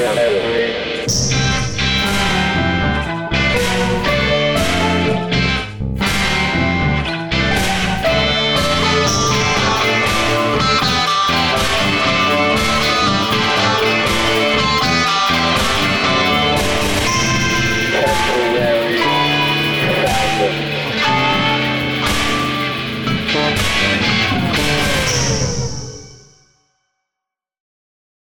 Colombia. 0.00 0.69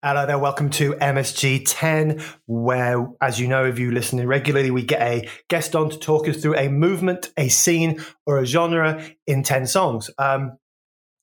Hello 0.09 0.25
there, 0.25 0.39
welcome 0.39 0.71
to 0.71 0.95
MSG 0.95 1.65
10, 1.67 2.23
where, 2.47 3.07
as 3.21 3.39
you 3.39 3.47
know, 3.47 3.67
if 3.67 3.79
you 3.79 3.91
listen 3.91 4.27
regularly, 4.27 4.71
we 4.71 4.83
get 4.83 5.03
a 5.03 5.29
guest 5.51 5.77
on 5.77 5.91
to 5.91 5.99
talk 5.99 6.27
us 6.27 6.41
through 6.41 6.57
a 6.57 6.69
movement, 6.69 7.31
a 7.37 7.51
scene, 7.51 8.03
or 8.25 8.39
a 8.39 8.47
genre 8.47 9.05
in 9.27 9.43
10 9.43 9.67
songs. 9.67 10.09
Um, 10.17 10.57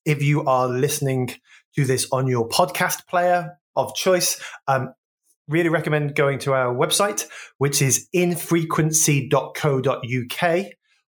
if 0.05 0.21
you 0.21 0.45
are 0.45 0.67
listening 0.67 1.31
to 1.75 1.85
this 1.85 2.07
on 2.11 2.27
your 2.27 2.47
podcast 2.47 3.07
player 3.07 3.57
of 3.75 3.95
choice, 3.95 4.39
um, 4.67 4.93
really 5.47 5.69
recommend 5.69 6.13
going 6.13 6.37
to 6.37 6.53
our 6.53 6.71
website, 6.71 7.25
which 7.57 7.81
is 7.81 8.07
infrequency.co.uk, 8.13 10.65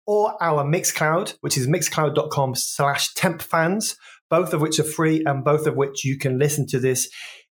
or 0.06 0.40
our 0.40 0.64
Mixcloud, 0.64 1.36
which 1.40 1.58
is 1.58 1.66
mixcloud.com 1.66 2.54
slash 2.54 3.12
tempfans, 3.14 3.96
both 4.30 4.52
of 4.52 4.60
which 4.60 4.78
are 4.78 4.84
free 4.84 5.24
and 5.26 5.44
both 5.44 5.66
of 5.66 5.74
which 5.74 6.04
you 6.04 6.16
can 6.16 6.38
listen 6.38 6.64
to 6.68 6.78
this 6.78 7.08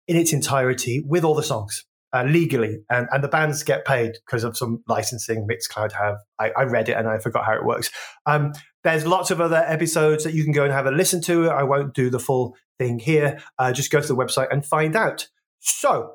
in 0.06 0.16
its 0.16 0.32
entirety 0.32 1.02
with 1.06 1.24
all 1.24 1.34
the 1.34 1.42
songs. 1.42 1.84
Uh, 2.12 2.22
legally, 2.22 2.78
and, 2.88 3.08
and 3.10 3.24
the 3.24 3.28
bands 3.28 3.64
get 3.64 3.84
paid 3.84 4.12
because 4.24 4.44
of 4.44 4.56
some 4.56 4.84
licensing 4.86 5.48
Mixcloud 5.50 5.90
have. 5.90 6.14
I, 6.38 6.52
I, 6.56 6.62
read 6.62 6.88
it 6.88 6.92
and 6.92 7.08
I 7.08 7.18
forgot 7.18 7.44
how 7.44 7.54
it 7.54 7.64
works. 7.64 7.90
Um, 8.24 8.52
there's 8.84 9.04
lots 9.04 9.32
of 9.32 9.40
other 9.40 9.64
episodes 9.66 10.22
that 10.22 10.32
you 10.32 10.44
can 10.44 10.52
go 10.52 10.62
and 10.62 10.72
have 10.72 10.86
a 10.86 10.92
listen 10.92 11.20
to. 11.22 11.50
I 11.50 11.64
won't 11.64 11.92
do 11.92 12.10
the 12.10 12.20
full 12.20 12.54
thing 12.78 13.00
here. 13.00 13.42
Uh, 13.58 13.72
just 13.72 13.90
go 13.90 14.00
to 14.00 14.06
the 14.06 14.14
website 14.14 14.46
and 14.52 14.64
find 14.64 14.94
out. 14.94 15.26
So, 15.58 16.12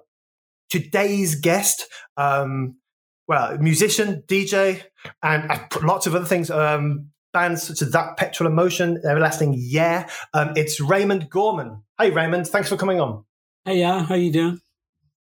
today's 0.69 1.35
guest, 1.35 1.87
um, 2.15 2.77
well, 3.27 3.57
musician, 3.57 4.23
DJ, 4.25 4.83
and 5.21 5.51
lots 5.83 6.07
of 6.07 6.15
other 6.15 6.23
things. 6.23 6.49
Um, 6.49 7.09
bands 7.33 7.63
such 7.63 7.81
as 7.81 7.91
That 7.91 8.17
Petrol 8.17 8.49
Emotion, 8.49 9.01
Everlasting 9.05 9.55
Yeah. 9.57 10.09
Um, 10.33 10.53
it's 10.55 10.79
Raymond 10.79 11.29
Gorman. 11.29 11.83
Hey, 11.99 12.11
Raymond, 12.11 12.47
thanks 12.47 12.69
for 12.69 12.77
coming 12.77 12.99
on. 12.99 13.25
Hey, 13.69 13.81
yeah, 13.81 14.03
how 14.03 14.15
you 14.15 14.31
doing? 14.31 14.59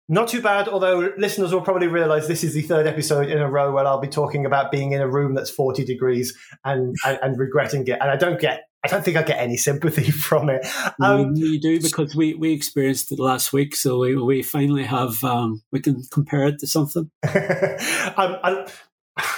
Not 0.08 0.30
too 0.30 0.42
bad, 0.42 0.70
although 0.70 1.12
listeners 1.17 1.52
will 1.52 1.59
probably 1.59 1.88
realize 1.88 2.30
this 2.30 2.45
is 2.45 2.54
the 2.54 2.62
third 2.62 2.88
episode 2.88 3.28
in 3.28 3.39
a 3.39 3.52
row 3.52 3.73
where 3.73 3.86
I'll 3.86 4.00
be 4.00 4.08
talking 4.08 4.45
about 4.45 4.72
being 4.72 4.94
in 4.94 5.02
a 5.02 5.08
room 5.09 5.34
that's 5.34 5.50
40 5.50 5.84
degrees 5.84 6.34
and, 6.64 6.95
and, 7.06 7.20
and 7.22 7.38
regretting 7.38 7.86
it. 7.88 7.98
And 8.00 8.09
I 8.09 8.16
don't 8.16 8.39
get 8.39 8.70
I 8.86 8.88
don't 8.88 9.04
think 9.04 9.17
I 9.17 9.23
get 9.23 9.38
any 9.39 9.58
sympathy 9.58 10.12
from 10.12 10.50
it. 10.50 10.66
Um, 11.02 11.36
you 11.36 11.59
do 11.59 11.81
because 11.81 12.16
we, 12.16 12.36
we 12.36 12.54
experienced 12.54 13.12
it 13.12 13.20
last 13.20 13.52
week, 13.52 13.76
so 13.76 14.00
we, 14.00 14.16
we 14.16 14.44
finally 14.44 14.86
have 14.86 15.22
um, 15.26 15.61
we 15.73 15.82
can 15.82 16.02
compare 16.09 16.48
it 16.48 16.59
to 16.59 16.67
something. 16.67 17.11
um, 17.26 18.38
I, 18.44 18.66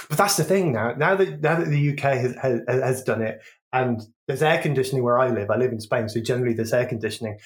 but 0.08 0.18
that's 0.20 0.38
the 0.38 0.44
thing 0.44 0.73
now. 0.73 0.94
Now 0.94 1.16
that 1.16 1.42
now 1.42 1.56
that 1.56 1.68
the 1.68 1.94
UK 1.94 2.00
has, 2.00 2.36
has, 2.36 2.62
has 2.68 3.04
done 3.04 3.23
it, 3.23 3.42
and 3.72 4.02
there's 4.28 4.42
air 4.42 4.62
conditioning 4.62 5.04
where 5.04 5.20
I 5.20 5.30
live. 5.30 5.50
I 5.50 5.58
live 5.58 5.72
in 5.72 5.80
Spain, 5.80 6.10
so 6.10 6.20
generally 6.20 6.54
there's 6.54 6.73
air 6.73 6.86
conditioning. 6.86 7.40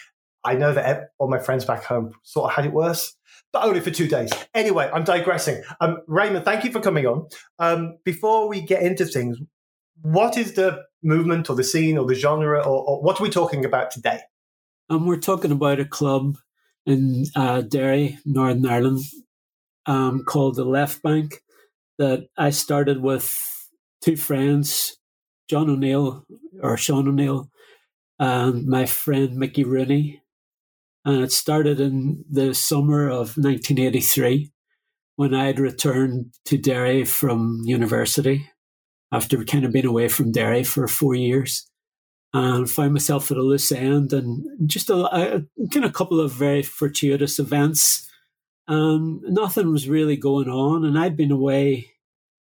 I 0.45 0.55
know 0.55 0.73
that 0.73 1.09
all 1.19 1.29
my 1.29 1.39
friends 1.39 1.65
back 1.65 1.83
home 1.83 2.13
sort 2.23 2.51
of 2.51 2.55
had 2.55 2.65
it 2.65 2.73
worse, 2.73 3.15
but 3.51 3.63
only 3.63 3.79
for 3.79 3.91
two 3.91 4.07
days. 4.07 4.31
Anyway, 4.53 4.89
I'm 4.93 5.03
digressing. 5.03 5.63
Um, 5.79 5.99
Raymond, 6.07 6.45
thank 6.45 6.63
you 6.63 6.71
for 6.71 6.81
coming 6.81 7.05
on. 7.05 7.27
Um, 7.59 7.97
before 8.03 8.49
we 8.49 8.61
get 8.61 8.81
into 8.81 9.05
things, 9.05 9.37
what 10.01 10.37
is 10.37 10.53
the 10.53 10.83
movement 11.01 11.49
or 11.49 11.55
the 11.55 11.63
scene 11.63 11.97
or 11.97 12.05
the 12.05 12.15
genre 12.15 12.59
or, 12.59 12.83
or 12.83 13.01
what 13.01 13.19
are 13.19 13.23
we 13.23 13.29
talking 13.29 13.63
about 13.63 13.91
today? 13.91 14.19
Um, 14.89 15.05
we're 15.05 15.17
talking 15.17 15.51
about 15.51 15.79
a 15.79 15.85
club 15.85 16.37
in 16.85 17.25
uh, 17.35 17.61
Derry, 17.61 18.19
Northern 18.25 18.65
Ireland, 18.65 18.99
um, 19.85 20.23
called 20.25 20.55
the 20.55 20.65
Left 20.65 21.01
Bank 21.01 21.41
that 21.97 22.27
I 22.37 22.49
started 22.49 23.01
with 23.01 23.33
two 24.01 24.17
friends, 24.17 24.97
John 25.47 25.69
O'Neill 25.69 26.25
or 26.61 26.77
Sean 26.77 27.07
O'Neill, 27.07 27.49
and 28.19 28.65
my 28.65 28.85
friend 28.85 29.35
Mickey 29.37 29.63
Rooney, 29.63 30.22
and 31.05 31.23
it 31.23 31.31
started 31.31 31.79
in 31.79 32.23
the 32.29 32.53
summer 32.53 33.07
of 33.07 33.37
1983 33.37 34.51
when 35.15 35.33
I 35.33 35.45
had 35.45 35.59
returned 35.59 36.33
to 36.45 36.57
Derry 36.57 37.05
from 37.05 37.61
university 37.65 38.49
after 39.11 39.43
kind 39.43 39.63
of 39.63 39.71
being 39.71 39.85
away 39.85 40.07
from 40.07 40.31
Derry 40.31 40.63
for 40.63 40.87
four 40.87 41.13
years 41.13 41.69
and 42.33 42.69
found 42.69 42.93
myself 42.93 43.29
at 43.29 43.37
a 43.37 43.41
loose 43.41 43.71
end 43.71 44.11
and 44.11 44.43
just 44.67 44.89
a, 44.89 44.95
a 44.95 45.43
kind 45.71 45.85
of 45.85 45.93
couple 45.93 46.19
of 46.19 46.31
very 46.31 46.63
fortuitous 46.63 47.37
events. 47.37 48.09
Um, 48.67 49.21
nothing 49.25 49.71
was 49.71 49.87
really 49.87 50.15
going 50.15 50.49
on, 50.49 50.83
and 50.83 50.97
I'd 50.97 51.17
been 51.17 51.31
away. 51.31 51.91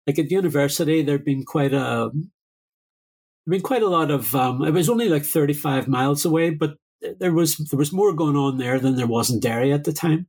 Like 0.07 0.19
at 0.19 0.31
university, 0.31 1.01
there'd 1.01 1.25
been 1.25 1.44
quite 1.44 1.73
a, 1.73 2.11
there'd 2.13 3.50
been 3.50 3.61
quite 3.61 3.81
a 3.81 3.89
lot 3.89 4.11
of. 4.11 4.34
Um, 4.35 4.63
it 4.63 4.72
was 4.72 4.88
only 4.88 5.09
like 5.09 5.25
thirty-five 5.25 5.88
miles 5.88 6.23
away, 6.23 6.51
but 6.51 6.78
there 7.19 7.33
was 7.33 7.57
there 7.57 7.77
was 7.77 7.91
more 7.91 8.13
going 8.13 8.35
on 8.35 8.57
there 8.57 8.79
than 8.79 8.95
there 8.95 9.07
was 9.07 9.29
in 9.29 9.39
Derry 9.39 9.71
at 9.71 9.83
the 9.83 9.93
time. 9.93 10.27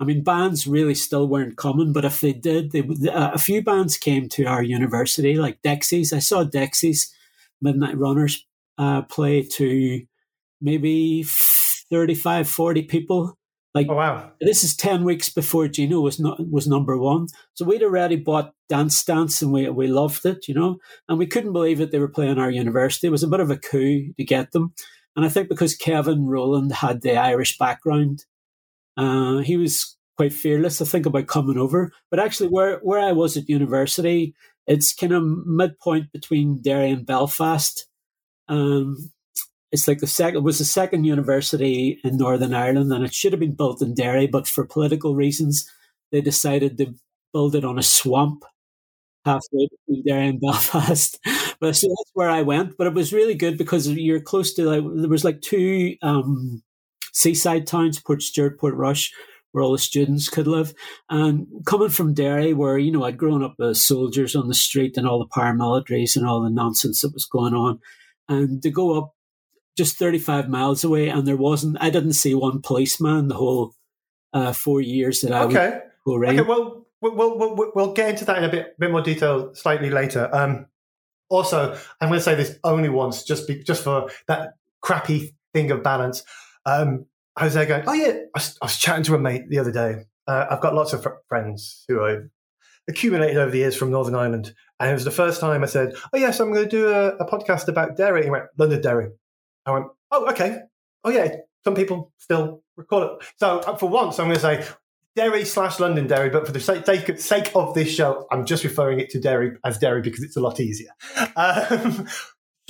I 0.00 0.04
mean, 0.04 0.22
bands 0.22 0.66
really 0.66 0.94
still 0.94 1.26
weren't 1.26 1.56
common, 1.56 1.92
but 1.92 2.04
if 2.04 2.20
they 2.20 2.32
did, 2.32 2.70
they, 2.70 2.82
uh, 3.08 3.32
a 3.32 3.38
few 3.38 3.62
bands 3.62 3.96
came 3.96 4.28
to 4.30 4.44
our 4.44 4.62
university, 4.62 5.34
like 5.34 5.60
Dexys. 5.62 6.12
I 6.12 6.20
saw 6.20 6.44
Dexys 6.44 7.12
Midnight 7.60 7.98
Runners 7.98 8.46
uh, 8.78 9.02
play 9.02 9.42
to 9.42 10.02
maybe 10.60 11.24
35, 11.24 12.48
40 12.48 12.82
people. 12.82 13.36
Like, 13.74 13.88
oh, 13.90 13.94
wow. 13.94 14.32
This 14.40 14.64
is 14.64 14.76
10 14.76 15.04
weeks 15.04 15.28
before 15.28 15.68
Geno 15.68 16.00
was 16.00 16.18
not, 16.18 16.38
was 16.48 16.66
number 16.66 16.96
one. 16.96 17.26
So 17.54 17.64
we'd 17.64 17.82
already 17.82 18.16
bought 18.16 18.54
Dance 18.68 18.96
Stance 18.96 19.42
and 19.42 19.52
we, 19.52 19.68
we 19.68 19.88
loved 19.88 20.24
it, 20.24 20.48
you 20.48 20.54
know, 20.54 20.78
and 21.08 21.18
we 21.18 21.26
couldn't 21.26 21.52
believe 21.52 21.78
that 21.78 21.90
they 21.90 21.98
were 21.98 22.08
playing 22.08 22.38
our 22.38 22.50
university. 22.50 23.08
It 23.08 23.10
was 23.10 23.22
a 23.22 23.28
bit 23.28 23.40
of 23.40 23.50
a 23.50 23.56
coup 23.56 24.12
to 24.16 24.24
get 24.24 24.52
them. 24.52 24.74
And 25.18 25.26
I 25.26 25.30
think 25.30 25.48
because 25.48 25.74
Kevin 25.74 26.26
Rowland 26.26 26.70
had 26.70 27.02
the 27.02 27.16
Irish 27.16 27.58
background, 27.58 28.24
uh, 28.96 29.38
he 29.38 29.56
was 29.56 29.96
quite 30.16 30.32
fearless, 30.32 30.80
I 30.80 30.84
think, 30.84 31.06
about 31.06 31.26
coming 31.26 31.58
over. 31.58 31.90
But 32.08 32.20
actually, 32.20 32.50
where, 32.50 32.78
where 32.84 33.00
I 33.00 33.10
was 33.10 33.36
at 33.36 33.48
university, 33.48 34.32
it's 34.68 34.94
kind 34.94 35.12
of 35.12 35.24
midpoint 35.24 36.12
between 36.12 36.62
Derry 36.62 36.92
and 36.92 37.04
Belfast. 37.04 37.88
Um, 38.46 39.10
it's 39.72 39.88
like 39.88 39.98
the 39.98 40.06
second 40.06 40.36
it 40.36 40.44
was 40.44 40.60
the 40.60 40.64
second 40.64 41.02
university 41.02 41.98
in 42.04 42.16
Northern 42.16 42.54
Ireland, 42.54 42.92
and 42.92 43.04
it 43.04 43.12
should 43.12 43.32
have 43.32 43.40
been 43.40 43.56
built 43.56 43.82
in 43.82 43.94
Derry, 43.94 44.28
but 44.28 44.46
for 44.46 44.64
political 44.64 45.16
reasons, 45.16 45.68
they 46.12 46.20
decided 46.20 46.78
to 46.78 46.94
build 47.32 47.56
it 47.56 47.64
on 47.64 47.76
a 47.76 47.82
swamp 47.82 48.44
halfway 49.24 49.68
between 49.68 50.04
Derry 50.04 50.28
and 50.28 50.40
Belfast. 50.42 51.18
but 51.60 51.76
so 51.76 51.88
that's 51.88 52.10
where 52.14 52.30
I 52.30 52.42
went. 52.42 52.76
But 52.76 52.86
it 52.86 52.94
was 52.94 53.12
really 53.12 53.34
good 53.34 53.58
because 53.58 53.88
you're 53.88 54.20
close 54.20 54.54
to 54.54 54.64
like 54.64 54.84
there 55.00 55.10
was 55.10 55.24
like 55.24 55.40
two 55.40 55.96
um, 56.02 56.62
seaside 57.12 57.66
towns, 57.66 58.00
Portstewart, 58.00 58.56
Portrush, 58.56 59.10
where 59.52 59.62
all 59.64 59.72
the 59.72 59.78
students 59.78 60.28
could 60.28 60.46
live. 60.46 60.74
And 61.10 61.46
coming 61.66 61.88
from 61.88 62.14
Derry, 62.14 62.54
where 62.54 62.78
you 62.78 62.92
know 62.92 63.04
I'd 63.04 63.18
grown 63.18 63.42
up 63.42 63.56
as 63.60 63.82
soldiers 63.82 64.36
on 64.36 64.48
the 64.48 64.54
street 64.54 64.96
and 64.96 65.06
all 65.06 65.18
the 65.18 65.26
paramilitaries 65.26 66.16
and 66.16 66.26
all 66.26 66.42
the 66.42 66.50
nonsense 66.50 67.00
that 67.00 67.14
was 67.14 67.24
going 67.24 67.54
on, 67.54 67.80
and 68.28 68.62
to 68.62 68.70
go 68.70 68.98
up 68.98 69.14
just 69.76 69.96
35 69.96 70.48
miles 70.48 70.82
away, 70.82 71.08
and 71.08 71.26
there 71.26 71.36
wasn't, 71.36 71.76
I 71.80 71.88
didn't 71.88 72.14
see 72.14 72.34
one 72.34 72.60
policeman 72.60 73.28
the 73.28 73.36
whole 73.36 73.74
uh, 74.32 74.52
four 74.52 74.80
years 74.80 75.20
that 75.20 75.32
I 75.32 75.44
okay. 75.44 75.80
was. 76.04 76.30
Okay, 76.40 76.48
well, 76.48 76.87
We'll, 77.00 77.38
we'll, 77.38 77.72
we'll 77.74 77.92
get 77.92 78.10
into 78.10 78.24
that 78.24 78.38
in 78.38 78.44
a 78.44 78.48
bit, 78.48 78.78
bit 78.78 78.90
more 78.90 79.02
detail 79.02 79.54
slightly 79.54 79.90
later. 79.90 80.28
Um, 80.32 80.66
also, 81.28 81.78
I'm 82.00 82.08
going 82.08 82.18
to 82.18 82.24
say 82.24 82.34
this 82.34 82.58
only 82.64 82.88
once, 82.88 83.22
just 83.22 83.46
be, 83.46 83.62
just 83.62 83.84
for 83.84 84.10
that 84.26 84.54
crappy 84.80 85.34
thing 85.52 85.70
of 85.70 85.82
balance. 85.82 86.24
Um, 86.66 87.06
Jose 87.38 87.66
going, 87.66 87.84
oh 87.86 87.92
yeah, 87.92 88.12
I 88.12 88.26
was, 88.34 88.58
I 88.60 88.64
was, 88.64 88.76
chatting 88.76 89.04
to 89.04 89.14
a 89.14 89.18
mate 89.18 89.48
the 89.48 89.58
other 89.58 89.70
day. 89.70 90.06
Uh, 90.26 90.46
I've 90.50 90.60
got 90.60 90.74
lots 90.74 90.92
of 90.92 91.02
fr- 91.02 91.10
friends 91.28 91.84
who 91.88 92.04
I've 92.04 92.28
accumulated 92.88 93.36
over 93.36 93.50
the 93.50 93.58
years 93.58 93.76
from 93.76 93.90
Northern 93.90 94.14
Ireland, 94.14 94.54
and 94.80 94.90
it 94.90 94.94
was 94.94 95.04
the 95.04 95.10
first 95.10 95.40
time 95.40 95.62
I 95.62 95.66
said, 95.66 95.94
oh 96.12 96.18
yes, 96.18 96.40
I'm 96.40 96.52
going 96.52 96.68
to 96.68 96.70
do 96.70 96.88
a, 96.88 97.08
a 97.16 97.26
podcast 97.26 97.68
about 97.68 97.96
Derry. 97.96 98.24
He 98.24 98.30
went, 98.30 98.46
Londonderry. 98.56 99.10
I 99.66 99.70
went, 99.70 99.86
oh 100.10 100.28
okay, 100.30 100.62
oh 101.04 101.10
yeah. 101.10 101.36
Some 101.64 101.74
people 101.74 102.12
still 102.18 102.62
recall 102.76 103.02
it. 103.02 103.10
So 103.36 103.58
uh, 103.58 103.76
for 103.76 103.88
once, 103.88 104.18
I'm 104.18 104.26
going 104.26 104.36
to 104.36 104.40
say 104.40 104.66
Derry 105.18 105.44
slash 105.44 105.80
Londonderry, 105.80 106.30
but 106.30 106.46
for 106.46 106.52
the 106.52 106.60
sake, 106.60 107.18
sake 107.18 107.50
of 107.56 107.74
this 107.74 107.92
show, 107.92 108.24
I'm 108.30 108.46
just 108.46 108.62
referring 108.62 109.00
it 109.00 109.10
to 109.10 109.18
Derry 109.18 109.50
as 109.64 109.76
Derry 109.76 110.00
because 110.00 110.22
it's 110.22 110.36
a 110.36 110.40
lot 110.40 110.60
easier. 110.60 110.90
Um, 111.34 112.06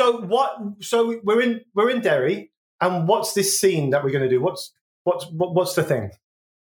so 0.01 0.23
what? 0.23 0.57
So 0.81 1.21
we're 1.23 1.43
in 1.43 1.61
we're 1.75 1.91
in 1.91 2.01
Derry, 2.01 2.51
and 2.81 3.07
what's 3.07 3.35
this 3.35 3.61
scene 3.61 3.91
that 3.91 4.03
we're 4.03 4.13
going 4.13 4.25
to 4.25 4.31
do? 4.31 4.41
What's 4.41 4.73
what's 5.05 5.27
what, 5.31 5.55
what's 5.55 5.75
the 5.75 5.83
thing? 5.83 6.11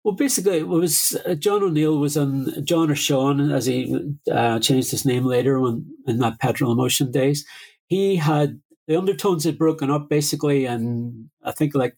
Well, 0.03 0.13
basically, 0.13 0.57
it 0.57 0.67
was 0.67 1.17
uh, 1.25 1.35
John 1.35 1.63
O'Neill 1.63 1.99
was 1.99 2.17
on 2.17 2.65
John 2.65 2.91
or 2.91 2.95
Sean, 2.95 3.49
as 3.49 3.65
he 3.65 4.13
uh, 4.29 4.59
changed 4.59 4.91
his 4.91 5.05
name 5.05 5.23
later 5.23 5.57
when 5.57 5.85
in 6.05 6.17
that 6.19 6.41
Petrol 6.41 6.73
Emotion 6.73 7.11
days. 7.11 7.45
He 7.87 8.17
had 8.17 8.59
the 8.89 8.97
undertones 8.97 9.45
had 9.45 9.57
broken 9.57 9.89
up 9.89 10.09
basically, 10.09 10.65
and 10.65 11.29
I 11.45 11.53
think 11.53 11.75
like 11.75 11.95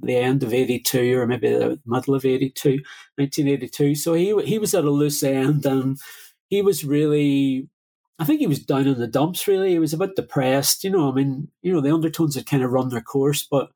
the 0.00 0.16
end 0.16 0.42
of 0.42 0.52
82 0.52 1.18
or 1.18 1.26
maybe 1.26 1.48
the 1.50 1.80
middle 1.86 2.14
of 2.14 2.24
82, 2.24 2.80
1982. 3.16 3.94
So 3.94 4.14
he, 4.14 4.36
he 4.44 4.58
was 4.58 4.74
at 4.74 4.84
a 4.84 4.90
loose 4.90 5.22
end 5.22 5.64
and 5.66 5.98
he 6.48 6.62
was 6.62 6.84
really, 6.84 7.68
I 8.18 8.24
think 8.24 8.40
he 8.40 8.46
was 8.46 8.60
down 8.60 8.86
in 8.86 8.98
the 8.98 9.06
dumps 9.06 9.46
really. 9.46 9.70
He 9.70 9.78
was 9.78 9.92
a 9.92 9.98
bit 9.98 10.16
depressed, 10.16 10.84
you 10.84 10.90
know, 10.90 11.10
I 11.10 11.14
mean, 11.14 11.48
you 11.62 11.72
know, 11.72 11.80
the 11.80 11.92
undertones 11.92 12.34
had 12.34 12.46
kind 12.46 12.62
of 12.62 12.70
run 12.70 12.88
their 12.88 13.00
course, 13.00 13.46
but 13.48 13.70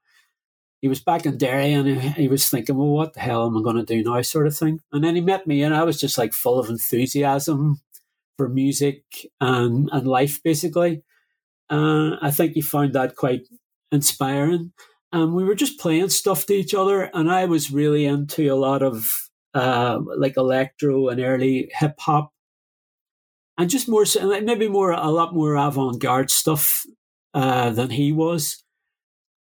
he 0.81 0.89
was 0.89 1.01
back 1.01 1.27
in 1.27 1.39
Derry 1.39 1.73
and 1.73 1.89
he, 1.89 2.09
he 2.11 2.29
was 2.29 2.49
thinking, 2.49 2.77
well, 2.77 2.89
what 2.89 3.15
the 3.15 3.21
hell 3.21 3.47
am 3.47 3.57
I 3.57 3.63
going 3.63 3.77
to 3.77 3.85
do 3.85 4.03
now 4.03 4.21
sort 4.23 4.47
of 4.47 4.57
thing. 4.57 4.81
And 4.93 5.03
then 5.03 5.15
he 5.15 5.21
met 5.21 5.47
me 5.47 5.63
and 5.63 5.75
I 5.75 5.85
was 5.85 6.01
just 6.01 6.19
like 6.19 6.33
full 6.33 6.59
of 6.59 6.69
enthusiasm 6.69 7.81
for 8.37 8.49
music 8.49 9.03
and, 9.41 9.89
and 9.93 10.07
life 10.07 10.41
basically. 10.43 11.03
Uh, 11.71 12.17
I 12.23 12.31
think 12.31 12.53
he 12.53 12.63
found 12.63 12.95
that 12.95 13.17
quite 13.17 13.47
inspiring 13.93 14.73
and 15.13 15.35
we 15.35 15.45
were 15.45 15.55
just 15.55 15.79
playing 15.79 16.11
stuff 16.11 16.47
to 16.47 16.55
each 16.55 16.75
other. 16.75 17.11
And 17.15 17.31
I 17.31 17.47
was 17.47 17.71
really 17.71 18.05
into 18.05 18.53
a 18.53 18.57
lot 18.57 18.83
of 18.83 19.07
uh, 19.55 20.01
like 20.17 20.37
electro 20.37 21.09
and 21.09 21.21
early 21.21 21.71
hip 21.75 21.95
hop, 21.99 22.33
and 23.57 23.71
just 23.71 23.89
more 23.89 24.05
so, 24.05 24.41
maybe 24.41 24.69
more 24.69 24.93
a 24.93 25.11
lot 25.11 25.35
more 25.35 25.57
avant 25.57 26.01
garde 26.01 26.31
stuff 26.31 26.85
uh, 27.35 27.71
than 27.71 27.91
he 27.91 28.13
was. 28.13 28.63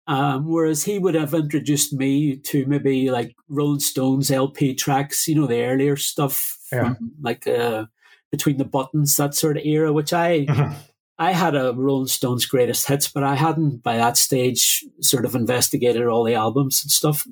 Um, 0.07 0.47
whereas 0.47 0.83
he 0.83 0.99
would 0.99 1.15
have 1.15 1.33
introduced 1.33 1.91
me 1.91 2.37
to 2.37 2.67
maybe 2.67 3.09
like 3.09 3.35
Rolling 3.49 3.79
Stones 3.79 4.29
LP 4.29 4.75
tracks, 4.75 5.27
you 5.27 5.33
know, 5.33 5.47
the 5.47 5.63
earlier 5.63 5.97
stuff 5.97 6.59
yeah. 6.71 6.93
from 6.93 7.11
like 7.21 7.47
uh, 7.47 7.85
between 8.31 8.57
the 8.57 8.65
buttons, 8.65 9.15
that 9.15 9.33
sort 9.33 9.57
of 9.57 9.65
era, 9.65 9.91
which 9.91 10.13
I 10.13 10.45
mm-hmm. 10.45 10.73
I 11.17 11.31
had 11.31 11.55
a 11.55 11.73
Rolling 11.73 12.07
Stones 12.07 12.45
greatest 12.45 12.87
hits, 12.87 13.07
but 13.07 13.23
I 13.23 13.35
hadn't 13.35 13.83
by 13.83 13.95
that 13.97 14.17
stage 14.17 14.83
sort 14.99 15.25
of 15.25 15.33
investigated 15.33 16.05
all 16.07 16.25
the 16.25 16.35
albums 16.35 16.83
and 16.83 16.91
stuff, 16.91 17.25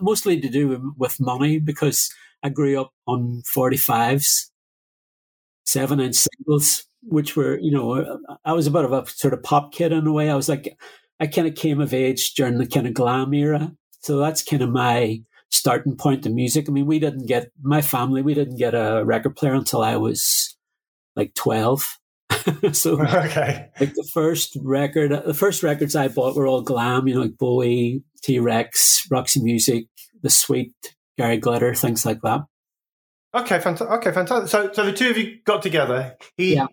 mostly 0.00 0.40
to 0.40 0.48
do 0.48 0.94
with 0.96 1.20
money 1.20 1.58
because 1.58 2.10
I 2.42 2.48
grew 2.48 2.80
up 2.80 2.92
on 3.06 3.42
45s, 3.54 4.50
seven 5.66 6.00
inch 6.00 6.16
singles, 6.16 6.86
which 7.02 7.36
were, 7.36 7.58
you 7.58 7.72
know, 7.72 7.92
uh, 7.94 8.36
I 8.44 8.54
was 8.54 8.66
a 8.66 8.70
bit 8.70 8.84
of 8.84 8.92
a 8.92 9.04
sort 9.06 9.34
of 9.34 9.42
pop 9.42 9.72
kid 9.72 9.92
in 9.92 10.06
a 10.06 10.12
way. 10.12 10.30
I 10.30 10.34
was 10.34 10.48
like, 10.48 10.78
I 11.20 11.26
kind 11.26 11.46
of 11.46 11.54
came 11.54 11.80
of 11.80 11.92
age 11.92 12.34
during 12.34 12.56
the 12.56 12.66
kind 12.66 12.86
of 12.86 12.94
glam 12.94 13.34
era. 13.34 13.72
So 14.00 14.18
that's 14.18 14.42
kind 14.42 14.62
of 14.62 14.70
my 14.70 15.22
starting 15.50 15.96
point 15.96 16.24
in 16.24 16.34
music. 16.34 16.68
I 16.68 16.72
mean, 16.72 16.86
we 16.86 16.98
didn't 16.98 17.26
get, 17.26 17.50
my 17.62 17.82
family, 17.82 18.22
we 18.22 18.34
didn't 18.34 18.56
get 18.56 18.74
a 18.74 19.02
record 19.04 19.36
player 19.36 19.54
until 19.54 19.82
I 19.82 19.96
was 19.96 20.56
like 21.16 21.34
12 21.34 21.98
so 22.72 23.00
okay. 23.06 23.70
like 23.80 23.94
the 23.94 24.08
first 24.12 24.56
record, 24.62 25.12
the 25.24 25.34
first 25.34 25.62
records 25.62 25.96
I 25.96 26.08
bought 26.08 26.36
were 26.36 26.46
all 26.46 26.62
glam, 26.62 27.06
you 27.08 27.14
know, 27.14 27.22
like 27.22 27.38
Bowie, 27.38 28.02
T 28.22 28.38
Rex, 28.38 29.06
Roxy 29.10 29.42
Music, 29.42 29.86
The 30.22 30.30
Sweet, 30.30 30.72
Gary 31.18 31.38
Glitter, 31.38 31.74
things 31.74 32.04
like 32.04 32.20
that. 32.22 32.42
Okay, 33.34 33.58
fantastic. 33.60 33.88
Okay, 33.88 34.12
fantastic. 34.12 34.48
So, 34.48 34.72
so 34.72 34.86
the 34.86 34.92
two 34.92 35.10
of 35.10 35.18
you 35.18 35.38
got 35.44 35.62
together. 35.62 36.16
He 36.36 36.54
yeah. 36.54 36.66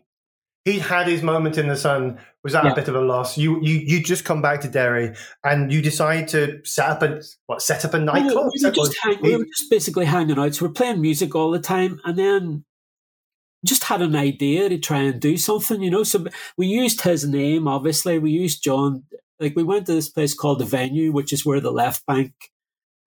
he 0.63 0.79
had 0.79 1.07
his 1.07 1.21
moment 1.21 1.57
in 1.57 1.67
the 1.67 1.75
sun. 1.75 2.19
Was 2.43 2.53
that 2.53 2.63
yeah. 2.63 2.71
a 2.71 2.75
bit 2.75 2.87
of 2.87 2.95
a 2.95 3.01
loss? 3.01 3.37
You 3.37 3.59
you 3.61 3.75
you 3.79 4.01
just 4.01 4.23
come 4.23 4.41
back 4.41 4.61
to 4.61 4.69
Derry 4.69 5.13
and 5.43 5.71
you 5.71 5.81
decide 5.81 6.29
to 6.29 6.61
set 6.63 6.89
up 6.89 7.03
a 7.03 7.21
what? 7.47 7.61
Set 7.61 7.83
up 7.83 7.93
a 7.93 7.99
nightclub. 7.99 8.35
Well, 8.35 8.51
we, 8.53 8.65
were 8.65 8.71
just 8.71 8.97
hang, 9.01 9.17
we 9.21 9.35
were 9.35 9.45
just 9.45 9.69
basically 9.69 10.05
hanging 10.05 10.39
out. 10.39 10.55
So 10.55 10.65
we're 10.65 10.71
playing 10.71 11.01
music 11.01 11.35
all 11.35 11.51
the 11.51 11.59
time, 11.59 11.99
and 12.05 12.17
then 12.17 12.65
just 13.65 13.85
had 13.85 14.01
an 14.01 14.15
idea 14.15 14.69
to 14.69 14.77
try 14.77 14.99
and 14.99 15.19
do 15.19 15.37
something, 15.37 15.81
you 15.81 15.89
know. 15.89 16.03
So 16.03 16.25
we 16.57 16.67
used 16.67 17.01
his 17.01 17.25
name, 17.25 17.67
obviously. 17.67 18.19
We 18.19 18.31
used 18.31 18.63
John. 18.63 19.03
Like 19.39 19.55
we 19.55 19.63
went 19.63 19.85
to 19.87 19.93
this 19.93 20.09
place 20.09 20.33
called 20.33 20.59
the 20.59 20.65
Venue, 20.65 21.11
which 21.11 21.33
is 21.33 21.45
where 21.45 21.59
the 21.59 21.71
Left 21.71 22.05
Bank 22.05 22.33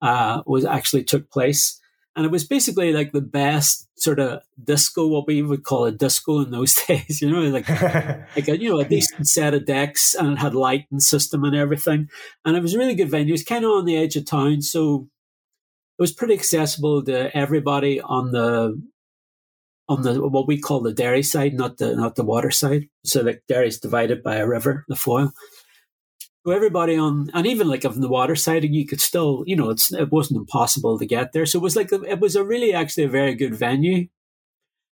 uh, 0.03 0.43
was 0.47 0.65
actually 0.65 1.05
took 1.05 1.31
place, 1.31 1.81
and 2.15 2.25
it 2.25 2.33
was 2.33 2.45
basically 2.45 2.93
like 2.93 3.13
the 3.13 3.21
best 3.21 3.89
sort 3.99 4.19
of 4.19 4.43
disco, 4.63 5.07
what 5.07 5.27
we 5.27 5.43
would 5.43 5.65
call 5.65 5.85
a 5.85 5.93
disco 5.93 6.41
in 6.41 6.51
those 6.51 6.75
days. 6.87 7.21
You 7.21 7.31
know, 7.31 7.43
like 7.43 7.69
like 7.69 8.49
a, 8.49 8.61
you 8.61 8.71
know 8.71 8.81
a 8.81 8.85
decent 8.89 9.29
set 9.29 9.55
of 9.55 9.67
decks, 9.67 10.15
and 10.15 10.33
it 10.33 10.39
had 10.39 10.55
lighting 10.55 11.01
system 11.01 11.45
and 11.45 11.55
everything, 11.55 12.09
and 12.45 12.57
it 12.57 12.63
was 12.63 12.75
a 12.75 12.79
really 12.79 12.95
good 12.95 13.11
venue. 13.11 13.35
It's 13.35 13.45
kind 13.45 13.65
of 13.65 13.71
on 13.73 13.85
the 13.85 13.97
edge 13.97 14.17
of 14.17 14.25
town, 14.25 14.63
so 14.63 15.09
it 15.99 16.03
was 16.03 16.13
pretty 16.13 16.35
accessible 16.35 17.03
to 17.05 17.35
everybody 17.37 18.01
on 18.01 18.33
the 18.33 18.83
on 19.89 20.03
the 20.03 20.21
what 20.29 20.47
we 20.49 20.59
call 20.61 20.81
the 20.81 20.93
Derry 20.93 21.23
side, 21.23 21.55
not 21.55 21.79
the 21.79 21.95
not 21.97 22.17
the 22.17 22.25
water 22.25 22.51
side. 22.51 22.89
So 23.05 23.23
like 23.23 23.43
Derry 23.49 23.69
is 23.69 23.79
divided 23.81 24.23
by 24.23 24.37
a 24.37 24.47
river, 24.47 24.85
the 24.89 24.97
Foyle. 24.97 25.33
So 26.47 26.53
everybody 26.53 26.97
on, 26.97 27.29
and 27.35 27.47
even 27.47 27.69
like 27.69 27.85
on 27.85 28.01
the 28.01 28.09
water 28.09 28.37
side, 28.37 28.65
and 28.65 28.75
you 28.75 28.87
could 28.87 29.01
still, 29.01 29.43
you 29.47 29.57
know, 29.57 29.71
it's 29.71 29.93
it 29.93 30.13
wasn't 30.13 30.39
impossible 30.39 30.99
to 30.99 31.07
get 31.07 31.33
there. 31.33 31.47
So 31.47 31.59
it 31.59 31.63
was 31.63 31.77
like 31.77 31.93
it 31.93 32.21
was 32.21 32.37
a 32.37 32.45
really 32.45 32.73
actually 32.73 33.05
a 33.05 33.09
very 33.09 33.35
good 33.35 33.55
venue. 33.55 34.07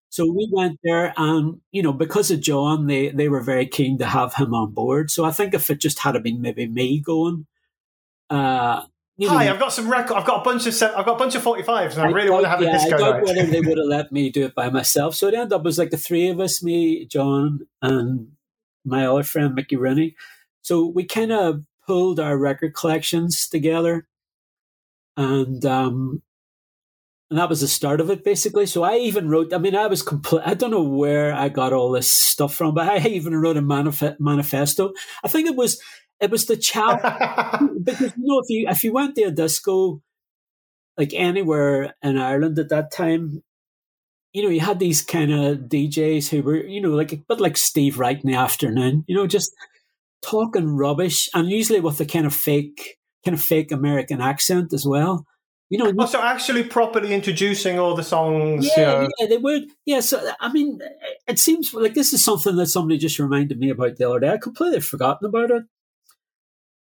So 0.09 0.25
we 0.31 0.47
went 0.51 0.79
there, 0.83 1.13
and 1.17 1.61
you 1.71 1.83
know, 1.83 1.93
because 1.93 2.31
of 2.31 2.41
John, 2.41 2.87
they 2.87 3.09
they 3.09 3.29
were 3.29 3.41
very 3.41 3.67
keen 3.67 3.97
to 3.99 4.05
have 4.05 4.33
him 4.35 4.53
on 4.53 4.73
board. 4.73 5.11
So 5.11 5.25
I 5.25 5.31
think 5.31 5.53
if 5.53 5.69
it 5.69 5.79
just 5.81 5.99
had 5.99 6.21
been 6.23 6.41
maybe 6.41 6.67
me 6.67 6.99
going, 6.99 7.47
uh, 8.29 8.85
you 9.17 9.29
Hi, 9.29 9.49
I've 9.49 9.59
got 9.59 9.71
some 9.71 9.89
record. 9.89 10.15
I've 10.17 10.25
got 10.25 10.41
a 10.41 10.43
bunch 10.43 10.65
of 10.67 10.73
I've 10.83 11.05
got 11.05 11.15
a 11.15 11.17
bunch 11.17 11.35
of 11.35 11.43
forty 11.43 11.63
fives, 11.63 11.95
and 11.95 12.05
I, 12.05 12.09
I 12.09 12.11
really 12.11 12.29
want 12.29 12.43
to 12.43 12.49
have 12.49 12.61
yeah, 12.61 12.69
a 12.69 12.73
disco 12.73 12.95
I 12.95 12.97
doubt 12.97 13.15
night. 13.15 13.23
whether 13.23 13.45
they 13.45 13.61
would 13.67 13.77
have 13.77 13.87
let 13.87 14.11
me 14.11 14.29
do 14.29 14.43
it 14.45 14.55
by 14.55 14.69
myself. 14.69 15.15
So 15.15 15.27
it 15.27 15.33
ended 15.33 15.53
up 15.53 15.65
as 15.65 15.77
like 15.77 15.91
the 15.91 15.97
three 15.97 16.27
of 16.27 16.39
us, 16.39 16.61
me, 16.61 17.05
John, 17.05 17.67
and 17.81 18.33
my 18.83 19.05
other 19.05 19.23
friend 19.23 19.55
Mickey 19.55 19.77
Rooney. 19.77 20.15
So 20.63 20.85
we 20.85 21.05
kind 21.05 21.31
of 21.31 21.63
pulled 21.87 22.19
our 22.19 22.37
record 22.37 22.73
collections 22.73 23.47
together, 23.47 24.05
and 25.15 25.65
um, 25.65 26.21
and 27.29 27.39
that 27.39 27.49
was 27.49 27.61
the 27.61 27.67
start 27.67 28.01
of 28.01 28.09
it, 28.09 28.23
basically. 28.23 28.65
So 28.65 28.83
I 28.83 28.97
even 28.97 29.29
wrote. 29.29 29.53
I 29.53 29.57
mean, 29.57 29.75
I 29.75 29.87
was 29.87 30.01
complete. 30.01 30.43
I 30.45 30.55
don't 30.55 30.71
know 30.71 30.83
where 30.83 31.33
I 31.33 31.49
got 31.49 31.71
all 31.71 31.91
this 31.91 32.11
stuff 32.11 32.53
from, 32.53 32.73
but 32.73 32.89
I 32.89 32.97
even 33.07 33.35
wrote 33.35 33.55
a 33.57 33.61
manif- 33.61 34.19
manifesto. 34.19 34.91
I 35.23 35.29
think 35.29 35.47
it 35.47 35.55
was 35.55 35.81
it 36.21 36.31
was 36.31 36.45
the 36.45 36.57
challenge 36.57 37.01
because 37.83 38.13
you 38.17 38.23
know 38.23 38.39
if 38.39 38.49
you 38.49 38.67
if 38.69 38.83
you 38.83 38.93
went 38.93 39.15
to 39.15 39.23
a 39.23 39.31
disco 39.31 40.01
like 40.97 41.13
anywhere 41.13 41.93
in 42.01 42.17
Ireland 42.17 42.57
at 42.59 42.69
that 42.69 42.91
time, 42.91 43.43
you 44.33 44.43
know, 44.43 44.49
you 44.49 44.59
had 44.59 44.79
these 44.79 45.01
kind 45.01 45.31
of 45.31 45.57
DJs 45.69 46.29
who 46.29 46.41
were, 46.41 46.65
you 46.65 46.81
know, 46.81 46.91
like 46.91 47.13
a 47.13 47.17
bit 47.17 47.39
like 47.39 47.57
Steve 47.57 47.99
Wright 47.99 48.21
in 48.21 48.29
the 48.29 48.37
afternoon, 48.37 49.03
you 49.07 49.15
know, 49.15 49.27
just 49.27 49.51
talking 50.21 50.75
rubbish 50.75 51.29
and 51.33 51.49
usually 51.49 51.79
with 51.79 51.99
a 51.99 52.05
kind 52.05 52.25
of 52.25 52.33
fake 52.33 52.97
kind 53.23 53.35
of 53.35 53.41
fake 53.41 53.71
American 53.71 54.21
accent 54.21 54.73
as 54.73 54.85
well. 54.85 55.25
You 55.69 55.79
know, 55.79 55.91
oh, 55.97 56.05
so 56.05 56.21
actually 56.21 56.63
properly 56.63 57.11
introducing 57.11 57.79
all 57.79 57.95
the 57.95 58.03
songs. 58.03 58.69
Yeah, 58.77 58.77
you 58.77 58.85
know. 58.99 59.09
yeah, 59.17 59.27
they 59.27 59.37
would. 59.37 59.63
Yeah, 59.85 59.99
so 59.99 60.31
I 60.39 60.51
mean, 60.51 60.79
it 61.27 61.39
seems 61.39 61.73
like 61.73 61.95
this 61.95 62.13
is 62.13 62.23
something 62.23 62.55
that 62.57 62.67
somebody 62.67 62.99
just 62.99 63.17
reminded 63.17 63.57
me 63.57 63.71
about 63.71 63.95
the 63.95 64.07
other 64.07 64.19
day. 64.19 64.29
I 64.29 64.37
completely 64.37 64.79
forgotten 64.79 65.27
about 65.27 65.49
it 65.49 65.63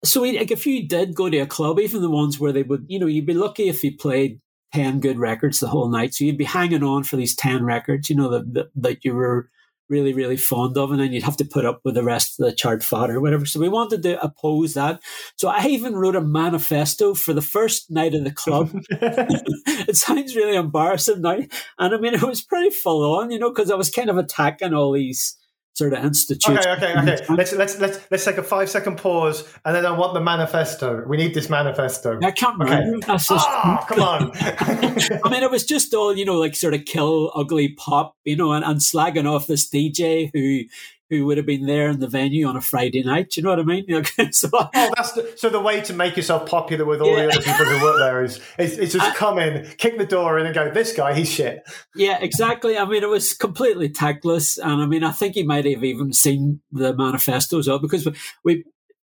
so 0.08 0.22
like 0.22 0.52
if 0.52 0.66
you 0.66 0.88
did 0.88 1.16
go 1.16 1.30
to 1.30 1.40
a 1.40 1.46
club, 1.46 1.80
even 1.80 2.02
the 2.02 2.10
ones 2.10 2.40
where 2.40 2.52
they 2.52 2.64
would, 2.64 2.86
you 2.88 3.00
know, 3.00 3.08
you'd 3.08 3.26
be 3.26 3.34
lucky 3.34 3.70
if 3.70 3.84
you 3.84 3.96
played 3.96 4.40
ten 4.74 5.00
good 5.00 5.20
records 5.20 5.60
the 5.60 5.68
whole 5.68 5.90
night. 5.90 6.14
So 6.14 6.24
you'd 6.24 6.38
be 6.38 6.44
hanging 6.46 6.84
on 6.84 7.04
for 7.04 7.16
these 7.16 7.36
ten 7.36 7.64
records, 7.64 8.10
you 8.10 8.16
know, 8.16 8.30
that 8.30 8.54
that, 8.54 8.68
that 8.76 9.06
you 9.06 9.14
were 9.14 9.50
really, 9.90 10.14
really 10.14 10.38
fond 10.38 10.78
of, 10.78 10.92
and 10.92 11.00
then 11.00 11.14
you'd 11.14 11.24
have 11.24 11.38
to 11.38 11.46
put 11.46 11.66
up 11.66 11.82
with 11.84 11.96
the 11.96 12.04
rest 12.04 12.40
of 12.40 12.46
the 12.46 12.52
chart 12.52 12.84
fodder 12.84 13.18
or 13.18 13.22
whatever. 13.22 13.46
So 13.46 13.60
we 13.60 13.70
wanted 13.70 14.04
to 14.04 14.22
oppose 14.22 14.74
that. 14.74 15.02
So 15.38 15.48
I 15.48 15.66
even 15.68 15.96
wrote 15.96 16.16
a 16.16 16.22
manifesto 16.22 17.14
for 17.14 17.34
the 17.34 17.42
first 17.42 17.90
night 17.90 18.14
of 18.14 18.24
the 18.24 18.32
club. 18.32 18.72
it 18.92 19.96
sounds 19.96 20.36
really 20.36 20.56
embarrassing 20.56 21.22
now. 21.22 21.40
And 21.80 21.96
I 21.96 21.98
mean, 21.98 22.14
it 22.14 22.22
was 22.22 22.42
pretty 22.42 22.72
full 22.72 23.18
on, 23.18 23.32
you 23.32 23.40
know, 23.40 23.50
because 23.50 23.72
I 23.72 23.76
was 23.76 23.90
kind 23.90 24.10
of 24.10 24.18
attacking 24.18 24.74
all 24.74 24.92
these 24.92 25.38
sort 25.78 25.94
of 25.94 26.04
institute. 26.04 26.58
Okay, 26.58 26.72
okay, 26.72 27.00
okay. 27.00 27.26
Let's 27.30 27.54
let's 27.54 27.80
let's 27.80 28.00
let's 28.10 28.26
take 28.26 28.38
a 28.38 28.44
five 28.44 28.68
second 28.68 28.98
pause, 28.98 29.48
and 29.64 29.76
then 29.76 29.86
I 29.86 29.92
want 29.92 30.16
the 30.16 30.22
manifesto. 30.22 31.04
We 31.06 31.18
need 31.18 31.36
this 31.36 31.50
manifesto. 31.50 32.20
I 32.24 32.32
can't 32.32 32.60
okay. 32.60 32.78
remember. 32.78 33.06
Just... 33.06 33.32
Oh, 33.32 33.86
come 33.88 34.02
on. 34.02 34.32
I 34.36 35.30
mean, 35.30 35.44
it 35.44 35.52
was 35.52 35.66
just 35.66 35.94
all 35.94 36.16
you 36.16 36.26
know, 36.26 36.40
like 36.40 36.56
sort 36.56 36.74
of 36.74 36.86
kill 36.86 37.32
ugly 37.36 37.70
pop, 37.70 38.16
you 38.26 38.36
know, 38.36 38.54
and, 38.54 38.66
and 38.66 38.80
slagging 38.80 39.32
off 39.32 39.46
this 39.46 39.70
DJ 39.70 40.32
who 40.34 40.64
who 41.10 41.26
would 41.26 41.38
have 41.38 41.46
been 41.46 41.66
there 41.66 41.90
in 41.90 42.00
the 42.00 42.08
venue 42.08 42.46
on 42.48 42.58
a 42.58 42.62
Friday 42.62 43.04
night. 43.04 43.32
Do 43.32 43.40
you 43.40 43.44
know 43.44 43.52
what 43.52 43.60
I 43.60 43.64
mean? 43.64 44.04
so, 44.32 44.50
oh, 44.54 44.70
that's 44.74 45.14
the, 45.14 45.34
so 45.38 45.50
the 45.50 45.60
way 45.60 45.80
to 45.82 45.94
make 45.94 46.18
yourself 46.18 46.50
popular 46.50 46.86
with 46.86 47.02
all 47.02 47.18
yeah. 47.18 47.28
the 47.28 47.34
other 47.34 47.42
people 47.42 47.66
who 47.66 47.84
work 47.84 48.00
there 48.00 48.24
is, 48.24 48.42
is, 48.60 48.78
is 48.78 48.94
just 48.94 49.16
come 49.16 49.40
in, 49.40 49.68
kick 49.78 49.98
the 49.98 50.06
door 50.06 50.38
in, 50.38 50.46
and 50.46 50.54
go, 50.54 50.70
"This 50.72 50.94
guy, 50.94 51.14
he's 51.14 51.32
shit." 51.32 51.64
Yeah, 51.96 52.18
exactly. 52.20 52.78
I 52.78 52.86
mean, 52.86 53.04
it 53.04 53.10
was 53.10 53.34
completely 53.34 53.90
tactless, 53.90 54.58
and 54.58 54.82
I 54.82 54.86
mean, 54.86 55.04
I 55.04 55.12
think 55.12 55.36
he 55.36 55.44
might 55.44 55.66
have 55.66 55.84
even 55.84 56.12
seen 56.14 56.62
the 56.72 56.94
manifestos 56.94 57.68
up 57.68 57.82
because 57.82 58.06
we, 58.06 58.14
we 58.44 58.64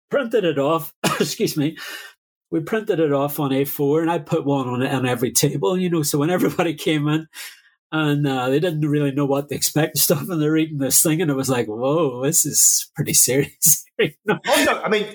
printed 0.09 0.43
it 0.43 0.59
off. 0.59 0.93
excuse 1.19 1.55
me. 1.55 1.77
we 2.51 2.59
printed 2.59 2.99
it 2.99 3.13
off 3.13 3.39
on 3.39 3.51
A4, 3.51 4.01
and 4.01 4.11
I 4.11 4.19
put 4.19 4.45
one 4.45 4.67
on 4.67 4.81
it 4.81 4.93
on 4.93 5.05
every 5.05 5.31
table. 5.31 5.77
You 5.77 5.89
know, 5.89 6.03
so 6.03 6.17
when 6.17 6.29
everybody 6.29 6.73
came 6.73 7.07
in, 7.07 7.27
and 7.95 8.27
uh, 8.27 8.49
they 8.49 8.59
didn't 8.59 8.81
really 8.81 9.11
know 9.11 9.25
what 9.25 9.49
to 9.49 9.55
expect 9.55 9.95
and 9.95 9.99
stuff, 9.99 10.27
and 10.29 10.41
they're 10.41 10.51
reading 10.51 10.79
this 10.79 11.01
thing, 11.01 11.21
and 11.21 11.31
it 11.31 11.35
was 11.35 11.49
like, 11.49 11.67
whoa, 11.67 12.23
this 12.23 12.45
is 12.45 12.91
pretty 12.95 13.13
serious. 13.13 13.85
no, 14.25 14.39
I 14.45 14.89
mean, 14.89 15.07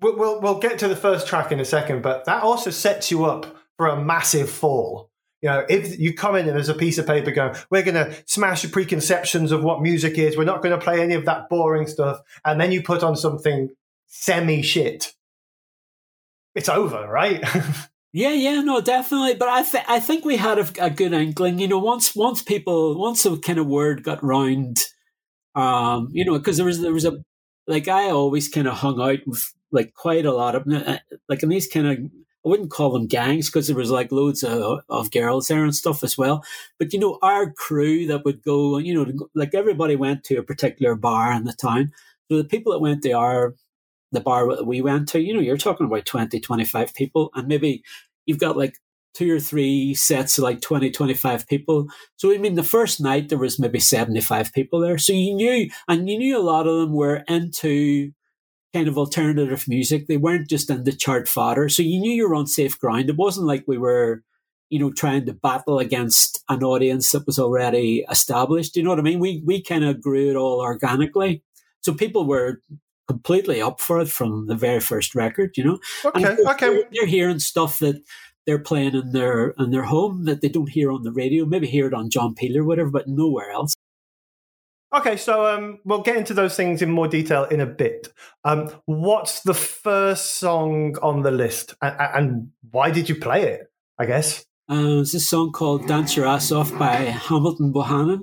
we'll, 0.00 0.16
we'll 0.16 0.40
we'll 0.40 0.58
get 0.58 0.78
to 0.80 0.88
the 0.88 0.96
first 0.96 1.26
track 1.26 1.50
in 1.50 1.60
a 1.60 1.64
second, 1.64 2.02
but 2.02 2.26
that 2.26 2.42
also 2.42 2.70
sets 2.70 3.10
you 3.10 3.24
up 3.24 3.56
for 3.76 3.86
a 3.86 4.02
massive 4.02 4.50
fall. 4.50 5.10
You 5.42 5.50
know, 5.50 5.66
if 5.68 5.98
you 5.98 6.14
come 6.14 6.34
in 6.34 6.46
and 6.46 6.56
there's 6.56 6.68
a 6.68 6.74
piece 6.74 6.98
of 6.98 7.06
paper 7.06 7.30
going, 7.30 7.54
we're 7.70 7.82
going 7.82 7.94
to 7.94 8.14
smash 8.26 8.62
the 8.62 8.68
preconceptions 8.68 9.52
of 9.52 9.62
what 9.62 9.82
music 9.82 10.18
is. 10.18 10.36
We're 10.36 10.44
not 10.44 10.62
going 10.62 10.76
to 10.76 10.82
play 10.82 11.00
any 11.00 11.14
of 11.14 11.26
that 11.26 11.48
boring 11.50 11.86
stuff. 11.86 12.20
And 12.44 12.58
then 12.60 12.72
you 12.72 12.82
put 12.82 13.02
on 13.02 13.16
something 13.16 13.68
semi 14.06 14.62
shit. 14.62 15.12
It's 16.54 16.70
over, 16.70 17.06
right? 17.06 17.44
yeah, 18.16 18.32
yeah, 18.32 18.62
no, 18.62 18.80
definitely. 18.80 19.34
But 19.34 19.50
I 19.50 19.62
think 19.62 19.84
I 19.88 20.00
think 20.00 20.24
we 20.24 20.36
had 20.38 20.58
a, 20.58 20.86
a, 20.86 20.88
good 20.88 21.12
inkling. 21.12 21.58
You 21.58 21.68
know, 21.68 21.78
once 21.78 22.16
once 22.16 22.40
people 22.42 22.98
once 22.98 23.24
the 23.24 23.36
kind 23.36 23.58
of 23.58 23.66
word 23.66 24.02
got 24.02 24.24
round, 24.24 24.78
um, 25.54 26.08
you 26.12 26.24
know, 26.24 26.38
because 26.38 26.56
there 26.56 26.64
was 26.64 26.80
there 26.80 26.94
was 26.94 27.04
a 27.04 27.22
like 27.66 27.88
I 27.88 28.08
always 28.08 28.48
kind 28.48 28.68
of 28.68 28.78
hung 28.78 29.02
out 29.02 29.18
with 29.26 29.52
like 29.70 29.92
quite 29.92 30.24
a 30.24 30.32
lot 30.32 30.54
of 30.54 30.66
uh, 30.66 30.98
like 31.28 31.42
in 31.42 31.50
these 31.50 31.68
kind 31.68 31.86
of 31.86 31.98
I 31.98 32.48
wouldn't 32.48 32.70
call 32.70 32.90
them 32.90 33.06
gangs 33.06 33.50
because 33.50 33.66
there 33.66 33.76
was 33.76 33.90
like 33.90 34.10
loads 34.10 34.42
of, 34.42 34.80
of 34.88 35.10
girls 35.10 35.48
there 35.48 35.62
and 35.62 35.74
stuff 35.74 36.02
as 36.02 36.16
well. 36.16 36.42
But 36.78 36.94
you 36.94 36.98
know, 36.98 37.18
our 37.20 37.52
crew 37.52 38.06
that 38.06 38.24
would 38.24 38.42
go, 38.42 38.78
you 38.78 38.94
know, 38.94 39.28
like 39.34 39.54
everybody 39.54 39.94
went 39.94 40.24
to 40.24 40.36
a 40.36 40.42
particular 40.42 40.94
bar 40.94 41.34
in 41.34 41.44
the 41.44 41.52
town. 41.52 41.92
So 42.30 42.38
the 42.38 42.44
people 42.44 42.72
that 42.72 42.80
went 42.80 43.02
to 43.02 43.12
our 43.12 43.54
the 44.12 44.20
bar 44.20 44.62
we 44.62 44.80
went 44.82 45.08
to, 45.10 45.20
you 45.20 45.34
know, 45.34 45.40
you're 45.40 45.56
talking 45.56 45.86
about 45.86 46.06
20, 46.06 46.40
25 46.40 46.94
people, 46.94 47.30
and 47.34 47.48
maybe 47.48 47.82
you've 48.26 48.38
got 48.38 48.56
like 48.56 48.76
two 49.14 49.34
or 49.34 49.40
three 49.40 49.94
sets 49.94 50.36
of 50.36 50.44
like 50.44 50.60
20, 50.60 50.90
25 50.90 51.48
people. 51.48 51.86
So, 52.16 52.32
I 52.32 52.38
mean, 52.38 52.54
the 52.54 52.62
first 52.62 53.00
night 53.00 53.28
there 53.28 53.38
was 53.38 53.58
maybe 53.58 53.80
75 53.80 54.52
people 54.52 54.80
there. 54.80 54.98
So 54.98 55.14
you 55.14 55.34
knew, 55.34 55.70
and 55.88 56.08
you 56.08 56.18
knew 56.18 56.38
a 56.38 56.42
lot 56.42 56.66
of 56.66 56.80
them 56.80 56.92
were 56.92 57.24
into 57.26 58.12
kind 58.74 58.88
of 58.88 58.98
alternative 58.98 59.66
music. 59.68 60.06
They 60.06 60.18
weren't 60.18 60.50
just 60.50 60.68
in 60.68 60.84
the 60.84 60.92
chart 60.92 61.28
fodder. 61.28 61.70
So 61.70 61.82
you 61.82 61.98
knew 61.98 62.12
you 62.12 62.28
were 62.28 62.34
on 62.34 62.46
safe 62.46 62.78
ground. 62.78 63.08
It 63.08 63.16
wasn't 63.16 63.46
like 63.46 63.64
we 63.66 63.78
were, 63.78 64.22
you 64.68 64.78
know, 64.78 64.92
trying 64.92 65.24
to 65.26 65.32
battle 65.32 65.78
against 65.78 66.44
an 66.50 66.62
audience 66.62 67.10
that 67.12 67.24
was 67.24 67.38
already 67.38 68.04
established. 68.10 68.76
You 68.76 68.82
know 68.82 68.90
what 68.90 68.98
I 68.98 69.02
mean? 69.02 69.18
We 69.18 69.42
we 69.46 69.62
kind 69.62 69.84
of 69.84 70.02
grew 70.02 70.30
it 70.30 70.36
all 70.36 70.60
organically. 70.60 71.42
So 71.80 71.94
people 71.94 72.26
were 72.26 72.60
completely 73.08 73.60
up 73.62 73.80
for 73.80 74.00
it 74.00 74.08
from 74.08 74.46
the 74.46 74.54
very 74.54 74.80
first 74.80 75.14
record, 75.14 75.56
you 75.56 75.64
know. 75.64 75.78
Okay, 76.04 76.36
okay. 76.48 76.68
They're, 76.68 76.84
they're 76.92 77.06
hearing 77.06 77.38
stuff 77.38 77.78
that 77.78 78.02
they're 78.46 78.58
playing 78.58 78.94
in 78.94 79.12
their 79.12 79.50
in 79.58 79.70
their 79.70 79.84
home 79.84 80.24
that 80.24 80.40
they 80.40 80.48
don't 80.48 80.70
hear 80.70 80.90
on 80.90 81.02
the 81.02 81.12
radio. 81.12 81.44
Maybe 81.44 81.66
hear 81.66 81.86
it 81.86 81.94
on 81.94 82.10
John 82.10 82.34
Peel 82.34 82.58
or 82.58 82.64
whatever, 82.64 82.90
but 82.90 83.08
nowhere 83.08 83.50
else. 83.50 83.74
Okay, 84.94 85.16
so 85.16 85.46
um, 85.46 85.80
we'll 85.84 86.02
get 86.02 86.16
into 86.16 86.32
those 86.32 86.56
things 86.56 86.80
in 86.80 86.90
more 86.90 87.08
detail 87.08 87.44
in 87.44 87.60
a 87.60 87.66
bit. 87.66 88.08
Um, 88.44 88.70
what's 88.86 89.42
the 89.42 89.52
first 89.52 90.36
song 90.36 90.96
on 91.02 91.22
the 91.22 91.32
list, 91.32 91.74
and, 91.82 91.96
and 91.98 92.50
why 92.70 92.90
did 92.90 93.08
you 93.08 93.16
play 93.16 93.42
it? 93.42 93.66
I 93.98 94.06
guess 94.06 94.44
uh, 94.70 95.00
it's 95.00 95.14
a 95.14 95.20
song 95.20 95.52
called 95.52 95.88
"Dance 95.88 96.16
Your 96.16 96.26
Ass 96.26 96.52
Off" 96.52 96.76
by 96.78 96.94
Hamilton 96.94 97.72
Bohannon. 97.72 98.20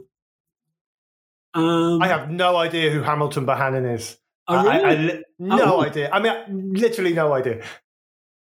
Um, 1.53 2.01
I 2.01 2.07
have 2.07 2.31
no 2.31 2.55
idea 2.55 2.89
who 2.89 3.01
Hamilton 3.01 3.45
Bohannon 3.45 3.93
is. 3.93 4.17
Oh, 4.47 4.63
really? 4.63 4.69
I, 4.69 4.89
I 4.89 4.95
li- 4.95 5.23
no 5.39 5.77
oh. 5.77 5.81
idea. 5.81 6.09
I 6.11 6.19
mean, 6.19 6.73
literally 6.73 7.13
no 7.13 7.33
idea. 7.33 7.63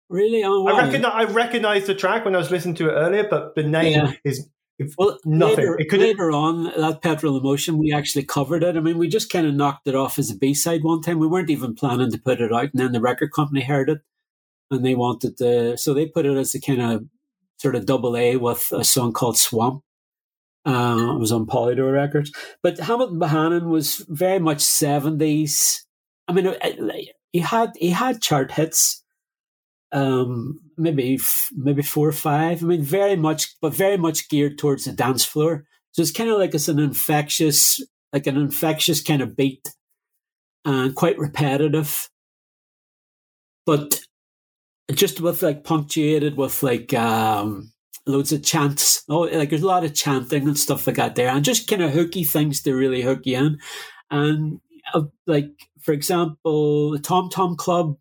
Really? 0.10 0.44
Oh, 0.44 0.62
wow. 0.62 0.74
I 0.74 0.86
recognize 0.86 1.12
I 1.14 1.24
recognized 1.32 1.88
the 1.88 1.96
track 1.96 2.26
when 2.26 2.36
I 2.36 2.38
was 2.38 2.52
listening 2.52 2.76
to 2.76 2.90
it 2.90 2.94
earlier, 2.94 3.28
but 3.30 3.56
the 3.56 3.64
name 3.64 3.94
yeah. 3.94 4.12
is 4.24 4.50
well, 4.98 5.20
nothing. 5.24 5.76
Later, 5.78 5.98
later 5.98 6.32
on, 6.32 6.66
that 6.66 7.02
Petrol 7.02 7.38
Emotion, 7.38 7.78
we 7.78 7.94
actually 7.94 8.26
covered 8.26 8.64
it. 8.64 8.76
I 8.76 8.80
mean, 8.80 8.98
we 8.98 9.08
just 9.08 9.32
kind 9.32 9.48
of 9.48 9.54
knocked 9.54 9.88
it 9.88 9.96
off 9.96 10.18
as 10.18 10.32
a 10.32 10.36
B 10.36 10.54
side 10.54 10.84
one 10.84 11.02
time. 11.02 11.20
We 11.20 11.28
weren't 11.28 11.52
even 11.52 11.76
planning 11.76 12.12
to 12.12 12.18
put 12.18 12.42
it 12.42 12.52
out, 12.52 12.64
and 12.64 12.72
then 12.74 12.92
the 12.92 13.00
record 13.00 13.32
company 13.32 13.62
heard 13.62 13.90
it, 13.90 14.00
and 14.72 14.84
they 14.84 14.96
wanted 14.96 15.38
to, 15.38 15.78
so 15.78 15.94
they 15.94 16.08
put 16.08 16.26
it 16.26 16.36
as 16.36 16.56
a 16.56 16.62
kind 16.62 16.82
of 16.82 17.06
sort 17.58 17.76
of 17.76 17.86
double 17.86 18.18
A 18.18 18.36
with 18.36 18.72
a 18.72 18.84
song 18.84 19.14
called 19.14 19.38
Swamp. 19.38 19.84
Uh, 20.66 21.14
it 21.16 21.20
was 21.20 21.32
on 21.32 21.46
Polydor 21.46 21.94
Records, 21.94 22.32
but 22.62 22.80
Hamilton 22.80 23.20
Bohannon 23.20 23.68
was 23.68 23.98
very 24.10 24.40
much 24.40 24.62
seventies. 24.62 25.83
I 26.28 26.34
mean, 26.34 26.54
he 27.32 27.40
had 27.40 27.72
he 27.78 27.90
had 27.90 28.22
chart 28.22 28.52
hits 28.52 29.04
um, 29.94 30.60
maybe 30.76 31.20
maybe 31.54 31.84
four 31.84 32.10
or 32.10 32.14
five. 32.14 32.64
I 32.64 32.66
mean, 32.66 32.82
very 32.82 33.16
much, 33.16 33.56
but 33.62 33.74
very 33.74 33.96
much 33.96 34.28
geared 34.28 34.58
towards 34.58 34.86
the 34.86 34.92
dance 34.92 35.24
floor. 35.24 35.66
So 35.92 36.02
it's 36.02 36.12
kind 36.12 36.30
of 36.30 36.40
like 36.40 36.56
it's 36.56 36.68
an 36.68 36.80
infectious, 36.80 37.80
like 38.12 38.28
an 38.28 38.36
infectious 38.36 39.02
kind 39.02 39.22
of 39.22 39.38
beat, 39.38 39.70
and 40.66 40.96
quite 40.96 41.20
repetitive, 41.20 42.10
but 43.66 44.00
just 44.92 45.22
with 45.22 45.44
like 45.44 45.64
punctuated 45.64 46.38
with 46.38 46.64
like 46.64 46.94
um, 46.96 47.72
loads 48.08 48.32
of 48.32 48.44
chants. 48.44 49.04
Oh, 49.08 49.22
like 49.22 49.50
there's 49.52 49.62
a 49.62 49.68
lot 49.68 49.86
of 49.86 49.94
chanting 49.94 50.48
and 50.48 50.58
stuff 50.58 50.88
like 50.88 50.96
that 50.96 51.16
there, 51.16 51.30
and 51.30 51.46
just 51.46 51.70
kind 51.70 51.84
of 51.84 51.92
hooky 51.92 52.24
things 52.24 52.64
to 52.64 52.74
really 52.74 53.04
hook 53.04 53.22
you 53.26 53.38
in. 53.38 53.60
And 54.10 54.60
uh, 54.94 55.04
like 55.28 55.52
for 55.84 55.92
example, 55.92 56.92
the 56.92 57.00
Tom 57.00 57.30
Tom 57.30 57.56
Club 57.56 57.98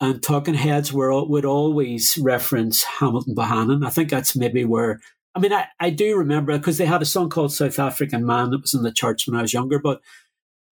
and 0.00 0.22
Talking 0.22 0.54
Heads 0.54 0.92
were 0.92 1.24
would 1.24 1.44
always 1.44 2.16
reference 2.18 2.84
Hamilton 2.84 3.34
Bohannon. 3.34 3.86
I 3.86 3.90
think 3.90 4.10
that's 4.10 4.36
maybe 4.36 4.64
where. 4.64 5.00
I 5.34 5.38
mean, 5.38 5.52
I, 5.52 5.66
I 5.78 5.90
do 5.90 6.16
remember 6.16 6.56
because 6.56 6.78
they 6.78 6.86
had 6.86 7.02
a 7.02 7.06
song 7.06 7.28
called 7.28 7.52
South 7.52 7.78
African 7.78 8.24
Man 8.24 8.50
that 8.50 8.62
was 8.62 8.72
in 8.72 8.82
the 8.82 8.92
charts 8.92 9.26
when 9.26 9.36
I 9.36 9.42
was 9.42 9.52
younger, 9.52 9.78
but 9.78 10.00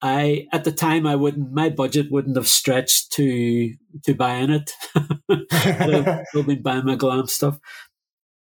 I 0.00 0.46
at 0.52 0.64
the 0.64 0.72
time 0.72 1.06
I 1.06 1.16
wouldn't 1.16 1.52
my 1.52 1.70
budget 1.70 2.10
wouldn't 2.10 2.36
have 2.36 2.48
stretched 2.48 3.12
to 3.12 3.74
to 4.04 4.14
buying 4.14 4.50
it. 4.50 4.72
I'd 4.94 6.24
have 6.34 6.46
been 6.46 6.62
buying 6.62 6.84
my 6.84 6.94
glam 6.94 7.26
stuff. 7.26 7.58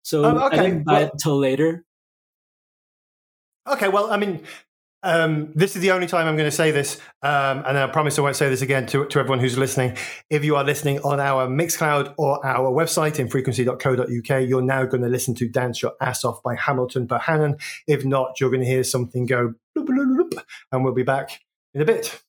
So 0.02 0.24
um, 0.24 0.38
okay. 0.38 0.58
I 0.58 0.62
didn't 0.62 0.84
buy 0.84 0.92
well, 0.92 1.02
it 1.02 1.12
until 1.12 1.38
later. 1.38 1.84
Okay, 3.66 3.88
well, 3.88 4.10
I 4.10 4.16
mean, 4.16 4.44
um, 5.02 5.52
this 5.54 5.76
is 5.76 5.82
the 5.82 5.92
only 5.92 6.06
time 6.06 6.26
I'm 6.26 6.36
going 6.36 6.50
to 6.50 6.56
say 6.56 6.70
this, 6.72 7.00
um, 7.22 7.62
and 7.66 7.78
I 7.78 7.86
promise 7.86 8.18
I 8.18 8.22
won't 8.22 8.36
say 8.36 8.48
this 8.48 8.62
again 8.62 8.86
to, 8.86 9.06
to 9.06 9.20
everyone 9.20 9.38
who's 9.38 9.56
listening. 9.56 9.96
If 10.28 10.44
you 10.44 10.56
are 10.56 10.64
listening 10.64 10.98
on 11.00 11.20
our 11.20 11.46
Mixcloud 11.46 12.14
or 12.18 12.44
our 12.44 12.70
website 12.72 13.20
in 13.20 13.28
frequency.co.uk, 13.28 14.48
you're 14.48 14.62
now 14.62 14.84
going 14.86 15.02
to 15.02 15.08
listen 15.08 15.34
to 15.36 15.48
Dance 15.48 15.82
Your 15.82 15.92
Ass 16.00 16.24
Off 16.24 16.42
by 16.42 16.56
Hamilton 16.56 17.06
Bohannon. 17.06 17.60
If 17.86 18.04
not, 18.04 18.40
you're 18.40 18.50
going 18.50 18.62
to 18.62 18.66
hear 18.66 18.82
something 18.82 19.26
go 19.26 19.54
bloop, 19.76 19.86
bloop, 19.86 20.30
bloop, 20.32 20.42
and 20.72 20.84
we'll 20.84 20.94
be 20.94 21.04
back 21.04 21.40
in 21.74 21.82
a 21.82 21.84
bit. 21.84 22.20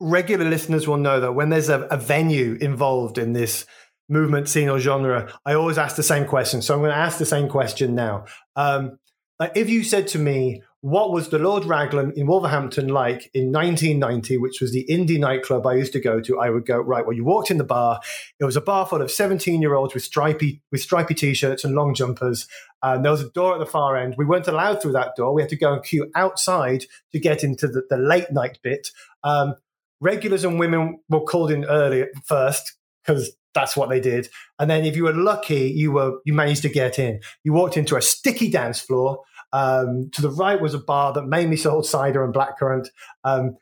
Regular 0.00 0.44
listeners 0.44 0.86
will 0.86 0.96
know 0.98 1.18
that 1.18 1.32
when 1.32 1.48
there's 1.48 1.68
a, 1.68 1.82
a 1.84 1.96
venue 1.96 2.58
involved 2.60 3.18
in 3.18 3.32
this 3.32 3.64
movement, 4.08 4.48
scene, 4.48 4.68
or 4.68 4.78
genre, 4.78 5.32
I 5.44 5.54
always 5.54 5.78
ask 5.78 5.96
the 5.96 6.02
same 6.02 6.26
question. 6.26 6.62
So 6.62 6.74
I'm 6.74 6.80
going 6.80 6.90
to 6.90 6.96
ask 6.96 7.18
the 7.18 7.26
same 7.26 7.48
question 7.48 7.94
now. 7.94 8.24
Um, 8.56 8.98
like 9.38 9.52
if 9.54 9.68
you 9.68 9.84
said 9.84 10.08
to 10.08 10.18
me, 10.18 10.62
what 10.80 11.10
was 11.10 11.28
the 11.28 11.40
Lord 11.40 11.64
Raglan 11.64 12.12
in 12.16 12.28
Wolverhampton 12.28 12.88
like 12.88 13.30
in 13.34 13.50
1990, 13.50 14.36
which 14.36 14.60
was 14.60 14.72
the 14.72 14.86
indie 14.88 15.18
nightclub 15.18 15.66
I 15.66 15.74
used 15.74 15.92
to 15.94 16.00
go 16.00 16.20
to, 16.20 16.38
I 16.38 16.50
would 16.50 16.66
go, 16.66 16.78
right, 16.78 17.04
well, 17.04 17.16
you 17.16 17.24
walked 17.24 17.50
in 17.50 17.58
the 17.58 17.64
bar. 17.64 18.00
It 18.38 18.44
was 18.44 18.56
a 18.56 18.60
bar 18.60 18.86
full 18.86 19.02
of 19.02 19.10
17 19.10 19.60
year 19.60 19.74
olds 19.74 19.94
with 19.94 20.04
stripy, 20.04 20.62
with 20.70 20.80
stripy 20.80 21.14
t-shirts 21.14 21.64
and 21.64 21.74
long 21.74 21.94
jumpers. 21.94 22.46
And 22.80 23.04
there 23.04 23.10
was 23.10 23.22
a 23.22 23.30
door 23.30 23.54
at 23.54 23.58
the 23.58 23.66
far 23.66 23.96
end. 23.96 24.14
We 24.16 24.24
weren't 24.24 24.46
allowed 24.46 24.80
through 24.80 24.92
that 24.92 25.16
door. 25.16 25.34
We 25.34 25.42
had 25.42 25.48
to 25.50 25.56
go 25.56 25.72
and 25.72 25.82
queue 25.82 26.10
outside 26.14 26.84
to 27.12 27.18
get 27.18 27.42
into 27.42 27.66
the, 27.66 27.82
the 27.90 27.98
late 27.98 28.30
night 28.30 28.60
bit. 28.62 28.92
Um, 29.24 29.56
regulars 30.00 30.44
and 30.44 30.60
women 30.60 31.00
were 31.08 31.22
called 31.22 31.50
in 31.50 31.64
early 31.64 32.06
first 32.24 32.74
because 33.04 33.36
that's 33.54 33.76
what 33.76 33.88
they 33.88 34.00
did. 34.00 34.28
And 34.58 34.70
then 34.70 34.84
if 34.84 34.96
you 34.96 35.04
were 35.04 35.14
lucky, 35.14 35.72
you 35.74 35.92
were 35.92 36.18
you 36.24 36.32
managed 36.32 36.62
to 36.62 36.68
get 36.68 36.98
in. 36.98 37.20
You 37.44 37.52
walked 37.52 37.76
into 37.76 37.96
a 37.96 38.02
sticky 38.02 38.50
dance 38.50 38.80
floor. 38.80 39.20
Um, 39.52 40.10
to 40.12 40.20
the 40.20 40.30
right 40.30 40.60
was 40.60 40.74
a 40.74 40.78
bar 40.78 41.12
that 41.14 41.24
mainly 41.24 41.56
sold 41.56 41.86
cider 41.86 42.22
and 42.22 42.34
blackcurrant. 42.34 42.88
Um, 43.24 43.56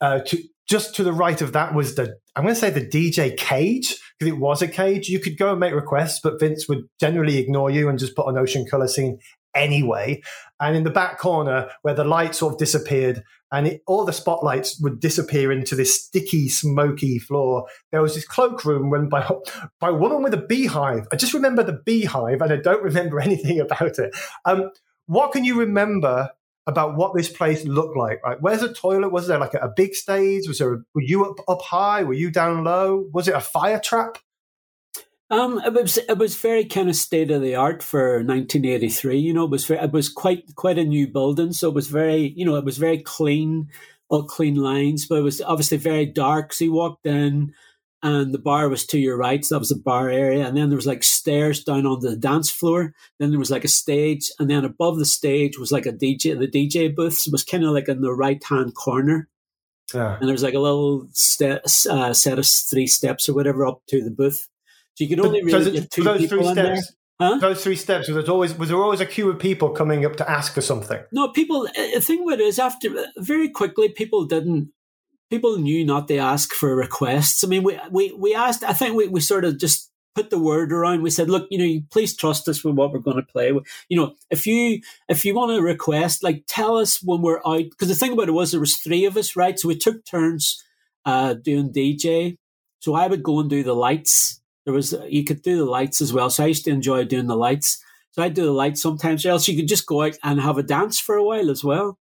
uh, 0.00 0.20
to, 0.20 0.42
just 0.68 0.94
to 0.96 1.04
the 1.04 1.12
right 1.12 1.40
of 1.40 1.52
that 1.52 1.74
was 1.74 1.94
the 1.94 2.16
I'm 2.34 2.42
going 2.42 2.54
to 2.54 2.60
say 2.60 2.70
the 2.70 2.86
DJ 2.86 3.36
cage 3.36 3.96
because 4.18 4.34
it 4.34 4.38
was 4.38 4.60
a 4.60 4.68
cage. 4.68 5.08
You 5.08 5.20
could 5.20 5.38
go 5.38 5.50
and 5.52 5.60
make 5.60 5.74
requests, 5.74 6.20
but 6.22 6.38
Vince 6.38 6.68
would 6.68 6.84
generally 7.00 7.38
ignore 7.38 7.70
you 7.70 7.88
and 7.88 7.98
just 7.98 8.14
put 8.14 8.26
an 8.28 8.36
Ocean 8.36 8.66
Colour 8.66 8.88
Scene 8.88 9.18
anyway. 9.56 10.22
And 10.60 10.76
in 10.76 10.84
the 10.84 10.90
back 10.90 11.18
corner 11.18 11.70
where 11.82 11.94
the 11.94 12.04
light 12.04 12.34
sort 12.34 12.54
of 12.54 12.58
disappeared 12.58 13.22
and 13.52 13.66
it, 13.66 13.82
all 13.86 14.04
the 14.04 14.12
spotlights 14.12 14.80
would 14.80 15.00
disappear 15.00 15.52
into 15.52 15.74
this 15.74 16.04
sticky, 16.04 16.48
smoky 16.48 17.18
floor, 17.18 17.66
there 17.92 18.02
was 18.02 18.14
this 18.14 18.26
cloakroom 18.26 18.90
run 18.90 19.08
by, 19.08 19.28
by 19.80 19.88
a 19.88 19.94
woman 19.94 20.22
with 20.22 20.34
a 20.34 20.38
beehive. 20.38 21.06
I 21.12 21.16
just 21.16 21.34
remember 21.34 21.62
the 21.62 21.80
beehive 21.84 22.40
and 22.40 22.52
I 22.52 22.56
don't 22.56 22.82
remember 22.82 23.20
anything 23.20 23.60
about 23.60 23.98
it. 23.98 24.14
Um, 24.44 24.70
what 25.06 25.32
can 25.32 25.44
you 25.44 25.58
remember 25.58 26.30
about 26.66 26.96
what 26.96 27.14
this 27.14 27.28
place 27.30 27.64
looked 27.64 27.96
like. 27.96 28.22
Right? 28.24 28.40
Where's 28.40 28.60
the 28.60 28.72
toilet? 28.72 29.12
Was 29.12 29.28
there 29.28 29.38
like 29.38 29.54
a, 29.54 29.58
a 29.58 29.68
big 29.68 29.94
stage? 29.94 30.48
Was 30.48 30.58
there? 30.58 30.74
A, 30.74 30.78
were 30.94 31.02
you 31.02 31.24
up, 31.24 31.36
up 31.48 31.62
high? 31.62 32.02
Were 32.02 32.14
you 32.14 32.30
down 32.30 32.64
low? 32.64 33.08
Was 33.12 33.28
it 33.28 33.34
a 33.34 33.40
fire 33.40 33.80
trap? 33.82 34.18
Um, 35.28 35.60
it 35.64 35.72
was 35.72 35.98
it 35.98 36.18
was 36.18 36.36
very 36.36 36.64
kind 36.64 36.88
of 36.88 36.94
state 36.94 37.32
of 37.32 37.42
the 37.42 37.56
art 37.56 37.82
for 37.82 38.18
1983. 38.18 39.18
You 39.18 39.34
know, 39.34 39.44
it 39.44 39.50
was 39.50 39.64
very, 39.64 39.80
it 39.80 39.92
was 39.92 40.08
quite 40.08 40.54
quite 40.54 40.78
a 40.78 40.84
new 40.84 41.08
building, 41.08 41.52
so 41.52 41.68
it 41.68 41.74
was 41.74 41.88
very 41.88 42.32
you 42.36 42.44
know 42.44 42.54
it 42.56 42.64
was 42.64 42.78
very 42.78 42.98
clean, 42.98 43.68
all 44.08 44.22
clean 44.22 44.54
lines, 44.54 45.06
but 45.06 45.18
it 45.18 45.22
was 45.22 45.40
obviously 45.42 45.78
very 45.78 46.06
dark. 46.06 46.52
So 46.52 46.66
you 46.66 46.72
walked 46.72 47.06
in, 47.06 47.52
and 48.04 48.32
the 48.32 48.38
bar 48.38 48.68
was 48.68 48.86
to 48.86 49.00
your 49.00 49.16
right, 49.16 49.44
so 49.44 49.56
that 49.56 49.58
was 49.58 49.70
the 49.70 49.74
bar 49.74 50.08
area, 50.08 50.46
and 50.46 50.56
then 50.56 50.68
there 50.68 50.76
was 50.76 50.86
like 50.86 51.02
stairs 51.02 51.64
down 51.64 51.86
onto 51.86 52.08
the 52.08 52.16
dance 52.16 52.48
floor. 52.48 52.94
Then 53.18 53.30
there 53.30 53.40
was 53.40 53.50
like 53.50 53.64
a 53.64 53.68
stage, 53.68 54.30
and 54.38 54.48
then 54.48 54.64
above 54.64 54.96
the 54.98 55.04
stage 55.04 55.58
was 55.58 55.72
like 55.72 55.86
a 55.86 55.92
DJ. 55.92 56.38
The 56.38 56.46
DJ 56.46 56.94
booth 56.94 57.26
was 57.32 57.42
kind 57.42 57.64
of 57.64 57.70
like 57.70 57.88
in 57.88 58.00
the 58.00 58.14
right 58.14 58.42
hand 58.44 58.76
corner. 58.76 59.28
Yeah. 59.92 60.18
And 60.18 60.28
there 60.28 60.34
was 60.34 60.42
like 60.44 60.54
a 60.54 60.60
little 60.60 61.08
ste- 61.12 61.88
uh, 61.90 62.14
set 62.14 62.38
of 62.38 62.46
three 62.46 62.86
steps 62.86 63.28
or 63.28 63.34
whatever 63.34 63.66
up 63.66 63.82
to 63.88 64.04
the 64.04 64.10
booth. 64.10 64.48
So 64.96 65.04
you 65.04 65.08
could 65.08 65.20
only 65.24 65.42
really 65.42 65.64
so 65.64 65.70
get 65.70 65.90
two 65.90 66.02
those 66.02 66.20
people 66.20 66.38
three 66.38 66.52
steps, 66.52 66.92
Huh? 67.18 67.38
Those 67.38 67.64
three 67.64 67.76
steps. 67.76 68.08
Was 68.08 68.26
there 68.26 68.32
always 68.32 68.56
was 68.58 68.68
there 68.68 68.82
always 68.82 69.00
a 69.00 69.06
queue 69.06 69.30
of 69.30 69.38
people 69.38 69.70
coming 69.70 70.04
up 70.04 70.16
to 70.16 70.30
ask 70.30 70.52
for 70.52 70.60
something? 70.60 71.00
No, 71.12 71.28
people. 71.28 71.66
The 71.94 72.00
thing 72.00 72.24
with 72.24 72.40
it 72.40 72.44
is, 72.44 72.58
after 72.58 72.90
very 73.16 73.48
quickly, 73.48 73.88
people 73.88 74.26
didn't. 74.26 74.70
People 75.30 75.58
knew 75.58 75.84
not 75.84 76.08
to 76.08 76.18
ask 76.18 76.52
for 76.52 76.76
requests. 76.76 77.42
I 77.42 77.46
mean, 77.46 77.62
we 77.62 77.78
we 77.90 78.12
we 78.12 78.34
asked. 78.34 78.62
I 78.62 78.74
think 78.74 78.96
we 78.96 79.08
we 79.08 79.20
sort 79.20 79.46
of 79.46 79.58
just 79.58 79.90
put 80.14 80.28
the 80.28 80.38
word 80.38 80.72
around. 80.72 81.02
We 81.02 81.10
said, 81.10 81.30
look, 81.30 81.46
you 81.50 81.58
know, 81.58 81.86
please 81.90 82.14
trust 82.14 82.48
us 82.48 82.62
with 82.62 82.74
what 82.74 82.92
we're 82.92 82.98
going 82.98 83.16
to 83.16 83.22
play. 83.22 83.52
You 83.88 83.96
know, 83.96 84.14
if 84.30 84.46
you 84.46 84.82
if 85.08 85.24
you 85.24 85.34
want 85.34 85.52
to 85.52 85.62
request, 85.62 86.22
like, 86.22 86.44
tell 86.46 86.76
us 86.76 87.02
when 87.02 87.22
we're 87.22 87.40
out. 87.46 87.64
Because 87.70 87.88
the 87.88 87.94
thing 87.94 88.12
about 88.12 88.28
it 88.28 88.32
was 88.32 88.50
there 88.50 88.60
was 88.60 88.76
three 88.76 89.06
of 89.06 89.16
us, 89.16 89.36
right? 89.36 89.58
So 89.58 89.68
we 89.68 89.76
took 89.76 90.04
turns 90.04 90.62
uh, 91.06 91.32
doing 91.32 91.72
DJ. 91.72 92.36
So 92.80 92.94
I 92.94 93.06
would 93.06 93.22
go 93.22 93.40
and 93.40 93.48
do 93.48 93.62
the 93.62 93.74
lights 93.74 94.42
there 94.66 94.74
was 94.74 94.94
you 95.08 95.24
could 95.24 95.40
do 95.40 95.58
the 95.58 95.64
lights 95.64 96.02
as 96.02 96.12
well. 96.12 96.28
So 96.28 96.44
I 96.44 96.48
used 96.48 96.64
to 96.64 96.70
enjoy 96.70 97.04
doing 97.04 97.28
the 97.28 97.36
lights. 97.36 97.82
So 98.10 98.22
I'd 98.22 98.34
do 98.34 98.44
the 98.44 98.52
lights 98.52 98.82
sometimes, 98.82 99.24
or 99.24 99.30
else 99.30 99.46
you 99.46 99.56
could 99.56 99.68
just 99.68 99.86
go 99.86 100.02
out 100.02 100.18
and 100.22 100.40
have 100.40 100.58
a 100.58 100.62
dance 100.62 100.98
for 100.98 101.14
a 101.14 101.24
while 101.24 101.50
as 101.50 101.62
well. 101.62 101.98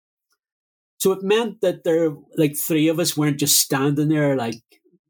So 0.98 1.12
it 1.12 1.22
meant 1.22 1.62
that 1.62 1.84
there, 1.84 2.12
like 2.38 2.58
three 2.58 2.88
of 2.88 3.00
us, 3.00 3.16
weren't 3.16 3.40
just 3.40 3.60
standing 3.60 4.10
there 4.10 4.36
like 4.36 4.56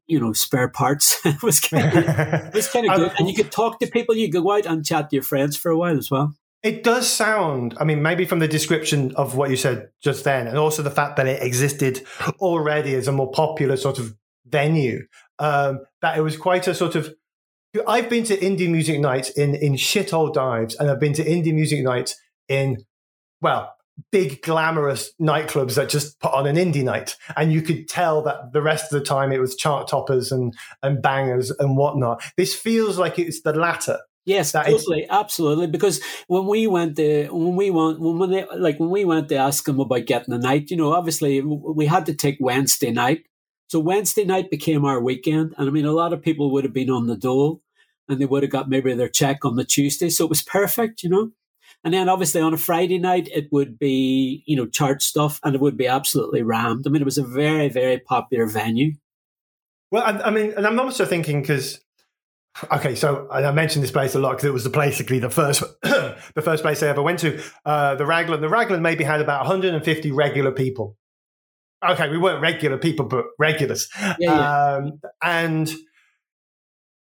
you 0.06 0.20
know 0.20 0.34
spare 0.34 0.68
parts. 0.68 1.18
it 1.24 1.42
was 1.42 1.60
kind 1.60 1.98
of, 1.98 2.04
it 2.04 2.54
was 2.54 2.68
kind 2.68 2.90
of 2.90 2.96
good, 2.98 3.12
and 3.18 3.28
you 3.28 3.34
could 3.34 3.50
talk 3.50 3.80
to 3.80 3.86
people. 3.86 4.14
You 4.14 4.30
could 4.30 4.42
go 4.42 4.52
out 4.52 4.66
and 4.66 4.84
chat 4.84 5.10
to 5.10 5.16
your 5.16 5.22
friends 5.22 5.56
for 5.56 5.70
a 5.70 5.78
while 5.78 5.96
as 5.96 6.10
well. 6.10 6.34
It 6.62 6.82
does 6.82 7.08
sound, 7.08 7.76
I 7.78 7.84
mean, 7.84 8.02
maybe 8.02 8.24
from 8.24 8.40
the 8.40 8.48
description 8.48 9.14
of 9.14 9.36
what 9.36 9.50
you 9.50 9.56
said 9.56 9.90
just 10.02 10.24
then, 10.24 10.48
and 10.48 10.58
also 10.58 10.82
the 10.82 10.90
fact 10.90 11.16
that 11.16 11.28
it 11.28 11.40
existed 11.42 12.04
already 12.40 12.94
as 12.94 13.06
a 13.06 13.12
more 13.12 13.30
popular 13.30 13.76
sort 13.76 14.00
of 14.00 14.16
venue, 14.44 15.06
um, 15.38 15.80
that 16.02 16.18
it 16.18 16.22
was 16.22 16.36
quite 16.36 16.66
a 16.66 16.74
sort 16.74 16.96
of 16.96 17.14
I've 17.86 18.08
been 18.08 18.24
to 18.24 18.36
indie 18.36 18.70
music 18.70 19.00
nights 19.00 19.30
in 19.30 19.54
in 19.54 19.74
shithole 19.74 20.32
dives, 20.32 20.74
and 20.76 20.90
I've 20.90 21.00
been 21.00 21.14
to 21.14 21.24
indie 21.24 21.54
music 21.54 21.82
nights 21.82 22.14
in 22.48 22.78
well 23.40 23.72
big 24.12 24.42
glamorous 24.42 25.12
nightclubs 25.20 25.74
that 25.74 25.88
just 25.88 26.20
put 26.20 26.32
on 26.32 26.46
an 26.46 26.56
indie 26.56 26.84
night 26.84 27.16
and 27.34 27.50
you 27.50 27.62
could 27.62 27.88
tell 27.88 28.22
that 28.22 28.52
the 28.52 28.60
rest 28.60 28.92
of 28.92 28.98
the 28.98 29.04
time 29.04 29.32
it 29.32 29.40
was 29.40 29.56
chart 29.56 29.88
toppers 29.88 30.30
and 30.30 30.54
and 30.82 31.00
bangers 31.00 31.50
and 31.52 31.78
whatnot 31.78 32.22
this 32.36 32.54
feels 32.54 32.98
like 32.98 33.18
it's 33.18 33.40
the 33.40 33.54
latter 33.54 33.98
Yes, 34.26 34.50
totally, 34.50 35.06
absolutely. 35.08 35.68
Because 35.68 36.02
when 36.26 36.46
we 36.46 36.66
went 36.66 36.96
there, 36.96 37.32
when 37.32 37.54
we 37.54 37.70
went 37.70 38.00
when 38.00 38.28
they, 38.28 38.44
like 38.56 38.80
when 38.80 38.90
we 38.90 39.04
went 39.04 39.28
to 39.28 39.36
ask 39.36 39.64
them 39.64 39.78
about 39.78 40.04
getting 40.06 40.34
a 40.34 40.38
night, 40.38 40.68
you 40.68 40.76
know, 40.76 40.92
obviously 40.92 41.40
we 41.40 41.86
had 41.86 42.06
to 42.06 42.14
take 42.14 42.36
Wednesday 42.40 42.90
night. 42.90 43.22
So 43.68 43.78
Wednesday 43.78 44.24
night 44.24 44.50
became 44.50 44.84
our 44.84 45.00
weekend, 45.00 45.54
and 45.56 45.68
I 45.68 45.70
mean, 45.70 45.86
a 45.86 45.92
lot 45.92 46.12
of 46.12 46.22
people 46.22 46.50
would 46.50 46.64
have 46.64 46.72
been 46.72 46.90
on 46.90 47.06
the 47.06 47.16
dole 47.16 47.62
and 48.08 48.20
they 48.20 48.26
would 48.26 48.42
have 48.42 48.52
got 48.52 48.68
maybe 48.68 48.94
their 48.94 49.08
check 49.08 49.44
on 49.44 49.56
the 49.56 49.64
Tuesday. 49.64 50.08
So 50.08 50.24
it 50.24 50.30
was 50.30 50.42
perfect, 50.42 51.02
you 51.02 51.10
know. 51.10 51.30
And 51.84 51.94
then 51.94 52.08
obviously 52.08 52.40
on 52.40 52.54
a 52.54 52.58
Friday 52.58 52.98
night, 52.98 53.28
it 53.32 53.48
would 53.52 53.78
be, 53.78 54.42
you 54.46 54.56
know, 54.56 54.66
chart 54.66 55.02
stuff 55.02 55.38
and 55.44 55.54
it 55.54 55.60
would 55.60 55.76
be 55.76 55.86
absolutely 55.86 56.42
rammed. 56.42 56.84
I 56.86 56.90
mean, 56.90 57.02
it 57.02 57.06
was 57.06 57.18
a 57.18 57.24
very, 57.24 57.68
very 57.68 57.98
popular 57.98 58.46
venue. 58.46 58.94
Well, 59.90 60.02
I, 60.02 60.26
I 60.26 60.30
mean, 60.30 60.52
and 60.56 60.66
I'm 60.66 60.80
also 60.80 61.04
thinking 61.04 61.42
because, 61.42 61.80
okay, 62.72 62.94
so 62.94 63.28
I 63.30 63.50
mentioned 63.52 63.84
this 63.84 63.90
place 63.90 64.14
a 64.14 64.18
lot 64.18 64.32
because 64.32 64.44
it 64.44 64.52
was 64.52 64.64
the 64.64 64.70
basically 64.70 65.18
the 65.18 65.30
first, 65.30 65.62
the 65.82 66.42
first 66.42 66.62
place 66.62 66.82
I 66.82 66.88
ever 66.88 67.02
went 67.02 67.20
to, 67.20 67.40
uh, 67.64 67.94
the 67.94 68.06
Raglan. 68.06 68.40
The 68.40 68.48
Raglan 68.48 68.82
maybe 68.82 69.04
had 69.04 69.20
about 69.20 69.46
150 69.46 70.10
regular 70.12 70.50
people. 70.50 70.96
Okay, 71.88 72.08
we 72.08 72.18
weren't 72.18 72.40
regular 72.40 72.78
people, 72.78 73.06
but 73.06 73.26
regulars. 73.38 73.88
Yeah, 73.96 74.14
yeah. 74.18 74.76
Um, 74.76 75.00
and 75.22 75.72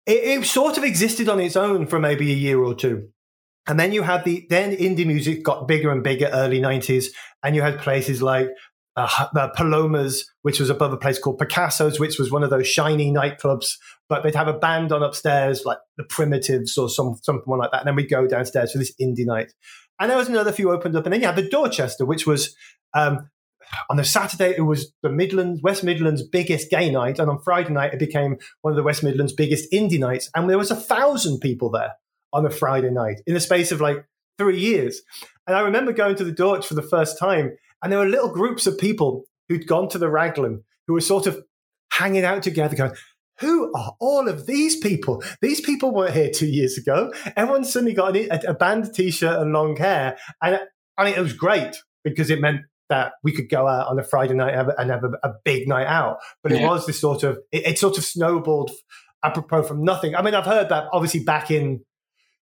it, 0.06 0.40
it 0.42 0.46
sort 0.46 0.78
of 0.78 0.84
existed 0.84 1.30
on 1.30 1.40
its 1.40 1.56
own 1.56 1.88
for 1.88 2.00
maybe 2.00 2.32
a 2.32 2.36
year 2.36 2.62
or 2.62 2.74
two. 2.74 3.10
And 3.68 3.80
then 3.80 3.92
you 3.92 4.02
had 4.02 4.24
the 4.26 4.46
then 4.50 4.76
indie 4.76 5.06
music 5.06 5.44
got 5.44 5.68
bigger 5.68 5.92
and 5.92 6.04
bigger 6.04 6.30
early 6.34 6.60
90s 6.60 7.08
and 7.44 7.56
you 7.56 7.62
had 7.62 7.80
places 7.80 8.22
like 8.22 8.50
uh, 8.98 9.28
uh, 9.36 9.50
Palomas, 9.56 10.30
which 10.42 10.60
was 10.60 10.70
above 10.70 10.92
a 10.92 10.98
place 10.98 11.18
called 11.18 11.38
Picasso's, 11.38 12.00
which 12.00 12.20
was 12.20 12.32
one 12.32 12.44
of 12.44 12.50
those 12.50 12.68
shiny 12.68 13.12
nightclubs. 13.12 13.78
But 14.10 14.24
they'd 14.24 14.36
have 14.36 14.50
a 14.50 14.58
band 14.58 14.92
on 14.92 15.04
upstairs, 15.04 15.64
like 15.64 15.78
the 15.98 16.04
Primitives 16.04 16.78
or 16.78 16.90
some 16.90 17.18
something 17.24 17.58
like 17.58 17.72
that. 17.72 17.82
And 17.82 17.88
then 17.88 17.96
we'd 17.96 18.10
go 18.10 18.28
downstairs 18.28 18.74
for 18.74 18.80
this 18.80 18.94
indie 19.02 19.26
night. 19.26 19.54
And 20.00 20.10
there 20.10 20.18
was 20.18 20.28
another 20.28 20.52
few 20.52 20.72
opened 20.72 20.96
up. 20.96 21.06
And 21.06 21.14
then 21.14 21.22
you 21.22 21.28
had 21.28 21.38
the 21.38 21.48
Dorchester, 21.48 22.06
which 22.06 22.28
was 22.28 22.56
um, 22.94 23.30
on 23.90 23.98
the 23.98 24.04
Saturday, 24.04 24.54
it 24.56 24.62
was 24.62 24.94
the 25.02 25.10
Midlands, 25.10 25.62
West 25.62 25.84
Midlands' 25.84 26.24
biggest 26.24 26.70
gay 26.70 26.90
night. 26.90 27.20
And 27.20 27.30
on 27.30 27.42
Friday 27.42 27.72
night, 27.72 27.94
it 27.94 28.00
became 28.00 28.38
one 28.62 28.72
of 28.72 28.78
the 28.78 28.84
West 28.84 29.04
Midlands' 29.04 29.34
biggest 29.34 29.72
indie 29.72 30.00
nights. 30.00 30.30
And 30.36 30.50
there 30.50 30.58
was 30.58 30.72
a 30.72 30.76
thousand 30.76 31.40
people 31.40 31.70
there 31.70 31.94
on 32.34 32.46
a 32.46 32.50
Friday 32.50 32.92
night 32.92 33.22
in 33.28 33.34
the 33.34 33.40
space 33.40 33.72
of 33.72 33.82
like 33.82 34.06
three 34.38 34.60
years. 34.60 35.02
And 35.48 35.56
I 35.56 35.62
remember 35.62 35.92
going 35.92 36.16
to 36.16 36.24
the 36.24 36.32
Dorch 36.32 36.66
for 36.66 36.76
the 36.76 36.82
first 36.82 37.20
time, 37.20 37.58
and 37.84 37.92
there 37.92 38.00
were 38.00 38.06
little 38.06 38.32
groups 38.32 38.68
of 38.68 38.78
people 38.78 39.26
who'd 39.50 39.68
gone 39.68 39.90
to 39.90 39.98
the 39.98 40.10
Raglan 40.10 40.64
who 40.88 40.94
were 40.94 41.02
sort 41.02 41.28
of 41.28 41.44
hanging 41.92 42.24
out 42.24 42.44
together, 42.44 42.76
going, 42.76 42.94
who 43.40 43.74
are 43.76 43.96
all 44.00 44.28
of 44.28 44.46
these 44.46 44.78
people? 44.78 45.24
These 45.42 45.62
people 45.62 45.92
weren't 45.92 46.14
here 46.14 46.30
two 46.30 46.48
years 46.48 46.78
ago. 46.78 47.12
Everyone 47.36 47.66
suddenly 47.66 47.94
got 47.94 48.16
a, 48.16 48.54
band 48.54 48.94
t-shirt 48.94 49.40
and 49.40 49.52
long 49.52 49.76
hair. 49.76 50.18
And 50.42 50.60
I 50.98 51.06
mean, 51.06 51.16
it 51.16 51.22
was 51.22 51.34
great 51.34 51.76
because 52.04 52.30
it 52.30 52.40
meant 52.40 52.62
that 52.92 53.14
we 53.24 53.32
could 53.32 53.50
go 53.50 53.68
out 53.68 53.88
on 53.88 53.98
a 53.98 54.04
Friday 54.04 54.34
night 54.34 54.54
and 54.54 54.92
have 54.92 55.06
a, 55.06 55.12
a 55.24 55.34
big 55.46 55.66
night 55.66 55.88
out. 55.88 56.18
But 56.44 56.52
it 56.52 56.62
was 56.62 56.86
this 56.86 57.00
sort 57.00 57.24
of, 57.24 57.40
it, 57.52 57.66
it, 57.66 57.80
sort 57.80 57.98
of 57.98 58.04
snowballed 58.04 58.70
apropos 59.24 59.64
from 59.64 59.84
nothing. 59.86 60.14
I 60.14 60.22
mean, 60.22 60.36
I've 60.36 60.46
heard 60.46 60.68
that 60.70 60.90
obviously 60.92 61.24
back 61.24 61.50
in 61.50 61.86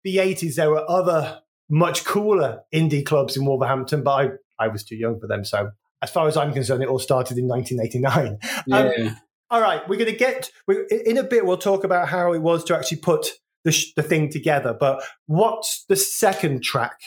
the 0.06 0.18
80s, 0.18 0.56
there 0.56 0.70
were 0.72 0.90
other 0.90 1.42
much 1.70 2.06
cooler 2.06 2.62
indie 2.74 3.06
clubs 3.06 3.36
in 3.36 3.46
Wolverhampton, 3.46 4.02
but 4.02 4.12
I, 4.12 4.30
I 4.66 4.68
was 4.70 4.86
too 4.86 4.96
young 4.96 5.20
for 5.20 5.28
them. 5.28 5.44
So 5.44 5.72
as 6.02 6.10
far 6.10 6.26
as 6.30 6.38
I'm 6.38 6.54
concerned, 6.54 6.84
it 6.84 6.90
all 6.90 7.00
started 7.00 7.38
in 7.38 7.48
1989. 7.48 8.40
Um, 8.72 8.92
yeah. 8.98 9.10
Um, 9.10 9.18
all 9.52 9.62
right, 9.62 9.82
we're 9.90 9.98
going 9.98 10.12
to 10.12 10.18
get, 10.18 10.52
in 10.70 11.18
a 11.18 11.24
bit, 11.24 11.46
we'll 11.46 11.58
talk 11.58 11.84
about 11.84 12.08
how 12.08 12.34
it 12.34 12.40
was 12.40 12.64
to 12.66 12.78
actually 12.78 13.00
put 13.00 13.32
the, 13.66 13.76
the 13.96 14.04
thing 14.04 14.30
together. 14.30 14.78
But 14.80 15.04
what's 15.26 15.86
the 15.90 15.96
second 15.96 16.64
track 16.64 17.00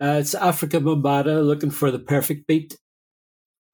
uh, 0.00 0.16
it's 0.20 0.34
Afrika 0.34 0.80
Bambaataa 0.80 1.44
looking 1.44 1.70
for 1.70 1.90
the 1.90 1.98
perfect 1.98 2.46
beat. 2.46 2.76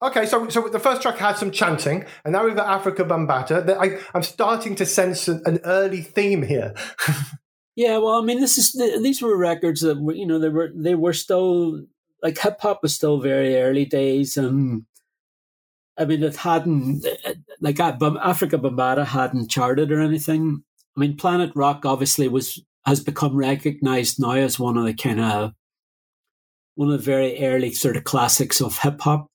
Okay, 0.01 0.25
so 0.27 0.47
so 0.49 0.67
the 0.67 0.79
first 0.79 1.01
track 1.01 1.17
had 1.17 1.37
some 1.37 1.51
chanting, 1.51 2.05
and 2.23 2.33
now 2.33 2.45
we've 2.45 2.55
got 2.55 2.83
Afrika 2.83 3.07
Bambaataa. 3.07 3.77
I, 3.79 3.99
I'm 4.13 4.23
starting 4.23 4.75
to 4.75 4.85
sense 4.85 5.27
an, 5.27 5.41
an 5.45 5.59
early 5.63 6.01
theme 6.01 6.43
here. 6.43 6.75
yeah, 7.75 7.97
well, 7.97 8.21
I 8.21 8.21
mean, 8.21 8.39
this 8.39 8.57
is 8.57 8.73
these 9.01 9.21
were 9.21 9.35
records 9.35 9.81
that 9.81 9.99
were, 9.99 10.13
you 10.13 10.27
know, 10.27 10.37
they 10.37 10.49
were 10.49 10.71
they 10.75 10.93
were 10.93 11.13
still 11.13 11.85
like 12.21 12.37
hip 12.37 12.59
hop 12.61 12.83
was 12.83 12.93
still 12.93 13.19
very 13.19 13.55
early 13.55 13.85
days, 13.85 14.37
and 14.37 14.85
I 15.97 16.05
mean, 16.05 16.21
it 16.21 16.35
hadn't 16.35 17.03
like 17.59 17.77
Afrika 17.77 18.61
Bambaataa 18.61 19.05
hadn't 19.05 19.49
charted 19.49 19.91
or 19.91 20.01
anything. 20.01 20.63
I 20.95 20.99
mean, 20.99 21.17
Planet 21.17 21.51
Rock 21.55 21.85
obviously 21.85 22.27
was 22.27 22.61
has 22.85 23.03
become 23.03 23.35
recognized 23.35 24.19
now 24.19 24.31
as 24.31 24.59
one 24.59 24.77
of 24.77 24.85
the 24.85 24.93
kind 24.93 25.19
of 25.19 25.53
one 26.77 26.91
of 26.91 26.99
the 26.99 27.11
very 27.11 27.43
early 27.43 27.73
sort 27.73 27.97
of 27.97 28.03
classics 28.03 28.61
of 28.61 28.77
hip 28.77 29.01
hop. 29.01 29.27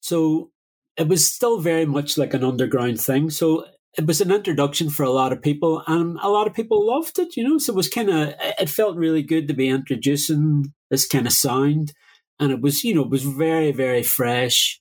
So 0.00 0.50
it 0.96 1.06
was 1.06 1.32
still 1.32 1.60
very 1.60 1.86
much 1.86 2.18
like 2.18 2.34
an 2.34 2.44
underground 2.44 3.00
thing. 3.00 3.30
So 3.30 3.66
it 3.96 4.06
was 4.06 4.20
an 4.20 4.32
introduction 4.32 4.90
for 4.90 5.04
a 5.04 5.10
lot 5.10 5.32
of 5.32 5.40
people, 5.40 5.84
and 5.86 6.18
a 6.20 6.28
lot 6.28 6.48
of 6.48 6.54
people 6.54 6.84
loved 6.84 7.18
it. 7.20 7.36
You 7.36 7.48
know, 7.48 7.58
so 7.58 7.72
it 7.72 7.76
was 7.76 7.88
kind 7.88 8.10
of 8.10 8.34
it 8.40 8.68
felt 8.68 8.96
really 8.96 9.22
good 9.22 9.46
to 9.48 9.54
be 9.54 9.68
introducing 9.68 10.72
this 10.90 11.06
kind 11.06 11.28
of 11.28 11.32
sound, 11.32 11.92
and 12.40 12.50
it 12.50 12.60
was 12.60 12.82
you 12.82 12.92
know 12.92 13.02
it 13.02 13.10
was 13.10 13.22
very 13.22 13.70
very 13.70 14.02
fresh. 14.02 14.80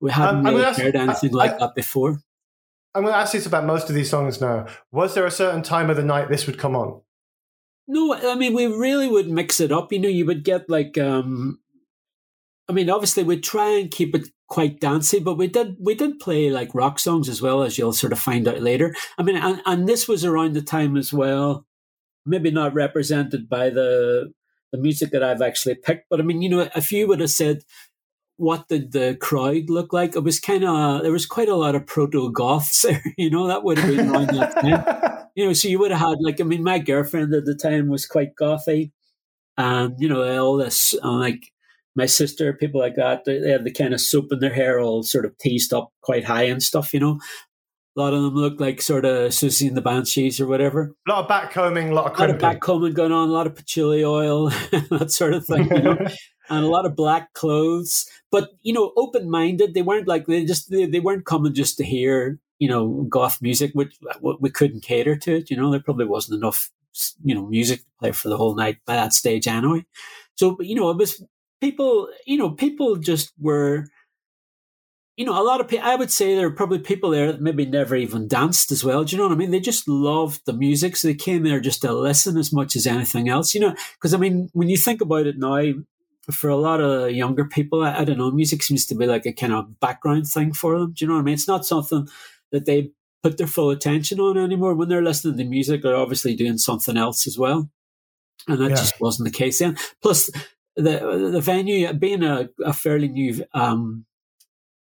We 0.00 0.12
hadn't 0.12 0.46
um, 0.46 0.54
really 0.54 0.64
ask, 0.66 0.80
heard 0.80 0.94
anything 0.94 1.30
I, 1.30 1.38
like 1.38 1.54
I, 1.54 1.58
that 1.58 1.74
before. 1.74 2.20
I'm 2.94 3.02
going 3.02 3.14
to 3.14 3.18
ask 3.18 3.32
this 3.32 3.46
about 3.46 3.64
most 3.64 3.88
of 3.88 3.94
these 3.94 4.10
songs 4.10 4.42
now. 4.42 4.66
Was 4.92 5.14
there 5.14 5.24
a 5.24 5.30
certain 5.30 5.62
time 5.62 5.88
of 5.88 5.96
the 5.96 6.04
night 6.04 6.28
this 6.28 6.46
would 6.46 6.58
come 6.58 6.76
on? 6.76 7.00
No, 7.86 8.14
I 8.14 8.34
mean 8.34 8.54
we 8.54 8.66
really 8.66 9.08
would 9.08 9.28
mix 9.28 9.60
it 9.60 9.72
up. 9.72 9.92
You 9.92 9.98
know, 9.98 10.08
you 10.08 10.26
would 10.26 10.44
get 10.44 10.70
like 10.70 10.96
um 10.98 11.60
I 12.68 12.72
mean, 12.72 12.88
obviously 12.88 13.24
we'd 13.24 13.44
try 13.44 13.78
and 13.78 13.90
keep 13.90 14.14
it 14.14 14.28
quite 14.48 14.80
dancey, 14.80 15.20
but 15.20 15.36
we 15.36 15.48
did 15.48 15.76
we 15.80 15.94
did 15.94 16.18
play 16.18 16.50
like 16.50 16.74
rock 16.74 16.98
songs 16.98 17.28
as 17.28 17.42
well, 17.42 17.62
as 17.62 17.76
you'll 17.76 17.92
sort 17.92 18.12
of 18.12 18.18
find 18.18 18.48
out 18.48 18.62
later. 18.62 18.94
I 19.18 19.22
mean, 19.22 19.36
and, 19.36 19.60
and 19.66 19.88
this 19.88 20.08
was 20.08 20.24
around 20.24 20.54
the 20.54 20.62
time 20.62 20.96
as 20.96 21.12
well, 21.12 21.66
maybe 22.24 22.50
not 22.50 22.74
represented 22.74 23.48
by 23.48 23.70
the 23.70 24.32
the 24.72 24.78
music 24.78 25.10
that 25.12 25.22
I've 25.22 25.42
actually 25.42 25.76
picked, 25.76 26.08
but 26.10 26.20
I 26.20 26.24
mean, 26.24 26.42
you 26.42 26.48
know, 26.48 26.68
if 26.74 26.90
you 26.90 27.06
would 27.06 27.20
have 27.20 27.30
said 27.30 27.62
what 28.36 28.66
did 28.68 28.92
the 28.92 29.16
crowd 29.20 29.70
look 29.70 29.92
like, 29.92 30.16
it 30.16 30.24
was 30.24 30.40
kind 30.40 30.64
of 30.64 31.02
there 31.02 31.12
was 31.12 31.26
quite 31.26 31.48
a 31.48 31.54
lot 31.54 31.74
of 31.74 31.86
proto 31.86 32.32
goths 32.32 32.82
there. 32.86 33.02
You 33.16 33.30
know, 33.30 33.46
that 33.46 33.64
would 33.64 33.78
have 33.78 33.94
been 33.94 34.10
around 34.10 34.28
that 34.28 34.60
time. 34.60 35.10
You 35.34 35.46
know, 35.46 35.52
so 35.52 35.68
you 35.68 35.78
would 35.80 35.90
have 35.90 36.00
had 36.00 36.18
like 36.20 36.40
I 36.40 36.44
mean, 36.44 36.62
my 36.62 36.78
girlfriend 36.78 37.34
at 37.34 37.44
the 37.44 37.54
time 37.54 37.88
was 37.88 38.06
quite 38.06 38.36
gothy, 38.40 38.92
and 39.56 39.94
you 39.98 40.08
know 40.08 40.22
all 40.42 40.56
this 40.56 40.94
uh, 41.02 41.10
like 41.10 41.52
my 41.96 42.06
sister, 42.06 42.52
people 42.52 42.80
like 42.80 42.96
that, 42.96 43.24
they, 43.24 43.38
they 43.38 43.50
had 43.50 43.64
the 43.64 43.72
kind 43.72 43.94
of 43.94 44.00
soap 44.00 44.32
in 44.32 44.40
their 44.40 44.52
hair 44.52 44.80
all 44.80 45.02
sort 45.02 45.24
of 45.24 45.36
teased 45.38 45.72
up 45.72 45.92
quite 46.02 46.24
high 46.24 46.44
and 46.44 46.62
stuff, 46.62 46.92
you 46.92 47.00
know. 47.00 47.20
A 47.96 48.00
lot 48.00 48.12
of 48.12 48.22
them 48.22 48.34
look 48.34 48.58
like 48.58 48.82
sort 48.82 49.04
of 49.04 49.30
Siouxsie 49.30 49.68
and 49.68 49.76
the 49.76 49.80
Banshees 49.80 50.40
or 50.40 50.48
whatever. 50.48 50.92
A 51.06 51.10
lot 51.10 51.24
of 51.24 51.30
backcombing, 51.30 51.90
a 51.90 51.94
lot 51.94 52.06
of 52.06 52.14
crimping. 52.14 52.40
A 52.40 52.42
lot 52.42 52.54
of 52.56 52.60
backcombing 52.60 52.94
going 52.94 53.12
on, 53.12 53.28
a 53.28 53.32
lot 53.32 53.46
of 53.46 53.54
patchouli 53.54 54.04
oil, 54.04 54.48
that 54.90 55.12
sort 55.12 55.34
of 55.34 55.46
thing, 55.46 55.68
you 55.70 55.82
know. 55.82 55.96
and 56.50 56.64
a 56.64 56.68
lot 56.68 56.86
of 56.86 56.96
black 56.96 57.32
clothes. 57.34 58.06
But, 58.32 58.50
you 58.62 58.72
know, 58.72 58.92
open 58.96 59.30
minded. 59.30 59.74
They 59.74 59.82
weren't 59.82 60.08
like, 60.08 60.26
they 60.26 60.44
just, 60.44 60.70
they, 60.70 60.86
they 60.86 60.98
weren't 60.98 61.24
coming 61.24 61.54
just 61.54 61.78
to 61.78 61.84
hear, 61.84 62.40
you 62.64 62.70
know, 62.70 63.06
goth 63.10 63.42
music, 63.42 63.72
which 63.74 63.94
we 64.22 64.48
couldn't 64.48 64.80
cater 64.80 65.16
to 65.16 65.36
it. 65.36 65.50
You 65.50 65.58
know, 65.58 65.70
there 65.70 65.80
probably 65.80 66.06
wasn't 66.06 66.38
enough, 66.38 66.70
you 67.22 67.34
know, 67.34 67.44
music 67.44 67.80
to 67.80 67.86
play 68.00 68.12
for 68.12 68.30
the 68.30 68.38
whole 68.38 68.54
night 68.54 68.78
by 68.86 68.94
that 68.96 69.12
stage 69.12 69.46
anyway. 69.46 69.84
So, 70.36 70.56
you 70.60 70.74
know, 70.74 70.88
it 70.88 70.96
was 70.96 71.22
people, 71.60 72.08
you 72.24 72.38
know, 72.38 72.52
people 72.52 72.96
just 72.96 73.34
were, 73.38 73.84
you 75.18 75.26
know, 75.26 75.38
a 75.38 75.44
lot 75.44 75.60
of 75.60 75.68
people, 75.68 75.86
I 75.86 75.94
would 75.94 76.10
say 76.10 76.34
there 76.34 76.46
are 76.46 76.52
probably 76.52 76.78
people 76.78 77.10
there 77.10 77.32
that 77.32 77.42
maybe 77.42 77.66
never 77.66 77.96
even 77.96 78.28
danced 78.28 78.72
as 78.72 78.82
well. 78.82 79.04
Do 79.04 79.14
you 79.14 79.20
know 79.20 79.28
what 79.28 79.34
I 79.34 79.38
mean? 79.38 79.50
They 79.50 79.60
just 79.60 79.86
loved 79.86 80.46
the 80.46 80.54
music. 80.54 80.96
So 80.96 81.08
they 81.08 81.14
came 81.14 81.42
there 81.42 81.60
just 81.60 81.82
to 81.82 81.92
listen 81.92 82.38
as 82.38 82.50
much 82.50 82.76
as 82.76 82.86
anything 82.86 83.28
else, 83.28 83.54
you 83.54 83.60
know, 83.60 83.74
because 83.96 84.14
I 84.14 84.16
mean, 84.16 84.48
when 84.54 84.70
you 84.70 84.78
think 84.78 85.02
about 85.02 85.26
it 85.26 85.36
now, 85.36 85.60
for 86.30 86.48
a 86.48 86.56
lot 86.56 86.80
of 86.80 87.10
younger 87.10 87.44
people, 87.44 87.84
I, 87.84 87.98
I, 87.98 88.04
don't 88.04 88.16
know, 88.16 88.30
music 88.30 88.62
seems 88.62 88.86
to 88.86 88.94
be 88.94 89.04
like 89.04 89.26
a 89.26 89.32
kind 89.34 89.52
of 89.52 89.78
background 89.80 90.26
thing 90.26 90.54
for 90.54 90.78
them. 90.78 90.94
Do 90.94 91.04
you 91.04 91.08
know 91.08 91.16
what 91.16 91.20
I 91.20 91.24
mean? 91.24 91.34
It's 91.34 91.46
not 91.46 91.66
something 91.66 92.08
that 92.54 92.66
they 92.66 92.92
put 93.24 93.36
their 93.36 93.48
full 93.48 93.70
attention 93.70 94.20
on 94.20 94.38
anymore. 94.38 94.74
When 94.74 94.88
they're 94.88 95.02
listening 95.02 95.38
to 95.38 95.44
music, 95.44 95.82
they're 95.82 95.96
obviously 95.96 96.36
doing 96.36 96.56
something 96.56 96.96
else 96.96 97.26
as 97.26 97.36
well. 97.36 97.68
And 98.46 98.60
that 98.60 98.70
yeah. 98.70 98.76
just 98.76 99.00
wasn't 99.00 99.26
the 99.26 99.36
case 99.36 99.58
then. 99.58 99.76
Plus, 100.00 100.30
the 100.76 101.30
the 101.32 101.40
venue 101.40 101.92
being 101.94 102.22
a, 102.22 102.48
a 102.64 102.72
fairly 102.72 103.08
new 103.08 103.44
um 103.54 104.04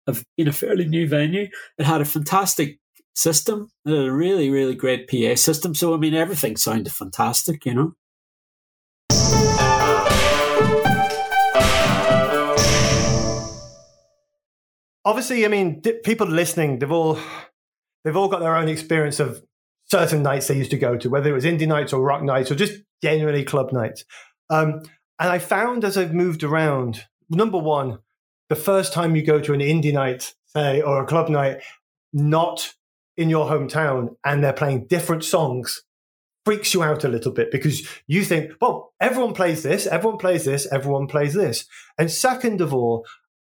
of 0.09 0.25
in 0.37 0.49
a 0.49 0.53
fairly 0.53 0.87
new 0.87 1.07
venue, 1.07 1.49
it 1.79 1.85
had 1.87 2.01
a 2.01 2.05
fantastic 2.05 2.81
system, 3.15 3.71
it 3.87 3.91
had 3.91 4.07
a 4.07 4.13
really 4.13 4.51
really 4.51 4.75
great 4.75 5.09
PA 5.09 5.37
system. 5.37 5.75
So 5.75 5.95
I 5.95 5.99
mean, 5.99 6.15
everything 6.15 6.57
sounded 6.57 6.93
fantastic, 6.93 7.65
you 7.65 7.75
know. 7.75 7.95
Obviously, 15.05 15.45
I 15.45 15.49
mean, 15.49 15.83
people 16.05 16.29
listening, 16.29 16.79
they've 16.79 16.91
all 16.91 17.19
they've 18.05 18.17
all 18.17 18.29
got 18.29 18.41
their 18.41 18.57
own 18.57 18.69
experience 18.69 19.21
of 19.21 19.43
certain 19.91 20.23
nights 20.23 20.49
they 20.49 20.57
used 20.57 20.71
to 20.71 20.79
go 20.79 20.97
to, 20.97 21.11
whether 21.11 21.31
it 21.31 21.35
was 21.35 21.45
indie 21.45 21.67
nights 21.67 21.93
or 21.93 22.03
rock 22.03 22.23
nights 22.23 22.51
or 22.51 22.55
just 22.55 22.81
generally 23.03 23.45
club 23.45 23.73
nights. 23.73 24.05
Um, 24.51 24.83
and 25.19 25.31
I 25.31 25.39
found 25.39 25.85
as 25.85 25.97
I've 25.97 26.15
moved 26.15 26.43
around, 26.43 27.05
number 27.29 27.59
one, 27.59 27.99
the 28.49 28.57
first 28.57 28.93
time 28.93 29.17
you 29.17 29.23
go 29.23 29.41
to 29.41 29.53
an 29.53 29.61
indie 29.61 29.93
night, 29.93 30.35
say, 30.47 30.81
or 30.81 31.03
a 31.03 31.07
club 31.07 31.29
night, 31.29 31.63
not 32.13 32.75
in 33.17 33.31
your 33.31 33.47
hometown, 33.47 34.17
and 34.25 34.43
they're 34.43 34.53
playing 34.53 34.87
different 34.87 35.25
songs, 35.25 35.83
freaks 36.45 36.75
you 36.75 36.83
out 36.83 37.05
a 37.05 37.09
little 37.09 37.33
bit 37.33 37.51
because 37.51 37.87
you 38.07 38.25
think, 38.25 38.53
well, 38.61 38.93
everyone 39.01 39.35
plays 39.35 39.63
this, 39.63 39.87
everyone 39.87 40.19
plays 40.19 40.45
this, 40.45 40.67
everyone 40.73 41.07
plays 41.07 41.35
this. 41.35 41.67
And 41.99 42.11
second 42.11 42.61
of 42.61 42.75
all, 42.75 43.07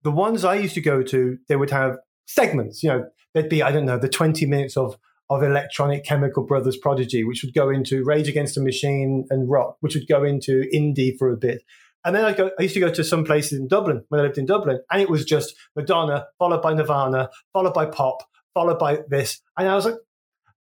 the 0.03 0.11
ones 0.11 0.45
I 0.45 0.55
used 0.55 0.75
to 0.75 0.81
go 0.81 1.01
to, 1.01 1.37
they 1.47 1.55
would 1.55 1.71
have 1.71 1.97
segments. 2.27 2.83
You 2.83 2.89
know, 2.89 3.05
there'd 3.35 3.49
be, 3.49 3.61
I 3.61 3.71
don't 3.71 3.85
know, 3.85 3.99
the 3.99 4.09
20 4.09 4.47
minutes 4.47 4.75
of 4.75 4.97
of 5.29 5.41
electronic 5.41 6.05
chemical 6.05 6.43
brothers 6.43 6.77
prodigy, 6.77 7.23
which 7.23 7.43
would 7.43 7.53
go 7.53 7.69
into 7.69 8.03
Rage 8.03 8.27
Against 8.27 8.53
the 8.53 8.61
Machine 8.61 9.25
and 9.31 9.49
rock, 9.49 9.77
which 9.79 9.95
would 9.95 10.07
go 10.07 10.23
into 10.23 10.69
indie 10.71 11.17
for 11.17 11.31
a 11.31 11.37
bit. 11.37 11.63
And 12.03 12.15
then 12.15 12.25
I 12.25 12.33
go 12.33 12.51
I 12.59 12.63
used 12.63 12.75
to 12.75 12.79
go 12.79 12.91
to 12.91 13.03
some 13.03 13.23
places 13.23 13.59
in 13.59 13.67
Dublin 13.67 14.03
when 14.09 14.21
I 14.21 14.23
lived 14.23 14.37
in 14.37 14.45
Dublin, 14.45 14.79
and 14.91 15.01
it 15.01 15.09
was 15.09 15.25
just 15.25 15.55
Madonna, 15.75 16.27
followed 16.39 16.61
by 16.61 16.73
Nirvana, 16.73 17.29
followed 17.53 17.73
by 17.73 17.85
pop, 17.85 18.17
followed 18.53 18.79
by 18.79 18.99
this. 19.09 19.41
And 19.57 19.67
I 19.67 19.75
was 19.75 19.85
like, 19.85 19.95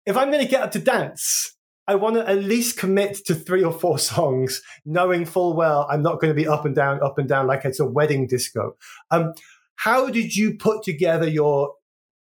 if 0.06 0.18
I'm 0.18 0.32
gonna 0.32 0.46
get 0.46 0.64
up 0.64 0.72
to 0.72 0.80
dance, 0.80 1.56
I 1.86 1.96
want 1.96 2.16
to 2.16 2.28
at 2.28 2.42
least 2.42 2.78
commit 2.78 3.26
to 3.26 3.36
three 3.36 3.64
or 3.64 3.74
four 3.74 4.00
songs, 4.00 4.62
knowing 4.86 5.26
full 5.26 5.56
well 5.56 5.86
I'm 5.90 6.02
not 6.02 6.22
going 6.22 6.32
to 6.32 6.42
be 6.42 6.48
up 6.48 6.64
and 6.64 6.74
down, 6.74 7.04
up 7.04 7.18
and 7.18 7.28
down 7.28 7.48
like 7.48 7.66
it's 7.66 7.82
a 7.82 7.86
wedding 7.86 8.28
disco. 8.28 8.78
Um, 9.12 9.34
how 9.76 10.10
did 10.10 10.36
you 10.36 10.56
put 10.56 10.84
together 10.84 11.28
your 11.28 11.74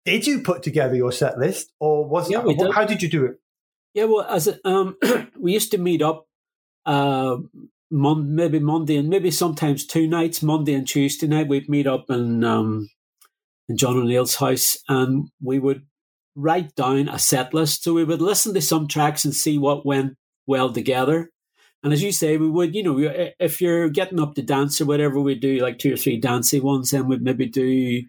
did 0.04 0.26
you 0.26 0.40
put 0.40 0.62
together 0.62 0.94
your 0.94 1.12
set 1.12 1.38
list, 1.38 1.72
or 1.78 2.08
was 2.08 2.30
yeah, 2.30 2.42
that, 2.42 2.58
did. 2.58 2.74
how 2.74 2.84
did 2.84 3.02
you 3.02 3.08
do 3.08 3.24
it? 3.24 3.40
Yeah, 3.94 4.04
well, 4.04 4.22
as 4.22 4.48
a, 4.48 4.58
um, 4.66 4.96
we 5.38 5.52
used 5.52 5.70
to 5.72 5.78
meet 5.78 6.02
up, 6.02 6.26
uh, 6.86 7.36
mon- 7.90 8.34
maybe 8.34 8.58
Monday 8.58 8.96
and 8.96 9.08
maybe 9.08 9.30
sometimes 9.30 9.86
two 9.86 10.06
nights, 10.06 10.42
Monday 10.42 10.74
and 10.74 10.86
Tuesday 10.86 11.26
night. 11.26 11.48
We'd 11.48 11.68
meet 11.68 11.86
up 11.86 12.06
in 12.08 12.42
um, 12.44 12.88
in 13.68 13.76
John 13.76 13.96
O'Neill's 13.96 14.36
house, 14.36 14.78
and 14.88 15.28
we 15.40 15.58
would 15.58 15.82
write 16.34 16.74
down 16.74 17.08
a 17.08 17.18
set 17.18 17.52
list. 17.54 17.84
So 17.84 17.94
we 17.94 18.04
would 18.04 18.22
listen 18.22 18.54
to 18.54 18.62
some 18.62 18.88
tracks 18.88 19.24
and 19.24 19.34
see 19.34 19.58
what 19.58 19.86
went 19.86 20.14
well 20.46 20.72
together. 20.72 21.30
And 21.82 21.92
as 21.92 22.02
you 22.02 22.12
say, 22.12 22.36
we 22.36 22.48
would, 22.48 22.74
you 22.74 22.82
know, 22.82 23.30
if 23.40 23.60
you're 23.60 23.88
getting 23.88 24.20
up 24.20 24.34
to 24.36 24.42
dance 24.42 24.80
or 24.80 24.84
whatever, 24.84 25.20
we 25.20 25.34
do 25.34 25.58
like 25.58 25.78
two 25.78 25.94
or 25.94 25.96
three 25.96 26.18
dancey 26.18 26.60
ones, 26.60 26.90
then 26.90 27.08
we'd 27.08 27.22
maybe 27.22 27.46
do 27.46 28.02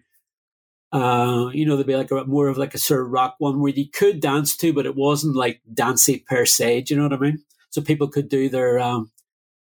uh, 0.94 1.50
you 1.52 1.66
know, 1.66 1.74
there'd 1.74 1.88
be 1.88 1.96
like 1.96 2.12
a 2.12 2.24
more 2.24 2.46
of 2.46 2.56
like 2.56 2.72
a 2.72 2.78
sort 2.78 3.00
of 3.00 3.10
rock 3.10 3.34
one 3.38 3.60
where 3.60 3.72
you 3.72 3.90
could 3.90 4.20
dance 4.20 4.56
to, 4.58 4.72
but 4.72 4.86
it 4.86 4.94
wasn't 4.94 5.34
like 5.34 5.60
dancing 5.72 6.22
per 6.24 6.46
se. 6.46 6.82
Do 6.82 6.94
you 6.94 7.00
know 7.00 7.08
what 7.08 7.18
I 7.18 7.20
mean? 7.20 7.42
So 7.70 7.82
people 7.82 8.06
could 8.06 8.28
do 8.28 8.48
their 8.48 8.78
um, 8.78 9.10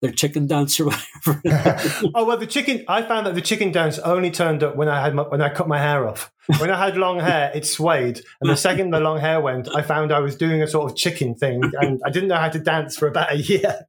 their 0.02 0.12
chicken 0.12 0.48
dance 0.48 0.80
or 0.80 0.86
whatever. 0.86 1.42
oh 2.16 2.26
well, 2.26 2.38
the 2.38 2.48
chicken. 2.48 2.84
I 2.88 3.04
found 3.04 3.28
that 3.28 3.36
the 3.36 3.42
chicken 3.42 3.72
dance 3.72 4.00
only 4.00 4.32
turned 4.32 4.64
up 4.64 4.76
when 4.76 4.90
I 4.90 5.02
had 5.02 5.14
my, 5.14 5.22
when 5.22 5.40
I 5.40 5.50
cut 5.50 5.68
my 5.68 5.78
hair 5.78 6.08
off. 6.08 6.32
When 6.58 6.72
I 6.72 6.84
had 6.84 6.98
long 6.98 7.20
hair, 7.20 7.52
it 7.54 7.68
swayed, 7.68 8.22
and 8.42 8.50
the 8.50 8.58
second 8.58 8.90
the 8.90 9.00
long 9.00 9.20
hair 9.20 9.40
went, 9.40 9.70
I 9.76 9.84
found 9.84 10.12
I 10.12 10.22
was 10.22 10.36
doing 10.36 10.64
a 10.64 10.68
sort 10.68 10.90
of 10.90 10.98
chicken 10.98 11.36
thing, 11.36 11.62
and 11.80 12.02
I 12.04 12.10
didn't 12.10 12.30
know 12.30 12.38
how 12.38 12.50
to 12.50 12.60
dance 12.60 12.98
for 12.98 13.08
about 13.08 13.32
a 13.32 13.38
year. 13.38 13.86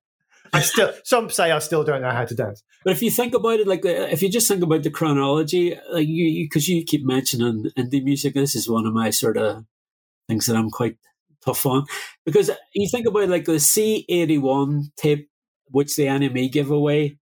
I 0.53 0.61
still 0.61 0.93
some 1.05 1.31
say 1.31 1.51
I 1.51 1.59
still 1.59 1.85
don't 1.85 2.03
know 2.03 2.11
how 2.11 2.25
to 2.25 2.35
dance. 2.35 2.63
But 2.85 2.93
if 2.93 3.03
you 3.03 3.11
think 3.11 3.35
about 3.35 3.61
it, 3.61 3.67
like 3.67 3.85
if 3.85 4.23
you 4.23 4.31
just 4.31 4.49
think 4.49 4.63
about 4.63 4.83
the 4.83 4.91
chronology, 4.91 5.77
like 5.93 6.07
you 6.07 6.45
because 6.45 6.69
you, 6.69 6.79
you, 6.79 6.85
keep 6.85 7.05
mentioning 7.05 7.71
indie 7.79 8.03
music, 8.03 8.35
this 8.35 8.55
is 8.55 8.69
one 8.69 8.87
of 8.87 8.95
my 8.95 9.11
sort 9.11 9.37
of 9.37 9.65
things 10.29 10.47
that 10.47 10.57
I'm 10.57 10.71
quite 10.71 10.97
tough 11.45 11.65
on 11.67 11.87
because 12.25 12.51
you 12.75 12.89
think 12.91 13.07
about 13.07 13.29
like 13.29 13.45
the 13.45 13.53
C81 13.53 14.95
tape, 14.97 15.29
which 15.67 15.97
the 15.97 16.05
NME 16.05 16.53
giveaway, 16.53 17.19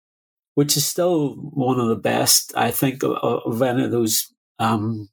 which 0.56 0.78
is 0.78 0.86
still 0.86 1.36
one 1.36 1.80
of 1.80 1.90
the 1.90 1.96
best 1.96 2.54
I 2.56 2.72
think 2.72 3.04
of, 3.04 3.12
of 3.12 3.62
any 3.62 3.86
of 3.86 3.92
those 3.92 4.34
um, 4.60 5.10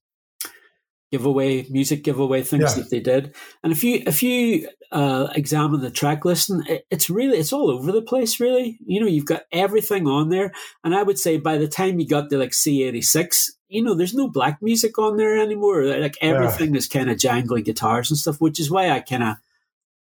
giveaway 1.14 1.64
music 1.70 2.02
giveaway 2.02 2.42
things 2.42 2.76
yeah. 2.76 2.82
that 2.82 2.90
they 2.90 2.98
did. 2.98 3.32
And 3.62 3.72
if 3.72 3.84
you 3.84 4.02
if 4.04 4.20
you 4.20 4.68
uh, 4.90 5.28
examine 5.36 5.80
the 5.80 5.90
track 5.90 6.24
listing, 6.24 6.64
it, 6.66 6.84
it's 6.90 7.08
really 7.08 7.38
it's 7.38 7.52
all 7.52 7.70
over 7.70 7.92
the 7.92 8.02
place. 8.02 8.40
Really, 8.40 8.80
you 8.84 9.00
know, 9.00 9.06
you've 9.06 9.26
got 9.26 9.42
everything 9.52 10.08
on 10.08 10.30
there. 10.30 10.50
And 10.82 10.92
I 10.92 11.04
would 11.04 11.20
say 11.20 11.36
by 11.36 11.56
the 11.56 11.68
time 11.68 12.00
you 12.00 12.08
got 12.08 12.30
to 12.30 12.38
like 12.38 12.50
C86, 12.50 13.50
you 13.68 13.80
know, 13.80 13.94
there's 13.94 14.12
no 14.12 14.28
black 14.28 14.60
music 14.60 14.98
on 14.98 15.16
there 15.16 15.38
anymore. 15.38 15.84
Like 15.84 16.16
everything 16.20 16.72
yeah. 16.74 16.78
is 16.78 16.88
kind 16.88 17.08
of 17.08 17.16
jangly 17.16 17.64
guitars 17.64 18.10
and 18.10 18.18
stuff, 18.18 18.40
which 18.40 18.58
is 18.58 18.72
why 18.72 18.90
I 18.90 18.98
kind 18.98 19.22
of, 19.22 19.36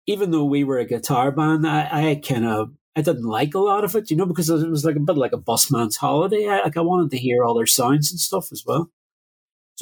even 0.08 0.32
though 0.32 0.46
we 0.46 0.64
were 0.64 0.80
a 0.80 0.86
guitar 0.86 1.32
band, 1.32 1.68
I, 1.68 2.12
I 2.12 2.22
kind 2.26 2.46
of 2.46 2.72
I 2.96 3.02
didn't 3.02 3.24
like 3.24 3.56
a 3.56 3.60
lot 3.60 3.84
of 3.84 3.94
it, 3.96 4.10
you 4.10 4.16
know, 4.16 4.26
because 4.26 4.50
it 4.50 4.70
was 4.70 4.86
like 4.86 4.96
a 4.96 5.02
bit 5.02 5.18
like 5.18 5.34
a 5.34 5.38
busman's 5.38 5.98
holiday. 5.98 6.48
I, 6.48 6.62
like 6.62 6.78
I 6.78 6.82
wanted 6.82 7.12
to 7.12 7.18
hear 7.18 7.44
all 7.44 7.56
their 7.56 7.66
sounds 7.66 8.10
and 8.10 8.22
stuff 8.22 8.54
as 8.54 8.64
well. 8.66 8.90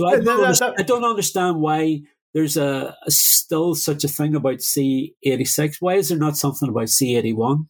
So 0.02 0.08
I 0.08 0.20
don't, 0.20 0.80
I 0.80 0.84
don't 0.84 1.04
understand 1.04 1.60
why 1.60 2.02
there's 2.34 2.58
a, 2.58 2.96
a, 3.06 3.12
still 3.12 3.76
such 3.76 4.04
a 4.04 4.08
thing 4.08 4.36
about 4.36 4.58
C86. 4.58 5.76
Why 5.80 5.96
is 5.96 6.10
there 6.10 6.18
not 6.18 6.38
something 6.38 6.70
about 6.70 6.86
C81? 6.86 7.66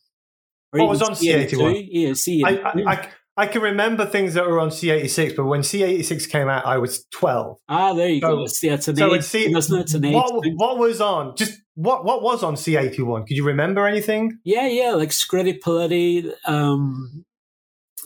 Or 0.73 0.79
what 0.79 0.89
was 0.89 1.01
on 1.01 1.11
C81? 1.11 1.87
Yeah, 1.89 2.09
C82. 2.09 2.43
I, 2.45 2.91
I, 2.93 3.09
I, 3.37 3.47
can 3.47 3.61
remember 3.61 4.05
things 4.05 4.35
that 4.35 4.45
were 4.45 4.59
on 4.59 4.69
C86, 4.69 5.35
but 5.35 5.45
when 5.45 5.61
C86 5.61 6.29
came 6.29 6.47
out, 6.47 6.65
I 6.65 6.77
was 6.77 7.05
12. 7.11 7.57
Ah, 7.67 7.93
there 7.93 8.09
you 8.09 8.21
so, 8.21 8.35
go. 8.35 8.45
See, 8.45 8.69
it's 8.69 8.87
an 8.87 8.95
so 8.95 9.19
C- 9.19 9.45
it? 9.45 9.57
It's 9.57 9.69
what, 9.93 10.45
what 10.55 10.77
was 10.77 11.01
on? 11.01 11.35
Just 11.35 11.59
what 11.75 12.05
what 12.05 12.21
was 12.21 12.43
on 12.43 12.55
C81? 12.55 13.27
Could 13.27 13.35
you 13.35 13.45
remember 13.45 13.87
anything? 13.87 14.39
Yeah, 14.45 14.67
yeah, 14.67 14.91
like 14.93 15.09
Scritti 15.09 15.59
Politti, 15.59 16.31
um, 16.45 17.25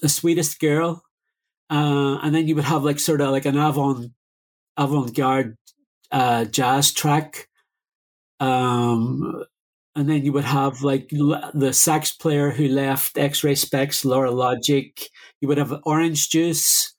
The 0.02 0.10
Sweetest 0.10 0.60
Girl. 0.60 1.05
Uh, 1.70 2.20
and 2.22 2.34
then 2.34 2.48
you 2.48 2.56
would 2.56 2.64
have 2.64 2.84
like 2.84 3.00
sort 3.00 3.22
of 3.22 3.32
like 3.32 3.46
an 3.46 3.58
avant 3.58 4.12
avant 4.78 5.16
garde 5.16 5.58
uh, 6.12 6.46
jazz 6.46 6.94
track. 6.94 7.48
Um, 8.40 9.46
and 9.96 10.10
then 10.10 10.26
you 10.26 10.34
would 10.34 10.44
have 10.44 10.82
like 10.82 11.10
the 11.10 11.72
sax 11.72 12.12
player 12.12 12.52
who 12.52 12.68
left 12.68 13.18
X-Ray 13.18 13.54
Spex, 13.54 14.04
Lora 14.04 14.32
Logic. 14.32 15.10
You 15.40 15.48
would 15.48 15.58
have 15.58 15.74
Orange 15.86 16.30
Juice. 16.30 16.94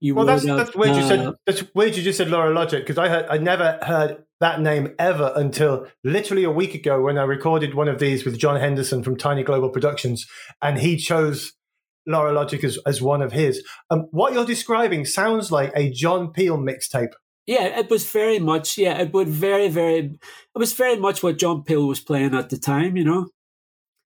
You 0.00 0.14
well, 0.14 0.24
that's, 0.24 0.46
have, 0.46 0.56
that's 0.56 0.74
weird. 0.74 0.96
Uh, 0.96 1.00
you 1.00 1.06
said 1.06 1.34
that's 1.46 1.74
weird. 1.74 1.96
You 1.96 2.02
just 2.02 2.18
said 2.18 2.30
Lora 2.30 2.50
Logic 2.50 2.82
because 2.82 2.98
I 2.98 3.08
heard 3.08 3.26
I 3.28 3.38
never 3.38 3.78
heard 3.82 4.24
that 4.40 4.60
name 4.60 4.94
ever 4.98 5.32
until 5.36 5.86
literally 6.02 6.44
a 6.44 6.50
week 6.50 6.74
ago 6.74 7.02
when 7.02 7.18
I 7.18 7.24
recorded 7.24 7.74
one 7.74 7.88
of 7.88 7.98
these 7.98 8.24
with 8.24 8.38
John 8.38 8.58
Henderson 8.58 9.02
from 9.02 9.16
Tiny 9.16 9.42
Global 9.42 9.68
Productions, 9.68 10.26
and 10.62 10.78
he 10.78 10.96
chose 10.96 11.52
Lora 12.06 12.32
Logic 12.32 12.62
as, 12.64 12.78
as 12.86 13.02
one 13.02 13.22
of 13.22 13.32
his. 13.32 13.62
Um, 13.90 14.08
what 14.10 14.32
you're 14.32 14.44
describing 14.44 15.04
sounds 15.04 15.52
like 15.52 15.72
a 15.74 15.90
John 15.90 16.32
Peel 16.32 16.58
mixtape. 16.58 17.12
Yeah, 17.46 17.78
it 17.78 17.90
was 17.90 18.08
very 18.10 18.38
much. 18.38 18.78
Yeah, 18.78 19.00
it 19.00 19.12
would 19.12 19.28
very, 19.28 19.68
very. 19.68 19.98
It 19.98 20.58
was 20.58 20.72
very 20.72 20.96
much 20.96 21.22
what 21.22 21.38
John 21.38 21.64
Peel 21.64 21.86
was 21.86 22.00
playing 22.00 22.34
at 22.34 22.50
the 22.50 22.58
time. 22.58 22.96
You 22.96 23.04
know. 23.04 23.28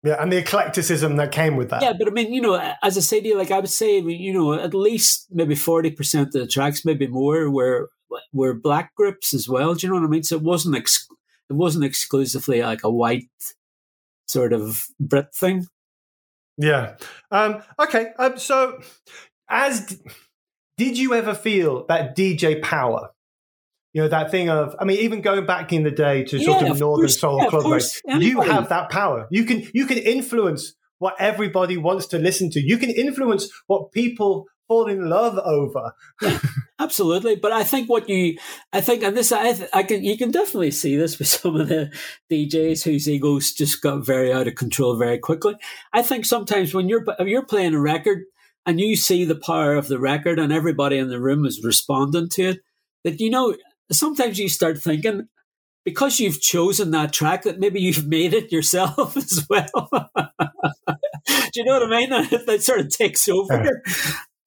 Yeah, 0.02 0.22
and 0.22 0.30
the 0.30 0.37
eclecticism 0.37 1.16
that 1.16 1.33
came 1.33 1.57
with 1.57 1.70
that. 1.70 1.83
Yeah, 1.83 1.94
but 1.98 2.09
I 2.09 2.11
mean, 2.11 2.33
you 2.33 2.42
know, 2.42 2.54
as 2.83 2.98
I 2.98 3.00
say 3.00 3.20
to 3.20 3.28
you, 3.28 3.38
like 3.38 3.50
I 3.50 3.59
would 3.59 3.70
say, 3.70 4.00
you 4.00 4.35
know, 4.35 4.52
at 4.52 4.74
least 4.74 5.28
maybe 5.30 5.54
forty 5.54 5.90
percent 5.90 6.28
of 6.28 6.33
the 6.35 6.46
tracks, 6.46 6.85
maybe 6.85 7.07
more, 7.07 7.50
were 7.50 7.90
were 8.33 8.54
black 8.54 8.94
groups 8.94 9.33
as 9.33 9.48
well. 9.48 9.74
Do 9.74 9.87
you 9.87 9.92
know 9.92 9.98
what 9.98 10.07
I 10.07 10.11
mean? 10.11 10.22
So 10.22 10.37
it 10.37 10.42
wasn't 10.42 10.76
ex- 10.76 11.09
it 11.50 11.54
wasn't 11.54 11.85
exclusively 11.85 12.62
like 12.62 12.85
a 12.85 12.90
white 12.90 13.28
sort 14.26 14.52
of 14.52 14.85
Brit 15.00 15.35
thing. 15.35 15.66
Yeah. 16.56 16.96
Um, 17.30 17.62
okay. 17.78 18.12
Um, 18.18 18.38
so, 18.38 18.80
as 19.48 20.00
did 20.76 20.98
you 20.98 21.14
ever 21.14 21.34
feel 21.34 21.86
that 21.86 22.16
DJ 22.16 22.60
power? 22.62 23.10
You 23.92 24.02
know 24.02 24.08
that 24.08 24.32
thing 24.32 24.50
of, 24.50 24.74
I 24.80 24.84
mean, 24.84 24.98
even 24.98 25.20
going 25.20 25.46
back 25.46 25.72
in 25.72 25.84
the 25.84 25.90
day 25.90 26.24
to 26.24 26.40
sort 26.40 26.62
yeah, 26.62 26.72
of 26.72 26.80
Northern 26.80 27.04
course, 27.04 27.20
Soul 27.20 27.38
yeah, 27.42 27.48
Club, 27.48 27.64
like, 27.64 27.82
you 28.20 28.40
have 28.40 28.68
that 28.70 28.90
power. 28.90 29.28
You 29.30 29.44
can 29.44 29.68
you 29.72 29.86
can 29.86 29.98
influence 29.98 30.74
what 30.98 31.14
everybody 31.20 31.76
wants 31.76 32.06
to 32.08 32.18
listen 32.18 32.50
to. 32.50 32.60
You 32.60 32.78
can 32.78 32.90
influence 32.90 33.48
what 33.68 33.92
people 33.92 34.46
fall 34.68 34.87
in 34.87 35.09
love 35.09 35.38
over. 35.38 35.92
absolutely, 36.79 37.37
but 37.37 37.53
I 37.53 37.64
think 37.64 37.88
what 37.88 38.09
you, 38.09 38.38
I 38.72 38.81
think, 38.81 39.03
and 39.03 39.16
this, 39.16 39.33
I, 39.33 39.68
I 39.72 39.83
can, 39.83 40.05
you 40.05 40.16
can 40.16 40.31
definitely 40.31 40.70
see 40.70 40.96
this 40.96 41.18
with 41.18 41.29
some 41.29 41.57
of 41.57 41.68
the 41.68 41.92
DJs 42.31 42.85
whose 42.85 43.09
egos 43.09 43.53
just 43.53 43.83
got 43.83 44.05
very 44.05 44.33
out 44.33 44.48
of 44.48 44.55
control 44.55 44.96
very 44.96 45.18
quickly. 45.18 45.57
I 45.92 46.03
think 46.03 46.24
sometimes 46.24 46.74
when 46.74 46.88
you're 46.88 47.05
you're 47.20 47.44
playing 47.44 47.74
a 47.74 47.81
record 47.81 48.24
and 48.66 48.81
you 48.81 48.96
see 48.96 49.24
the 49.24 49.35
power 49.35 49.74
of 49.74 49.88
the 49.88 49.98
record 49.98 50.38
and 50.38 50.53
everybody 50.53 50.98
in 50.98 51.09
the 51.09 51.20
room 51.20 51.44
is 51.44 51.62
responding 51.62 52.29
to 52.31 52.42
it, 52.42 52.61
that 53.05 53.20
you 53.20 53.31
know, 53.31 53.55
sometimes 53.92 54.38
you 54.38 54.48
start 54.48 54.79
thinking. 54.79 55.29
Because 55.85 56.18
you've 56.18 56.40
chosen 56.40 56.92
that 56.92 57.12
track, 57.12 57.42
that 57.42 57.59
maybe 57.61 57.79
you've 57.79 58.07
made 58.09 58.33
it 58.33 58.50
yourself 58.50 59.18
as 59.18 59.46
well. 59.50 60.11
Do 61.29 61.61
you 61.61 61.64
know 61.64 61.79
what 61.79 61.92
I 61.92 61.98
mean? 61.98 62.09
That 62.46 62.62
sort 62.62 62.81
of 62.81 62.88
takes 62.88 63.29
over. 63.29 63.83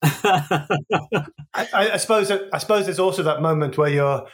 I, 0.02 1.26
I, 1.72 1.96
suppose 1.96 2.30
I 2.30 2.58
suppose 2.58 2.84
there's 2.84 2.98
also 2.98 3.22
that 3.24 3.42
moment 3.42 3.76
where 3.78 3.90
you're. 3.90 4.26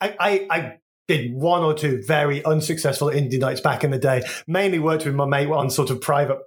I, 0.00 0.14
I, 0.20 0.46
I 0.50 0.78
did 1.08 1.34
one 1.34 1.62
or 1.62 1.74
two 1.74 2.02
very 2.06 2.44
unsuccessful 2.44 3.08
indie 3.08 3.40
nights 3.40 3.60
back 3.60 3.82
in 3.82 3.90
the 3.90 3.98
day. 3.98 4.22
Mainly 4.46 4.78
worked 4.78 5.04
with 5.04 5.14
my 5.14 5.24
mate 5.24 5.48
on 5.48 5.70
sort 5.70 5.90
of 5.90 6.00
private 6.00 6.38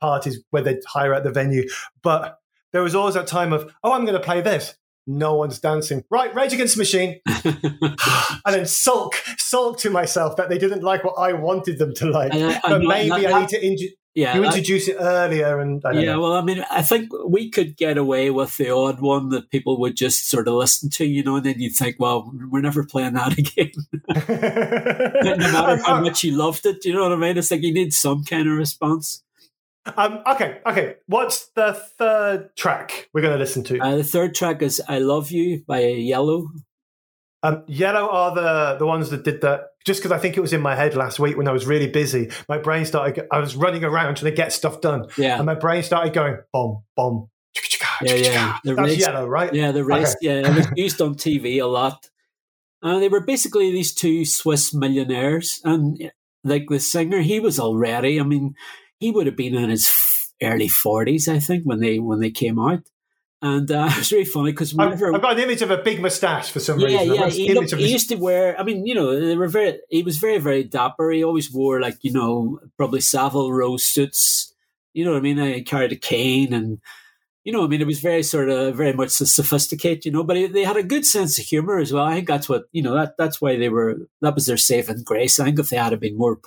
parties 0.00 0.42
where 0.50 0.62
they'd 0.62 0.78
hire 0.86 1.14
at 1.14 1.24
the 1.24 1.30
venue. 1.30 1.68
But 2.02 2.38
there 2.72 2.82
was 2.82 2.94
always 2.94 3.14
that 3.14 3.26
time 3.26 3.52
of, 3.52 3.74
oh, 3.82 3.92
I'm 3.92 4.04
going 4.04 4.18
to 4.18 4.24
play 4.24 4.40
this. 4.40 4.76
No 5.06 5.34
one's 5.34 5.58
dancing. 5.58 6.04
Right, 6.10 6.32
Rage 6.34 6.52
Against 6.52 6.76
the 6.76 6.80
Machine. 6.82 7.20
and 7.44 8.54
then 8.54 8.66
sulk, 8.66 9.14
sulk 9.38 9.78
to 9.78 9.90
myself 9.90 10.36
that 10.36 10.48
they 10.50 10.58
didn't 10.58 10.82
like 10.82 11.02
what 11.02 11.14
I 11.14 11.32
wanted 11.32 11.78
them 11.78 11.94
to 11.94 12.10
like. 12.10 12.32
I, 12.32 12.60
but 12.62 12.82
maybe 12.82 13.26
I 13.26 13.40
need 13.40 13.48
to 13.48 13.56
introduce 13.56 13.94
yeah, 14.14 14.34
you 14.34 14.44
introduce 14.44 14.88
it 14.88 14.96
earlier, 14.98 15.60
and 15.60 15.80
yeah. 15.92 16.12
Know. 16.12 16.20
Well, 16.22 16.32
I 16.32 16.42
mean, 16.42 16.64
I 16.68 16.82
think 16.82 17.10
we 17.24 17.48
could 17.48 17.76
get 17.76 17.96
away 17.96 18.30
with 18.30 18.56
the 18.56 18.70
odd 18.70 19.00
one 19.00 19.28
that 19.28 19.50
people 19.50 19.78
would 19.80 19.96
just 19.96 20.28
sort 20.28 20.48
of 20.48 20.54
listen 20.54 20.90
to, 20.90 21.04
you 21.04 21.22
know, 21.22 21.36
and 21.36 21.46
then 21.46 21.60
you'd 21.60 21.76
think, 21.76 21.96
well, 22.00 22.32
we're 22.50 22.60
never 22.60 22.84
playing 22.84 23.12
that 23.14 23.38
again. 23.38 23.70
no 25.38 25.52
matter 25.52 25.82
how 25.84 26.00
much 26.00 26.24
you 26.24 26.36
loved 26.36 26.66
it, 26.66 26.84
you 26.84 26.92
know 26.92 27.02
what 27.02 27.12
I 27.12 27.16
mean? 27.16 27.38
It's 27.38 27.52
like 27.52 27.62
you 27.62 27.72
need 27.72 27.94
some 27.94 28.24
kind 28.24 28.48
of 28.48 28.56
response. 28.56 29.22
Um, 29.96 30.22
okay, 30.26 30.58
okay. 30.66 30.96
What's 31.06 31.46
the 31.50 31.72
third 31.72 32.54
track 32.56 33.08
we're 33.14 33.22
going 33.22 33.32
to 33.32 33.38
listen 33.38 33.62
to? 33.64 33.78
Uh, 33.78 33.96
the 33.96 34.04
third 34.04 34.34
track 34.34 34.60
is 34.60 34.82
"I 34.88 34.98
Love 34.98 35.30
You" 35.30 35.62
by 35.66 35.82
Yello. 35.82 36.48
Um, 37.42 37.62
Yello 37.68 38.12
are 38.12 38.34
the 38.34 38.78
the 38.78 38.86
ones 38.86 39.10
that 39.10 39.24
did 39.24 39.40
that. 39.42 39.69
Just 39.86 40.00
because 40.00 40.12
I 40.12 40.18
think 40.18 40.36
it 40.36 40.40
was 40.40 40.52
in 40.52 40.60
my 40.60 40.74
head 40.74 40.94
last 40.94 41.18
week 41.18 41.36
when 41.36 41.48
I 41.48 41.52
was 41.52 41.66
really 41.66 41.88
busy, 41.88 42.30
my 42.48 42.58
brain 42.58 42.84
started. 42.84 43.26
I 43.32 43.38
was 43.38 43.56
running 43.56 43.82
around 43.82 44.16
trying 44.16 44.30
to 44.30 44.36
get 44.36 44.52
stuff 44.52 44.80
done, 44.80 45.06
yeah, 45.16 45.36
and 45.36 45.46
my 45.46 45.54
brain 45.54 45.82
started 45.82 46.12
going 46.12 46.36
bomb 46.52 46.82
bomb. 46.96 47.30
Yeah, 48.02 48.14
yeah. 48.14 48.56
The 48.64 48.74
That's 48.74 48.88
race, 48.88 49.06
Yello, 49.06 49.28
right? 49.28 49.52
Yeah, 49.52 49.72
the 49.72 49.84
race. 49.84 50.16
Okay. 50.16 50.40
Yeah, 50.40 50.50
it 50.50 50.56
was 50.56 50.68
used 50.76 51.00
on 51.00 51.14
TV 51.14 51.62
a 51.62 51.66
lot. 51.66 52.08
Uh, 52.82 52.98
they 52.98 53.08
were 53.08 53.20
basically 53.20 53.70
these 53.72 53.94
two 53.94 54.24
Swiss 54.24 54.72
millionaires, 54.72 55.60
and 55.64 56.10
like 56.44 56.66
the 56.68 56.80
singer, 56.80 57.20
he 57.20 57.40
was 57.40 57.58
already. 57.58 58.20
I 58.20 58.22
mean, 58.22 58.54
he 58.98 59.10
would 59.10 59.26
have 59.26 59.36
been 59.36 59.54
in 59.54 59.70
his 59.70 59.90
early 60.42 60.68
forties, 60.68 61.28
I 61.28 61.38
think, 61.38 61.64
when 61.64 61.80
they 61.80 61.98
when 61.98 62.20
they 62.20 62.30
came 62.30 62.58
out. 62.58 62.80
And 63.42 63.70
uh, 63.70 63.88
it 63.90 63.98
was 63.98 64.12
really 64.12 64.24
funny 64.24 64.52
because 64.52 64.76
I've 64.78 64.98
got 64.98 65.32
an 65.32 65.38
image 65.38 65.62
of 65.62 65.70
a 65.70 65.78
big 65.78 66.00
moustache 66.00 66.50
for 66.50 66.60
some 66.60 66.78
yeah, 66.78 66.86
reason. 66.86 67.14
Yeah, 67.14 67.28
he, 67.28 67.54
looked, 67.54 67.74
he 67.74 67.90
used 67.90 68.08
to 68.10 68.16
wear. 68.16 68.58
I 68.58 68.62
mean, 68.62 68.86
you 68.86 68.94
know, 68.94 69.18
they 69.18 69.36
were 69.36 69.48
very. 69.48 69.78
He 69.88 70.02
was 70.02 70.18
very, 70.18 70.38
very 70.38 70.64
dapper. 70.64 71.10
He 71.10 71.24
always 71.24 71.50
wore 71.50 71.80
like 71.80 71.98
you 72.02 72.12
know, 72.12 72.60
probably 72.76 73.00
Savile 73.00 73.52
Row 73.52 73.76
suits. 73.76 74.54
You 74.92 75.04
know 75.04 75.12
what 75.12 75.18
I 75.18 75.22
mean? 75.22 75.38
He 75.38 75.62
carried 75.62 75.92
a 75.92 75.96
cane, 75.96 76.52
and 76.52 76.80
you 77.44 77.52
know, 77.52 77.64
I 77.64 77.68
mean, 77.68 77.80
it 77.80 77.86
was 77.86 78.00
very 78.00 78.22
sort 78.22 78.50
of 78.50 78.76
very 78.76 78.92
much 78.92 79.10
sophisticated. 79.10 80.04
You 80.04 80.12
know, 80.12 80.24
but 80.24 80.36
he, 80.36 80.46
they 80.46 80.64
had 80.64 80.76
a 80.76 80.82
good 80.82 81.06
sense 81.06 81.38
of 81.38 81.46
humor 81.46 81.78
as 81.78 81.92
well. 81.92 82.04
I 82.04 82.14
think 82.14 82.28
that's 82.28 82.48
what 82.48 82.64
you 82.72 82.82
know. 82.82 82.94
That 82.94 83.16
that's 83.16 83.40
why 83.40 83.56
they 83.56 83.70
were. 83.70 83.96
That 84.20 84.34
was 84.34 84.46
their 84.46 84.58
saving 84.58 85.04
grace. 85.04 85.40
I 85.40 85.44
think 85.44 85.58
if 85.58 85.70
they 85.70 85.78
had 85.78 85.98
been 85.98 86.18
more 86.18 86.40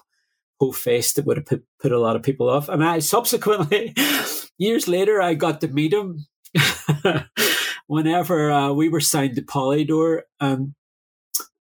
po 0.60 0.72
faced, 0.72 1.18
it 1.18 1.26
would 1.26 1.38
have 1.38 1.46
put, 1.48 1.66
put 1.82 1.92
a 1.92 2.00
lot 2.00 2.16
of 2.16 2.22
people 2.22 2.50
off. 2.50 2.70
And 2.70 2.84
I 2.84 3.00
subsequently, 3.00 3.96
years 4.60 4.88
later, 4.88 5.20
I 5.20 5.34
got 5.34 5.62
to 5.62 5.68
meet 5.68 5.94
him 5.94 6.28
whenever 7.88 8.52
uh, 8.52 8.72
we 8.72 8.90
were 8.90 9.00
signed 9.00 9.36
to 9.36 9.42
Polydor, 9.42 10.22
um, 10.40 10.76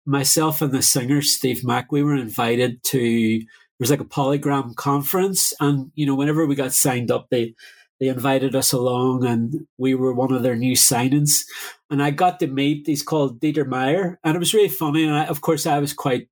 myself 0.06 0.62
and 0.62 0.72
the 0.72 0.82
singer 0.82 1.22
Steve 1.22 1.64
Mack, 1.64 1.92
we 1.92 2.02
were 2.02 2.16
invited 2.16 2.82
to. 2.84 3.38
There 3.38 3.84
was 3.84 3.90
like 3.90 4.00
a 4.00 4.04
polygram 4.04 4.74
conference, 4.76 5.54
and 5.60 5.90
you 5.94 6.04
know, 6.04 6.14
whenever 6.14 6.46
we 6.46 6.54
got 6.54 6.74
signed 6.74 7.10
up, 7.10 7.28
they 7.30 7.54
they 7.98 8.08
invited 8.08 8.54
us 8.54 8.72
along, 8.72 9.24
and 9.24 9.66
we 9.78 9.94
were 9.94 10.12
one 10.12 10.32
of 10.32 10.42
their 10.42 10.56
new 10.56 10.74
signings. 10.74 11.44
And 11.88 12.02
I 12.02 12.10
got 12.10 12.40
to 12.40 12.46
meet. 12.46 12.86
He's 12.86 13.02
called 13.02 13.40
Dieter 13.40 13.66
Meier, 13.66 14.18
and 14.22 14.36
it 14.36 14.38
was 14.38 14.52
really 14.52 14.68
funny. 14.68 15.04
And 15.04 15.14
I, 15.14 15.24
of 15.24 15.40
course, 15.40 15.66
I 15.66 15.78
was 15.78 15.92
quite. 15.94 16.28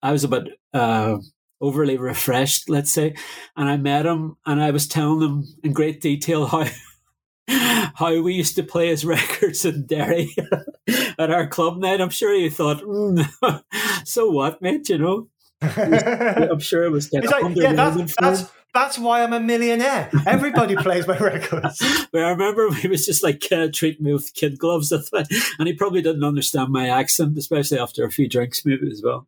I 0.00 0.12
was 0.12 0.22
a 0.22 0.28
bit 0.28 0.48
uh, 0.72 1.16
overly 1.60 1.96
refreshed, 1.96 2.68
let's 2.68 2.92
say. 2.92 3.14
And 3.56 3.68
I 3.68 3.76
met 3.76 4.06
him 4.06 4.36
and 4.46 4.62
I 4.62 4.70
was 4.70 4.86
telling 4.86 5.20
him 5.22 5.44
in 5.62 5.72
great 5.72 6.00
detail 6.00 6.46
how 6.46 6.66
how 7.48 8.20
we 8.20 8.34
used 8.34 8.56
to 8.56 8.62
play 8.62 8.88
his 8.88 9.04
records 9.04 9.64
in 9.64 9.86
Derry 9.86 10.34
at 11.18 11.30
our 11.30 11.46
club 11.46 11.78
night. 11.78 12.00
I'm 12.00 12.10
sure 12.10 12.34
he 12.34 12.50
thought, 12.50 12.82
mm, 12.82 13.62
so 14.04 14.30
what, 14.30 14.60
mate? 14.62 14.88
You 14.88 14.98
know, 14.98 15.28
I'm 15.62 16.60
sure 16.60 16.84
it 16.84 16.90
was 16.90 17.12
like, 17.12 17.24
yeah, 17.56 17.72
that's, 17.72 18.14
that's, 18.20 18.52
that's 18.74 18.98
why 18.98 19.22
I'm 19.22 19.32
a 19.32 19.40
millionaire. 19.40 20.10
Everybody 20.26 20.76
plays 20.76 21.06
my 21.06 21.18
records. 21.18 21.82
But 22.12 22.22
I 22.22 22.30
remember 22.30 22.72
he 22.74 22.86
was 22.86 23.06
just 23.06 23.22
like 23.22 23.42
uh, 23.50 23.68
treating 23.72 24.04
me 24.04 24.12
with 24.12 24.34
kid 24.34 24.58
gloves, 24.58 24.92
and 24.92 25.66
he 25.66 25.72
probably 25.72 26.02
didn't 26.02 26.24
understand 26.24 26.70
my 26.70 26.88
accent, 26.88 27.36
especially 27.38 27.78
after 27.78 28.04
a 28.04 28.10
few 28.10 28.28
drinks, 28.28 28.64
maybe 28.64 28.90
as 28.90 29.02
well. 29.02 29.26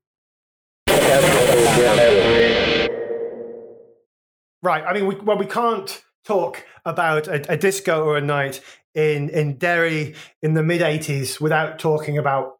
Right. 4.62 4.84
I 4.84 4.92
mean, 4.92 5.06
we, 5.06 5.14
well, 5.16 5.38
we 5.38 5.46
can't 5.46 6.02
talk 6.24 6.64
about 6.84 7.28
a, 7.28 7.52
a 7.52 7.56
disco 7.56 8.04
or 8.04 8.16
a 8.16 8.20
night 8.20 8.60
in 8.94 9.28
in 9.30 9.56
Derry 9.58 10.14
in 10.42 10.54
the 10.54 10.62
mid 10.62 10.80
'80s 10.80 11.40
without 11.40 11.78
talking 11.78 12.18
about 12.18 12.58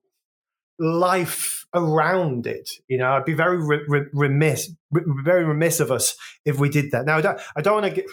life 0.79 1.66
around 1.75 2.46
it. 2.46 2.68
You 2.88 2.99
know, 2.99 3.12
I'd 3.12 3.25
be 3.25 3.35
very 3.35 3.59
re- 3.59 3.85
re- 3.87 4.09
remiss, 4.12 4.73
re- 4.90 5.03
very 5.25 5.44
remiss 5.44 5.81
of 5.81 5.90
us 5.90 6.16
if 6.44 6.59
we 6.59 6.68
did 6.68 6.90
that. 6.92 7.07
Now, 7.07 7.18
I 7.18 7.20
don't, 7.20 7.40
I 7.57 7.61
don't 7.61 7.83
want 7.83 7.94
to 7.94 8.03
get. 8.03 8.11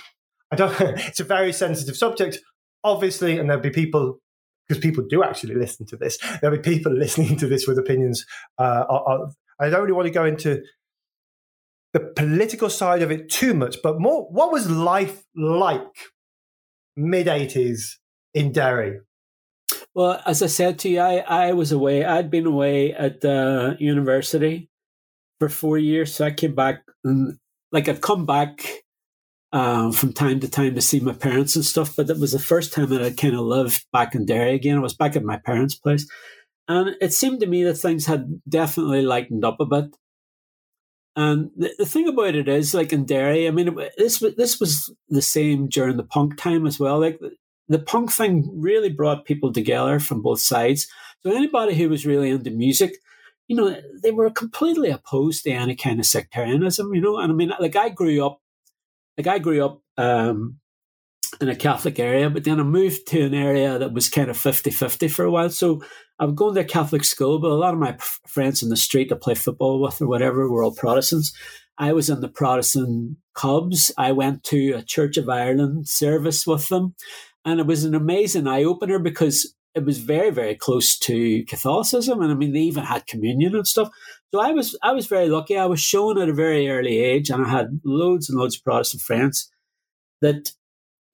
I 0.52 0.56
don't. 0.56 0.80
it's 0.82 1.20
a 1.20 1.24
very 1.26 1.54
sensitive 1.54 1.98
subject, 1.98 2.40
obviously, 2.84 3.40
and 3.40 3.50
there'll 3.50 3.64
be 3.64 3.70
people 3.70 4.20
because 4.68 4.82
people 4.82 5.06
do 5.08 5.24
actually 5.24 5.56
listen 5.56 5.86
to 5.88 5.98
this. 5.98 6.18
There'll 6.42 6.58
be 6.58 6.62
people 6.62 6.92
listening 6.98 7.38
to 7.38 7.48
this 7.48 7.68
with 7.68 7.80
opinions. 7.80 8.26
Uh, 8.58 8.84
I 9.60 9.70
don't 9.70 9.82
really 9.82 9.94
want 9.94 10.08
to 10.08 10.14
go 10.14 10.26
into 10.26 10.62
the 11.98 12.14
political 12.16 12.70
side 12.70 13.02
of 13.02 13.12
it 13.12 13.30
too 13.30 13.54
much, 13.54 13.78
but 13.82 14.00
more 14.00 14.28
what 14.30 14.52
was 14.52 14.70
life 14.70 15.24
like 15.36 15.82
mid 16.96 17.28
80s 17.28 17.96
in 18.34 18.52
Derry? 18.52 19.00
Well, 19.96 20.22
as 20.26 20.44
I 20.44 20.48
said 20.48 20.78
to 20.80 20.90
you, 20.90 21.00
I, 21.00 21.18
I 21.28 21.54
was 21.54 21.72
away. 21.72 22.06
I'd 22.06 22.30
been 22.30 22.46
away 22.46 22.94
at 22.94 23.22
the 23.22 23.76
university 23.80 24.70
for 25.40 25.50
four 25.50 25.78
years. 25.80 26.14
So 26.14 26.26
I 26.26 26.32
came 26.32 26.54
back 26.54 26.84
and 27.04 27.38
like 27.72 27.90
I'd 27.90 28.02
come 28.02 28.28
back 28.28 28.64
um, 29.52 29.92
from 29.92 30.14
time 30.14 30.40
to 30.42 30.50
time 30.50 30.76
to 30.76 30.82
see 30.82 31.00
my 31.00 31.14
parents 31.14 31.56
and 31.56 31.66
stuff. 31.66 31.96
But 31.96 32.12
it 32.12 32.20
was 32.20 32.32
the 32.32 32.40
first 32.40 32.74
time 32.74 32.90
that 32.90 33.02
I 33.02 33.10
kind 33.10 33.34
of 33.34 33.42
lived 33.42 33.88
back 33.92 34.14
in 34.14 34.26
Derry 34.28 34.54
again. 34.54 34.78
I 34.78 34.82
was 34.82 34.94
back 34.94 35.16
at 35.16 35.24
my 35.24 35.38
parents' 35.38 35.76
place. 35.76 36.08
And 36.68 36.96
it 37.02 37.14
seemed 37.14 37.40
to 37.40 37.48
me 37.48 37.64
that 37.64 37.76
things 37.76 38.06
had 38.06 38.42
definitely 38.48 39.02
lightened 39.02 39.44
up 39.44 39.60
a 39.60 39.66
bit. 39.66 39.96
And 41.18 41.50
the, 41.58 41.74
the 41.80 41.86
thing 41.88 42.08
about 42.08 42.36
it 42.36 42.48
is, 42.48 42.76
like 42.76 42.94
in 42.94 43.04
Derry, 43.04 43.48
I 43.48 43.52
mean, 43.52 43.76
this 43.98 44.20
this 44.38 44.60
was 44.60 44.94
the 45.10 45.22
same 45.24 45.68
during 45.68 45.98
the 45.98 46.04
punk 46.04 46.38
time 46.38 46.68
as 46.68 46.80
well. 46.80 47.00
Like 47.00 47.20
the, 47.20 47.32
the 47.68 47.80
punk 47.80 48.12
thing 48.12 48.48
really 48.54 48.90
brought 48.90 49.26
people 49.26 49.52
together 49.52 50.00
from 50.00 50.22
both 50.22 50.40
sides. 50.40 50.88
So 51.24 51.32
anybody 51.32 51.74
who 51.74 51.90
was 51.90 52.06
really 52.06 52.30
into 52.30 52.52
music, 52.52 52.98
you 53.48 53.56
know, 53.56 53.82
they 54.04 54.12
were 54.12 54.30
completely 54.30 54.92
opposed 54.92 55.44
to 55.46 55.50
any 55.50 55.76
kind 55.76 56.00
of 56.00 56.06
sectarianism. 56.06 56.94
You 56.94 57.02
know, 57.02 57.18
and 57.18 57.32
I 57.32 57.36
mean, 57.36 57.52
like 57.60 57.76
I 57.76 57.90
grew 57.90 58.24
up, 58.24 58.40
like 59.18 59.26
I 59.26 59.40
grew 59.40 59.66
up 59.66 59.82
um, 59.98 60.60
in 61.42 61.50
a 61.50 61.56
Catholic 61.56 62.00
area, 62.00 62.30
but 62.30 62.44
then 62.44 62.60
I 62.60 62.64
moved 62.64 63.08
to 63.08 63.22
an 63.22 63.34
area 63.34 63.78
that 63.78 63.94
was 63.94 64.10
kind 64.10 64.30
of 64.30 64.38
50 64.38 64.72
50 64.72 65.08
for 65.08 65.26
a 65.26 65.32
while. 65.32 65.50
So 65.50 65.82
I 66.20 66.26
would 66.26 66.36
go 66.36 66.54
to 66.54 66.60
a 66.60 66.64
Catholic 66.64 67.04
school, 67.04 67.40
but 67.40 67.52
a 67.52 67.56
lot 67.56 67.74
of 67.74 67.80
my 67.80 67.98
friends 68.26 68.64
in 68.64 68.70
the 68.70 68.78
street 68.78 69.10
to 69.10 69.16
play 69.16 69.36
football 69.36 69.82
with 69.82 70.02
or 70.02 70.08
whatever 70.08 70.50
were 70.50 70.64
all 70.64 70.74
Protestants. 70.74 71.34
I 71.78 71.94
was 71.94 72.10
in 72.10 72.22
the 72.22 72.28
Protestant 72.28 73.18
Cubs. 73.36 73.92
I 73.98 74.12
went 74.12 74.44
to 74.46 74.74
a 74.74 74.82
Church 74.82 75.18
of 75.18 75.30
Ireland 75.30 75.88
service 75.88 76.48
with 76.48 76.70
them. 76.70 76.96
And 77.46 77.60
it 77.60 77.68
was 77.68 77.84
an 77.84 77.94
amazing 77.94 78.48
eye 78.48 78.64
opener 78.64 79.00
because 79.00 79.54
it 79.76 79.86
was 79.86 80.00
very, 80.00 80.32
very 80.32 80.56
close 80.56 80.98
to 81.00 81.46
Catholicism. 81.46 82.22
And 82.22 82.32
I 82.32 82.36
mean, 82.36 82.54
they 82.54 82.62
even 82.62 82.84
had 82.84 83.06
communion 83.06 83.56
and 83.56 83.68
stuff. 83.68 83.90
So 84.34 84.42
I 84.42 84.52
was, 84.52 84.78
I 84.82 84.92
was 84.92 85.06
very 85.06 85.30
lucky. 85.30 85.56
I 85.58 85.68
was 85.68 85.80
shown 85.80 86.20
at 86.20 86.30
a 86.30 86.34
very 86.34 86.68
early 86.68 86.98
age 86.98 87.30
and 87.30 87.46
I 87.46 87.50
had 87.50 87.80
loads 87.86 88.28
and 88.28 88.40
loads 88.40 88.56
of 88.58 88.64
Protestant 88.64 89.04
friends 89.04 89.52
that 90.22 90.52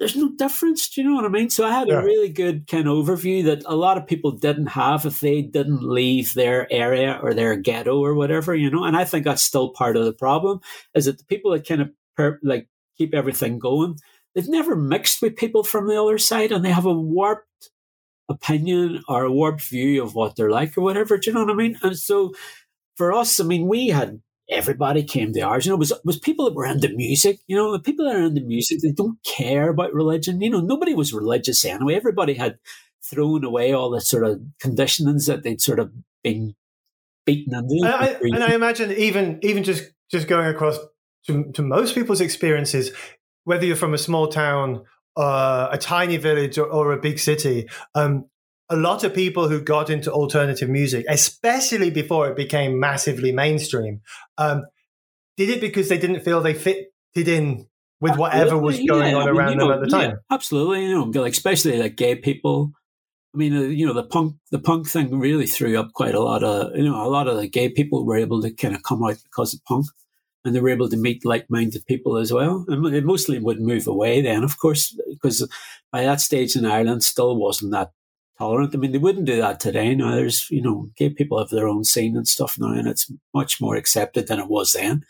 there's 0.04 0.18
no 0.18 0.32
difference. 0.36 0.89
Do 0.89 1.02
you 1.02 1.08
know 1.08 1.16
what 1.16 1.24
I 1.24 1.30
mean? 1.30 1.50
So 1.50 1.66
I 1.66 1.72
had 1.72 1.88
yeah. 1.88 2.02
a 2.02 2.04
really 2.04 2.28
good 2.28 2.68
kind 2.68 2.89
of 2.89 2.94
overview 2.98 3.46
that 3.46 3.63
a 3.66 3.74
lot 3.74 3.98
of 3.98 4.06
people 4.06 4.32
didn't 4.32 4.66
have 4.66 5.06
if 5.06 5.22
they 5.22 5.42
didn't 5.42 5.82
leave 5.82 6.34
their 6.34 6.68
area 6.70 7.18
or 7.24 7.34
their 7.34 7.56
ghetto 7.56 8.04
or 8.04 8.13
whatever, 8.13 8.54
you 8.54 8.70
know. 8.70 8.84
And 8.84 8.98
I 8.98 9.06
think 9.06 9.24
that's 9.24 9.42
still 9.42 9.70
part 9.70 9.96
of 9.96 10.04
the 10.04 10.12
problem 10.12 10.60
is 10.94 11.06
that 11.06 11.20
the 11.20 11.24
people 11.24 11.52
that 11.52 11.66
kind 11.66 11.84
of 11.84 11.92
per, 12.18 12.38
like 12.44 12.68
keep 12.98 13.13
everything 13.13 13.60
going, 13.60 13.98
they've 14.36 14.50
never 14.50 14.76
mixed 14.76 15.22
with 15.22 15.38
people 15.38 15.63
from 15.63 15.88
the 15.88 16.02
other 16.02 16.18
side, 16.18 16.52
and 16.52 16.66
they 16.66 16.72
have 16.72 16.86
a 16.86 16.92
warped 16.92 17.70
opinion 18.28 19.04
or 19.08 19.24
a 19.24 19.32
warped 19.32 19.63
view 19.70 20.04
of 20.04 20.16
what 20.16 20.36
they're 20.36 20.52
like 20.52 20.78
or 20.78 20.82
whatever. 20.82 21.18
Do 21.18 21.30
you 21.30 21.34
know 21.34 21.46
what 21.46 21.54
I 21.54 21.56
mean? 21.56 21.80
And 21.82 21.98
so 21.98 22.34
for 22.98 23.13
us, 23.13 23.39
I 23.39 23.46
mean, 23.46 23.68
we 23.68 23.88
had 23.88 24.20
everybody 24.50 25.04
came 25.04 25.34
to 25.34 25.42
ours. 25.42 25.66
You 25.66 25.72
know, 25.72 25.76
it 25.76 25.80
was 25.80 25.94
was 26.04 26.20
people 26.20 26.46
that 26.46 26.56
were 26.56 26.66
into 26.66 26.90
music. 26.90 27.40
You 27.48 27.56
know, 27.56 27.72
the 27.72 27.80
people 27.80 28.06
that 28.06 28.16
are 28.16 28.24
into 28.24 28.42
music, 28.42 28.80
they 28.82 28.92
don't 28.92 29.18
care 29.24 29.70
about 29.70 29.94
religion. 29.94 30.42
You 30.42 30.50
know, 30.50 30.62
nobody 30.62 30.94
was 30.94 31.14
religious 31.14 31.64
anyway. 31.66 31.96
Everybody 31.96 32.34
had 32.34 32.60
thrown 33.04 33.44
away 33.44 33.74
all 33.74 33.90
the 33.90 34.02
sort 34.02 34.26
of 34.26 34.42
conditionings 34.62 35.28
that 35.28 35.44
they'd 35.44 35.62
sort 35.62 35.80
of 35.80 35.92
been 36.24 36.56
beaten 37.26 37.54
into. 37.54 37.76
And 37.84 37.94
I, 37.94 38.18
and 38.22 38.44
I 38.44 38.54
imagine 38.54 38.92
even 38.92 39.40
even 39.42 39.64
just 39.64 39.92
just 40.12 40.28
going 40.28 40.48
across 40.48 40.78
to, 41.28 41.52
to 41.54 41.62
most 41.62 41.96
people's 41.96 42.22
experiences, 42.22 42.92
whether 43.46 43.66
you're 43.66 43.76
from 43.76 43.94
a 43.94 43.98
small 43.98 44.28
town, 44.28 44.84
uh, 45.16 45.70
a 45.72 45.78
tiny 45.78 46.18
village, 46.18 46.58
or, 46.58 46.68
or 46.68 46.92
a 46.92 47.00
big 47.00 47.20
city, 47.20 47.68
um, 47.96 48.26
a 48.69 48.76
lot 48.76 49.04
of 49.04 49.13
people 49.13 49.49
who 49.49 49.62
got 49.62 49.89
into 49.89 50.12
alternative 50.12 50.69
music, 50.69 51.06
especially 51.10 51.89
before 51.89 52.30
it 52.30 52.36
became 52.36 52.80
massively 52.80 53.32
mainstream, 53.32 54.02
um, 54.38 54.65
did 55.38 55.49
it 55.49 55.62
because 55.62 55.89
they 55.89 55.97
didn't 55.97 56.21
feel 56.21 56.41
they 56.41 56.54
fitted 56.54 56.89
in 57.15 57.67
with 57.99 58.17
whatever 58.17 58.58
was 58.58 58.78
going 58.88 59.12
yeah, 59.12 59.17
on 59.17 59.30
around 59.30 59.39
I 59.39 59.49
mean, 59.49 59.58
them 59.60 59.67
know, 59.69 59.73
at 59.73 59.80
the 59.80 59.88
time. 59.88 60.10
Yeah, 60.12 60.15
absolutely, 60.30 60.86
you 60.86 60.93
know, 60.93 61.21
like 61.21 61.34
especially 61.34 61.80
like 61.80 61.95
gay 61.95 62.15
people. 62.15 62.71
I 63.34 63.38
mean, 63.38 63.56
uh, 63.56 63.62
you 63.62 63.88
know, 63.88 63.93
the 63.93 64.04
punk 64.04 64.36
the 64.52 64.60
punk 64.60 64.88
thing 64.88 65.19
really 65.19 65.47
threw 65.47 65.80
up 65.80 65.93
quite 65.93 66.13
a 66.13 66.21
lot 66.21 66.43
of 66.43 66.76
you 66.76 66.84
know 66.84 67.06
a 67.06 67.10
lot 67.10 67.28
of 67.28 67.38
the 67.38 67.47
gay 67.47 67.69
people 67.69 68.06
were 68.06 68.17
able 68.17 68.41
to 68.41 68.52
kind 68.52 68.76
of 68.76 68.84
come 68.84 69.04
out 69.04 69.17
because 69.23 69.54
of 69.54 69.63
punk, 69.65 69.86
and 70.43 70.54
they 70.54 70.60
were 70.60 70.69
able 70.69 70.89
to 70.89 70.97
meet 70.97 71.26
like 71.26 71.49
minded 71.49 71.86
people 71.86 72.17
as 72.17 72.32
well. 72.32 72.65
And 72.67 72.86
they 72.93 73.02
mostly 73.02 73.39
would 73.39 73.62
move 73.62 73.88
away 73.88 74.21
then, 74.21 74.43
of 74.43 74.60
course, 74.60 74.97
because 75.10 75.47
by 75.91 76.04
that 76.04 76.21
stage 76.21 76.56
in 76.56 76.65
Ireland 76.65 77.04
still 77.04 77.36
wasn't 77.36 77.71
that 77.71 77.91
tolerant. 78.38 78.74
I 78.74 78.78
mean, 78.78 78.91
they 78.91 78.98
wouldn't 78.98 79.26
do 79.26 79.38
that 79.38 79.60
today. 79.60 79.96
Now, 79.96 80.15
there's, 80.15 80.50
you 80.50 80.62
know, 80.62 80.89
gay 80.96 81.10
people 81.10 81.39
have 81.39 81.50
their 81.50 81.67
own 81.67 81.84
scene 81.84 82.15
and 82.17 82.28
stuff 82.28 82.58
now, 82.60 82.72
and 82.74 82.88
it's 82.88 83.12
much 83.34 83.62
more 83.62 83.76
accepted 83.76 84.28
than 84.28 84.39
it 84.39 84.50
was 84.50 84.74
then. 84.74 85.04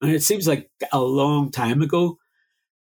And 0.00 0.12
it 0.12 0.22
seems 0.22 0.46
like 0.46 0.70
a 0.92 1.00
long 1.00 1.50
time 1.50 1.82
ago. 1.82 2.18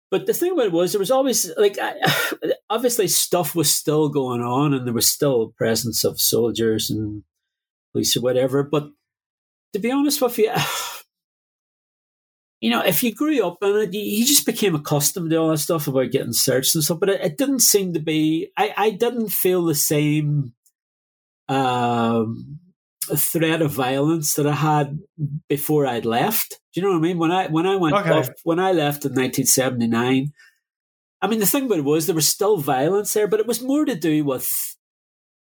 But 0.09 0.25
the 0.25 0.33
thing 0.33 0.53
about 0.53 0.67
it 0.67 0.71
was, 0.71 0.93
there 0.93 0.99
was 0.99 1.11
always, 1.11 1.51
like, 1.57 1.77
obviously 2.69 3.07
stuff 3.07 3.55
was 3.55 3.73
still 3.73 4.09
going 4.09 4.41
on, 4.41 4.73
and 4.73 4.85
there 4.85 4.93
was 4.93 5.09
still 5.09 5.53
presence 5.57 6.03
of 6.03 6.21
soldiers 6.21 6.89
and 6.89 7.23
police 7.91 8.15
or 8.15 8.21
whatever. 8.21 8.63
But 8.63 8.89
to 9.73 9.79
be 9.79 9.91
honest 9.91 10.21
with 10.21 10.37
you, 10.37 10.51
you 12.59 12.71
know, 12.71 12.81
if 12.81 13.03
you 13.03 13.13
grew 13.13 13.45
up 13.45 13.57
in 13.61 13.75
it, 13.75 13.93
you, 13.93 14.25
just 14.25 14.45
became 14.45 14.73
accustomed 14.73 15.29
to 15.29 15.37
all 15.37 15.49
that 15.49 15.59
stuff 15.59 15.87
about 15.87 16.11
getting 16.11 16.33
searched 16.33 16.73
and 16.73 16.83
stuff. 16.83 16.99
But 16.99 17.09
it, 17.09 17.21
it 17.21 17.37
didn't 17.37 17.59
seem 17.59 17.93
to 17.93 17.99
be. 17.99 18.51
I, 18.57 18.73
I 18.75 18.89
didn't 18.91 19.29
feel 19.29 19.63
the 19.63 19.75
same 19.75 20.53
um, 21.47 22.59
threat 23.15 23.61
of 23.61 23.71
violence 23.71 24.33
that 24.33 24.47
I 24.47 24.53
had 24.53 24.99
before 25.47 25.85
I'd 25.85 26.05
left. 26.05 26.59
Do 26.73 26.81
you 26.81 26.87
know 26.87 26.93
what 26.93 26.99
I 26.99 27.01
mean? 27.01 27.19
When 27.19 27.31
I 27.31 27.47
when 27.47 27.67
I 27.67 27.75
went 27.75 27.95
okay. 27.95 28.09
off, 28.09 28.29
when 28.43 28.59
I 28.59 28.71
left 28.71 29.05
in 29.05 29.11
1979, 29.11 30.33
I 31.21 31.27
mean 31.27 31.39
the 31.39 31.45
thing 31.45 31.65
about 31.65 31.79
it 31.79 31.85
was 31.85 32.07
there 32.07 32.15
was 32.15 32.27
still 32.27 32.57
violence 32.57 33.13
there, 33.13 33.27
but 33.27 33.39
it 33.39 33.47
was 33.47 33.61
more 33.61 33.85
to 33.85 33.95
do 33.95 34.25
with, 34.25 34.49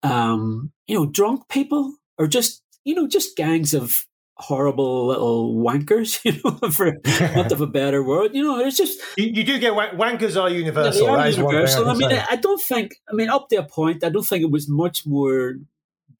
um, 0.02 0.72
you 0.86 0.94
know, 0.94 1.06
drunk 1.06 1.48
people 1.48 1.94
or 2.18 2.26
just 2.26 2.62
you 2.84 2.94
know 2.94 3.08
just 3.08 3.36
gangs 3.36 3.72
of 3.72 3.94
horrible 4.38 5.08
little 5.08 5.54
wankers, 5.54 6.20
you 6.24 6.40
know, 6.44 6.70
for 6.70 6.96
want 7.36 7.52
of 7.52 7.60
a 7.60 7.66
better 7.66 8.02
word. 8.02 8.34
You 8.34 8.44
know, 8.44 8.60
it's 8.60 8.76
just 8.76 9.00
you, 9.16 9.26
you 9.26 9.44
do 9.44 9.58
get 9.58 9.74
wank- 9.74 9.94
wankers 9.94 10.40
are 10.40 10.50
universal. 10.50 11.06
Yeah, 11.06 11.12
are 11.12 11.28
universal. 11.28 11.88
I, 11.88 11.92
I 11.92 11.94
mean, 11.94 12.12
I 12.12 12.36
don't 12.36 12.62
think. 12.62 12.96
I 13.10 13.14
mean, 13.14 13.28
up 13.28 13.48
to 13.50 13.56
a 13.56 13.64
point, 13.64 14.04
I 14.04 14.08
don't 14.08 14.26
think 14.26 14.42
it 14.42 14.50
was 14.50 14.68
much 14.68 15.06
more 15.06 15.56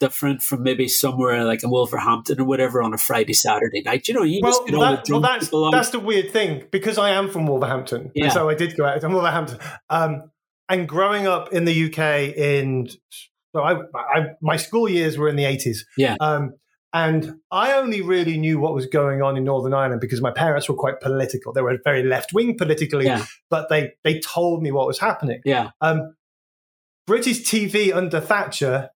different 0.01 0.43
from 0.43 0.63
maybe 0.63 0.87
somewhere 0.87 1.45
like 1.45 1.63
in 1.63 1.71
Wolverhampton 1.71 2.41
or 2.41 2.45
whatever 2.45 2.83
on 2.83 2.95
a 2.95 2.99
Friday, 2.99 3.33
Saturday 3.33 3.83
night. 3.83 4.09
You 4.09 4.15
know, 4.15 4.23
you 4.23 4.41
well, 4.43 4.65
that, 4.65 5.09
well 5.09 5.21
that's 5.21 5.51
that's 5.51 5.91
the 5.91 6.01
weird 6.01 6.31
thing 6.31 6.65
because 6.71 6.99
I 6.99 7.11
am 7.11 7.31
from 7.31 7.47
Wolverhampton, 7.47 8.11
yeah. 8.15 8.31
so 8.31 8.49
I 8.49 8.55
did 8.55 8.77
go 8.77 8.85
out 8.85 9.01
to 9.01 9.09
Wolverhampton. 9.09 9.59
Um, 9.91 10.31
and 10.69 10.89
growing 10.89 11.27
up 11.27 11.53
in 11.53 11.65
the 11.65 11.87
UK 11.87 12.37
in 12.37 12.89
so 13.53 13.63
I, 13.63 13.81
I 13.95 14.27
my 14.41 14.57
school 14.57 14.89
years 14.89 15.17
were 15.17 15.29
in 15.29 15.37
the 15.37 15.45
eighties. 15.45 15.87
Yeah. 15.97 16.17
Um, 16.21 16.55
and 16.99 17.41
I 17.51 17.75
only 17.75 18.03
really 18.03 18.39
knew 18.39 18.59
what 18.59 18.75
was 18.75 18.87
going 18.87 19.23
on 19.23 19.37
in 19.37 19.45
Northern 19.45 19.73
Ireland 19.73 20.01
because 20.01 20.21
my 20.21 20.33
parents 20.33 20.69
were 20.69 20.75
quite 20.75 21.01
political. 21.01 21.53
They 21.53 21.63
were 21.63 21.79
very 21.85 22.03
left 22.03 22.33
wing 22.33 22.57
politically, 22.59 23.07
yeah. 23.07 23.25
but 23.51 23.69
they 23.69 23.93
they 24.03 24.19
told 24.19 24.63
me 24.63 24.73
what 24.73 24.87
was 24.87 24.99
happening. 24.99 25.41
Yeah. 25.45 25.71
Um, 25.81 26.17
British 27.07 27.43
TV 27.43 27.95
under 27.95 28.21
Thatcher 28.21 28.91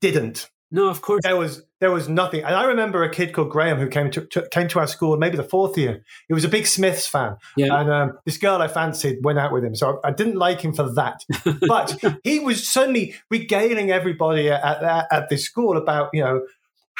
didn't. 0.00 0.48
No, 0.72 0.88
of 0.88 1.02
course 1.02 1.22
there 1.24 1.36
was 1.36 1.64
there 1.80 1.90
was 1.90 2.08
nothing. 2.08 2.44
And 2.44 2.54
I 2.54 2.64
remember 2.64 3.02
a 3.02 3.10
kid 3.10 3.32
called 3.32 3.50
Graham 3.50 3.78
who 3.78 3.88
came 3.88 4.10
to, 4.12 4.20
to 4.26 4.48
came 4.50 4.68
to 4.68 4.78
our 4.78 4.86
school, 4.86 5.16
maybe 5.16 5.36
the 5.36 5.42
fourth 5.42 5.76
year. 5.76 6.04
He 6.28 6.34
was 6.34 6.44
a 6.44 6.48
big 6.48 6.66
Smiths 6.66 7.08
fan, 7.08 7.36
yeah. 7.56 7.80
and 7.80 7.90
um, 7.90 8.18
this 8.24 8.38
girl 8.38 8.62
I 8.62 8.68
fancied 8.68 9.24
went 9.24 9.40
out 9.40 9.52
with 9.52 9.64
him. 9.64 9.74
So 9.74 10.00
I, 10.04 10.08
I 10.08 10.12
didn't 10.12 10.36
like 10.36 10.60
him 10.60 10.72
for 10.72 10.88
that, 10.94 11.24
but 11.66 11.98
he 12.22 12.38
was 12.38 12.66
suddenly 12.68 13.16
regaling 13.30 13.90
everybody 13.90 14.50
at, 14.50 14.82
at, 14.82 15.06
at 15.10 15.28
this 15.28 15.44
school 15.44 15.76
about 15.76 16.10
you 16.12 16.22
know 16.22 16.42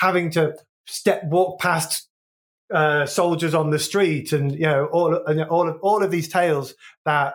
having 0.00 0.30
to 0.30 0.56
step 0.86 1.24
walk 1.24 1.60
past 1.60 2.08
uh, 2.72 3.06
soldiers 3.06 3.54
on 3.54 3.70
the 3.70 3.78
street, 3.78 4.32
and 4.32 4.52
you 4.52 4.66
know 4.66 4.86
all 4.86 5.14
and 5.26 5.42
all 5.44 5.68
of 5.68 5.78
all 5.82 6.02
of 6.02 6.10
these 6.10 6.28
tales 6.28 6.74
that 7.04 7.34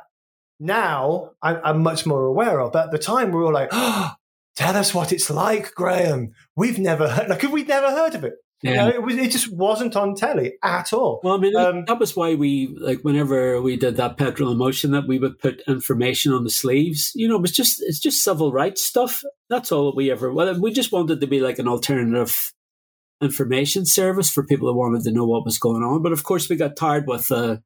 now 0.60 1.32
I'm, 1.42 1.60
I'm 1.64 1.84
much 1.84 2.06
more 2.06 2.26
aware 2.26 2.60
of. 2.60 2.72
But 2.72 2.86
at 2.86 2.92
the 2.92 2.98
time, 2.98 3.32
we 3.32 3.38
were 3.38 3.46
all 3.46 3.54
like, 3.54 3.70
oh, 3.72 4.14
"Tell 4.56 4.76
us 4.76 4.94
what 4.94 5.12
it's 5.12 5.30
like, 5.30 5.74
Graham. 5.74 6.34
We've 6.56 6.80
never 6.80 7.10
heard, 7.10 7.30
like 7.30 7.44
we'd 7.44 7.68
never 7.68 7.92
heard 7.92 8.16
of 8.16 8.24
it." 8.24 8.36
Yeah. 8.62 8.72
You 8.72 8.78
know, 8.78 8.90
it 8.90 9.04
was 9.04 9.16
it 9.18 9.32
just 9.32 9.54
wasn't 9.54 9.96
on 9.96 10.16
telly 10.16 10.54
at 10.64 10.94
all. 10.94 11.20
Well, 11.24 11.36
I 11.36 11.38
mean, 11.38 11.56
um, 11.56 11.86
that 11.86 12.00
was 12.00 12.16
why 12.16 12.36
we 12.36 12.76
like 12.80 13.02
whenever 13.02 13.62
we 13.62 13.76
did 13.76 13.98
that 13.98 14.18
petrol 14.18 14.52
emotion 14.52 14.92
that 14.92 15.08
we 15.08 15.20
would 15.20 15.38
put 15.38 15.62
information 15.68 16.32
on 16.32 16.46
the 16.46 16.50
sleeves. 16.50 17.12
You 17.14 17.28
know, 17.28 17.36
it 17.36 17.42
was 17.42 17.52
just 17.52 17.84
it's 17.84 18.00
just 18.00 18.24
civil 18.24 18.52
rights 18.52 18.84
stuff. 18.84 19.24
That's 19.50 19.72
all 19.72 19.86
that 19.88 19.98
we 19.98 20.10
ever. 20.10 20.32
Well, 20.32 20.60
we 20.60 20.72
just 20.72 20.94
wanted 20.94 21.20
to 21.20 21.28
be 21.28 21.42
like 21.42 21.60
an 21.60 21.68
alternative 21.68 22.54
information 23.26 23.86
service 23.86 24.30
for 24.30 24.46
people 24.46 24.72
who 24.72 24.78
wanted 24.78 25.04
to 25.04 25.12
know 25.12 25.26
what 25.26 25.46
was 25.46 25.58
going 25.58 25.84
on. 25.84 26.02
But 26.02 26.14
of 26.14 26.24
course, 26.24 26.50
we 26.50 26.56
got 26.56 26.78
tired 26.78 27.06
with 27.08 27.32
uh, 27.32 27.58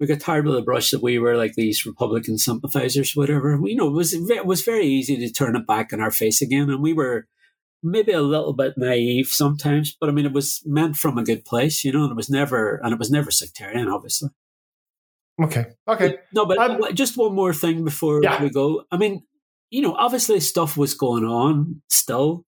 we 0.00 0.06
got 0.06 0.20
tired 0.20 0.46
of 0.46 0.54
the 0.54 0.62
brush 0.62 0.90
that 0.90 1.02
we 1.02 1.18
were 1.18 1.36
like 1.36 1.54
these 1.54 1.86
Republican 1.86 2.38
sympathizers, 2.38 3.14
whatever. 3.14 3.60
We, 3.60 3.70
you 3.70 3.76
know, 3.76 3.88
it 3.88 3.92
was 3.92 4.12
it 4.12 4.46
was 4.46 4.62
very 4.62 4.86
easy 4.86 5.16
to 5.18 5.32
turn 5.32 5.54
it 5.54 5.66
back 5.66 5.92
in 5.92 6.00
our 6.00 6.10
face 6.10 6.42
again, 6.42 6.70
and 6.70 6.82
we 6.82 6.92
were 6.92 7.26
maybe 7.82 8.12
a 8.12 8.22
little 8.22 8.52
bit 8.52 8.74
naive 8.76 9.28
sometimes, 9.28 9.96
but 10.00 10.08
I 10.08 10.12
mean, 10.12 10.26
it 10.26 10.32
was 10.32 10.62
meant 10.66 10.96
from 10.96 11.18
a 11.18 11.24
good 11.24 11.44
place, 11.44 11.84
you 11.84 11.92
know, 11.92 12.02
and 12.02 12.10
it 12.10 12.16
was 12.16 12.30
never 12.30 12.80
and 12.82 12.92
it 12.92 12.98
was 12.98 13.10
never 13.10 13.30
sectarian, 13.30 13.88
obviously. 13.88 14.30
Okay. 15.40 15.66
Okay. 15.86 16.16
No, 16.32 16.46
but 16.46 16.58
um, 16.58 16.82
just 16.94 17.16
one 17.16 17.34
more 17.34 17.54
thing 17.54 17.84
before 17.84 18.20
yeah. 18.22 18.42
we 18.42 18.50
go. 18.50 18.84
I 18.90 18.96
mean, 18.96 19.22
you 19.70 19.82
know, 19.82 19.94
obviously 19.94 20.40
stuff 20.40 20.76
was 20.76 20.94
going 20.94 21.24
on 21.24 21.82
still, 21.88 22.44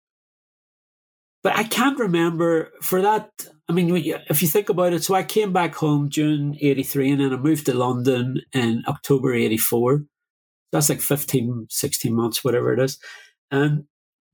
but 1.43 1.57
I 1.57 1.65
can't 1.65 1.99
remember 1.99 2.71
for 2.83 3.01
that. 3.03 3.31
I 3.69 3.73
mean, 3.73 3.95
if 4.29 4.43
you 4.43 4.49
think 4.49 4.69
about 4.69 4.93
it, 4.93 5.05
so 5.05 5.15
I 5.15 5.23
came 5.23 5.53
back 5.53 5.75
home 5.75 6.11
June 6.11 6.57
83 6.61 7.13
and 7.13 7.21
then 7.21 7.33
I 7.33 7.37
moved 7.37 7.67
to 7.67 7.75
London 7.75 8.43
in 8.53 8.83
October 8.87 9.33
84. 9.33 10.05
That's 10.73 10.89
like 10.89 11.01
15, 11.01 11.67
16 11.71 12.15
months, 12.15 12.45
whatever 12.45 12.73
it 12.73 12.81
is. 12.81 12.99
And 13.51 13.85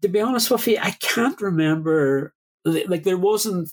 to 0.02 0.08
be 0.08 0.20
honest 0.20 0.50
with 0.50 0.66
you, 0.66 0.78
I 0.80 0.90
can't 0.90 1.40
remember, 1.40 2.34
like, 2.64 3.04
there 3.04 3.16
wasn't, 3.16 3.70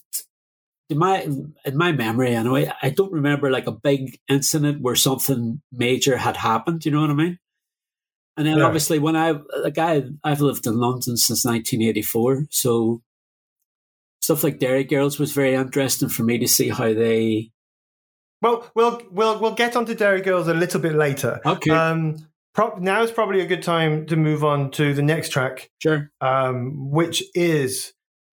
in 0.88 0.98
my, 0.98 1.22
in 1.22 1.76
my 1.76 1.92
memory 1.92 2.34
anyway, 2.34 2.70
I 2.82 2.90
don't 2.90 3.12
remember 3.12 3.50
like 3.50 3.66
a 3.66 3.72
big 3.72 4.18
incident 4.28 4.80
where 4.80 4.96
something 4.96 5.60
major 5.72 6.16
had 6.16 6.36
happened. 6.36 6.84
You 6.84 6.92
know 6.92 7.00
what 7.00 7.10
I 7.10 7.14
mean? 7.14 7.38
And 8.36 8.46
then 8.46 8.58
yeah. 8.58 8.64
obviously 8.64 8.98
when 8.98 9.16
I, 9.16 9.34
like 9.62 9.78
I, 9.78 10.04
I've 10.22 10.40
lived 10.40 10.66
in 10.66 10.76
London 10.76 11.16
since 11.16 11.44
1984. 11.44 12.46
So 12.50 13.02
stuff 14.24 14.42
like 14.42 14.58
Derry 14.58 14.84
Girls 14.84 15.18
was 15.18 15.32
very 15.32 15.54
interesting 15.54 16.08
for 16.08 16.24
me 16.24 16.38
to 16.38 16.48
see 16.48 16.70
how 16.70 16.92
they. 16.92 17.50
Well, 18.42 18.70
we'll 18.74 19.02
we'll 19.10 19.38
we'll 19.38 19.54
get 19.54 19.76
onto 19.76 19.94
Derry 19.94 20.20
Girls 20.20 20.48
a 20.48 20.54
little 20.54 20.80
bit 20.80 20.94
later. 20.94 21.40
Okay. 21.44 21.70
Um, 21.70 22.26
pro- 22.54 22.76
now 22.78 23.02
is 23.02 23.10
probably 23.10 23.40
a 23.40 23.46
good 23.46 23.62
time 23.62 24.06
to 24.06 24.16
move 24.16 24.44
on 24.44 24.70
to 24.72 24.94
the 24.94 25.02
next 25.02 25.28
track. 25.28 25.70
Sure. 25.78 26.10
Um, 26.20 26.90
which 26.90 27.22
is 27.34 27.92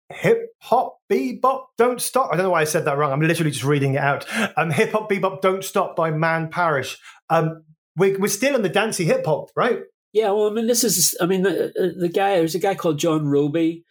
hip 0.10 0.50
hop 0.60 0.98
bebop 1.10 1.66
don't 1.78 2.02
stop. 2.02 2.30
I 2.32 2.36
don't 2.36 2.46
know 2.46 2.52
why 2.52 2.62
I 2.62 2.66
said 2.66 2.86
that 2.86 2.98
wrong. 2.98 3.12
I'm 3.12 3.22
literally 3.22 3.52
just 3.52 3.64
reading 3.64 3.96
it 3.96 4.02
out. 4.02 4.26
Um, 4.58 4.72
hip 4.72 4.92
hop 4.92 5.10
bebop 5.10 5.42
don't 5.42 5.64
stop 5.64 5.96
by 5.96 6.12
Man 6.12 6.50
Parrish. 6.50 6.98
Um, 7.30 7.64
we, 7.96 8.16
we're 8.16 8.28
still 8.28 8.56
in 8.56 8.62
the 8.62 8.70
dancey 8.70 9.06
hip 9.06 9.26
hop, 9.26 9.50
right? 9.56 9.82
Yeah, 10.14 10.32
well, 10.32 10.48
I 10.48 10.52
mean, 10.52 10.68
this 10.68 10.84
is, 10.84 11.16
I 11.22 11.26
mean, 11.26 11.44
the, 11.44 11.96
the 11.98 12.10
guy, 12.10 12.36
there's 12.36 12.56
a 12.56 12.60
guy 12.60 12.76
called 12.76 13.00
John 13.00 13.28
Robie 13.28 13.86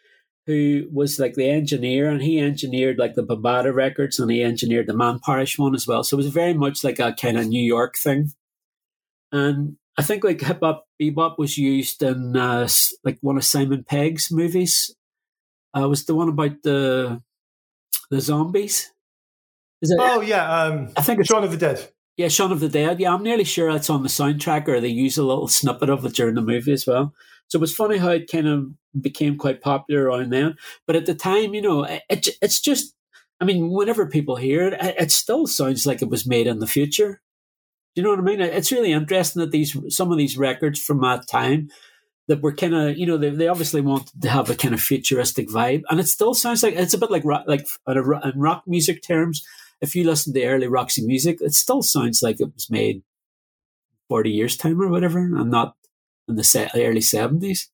who 0.51 0.89
was 0.93 1.21
like 1.21 1.35
the 1.35 1.49
engineer 1.49 2.11
and 2.11 2.21
he 2.21 2.41
engineered 2.41 2.99
like 2.99 3.15
the 3.15 3.23
Bambaataa 3.23 3.73
records 3.73 4.19
and 4.19 4.31
he 4.31 4.43
engineered 4.43 4.89
the 4.89 4.97
Man 4.97 5.21
Parrish 5.25 5.59
one 5.59 5.75
as 5.75 5.87
well. 5.87 6.03
So 6.03 6.17
it 6.17 6.25
was 6.25 6.27
very 6.27 6.55
much 6.55 6.83
like 6.83 6.99
a 6.99 7.13
kind 7.13 7.39
of 7.39 7.47
New 7.47 7.63
York 7.63 7.97
thing. 7.97 8.33
And 9.31 9.77
I 9.97 10.03
think 10.03 10.25
like 10.25 10.41
hip 10.41 10.59
hop 10.61 10.87
bebop 11.01 11.39
was 11.39 11.57
used 11.57 12.03
in 12.03 12.37
uh, 12.37 12.69
like 13.05 13.19
one 13.21 13.37
of 13.37 13.45
Simon 13.45 13.85
Pegg's 13.85 14.31
movies. 14.33 14.95
Uh, 15.73 15.89
was 15.89 16.05
the 16.05 16.15
one 16.17 16.29
about 16.29 16.63
the 16.65 17.23
the 18.11 18.21
zombies? 18.21 18.91
Is 19.83 19.93
it? 19.93 19.99
Oh 20.01 20.21
yeah, 20.21 20.63
um, 20.63 20.91
I 20.97 21.03
think 21.03 21.21
it's 21.21 21.29
Shaun 21.29 21.45
of 21.45 21.53
the 21.53 21.57
Dead. 21.57 21.89
Yeah, 22.17 22.29
Shaun 22.29 22.51
of 22.51 22.61
the 22.61 22.69
Dead. 22.69 22.99
Yeah, 22.99 23.15
I'm 23.15 23.23
nearly 23.23 23.45
sure 23.45 23.73
that's 23.73 23.89
on 23.89 24.03
the 24.03 24.09
soundtrack, 24.09 24.67
or 24.67 24.81
they 24.81 24.89
use 24.89 25.17
a 25.17 25.23
little 25.23 25.49
snippet 25.49 25.89
of 25.89 26.05
it 26.05 26.15
during 26.15 26.35
the 26.35 26.43
movie 26.43 26.73
as 26.73 26.87
well. 26.87 27.15
So 27.51 27.59
it 27.59 27.61
was 27.61 27.75
funny 27.75 27.99
how 27.99 28.11
it 28.11 28.31
kind 28.31 28.49
of 28.49 28.69
became 28.99 29.37
quite 29.37 29.61
popular 29.61 30.05
around 30.05 30.33
then. 30.33 30.57
But 30.87 30.97
at 30.97 31.07
the 31.07 31.15
time, 31.15 31.53
you 31.53 31.61
know, 31.61 31.85
it, 31.85 32.29
it's 32.41 32.61
just, 32.61 32.95
I 33.41 33.45
mean, 33.45 33.71
whenever 33.71 34.07
people 34.07 34.37
hear 34.37 34.69
it, 34.69 34.75
it 34.81 35.11
still 35.11 35.47
sounds 35.47 35.85
like 35.85 36.01
it 36.01 36.09
was 36.09 36.27
made 36.27 36.47
in 36.47 36.61
the 36.61 36.67
future. 36.67 37.21
Do 37.95 38.01
you 38.01 38.05
know 38.05 38.11
what 38.11 38.21
I 38.21 38.23
mean? 38.23 38.41
It's 38.41 38.71
really 38.71 38.93
interesting 38.93 39.41
that 39.41 39.51
these 39.51 39.77
some 39.89 40.13
of 40.13 40.19
these 40.19 40.39
records 40.39 40.81
from 40.81 41.01
that 41.01 41.27
time 41.27 41.71
that 42.29 42.41
were 42.41 42.55
kind 42.55 42.73
of, 42.73 42.97
you 42.97 43.05
know, 43.05 43.17
they, 43.17 43.31
they 43.31 43.49
obviously 43.49 43.81
wanted 43.81 44.23
to 44.23 44.29
have 44.29 44.49
a 44.49 44.55
kind 44.55 44.73
of 44.73 44.81
futuristic 44.81 45.49
vibe, 45.49 45.83
and 45.91 45.99
it 45.99 46.07
still 46.07 46.33
sounds 46.33 46.63
like 46.63 46.75
it's 46.77 46.95
a 46.95 46.99
bit 46.99 47.11
like 47.11 47.25
rock, 47.25 47.47
like 47.49 47.67
in 47.89 48.39
rock 48.39 48.63
music 48.69 49.03
terms. 49.03 49.45
If 49.81 49.97
you 49.97 50.05
listen 50.05 50.33
to 50.35 50.47
early 50.47 50.69
Roxy 50.69 51.05
music, 51.05 51.39
it 51.41 51.55
still 51.55 51.83
sounds 51.83 52.23
like 52.23 52.41
it 52.41 52.55
was 52.55 52.71
made 52.71 53.03
forty 54.09 54.31
years 54.31 54.57
time 54.57 54.81
or 54.81 54.89
whatever, 54.89 55.19
and 55.19 55.51
not 55.51 55.75
in 56.31 56.37
the 56.37 56.71
early 56.75 57.01
70s. 57.01 57.69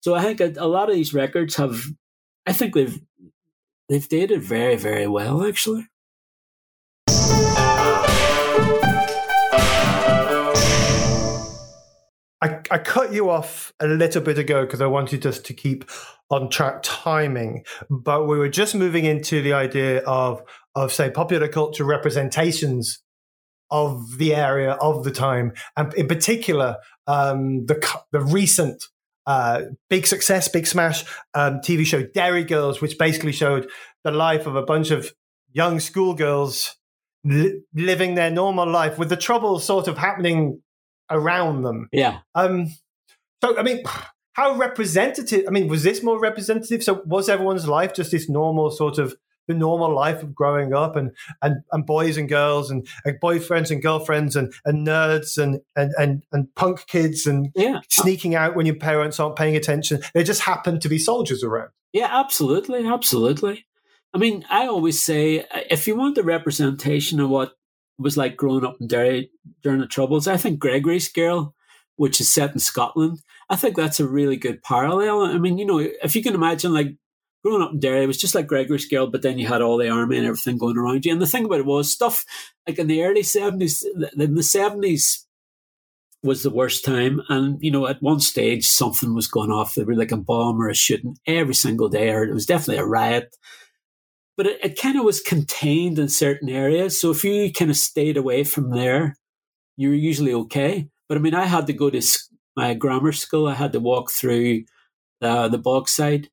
So 0.00 0.14
I 0.14 0.22
think 0.22 0.40
a, 0.40 0.52
a 0.58 0.68
lot 0.68 0.88
of 0.88 0.94
these 0.94 1.12
records 1.12 1.56
have, 1.56 1.82
I 2.46 2.52
think 2.52 2.74
they've 2.74 3.00
they've 3.88 4.08
dated 4.08 4.42
very 4.42 4.76
very 4.76 5.06
well 5.06 5.44
actually. 5.44 5.86
I, 12.40 12.60
I 12.70 12.78
cut 12.78 13.12
you 13.12 13.30
off 13.30 13.72
a 13.80 13.88
little 13.88 14.22
bit 14.22 14.38
ago 14.38 14.64
because 14.64 14.80
I 14.80 14.86
wanted 14.86 15.26
us 15.26 15.40
to 15.40 15.52
keep 15.52 15.90
on 16.30 16.48
track 16.48 16.80
timing, 16.84 17.64
but 17.90 18.28
we 18.28 18.38
were 18.38 18.48
just 18.48 18.74
moving 18.74 19.04
into 19.04 19.42
the 19.42 19.54
idea 19.54 19.98
of 20.00 20.42
of 20.74 20.92
say 20.92 21.10
popular 21.10 21.48
culture 21.48 21.84
representations 21.84 23.02
of 23.70 24.18
the 24.18 24.34
area 24.34 24.72
of 24.72 25.04
the 25.04 25.10
time, 25.10 25.52
and 25.76 25.92
in 25.94 26.08
particular, 26.08 26.76
um, 27.06 27.66
the 27.66 28.00
the 28.12 28.20
recent 28.20 28.84
uh, 29.26 29.62
big 29.90 30.06
success, 30.06 30.48
big 30.48 30.66
smash 30.66 31.04
um, 31.34 31.60
TV 31.60 31.84
show 31.84 32.02
Derry 32.02 32.44
Girls, 32.44 32.80
which 32.80 32.98
basically 32.98 33.32
showed 33.32 33.68
the 34.04 34.10
life 34.10 34.46
of 34.46 34.56
a 34.56 34.62
bunch 34.62 34.90
of 34.90 35.12
young 35.52 35.80
schoolgirls 35.80 36.76
li- 37.24 37.60
living 37.74 38.14
their 38.14 38.30
normal 38.30 38.68
life 38.68 38.98
with 38.98 39.10
the 39.10 39.16
troubles 39.16 39.64
sort 39.64 39.88
of 39.88 39.98
happening 39.98 40.62
around 41.10 41.62
them. 41.62 41.88
Yeah. 41.92 42.20
Um. 42.34 42.68
So 43.42 43.58
I 43.58 43.62
mean. 43.62 43.82
How 44.34 44.54
representative? 44.54 45.46
I 45.48 45.50
mean, 45.50 45.66
was 45.66 45.82
this 45.82 46.00
more 46.00 46.20
representative? 46.20 46.80
So, 46.84 47.02
was 47.04 47.28
everyone's 47.28 47.66
life 47.66 47.92
just 47.92 48.12
this 48.12 48.28
normal 48.28 48.70
sort 48.70 48.98
of 48.98 49.16
the 49.48 49.54
normal 49.54 49.92
life 49.92 50.22
of 50.22 50.34
growing 50.34 50.72
up 50.72 50.94
and 50.94 51.10
and, 51.42 51.56
and 51.72 51.84
boys 51.84 52.16
and 52.16 52.28
girls 52.28 52.70
and, 52.70 52.86
and 53.04 53.20
boyfriends 53.20 53.72
and 53.72 53.82
girlfriends 53.82 54.36
and, 54.36 54.52
and 54.64 54.86
nerds 54.86 55.42
and, 55.42 55.60
and, 55.74 55.92
and, 55.98 56.22
and 56.30 56.54
punk 56.54 56.86
kids 56.86 57.26
and 57.26 57.50
yeah. 57.56 57.80
sneaking 57.88 58.36
out 58.36 58.54
when 58.54 58.66
your 58.66 58.76
parents 58.76 59.18
aren't 59.18 59.36
paying 59.36 59.56
attention. 59.56 60.00
There 60.14 60.22
just 60.22 60.42
happen 60.42 60.78
to 60.80 60.88
be 60.88 60.98
soldiers 60.98 61.42
around. 61.42 61.70
Yeah, 61.92 62.08
absolutely. 62.10 62.86
Absolutely. 62.86 63.66
I 64.14 64.18
mean, 64.18 64.44
I 64.50 64.66
always 64.66 65.02
say 65.02 65.40
uh, 65.40 65.60
if 65.70 65.86
you 65.86 65.96
want 65.96 66.14
the 66.14 66.22
representation 66.22 67.20
of 67.20 67.30
what 67.30 67.52
was 67.98 68.16
like 68.16 68.36
growing 68.36 68.64
up 68.64 68.76
in 68.80 68.86
Derry 68.86 69.30
during 69.62 69.80
the 69.80 69.86
Troubles, 69.86 70.28
I 70.28 70.36
think 70.36 70.58
Gregory's 70.58 71.08
Girl, 71.08 71.54
which 71.96 72.20
is 72.20 72.32
set 72.32 72.52
in 72.52 72.58
Scotland, 72.58 73.20
I 73.50 73.56
think 73.56 73.76
that's 73.76 74.00
a 74.00 74.06
really 74.06 74.36
good 74.36 74.62
parallel. 74.62 75.22
I 75.22 75.38
mean, 75.38 75.58
you 75.58 75.64
know, 75.64 75.78
if 75.78 76.14
you 76.14 76.22
can 76.22 76.34
imagine 76.34 76.72
like 76.72 76.96
growing 77.48 77.62
up 77.62 77.72
in 77.72 77.80
Derry, 77.80 78.04
it 78.04 78.06
was 78.06 78.20
just 78.20 78.34
like 78.34 78.46
Gregory's 78.46 78.86
Girl, 78.86 79.06
but 79.06 79.22
then 79.22 79.38
you 79.38 79.46
had 79.46 79.62
all 79.62 79.78
the 79.78 79.88
army 79.88 80.18
and 80.18 80.26
everything 80.26 80.58
going 80.58 80.76
around 80.76 81.04
you. 81.04 81.12
And 81.12 81.20
the 81.20 81.26
thing 81.26 81.44
about 81.44 81.60
it 81.60 81.66
was 81.66 81.90
stuff 81.90 82.24
like 82.66 82.78
in 82.78 82.86
the 82.86 83.02
early 83.02 83.22
70s, 83.22 83.84
in 83.84 84.34
the 84.34 84.42
70s 84.42 85.24
was 86.22 86.42
the 86.42 86.50
worst 86.50 86.84
time. 86.84 87.22
And, 87.28 87.58
you 87.62 87.70
know, 87.70 87.86
at 87.86 88.02
one 88.02 88.20
stage, 88.20 88.66
something 88.66 89.14
was 89.14 89.26
going 89.26 89.50
off. 89.50 89.74
There 89.74 89.86
were 89.86 89.94
like 89.94 90.12
a 90.12 90.16
bomb 90.16 90.60
or 90.60 90.68
a 90.68 90.74
shooting 90.74 91.16
every 91.26 91.54
single 91.54 91.88
day, 91.88 92.10
or 92.10 92.24
it 92.24 92.34
was 92.34 92.46
definitely 92.46 92.82
a 92.82 92.86
riot. 92.86 93.34
But 94.36 94.46
it, 94.46 94.58
it 94.62 94.80
kind 94.80 94.98
of 94.98 95.04
was 95.04 95.20
contained 95.20 95.98
in 95.98 96.08
certain 96.08 96.48
areas. 96.48 97.00
So 97.00 97.10
if 97.10 97.24
you 97.24 97.52
kind 97.52 97.70
of 97.70 97.76
stayed 97.76 98.16
away 98.16 98.44
from 98.44 98.70
there, 98.70 99.16
you 99.76 99.88
were 99.88 99.94
usually 99.94 100.34
okay. 100.34 100.88
But 101.08 101.18
I 101.18 101.20
mean, 101.20 101.34
I 101.34 101.46
had 101.46 101.66
to 101.68 101.72
go 101.72 101.88
to 101.88 102.02
my 102.56 102.74
grammar 102.74 103.12
school. 103.12 103.48
I 103.48 103.54
had 103.54 103.72
to 103.72 103.80
walk 103.80 104.10
through 104.10 104.64
uh, 105.22 105.48
the 105.48 105.58
Bogside 105.58 106.28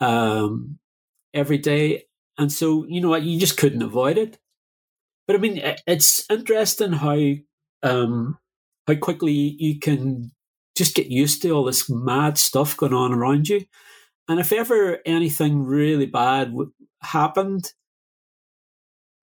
um, 0.00 0.78
every 1.34 1.58
day. 1.58 2.04
And 2.38 2.50
so, 2.50 2.86
you 2.88 3.00
know 3.00 3.10
what, 3.10 3.22
you 3.22 3.38
just 3.38 3.56
couldn't 3.56 3.82
avoid 3.82 4.18
it. 4.18 4.38
But 5.26 5.36
I 5.36 5.38
mean, 5.38 5.60
it's 5.86 6.28
interesting 6.30 6.92
how 6.92 7.18
um, 7.82 8.38
how 8.86 8.94
quickly 8.96 9.56
you 9.58 9.78
can 9.78 10.32
just 10.76 10.94
get 10.94 11.06
used 11.06 11.42
to 11.42 11.50
all 11.50 11.64
this 11.64 11.88
mad 11.88 12.38
stuff 12.38 12.76
going 12.76 12.94
on 12.94 13.12
around 13.12 13.48
you. 13.48 13.64
And 14.28 14.40
if 14.40 14.52
ever 14.52 14.98
anything 15.04 15.64
really 15.64 16.06
bad 16.06 16.54
happened, 17.02 17.72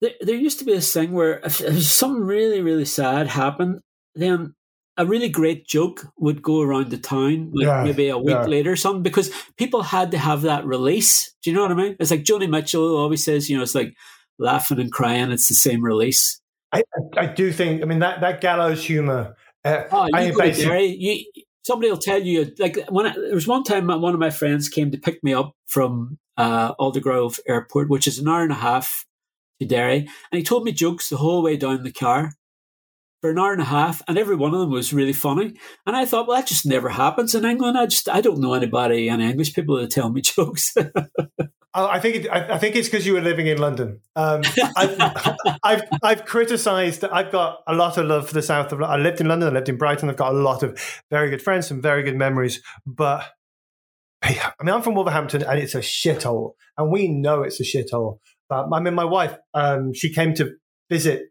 there, 0.01 0.11
there 0.21 0.35
used 0.35 0.59
to 0.59 0.65
be 0.65 0.73
this 0.73 0.93
thing 0.93 1.11
where 1.13 1.39
if, 1.39 1.61
if 1.61 1.83
something 1.83 2.23
really, 2.23 2.61
really 2.61 2.85
sad 2.85 3.27
happened, 3.27 3.81
then 4.15 4.53
a 4.97 5.05
really 5.05 5.29
great 5.29 5.67
joke 5.67 6.05
would 6.17 6.41
go 6.41 6.61
around 6.61 6.89
the 6.89 6.97
town, 6.97 7.51
like 7.53 7.67
yeah, 7.67 7.83
maybe 7.83 8.09
a 8.09 8.17
week 8.17 8.29
yeah. 8.29 8.45
later 8.45 8.71
or 8.71 8.75
something, 8.75 9.03
because 9.03 9.31
people 9.57 9.83
had 9.83 10.11
to 10.11 10.17
have 10.17 10.41
that 10.41 10.65
release. 10.65 11.33
Do 11.43 11.49
you 11.49 11.55
know 11.55 11.61
what 11.61 11.71
I 11.71 11.75
mean? 11.75 11.95
It's 11.99 12.11
like 12.11 12.23
Joni 12.23 12.49
Mitchell 12.49 12.97
always 12.97 13.23
says, 13.23 13.49
you 13.49 13.57
know, 13.57 13.63
it's 13.63 13.75
like 13.75 13.93
laughing 14.39 14.79
and 14.79 14.91
crying. 14.91 15.31
It's 15.31 15.47
the 15.47 15.55
same 15.55 15.83
release. 15.83 16.41
I, 16.71 16.83
I 17.15 17.27
do 17.27 17.51
think. 17.51 17.81
I 17.81 17.85
mean 17.85 17.99
that 17.99 18.21
that 18.21 18.41
gallows 18.41 18.83
humor. 18.83 19.35
Uh, 19.63 19.83
oh, 19.91 20.05
you 20.05 20.11
I 20.13 20.31
go 20.31 20.51
to 20.51 20.85
you, 20.85 21.23
somebody 21.63 21.89
will 21.89 21.97
tell 21.97 22.21
you. 22.21 22.53
Like 22.57 22.79
when 22.89 23.07
I, 23.07 23.13
there 23.13 23.35
was 23.35 23.47
one 23.47 23.63
time, 23.63 23.87
one 23.87 24.13
of 24.13 24.19
my 24.19 24.29
friends 24.29 24.69
came 24.69 24.91
to 24.91 24.97
pick 24.97 25.23
me 25.23 25.33
up 25.33 25.53
from 25.67 26.17
uh, 26.37 26.73
Aldergrove 26.75 27.39
Airport, 27.47 27.89
which 27.89 28.07
is 28.07 28.19
an 28.19 28.27
hour 28.27 28.43
and 28.43 28.51
a 28.51 28.55
half 28.55 29.05
to 29.59 29.67
Derry, 29.67 30.07
and 30.31 30.37
he 30.37 30.43
told 30.43 30.63
me 30.63 30.71
jokes 30.71 31.09
the 31.09 31.17
whole 31.17 31.41
way 31.41 31.57
down 31.57 31.83
the 31.83 31.91
car. 31.91 32.33
For 33.21 33.31
an 33.31 33.39
hour 33.39 33.51
and 33.51 33.61
a 33.61 33.65
half, 33.65 34.01
and 34.07 34.17
every 34.17 34.35
one 34.35 34.53
of 34.53 34.59
them 34.59 34.71
was 34.71 34.93
really 34.93 35.13
funny. 35.13 35.53
And 35.85 35.95
I 35.95 36.05
thought, 36.05 36.27
well, 36.27 36.37
that 36.37 36.47
just 36.47 36.65
never 36.65 36.89
happens 36.89 37.33
in 37.33 37.45
England. 37.45 37.77
I 37.77 37.85
just 37.85 38.09
I 38.09 38.21
don't 38.21 38.39
know 38.39 38.53
anybody, 38.53 39.09
any 39.09 39.29
English 39.29 39.53
people 39.53 39.77
that 39.77 39.91
tell 39.91 40.11
me 40.11 40.21
jokes. 40.35 40.75
Oh, 41.73 41.85
I 41.85 41.99
think 41.99 42.15
it, 42.15 42.27
I, 42.31 42.57
think 42.57 42.75
it's 42.75 42.87
because 42.87 43.05
you 43.05 43.13
were 43.13 43.21
living 43.21 43.45
in 43.45 43.59
London. 43.59 43.99
Um, 44.15 44.41
I've, 44.75 45.35
I've, 45.63 45.81
I've 46.01 46.25
criticised. 46.25 47.03
I've 47.03 47.31
got 47.31 47.59
a 47.67 47.75
lot 47.75 47.97
of 47.97 48.07
love 48.07 48.27
for 48.27 48.33
the 48.33 48.41
south 48.41 48.71
of. 48.71 48.81
I 48.81 48.97
lived 48.97 49.21
in 49.21 49.27
London. 49.27 49.49
I 49.49 49.51
lived 49.51 49.69
in 49.69 49.77
Brighton. 49.77 50.09
I've 50.09 50.17
got 50.17 50.33
a 50.33 50.37
lot 50.37 50.63
of 50.63 50.79
very 51.11 51.29
good 51.29 51.41
friends, 51.41 51.67
some 51.67 51.79
very 51.79 52.01
good 52.01 52.15
memories. 52.15 52.63
But 52.87 53.25
I 54.23 54.51
mean, 54.63 54.73
I'm 54.73 54.81
from 54.81 54.95
Wolverhampton, 54.95 55.43
and 55.43 55.59
it's 55.59 55.75
a 55.75 55.79
shithole, 55.79 56.53
and 56.77 56.91
we 56.91 57.07
know 57.09 57.43
it's 57.43 57.59
a 57.59 57.63
shithole. 57.63 58.19
But 58.49 58.67
I 58.73 58.79
mean, 58.79 58.95
my 58.95 59.05
wife, 59.05 59.35
um, 59.53 59.93
she 59.93 60.11
came 60.11 60.33
to 60.35 60.53
visit 60.89 61.23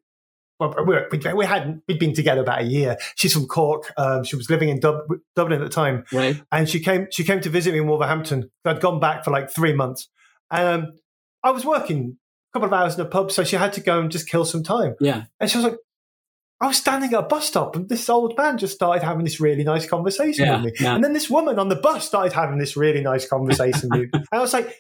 well, 0.59 0.75
we, 0.87 1.33
we 1.35 1.47
hadn't 1.47 1.83
we'd 1.87 1.99
been 1.99 2.15
together 2.15 2.41
about 2.41 2.63
a 2.63 2.65
year. 2.65 2.97
She's 3.15 3.33
from 3.33 3.47
Cork. 3.47 3.93
Um, 3.97 4.25
she 4.25 4.37
was 4.37 4.49
living 4.49 4.69
in 4.69 4.81
Dub, 4.81 5.01
Dublin 5.35 5.61
at 5.61 5.65
the 5.65 5.73
time, 5.73 6.05
right? 6.13 6.41
And 6.51 6.69
she 6.69 6.81
came 6.81 7.09
she 7.11 7.25
came 7.25 7.41
to 7.43 7.51
visit 7.51 7.73
me 7.73 7.81
in 7.81 7.87
Wolverhampton. 7.87 8.51
I'd 8.65 8.81
gone 8.81 9.01
back 9.01 9.25
for 9.25 9.31
like 9.31 9.51
three 9.51 9.75
months, 9.75 10.09
and 10.51 10.85
um, 10.85 10.93
I 11.43 11.51
was 11.51 11.65
working 11.65 12.17
a 12.17 12.59
couple 12.59 12.69
of 12.69 12.73
hours 12.73 12.95
in 12.95 13.01
a 13.03 13.09
pub, 13.09 13.33
so 13.33 13.45
she 13.45 13.57
had 13.57 13.75
to 13.75 13.81
go 13.81 14.01
and 14.01 14.11
just 14.11 14.29
kill 14.29 14.45
some 14.45 14.63
time. 14.63 14.95
Yeah, 15.01 15.25
and 15.41 15.51
she 15.51 15.59
was 15.59 15.65
like, 15.65 15.77
I 16.59 16.69
was 16.69 16.79
standing 16.79 17.13
at 17.13 17.21
a 17.21 17.27
bus 17.27 17.47
stop, 17.47 17.77
and 17.77 17.87
this 17.89 18.09
old 18.09 18.37
man 18.39 18.57
just 18.57 18.75
started 18.75 19.03
having 19.03 19.25
this 19.25 19.41
really 19.41 19.65
nice 19.65 19.87
conversation 19.87 20.47
yeah, 20.47 20.63
with 20.63 20.65
me, 20.65 20.73
yeah. 20.81 20.95
and 20.95 21.05
then 21.05 21.13
this 21.13 21.29
woman 21.29 21.59
on 21.59 21.69
the 21.69 21.77
bus 21.77 22.07
started 22.07 22.33
having 22.33 22.59
this 22.59 22.79
really 22.79 23.03
nice 23.03 23.29
conversation 23.29 23.91
with 23.91 24.01
me, 24.01 24.09
and 24.15 24.27
I 24.33 24.39
was 24.39 24.55
like, 24.55 24.75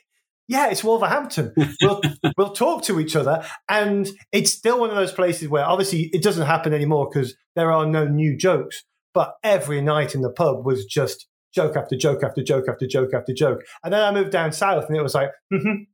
yeah, 0.49 0.68
it's 0.68 0.84
Wolverhampton. 0.84 1.53
We'll 1.82 2.01
we'll 2.36 2.53
talk 2.53 2.82
to 2.84 3.01
each 3.01 3.16
other, 3.16 3.44
and 3.68 4.09
it's 4.32 4.53
still 4.53 4.80
one 4.80 4.90
of 4.90 4.97
those 4.97 5.12
places 5.12 5.49
where 5.49 5.64
obviously 5.64 6.11
it 6.12 6.22
doesn't 6.22 6.47
happen 6.47 6.72
anymore 6.72 7.09
because 7.12 7.34
there 7.55 7.72
are 7.72 7.86
no 7.86 8.07
new 8.07 8.36
jokes. 8.36 8.84
But 9.14 9.34
every 9.42 9.80
night 9.80 10.14
in 10.14 10.20
the 10.20 10.30
pub 10.30 10.64
was 10.64 10.84
just 10.84 11.26
joke 11.55 11.76
after 11.76 11.97
joke 11.97 12.22
after 12.22 12.42
joke 12.42 12.66
after 12.68 12.86
joke 12.86 13.14
after 13.14 13.32
joke. 13.32 13.62
And 13.82 13.92
then 13.92 14.03
I 14.03 14.12
moved 14.12 14.30
down 14.30 14.53
south, 14.53 14.86
and 14.88 14.97
it 14.97 15.03
was 15.03 15.14
like, 15.14 15.30
mm-hmm. 15.53 15.84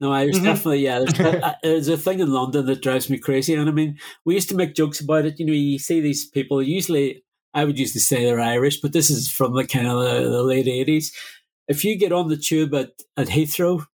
No, 0.00 0.12
I 0.12 0.26
was 0.26 0.36
mm-hmm. 0.36 0.44
definitely 0.44 0.80
yeah. 0.80 1.00
There's, 1.00 1.20
uh, 1.42 1.54
there's, 1.62 1.88
a 1.88 1.96
thing 1.96 2.20
in 2.20 2.32
London 2.32 2.66
that 2.66 2.82
drives 2.82 3.10
me 3.10 3.18
crazy, 3.18 3.54
and 3.54 3.68
I 3.68 3.72
mean, 3.72 3.98
we 4.24 4.34
used 4.34 4.48
to 4.50 4.54
make 4.54 4.74
jokes 4.74 5.00
about 5.00 5.24
it. 5.24 5.40
You 5.40 5.46
know, 5.46 5.52
you 5.52 5.78
see 5.78 6.00
these 6.00 6.28
people. 6.28 6.62
Usually, 6.62 7.24
I 7.52 7.64
would 7.64 7.76
to 7.76 7.86
say 7.86 8.24
they're 8.24 8.40
Irish, 8.40 8.80
but 8.80 8.92
this 8.92 9.10
is 9.10 9.28
from 9.28 9.54
the 9.54 9.66
kind 9.66 9.88
of 9.88 9.98
the, 10.04 10.28
the 10.28 10.42
late 10.42 10.66
'80s. 10.66 11.10
If 11.68 11.84
you 11.84 11.96
get 11.96 12.12
on 12.12 12.28
the 12.28 12.36
tube 12.36 12.74
at, 12.74 12.92
at 13.16 13.28
Heathrow, 13.28 13.84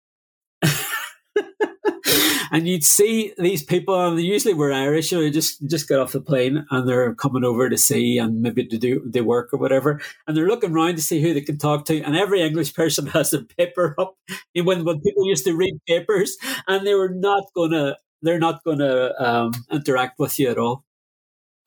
and 2.53 2.69
you'd 2.69 2.85
see 2.85 3.33
these 3.37 3.65
people, 3.65 4.01
and 4.01 4.17
they 4.17 4.23
usually 4.23 4.55
were 4.55 4.73
Irish, 4.73 5.13
or 5.13 5.21
they 5.21 5.31
just 5.31 5.67
just 5.69 5.89
got 5.89 5.99
off 5.99 6.13
the 6.13 6.21
plane 6.21 6.65
and 6.71 6.89
they're 6.89 7.15
coming 7.17 7.43
over 7.43 7.69
to 7.69 7.77
see 7.77 8.17
and 8.19 8.41
maybe 8.43 8.65
to 8.65 8.79
do 8.79 9.03
the 9.05 9.23
work 9.23 9.53
or 9.53 9.59
whatever, 9.59 10.01
and 10.27 10.37
they're 10.37 10.47
looking 10.47 10.73
around 10.73 10.95
to 10.97 11.03
see 11.03 11.21
who 11.21 11.35
they 11.35 11.41
can 11.41 11.59
talk 11.59 11.85
to, 11.87 12.01
and 12.01 12.17
every 12.17 12.43
English 12.43 12.73
person 12.75 13.07
has 13.09 13.33
their 13.33 13.43
paper 13.43 13.97
up. 13.99 14.17
When 14.55 14.85
when 14.85 15.01
people 15.01 15.27
used 15.27 15.45
to 15.47 15.57
read 15.57 15.75
papers, 15.89 16.37
and 16.69 16.87
they 16.87 16.95
were 16.95 17.09
not 17.09 17.45
gonna, 17.57 17.97
they're 18.23 18.39
not 18.39 18.63
gonna 18.63 19.13
um, 19.19 19.53
interact 19.71 20.21
with 20.21 20.39
you 20.39 20.49
at 20.49 20.59
all. 20.59 20.85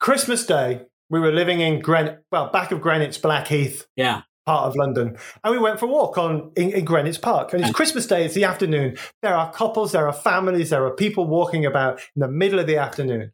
Christmas 0.00 0.46
Day, 0.46 0.86
we 1.10 1.20
were 1.20 1.32
living 1.32 1.60
in 1.60 1.80
Greenwich, 1.80 2.18
well, 2.32 2.50
back 2.50 2.72
of 2.72 2.80
Greenwich, 2.80 3.20
Blackheath. 3.20 3.86
Yeah 3.94 4.22
part 4.48 4.64
of 4.64 4.76
London, 4.76 5.14
and 5.44 5.52
we 5.52 5.58
went 5.58 5.78
for 5.78 5.84
a 5.84 5.88
walk 5.88 6.16
on 6.16 6.50
in, 6.56 6.70
in, 6.70 6.84
Greenwich 6.86 7.20
Park. 7.20 7.52
And 7.52 7.60
it's 7.60 7.70
mm. 7.70 7.74
Christmas 7.74 8.06
Day; 8.06 8.24
it's 8.24 8.34
the 8.34 8.44
afternoon. 8.44 8.96
There 9.20 9.34
are 9.34 9.52
couples, 9.52 9.92
there 9.92 10.06
are 10.06 10.12
families, 10.12 10.70
there 10.70 10.86
are 10.86 10.94
people 10.94 11.26
walking 11.26 11.66
about 11.66 12.00
in 12.16 12.20
the 12.20 12.28
middle 12.28 12.58
of 12.58 12.66
the 12.66 12.78
afternoon. 12.78 13.32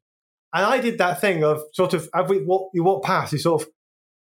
And 0.52 0.66
I 0.66 0.80
did 0.80 0.98
that 0.98 1.20
thing 1.20 1.44
of 1.44 1.62
sort 1.72 1.94
of, 1.94 2.08
we 2.28 2.44
walk, 2.44 2.70
you 2.74 2.82
walk 2.82 3.04
past, 3.04 3.32
you 3.32 3.38
sort 3.38 3.62
of 3.62 3.68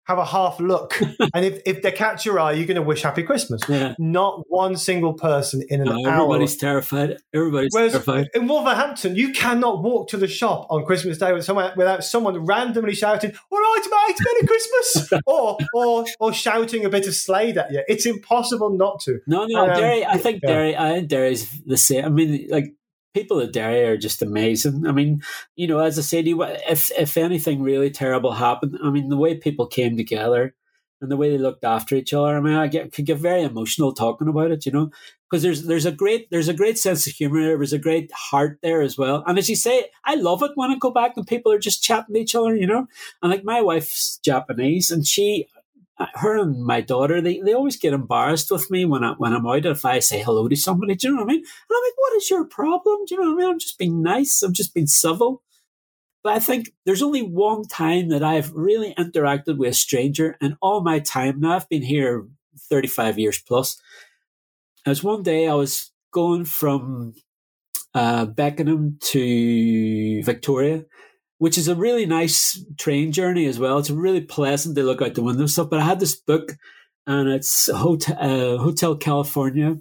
have 0.06 0.18
a 0.18 0.26
half 0.26 0.60
look. 0.60 1.00
and 1.34 1.46
if, 1.46 1.62
if 1.66 1.82
they 1.82 1.92
catch 1.92 2.26
your 2.26 2.40
eye, 2.40 2.54
you're 2.54 2.66
going 2.66 2.76
to 2.76 2.82
wish 2.82 3.02
happy 3.04 3.24
Christmas. 3.24 3.62
Yeah. 3.70 3.96
Not 3.98 4.44
one 4.50 4.76
single 4.76 5.14
person 5.14 5.64
in 5.70 5.82
an 5.82 5.88
no, 5.88 6.06
hour. 6.06 6.24
Everybody's 6.24 6.58
terrified. 6.58 7.18
Everybody's 7.34 7.72
Whereas 7.74 7.94
terrified. 7.94 8.30
In 8.34 8.48
Wolverhampton, 8.48 9.16
you 9.16 9.32
cannot 9.32 9.82
walk 9.82 10.10
to 10.10 10.18
the 10.18 10.28
shop 10.28 10.68
on 10.70 10.86
Christmas 10.86 11.18
Day 11.18 11.32
with 11.32 11.46
someone, 11.46 11.72
without 11.78 12.04
someone 12.04 12.46
randomly 12.46 12.96
shouting, 12.96 13.34
We're 13.50 13.64
all 13.64 13.74
right, 13.76 14.08
mate, 14.08 14.18
Merry 14.26 14.48
Christmas, 14.48 15.22
or, 15.26 15.58
or, 15.74 16.06
or 16.20 16.34
shouting 16.34 16.86
a 16.86 16.90
bit 16.90 17.08
of 17.08 17.16
Slade 17.16 17.58
at 17.58 17.72
you. 17.72 17.84
It's 17.88 18.06
impossible 18.06 18.76
not 18.76 19.00
to. 19.02 19.20
No, 19.26 19.46
no, 19.46 19.70
um, 19.70 19.74
Derry, 19.74 20.06
I 20.06 20.18
think 20.18 20.42
yeah. 20.44 20.50
Derry, 20.50 20.78
I 20.78 20.94
think 20.96 21.10
Derry's 21.10 21.50
the 21.66 21.78
same. 21.78 22.06
I 22.06 22.10
mean, 22.10 22.48
like, 22.50 22.74
people 23.14 23.40
at 23.40 23.54
Derry 23.54 23.84
are 23.84 23.98
just 23.98 24.22
amazing. 24.22 24.86
I 24.88 24.92
mean, 24.92 25.22
you 25.56 25.68
know, 25.68 25.80
as 25.80 25.98
I 25.98 26.02
said, 26.02 26.26
if 26.28 26.92
if 26.98 27.18
anything 27.18 27.62
really 27.62 27.92
terrible 27.92 28.34
happened, 28.34 28.78
I 28.84 28.90
mean, 28.90 29.10
the 29.10 29.18
way 29.18 29.38
people 29.38 29.68
came 29.68 29.98
together 29.98 30.56
and 31.02 31.12
the 31.12 31.18
way 31.18 31.30
they 31.30 31.38
looked 31.38 31.64
after 31.64 31.96
each 31.96 32.14
other, 32.14 32.38
I 32.38 32.40
mean, 32.40 32.56
I 32.56 32.68
get, 32.68 32.94
could 32.94 33.06
get 33.06 33.18
very 33.18 33.44
emotional 33.44 33.94
talking 33.94 34.30
about 34.30 34.52
it, 34.52 34.66
you 34.66 34.72
know, 34.72 34.90
because 35.30 35.44
there's 35.44 35.64
there's 35.64 35.86
a 35.86 35.92
great 35.92 36.30
there's 36.32 36.48
a 36.48 36.54
great 36.54 36.78
sense 36.78 37.08
of 37.08 37.14
humor. 37.14 37.42
There 37.44 37.58
was 37.58 37.74
a 37.74 37.80
great 37.80 38.12
heart 38.12 38.60
there 38.62 38.82
as 38.82 38.98
well. 38.98 39.24
And 39.28 39.38
as 39.38 39.50
you 39.50 39.56
say, 39.56 39.88
I 40.06 40.16
love 40.16 40.42
it 40.44 40.52
when 40.56 40.72
I 40.72 40.78
go 40.78 40.92
back 40.92 41.14
and 41.18 41.28
people 41.28 41.52
are 41.52 41.60
just 41.60 41.84
chatting 41.84 42.16
to 42.16 42.22
each 42.22 42.36
other, 42.36 42.56
you 42.56 42.68
know. 42.68 42.88
And 43.22 43.32
like 43.32 43.44
my 43.44 43.62
wife's 43.62 44.18
Japanese, 44.20 44.92
and 44.92 45.06
she 45.06 45.48
her 45.98 46.38
and 46.40 46.64
my 46.64 46.82
daughter, 46.82 47.22
they, 47.22 47.40
they 47.40 47.54
always 47.54 47.78
get 47.78 47.94
embarrassed 47.94 48.50
with 48.52 48.70
me 48.72 48.86
when 48.86 49.04
I 49.04 49.14
when 49.18 49.34
I'm 49.34 49.46
out 49.46 49.66
if 49.66 49.86
I 49.86 50.00
say 50.00 50.22
hello 50.22 50.48
to 50.48 50.56
somebody. 50.56 50.96
Do 50.96 51.08
you 51.08 51.14
know 51.14 51.24
what 51.24 51.30
I 51.30 51.34
mean? 51.34 51.40
And 51.40 51.46
I'm 51.72 51.84
like, 51.84 51.94
what 51.98 52.16
is 52.16 52.30
your 52.30 52.46
problem? 52.46 53.06
Do 53.06 53.16
you 53.16 53.22
know 53.22 53.28
what 53.30 53.34
I 53.34 53.42
mean? 53.44 53.52
I'm 53.52 53.60
just 53.60 53.78
being 53.78 54.02
nice. 54.02 54.42
I'm 54.42 54.54
just 54.54 54.74
being 54.74 54.88
civil. 54.88 55.44
But 56.24 56.34
I 56.34 56.40
think 56.40 56.74
there's 56.86 57.02
only 57.02 57.22
one 57.22 57.64
time 57.68 58.10
that 58.10 58.24
I've 58.24 58.54
really 58.54 58.94
interacted 58.96 59.58
with 59.58 59.72
a 59.72 59.74
stranger 59.74 60.38
in 60.42 60.58
all 60.62 60.82
my 60.82 61.00
time. 61.00 61.42
Now 61.42 61.56
I've 61.56 61.70
been 61.70 61.82
here 61.82 62.26
35 62.70 63.20
years 63.20 63.40
plus. 63.40 63.82
As 64.86 65.04
one 65.04 65.22
day 65.22 65.48
I 65.48 65.54
was 65.54 65.92
going 66.12 66.46
from 66.46 67.14
uh, 67.94 68.26
Beckenham 68.26 68.98
to 69.02 70.24
Victoria, 70.24 70.86
which 71.44 71.58
is 71.58 71.68
a 71.68 71.76
really 71.76 72.06
nice 72.06 72.64
train 72.78 73.12
journey 73.12 73.48
as 73.48 73.60
well. 73.60 73.78
It's 73.78 73.90
really 73.90 74.22
pleasant 74.22 74.78
to 74.78 74.84
look 74.84 75.02
out 75.02 75.14
the 75.14 75.22
window 75.22 75.42
and 75.42 75.50
stuff. 75.50 75.70
But 75.70 75.82
I 75.82 75.84
had 75.84 76.00
this 76.00 76.16
book, 76.16 76.54
and 77.06 77.28
it's 77.28 77.70
Hotel, 77.70 78.16
uh, 78.18 78.58
Hotel 78.64 78.96
California. 78.96 79.76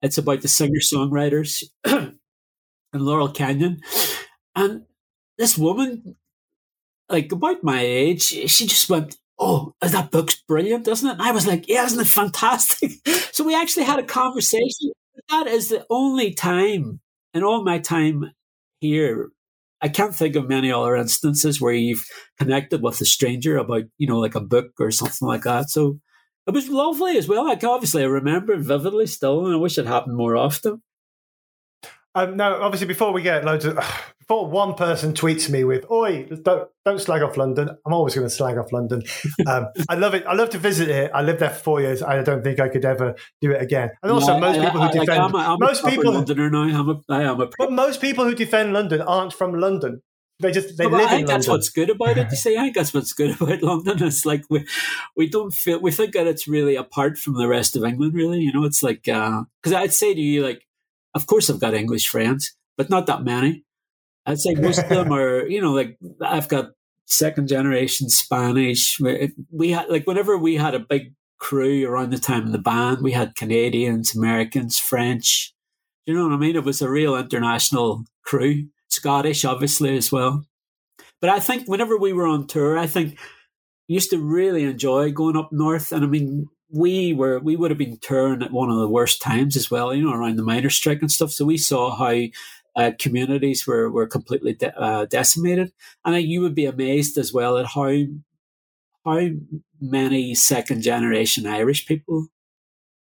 It's 0.00 0.16
about 0.16 0.40
the 0.40 0.48
singer 0.48 0.80
songwriters 0.80 1.62
in 1.86 2.16
Laurel 2.94 3.28
Canyon, 3.28 3.82
and 4.56 4.86
this 5.36 5.58
woman, 5.58 6.16
like 7.10 7.30
about 7.30 7.62
my 7.62 7.82
age, 7.82 8.22
she 8.22 8.66
just 8.66 8.88
went, 8.88 9.16
"Oh, 9.38 9.74
that 9.82 10.10
book's 10.10 10.40
brilliant, 10.48 10.88
isn't 10.88 11.06
it?" 11.06 11.12
And 11.12 11.22
I 11.22 11.32
was 11.32 11.46
like, 11.46 11.68
"Yeah, 11.68 11.84
isn't 11.84 12.00
it 12.00 12.06
fantastic?" 12.06 12.92
so 13.32 13.44
we 13.44 13.54
actually 13.54 13.84
had 13.84 13.98
a 13.98 14.04
conversation. 14.04 14.92
That 15.28 15.48
is 15.48 15.68
the 15.68 15.84
only 15.90 16.32
time 16.32 17.00
in 17.34 17.44
all 17.44 17.62
my 17.62 17.78
time 17.78 18.32
here 18.80 19.32
I 19.82 19.88
can't 19.88 20.14
think 20.14 20.36
of 20.36 20.48
many 20.48 20.70
other 20.70 20.96
instances 20.96 21.60
where 21.60 21.72
you've 21.72 22.04
connected 22.38 22.82
with 22.82 23.00
a 23.00 23.04
stranger 23.04 23.56
about, 23.56 23.84
you 23.98 24.06
know, 24.06 24.18
like 24.18 24.34
a 24.34 24.40
book 24.40 24.72
or 24.78 24.90
something 24.90 25.26
like 25.26 25.42
that. 25.42 25.70
So 25.70 25.98
it 26.46 26.54
was 26.54 26.68
lovely 26.68 27.16
as 27.16 27.28
well. 27.28 27.46
Like 27.46 27.64
obviously 27.64 28.02
I 28.02 28.06
remember 28.06 28.52
it 28.52 28.60
vividly 28.60 29.06
still, 29.06 29.46
and 29.46 29.54
I 29.54 29.58
wish 29.58 29.78
it 29.78 29.86
happened 29.86 30.16
more 30.16 30.36
often. 30.36 30.82
Um, 32.14 32.36
now, 32.36 32.60
obviously, 32.60 32.88
before 32.88 33.12
we 33.12 33.22
get 33.22 33.44
loads 33.44 33.64
of, 33.64 33.76
before 34.18 34.48
one 34.48 34.74
person 34.74 35.12
tweets 35.12 35.48
me 35.48 35.64
with, 35.64 35.88
"Oi, 35.90 36.28
don't 36.42 36.68
don't 36.84 37.00
slag 37.00 37.22
off 37.22 37.36
London," 37.36 37.70
I'm 37.86 37.92
always 37.92 38.14
going 38.14 38.26
to 38.26 38.34
slag 38.34 38.58
off 38.58 38.72
London. 38.72 39.02
Um, 39.46 39.66
I 39.88 39.94
love 39.94 40.14
it. 40.14 40.24
I 40.26 40.34
love 40.34 40.50
to 40.50 40.58
visit 40.58 40.88
it. 40.88 41.10
I 41.14 41.22
lived 41.22 41.40
there 41.40 41.50
for 41.50 41.62
four 41.62 41.80
years. 41.80 42.02
I 42.02 42.22
don't 42.22 42.42
think 42.42 42.58
I 42.60 42.68
could 42.68 42.84
ever 42.84 43.14
do 43.40 43.52
it 43.52 43.62
again. 43.62 43.90
And 44.02 44.10
also, 44.10 44.34
no, 44.34 44.40
most 44.40 44.58
I, 44.58 44.64
people 44.64 44.82
I, 44.82 44.86
who 44.86 44.92
defend 44.92 45.08
like 45.08 45.20
I'm 45.20 45.34
a, 45.34 45.38
I'm 45.38 45.58
most 45.60 45.84
people 45.84 46.12
Londoner 46.12 46.50
now. 46.50 46.80
I'm 46.80 46.88
a, 46.88 47.00
I 47.08 47.22
am 47.22 47.40
a. 47.40 47.48
But 47.58 47.72
most 47.72 48.00
people 48.00 48.24
who 48.24 48.34
defend 48.34 48.72
London 48.72 49.00
aren't 49.02 49.32
from 49.32 49.54
London. 49.54 50.02
They 50.40 50.52
just 50.52 50.78
they 50.78 50.86
live 50.86 51.06
I 51.06 51.08
think 51.08 51.26
that's 51.26 51.46
what's 51.46 51.68
good 51.68 51.90
about 51.90 52.16
it. 52.16 52.28
You 52.30 52.36
see, 52.36 52.56
I 52.56 52.62
think 52.62 52.74
that's 52.74 52.94
what's 52.94 53.12
good 53.12 53.40
about 53.40 53.62
London. 53.62 54.02
It's 54.02 54.24
like 54.24 54.44
we 54.48 54.66
we 55.14 55.28
don't 55.28 55.52
feel 55.52 55.80
we 55.80 55.90
think 55.90 56.14
that 56.14 56.26
it's 56.26 56.48
really 56.48 56.76
apart 56.76 57.18
from 57.18 57.34
the 57.34 57.46
rest 57.46 57.76
of 57.76 57.84
England. 57.84 58.14
Really, 58.14 58.40
you 58.40 58.52
know, 58.52 58.64
it's 58.64 58.82
like 58.82 59.02
because 59.04 59.44
uh, 59.72 59.76
I'd 59.76 59.92
say 59.92 60.14
to 60.14 60.20
you 60.20 60.42
like, 60.42 60.66
of 61.14 61.26
course 61.26 61.50
I've 61.50 61.60
got 61.60 61.74
English 61.74 62.08
friends, 62.08 62.54
but 62.76 62.90
not 62.90 63.06
that 63.06 63.22
many. 63.22 63.64
I'd 64.26 64.38
say 64.38 64.54
most 64.54 64.78
of 64.78 64.88
them 64.88 65.12
are, 65.12 65.46
you 65.46 65.60
know, 65.60 65.72
like 65.72 65.98
I've 66.20 66.48
got 66.48 66.70
second 67.06 67.48
generation 67.48 68.08
Spanish. 68.08 68.98
We 69.50 69.70
had 69.70 69.88
like 69.88 70.06
whenever 70.06 70.38
we 70.38 70.56
had 70.56 70.74
a 70.74 70.80
big 70.80 71.14
crew 71.38 71.88
around 71.88 72.10
the 72.10 72.18
time 72.18 72.46
of 72.46 72.52
the 72.52 72.58
band, 72.58 73.02
we 73.02 73.12
had 73.12 73.34
Canadians, 73.34 74.14
Americans, 74.14 74.78
French. 74.78 75.52
You 76.06 76.14
know 76.14 76.24
what 76.24 76.34
I 76.34 76.36
mean? 76.36 76.56
It 76.56 76.64
was 76.64 76.82
a 76.82 76.90
real 76.90 77.16
international 77.16 78.04
crew. 78.24 78.68
Scottish, 78.88 79.44
obviously, 79.44 79.96
as 79.96 80.10
well. 80.10 80.44
But 81.20 81.30
I 81.30 81.40
think 81.40 81.68
whenever 81.68 81.96
we 81.96 82.12
were 82.12 82.26
on 82.26 82.46
tour, 82.46 82.78
I 82.78 82.86
think 82.86 83.18
used 83.88 84.10
to 84.10 84.18
really 84.18 84.64
enjoy 84.64 85.10
going 85.12 85.36
up 85.36 85.50
north. 85.52 85.92
And 85.92 86.04
I 86.04 86.08
mean, 86.08 86.48
we 86.72 87.12
were 87.12 87.38
we 87.40 87.56
would 87.56 87.70
have 87.70 87.78
been 87.78 87.98
touring 87.98 88.42
at 88.42 88.52
one 88.52 88.70
of 88.70 88.78
the 88.78 88.88
worst 88.88 89.20
times 89.22 89.56
as 89.56 89.70
well, 89.70 89.94
you 89.94 90.04
know, 90.04 90.12
around 90.14 90.36
the 90.36 90.42
miners' 90.42 90.74
strike 90.74 91.00
and 91.00 91.10
stuff. 91.10 91.30
So 91.32 91.44
we 91.44 91.56
saw 91.58 91.94
how 91.96 92.20
uh, 92.76 92.92
communities 92.98 93.66
were 93.66 93.90
were 93.90 94.06
completely 94.06 94.54
de- 94.54 94.78
uh, 94.80 95.06
decimated, 95.06 95.72
and 96.04 96.22
you 96.22 96.40
would 96.40 96.54
be 96.54 96.66
amazed 96.66 97.18
as 97.18 97.32
well 97.32 97.58
at 97.58 97.66
how 97.66 97.92
how 99.04 99.28
many 99.80 100.34
second 100.34 100.82
generation 100.82 101.46
Irish 101.46 101.86
people 101.86 102.28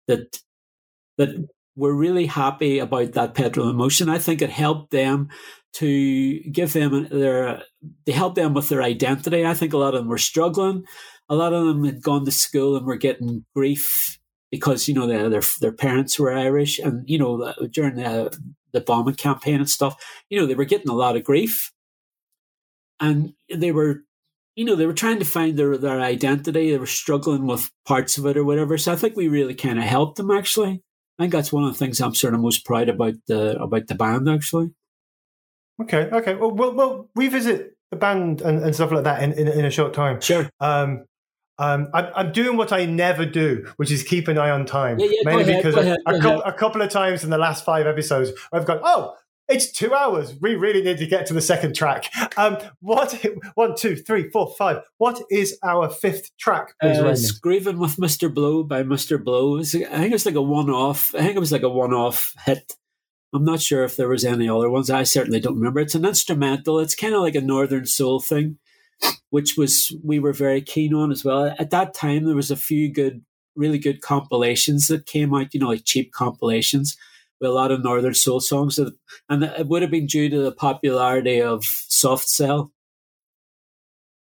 that 0.07 0.39
that 1.17 1.47
were 1.75 1.93
really 1.95 2.25
happy 2.25 2.79
about 2.79 3.13
that 3.13 3.33
petrol 3.33 3.69
emotion. 3.69 4.09
I 4.09 4.17
think 4.17 4.41
it 4.41 4.49
helped 4.49 4.91
them 4.91 5.29
to 5.73 6.39
give 6.51 6.73
them 6.73 7.07
their 7.09 7.63
they 8.05 8.13
helped 8.13 8.35
them 8.35 8.53
with 8.53 8.69
their 8.69 8.83
identity. 8.83 9.45
I 9.45 9.53
think 9.53 9.73
a 9.73 9.77
lot 9.77 9.93
of 9.93 10.01
them 10.01 10.09
were 10.09 10.17
struggling. 10.17 10.85
A 11.29 11.35
lot 11.35 11.53
of 11.53 11.65
them 11.65 11.83
had 11.85 12.01
gone 12.01 12.25
to 12.25 12.31
school 12.31 12.75
and 12.75 12.85
were 12.85 12.97
getting 12.97 13.45
grief 13.55 14.19
because 14.51 14.87
you 14.87 14.93
know 14.93 15.07
their 15.07 15.29
their, 15.29 15.43
their 15.59 15.71
parents 15.71 16.19
were 16.19 16.33
Irish, 16.33 16.79
and 16.79 17.07
you 17.09 17.17
know 17.17 17.53
during 17.71 17.95
the 17.95 18.37
the 18.73 18.81
bombing 18.81 19.15
campaign 19.15 19.55
and 19.55 19.69
stuff, 19.69 19.95
you 20.29 20.39
know 20.39 20.45
they 20.45 20.55
were 20.55 20.65
getting 20.65 20.89
a 20.89 20.95
lot 20.95 21.15
of 21.15 21.23
grief, 21.23 21.71
and 22.99 23.33
they 23.53 23.71
were 23.71 24.03
you 24.55 24.63
know, 24.63 24.75
they 24.75 24.85
were 24.85 24.93
trying 24.93 25.19
to 25.19 25.25
find 25.25 25.57
their, 25.57 25.77
their 25.77 25.99
identity. 25.99 26.71
They 26.71 26.77
were 26.77 26.85
struggling 26.85 27.45
with 27.45 27.69
parts 27.85 28.17
of 28.17 28.25
it 28.25 28.37
or 28.37 28.45
whatever. 28.45 28.77
So 28.77 28.93
I 28.93 28.95
think 28.95 29.15
we 29.15 29.27
really 29.27 29.53
kind 29.53 29.77
of 29.77 29.83
helped 29.83 30.17
them 30.17 30.31
actually. 30.31 30.81
I 31.19 31.23
think 31.23 31.33
that's 31.33 31.51
one 31.51 31.63
of 31.63 31.73
the 31.73 31.77
things 31.77 31.99
I'm 32.01 32.15
sort 32.15 32.33
of 32.33 32.39
most 32.39 32.65
proud 32.65 32.89
about 32.89 33.13
the 33.27 33.61
about 33.61 33.87
the 33.87 33.95
band 33.95 34.29
actually. 34.29 34.71
Okay, 35.81 36.09
okay. 36.11 36.35
Well, 36.35 36.51
we'll, 36.51 36.73
we'll 36.73 37.09
revisit 37.15 37.75
the 37.91 37.97
band 37.97 38.41
and, 38.41 38.63
and 38.63 38.73
stuff 38.73 38.91
like 38.91 39.03
that 39.03 39.21
in, 39.21 39.33
in, 39.33 39.47
in 39.47 39.65
a 39.65 39.71
short 39.71 39.93
time. 39.93 40.21
Sure. 40.21 40.49
Um, 40.61 41.05
um, 41.57 41.89
I'm, 41.93 42.07
I'm, 42.15 42.31
doing 42.31 42.57
what 42.57 42.71
I 42.73 42.85
never 42.85 43.25
do, 43.25 43.71
which 43.77 43.91
is 43.91 44.03
keep 44.03 44.27
an 44.27 44.37
eye 44.37 44.49
on 44.49 44.65
time. 44.65 44.99
Yeah, 44.99 45.07
yeah, 45.09 45.21
mainly 45.23 45.43
ahead, 45.43 45.63
because 45.63 45.75
ahead, 45.75 45.97
a, 46.05 46.11
a, 46.11 46.39
a, 46.39 46.53
couple 46.53 46.81
of 46.81 46.89
times 46.89 47.23
in 47.23 47.29
the 47.29 47.37
last 47.37 47.63
five 47.63 47.87
episodes, 47.87 48.31
I've 48.51 48.65
gone, 48.65 48.81
oh, 48.83 49.15
it's 49.47 49.71
two 49.71 49.93
hours. 49.93 50.33
We 50.41 50.55
really 50.55 50.81
need 50.81 50.97
to 50.97 51.05
get 51.05 51.27
to 51.27 51.33
the 51.33 51.41
second 51.41 51.75
track. 51.75 52.11
Um, 52.37 52.57
what? 52.79 53.23
One, 53.55 53.75
two, 53.75 53.95
three, 53.95 54.29
four, 54.29 54.53
five. 54.57 54.81
What 54.97 55.21
is 55.29 55.57
our 55.63 55.89
fifth 55.89 56.35
track? 56.37 56.73
Please, 56.81 56.97
uh, 56.97 57.15
Screaming 57.15 57.77
with 57.77 57.97
Mr. 57.97 58.33
Bloe 58.33 58.63
by 58.63 58.83
Mr. 58.83 59.23
Bloe. 59.23 59.59
I 59.59 59.63
think 59.63 60.13
it's 60.13 60.25
like 60.25 60.35
a 60.35 60.41
one-off. 60.41 61.13
I 61.13 61.19
think 61.19 61.35
it 61.35 61.39
was 61.39 61.51
like 61.51 61.63
a 61.63 61.69
one-off 61.69 62.33
hit. 62.45 62.73
I'm 63.33 63.45
not 63.45 63.61
sure 63.61 63.83
if 63.83 63.97
there 63.97 64.07
was 64.07 64.25
any 64.25 64.49
other 64.49 64.69
ones. 64.69 64.89
I 64.89 65.03
certainly 65.03 65.39
don't 65.39 65.57
remember. 65.57 65.81
It's 65.81 65.95
an 65.95 66.05
instrumental. 66.05 66.79
It's 66.79 66.95
kind 66.95 67.13
of 67.13 67.21
like 67.21 67.35
a 67.35 67.41
northern 67.41 67.85
soul 67.85 68.19
thing, 68.19 68.57
which 69.29 69.57
was 69.57 69.95
we 70.03 70.19
were 70.19 70.33
very 70.33 70.61
keen 70.61 70.93
on 70.93 71.11
as 71.11 71.25
well. 71.25 71.53
At 71.59 71.71
that 71.71 71.93
time, 71.93 72.25
there 72.25 72.35
was 72.35 72.51
a 72.51 72.55
few 72.55 72.91
good, 72.91 73.23
really 73.55 73.79
good 73.79 74.01
compilations 74.01 74.87
that 74.87 75.05
came 75.05 75.33
out. 75.33 75.53
You 75.53 75.59
know, 75.59 75.69
like 75.69 75.85
cheap 75.85 76.11
compilations 76.13 76.95
with 77.39 77.49
a 77.49 77.53
lot 77.53 77.71
of 77.71 77.83
Northern 77.83 78.13
Soul 78.13 78.39
songs, 78.39 78.79
and 78.79 79.43
it 79.43 79.67
would 79.67 79.81
have 79.81 79.91
been 79.91 80.07
due 80.07 80.29
to 80.29 80.39
the 80.39 80.51
popularity 80.51 81.41
of 81.41 81.63
Soft 81.65 82.29
Cell. 82.29 82.71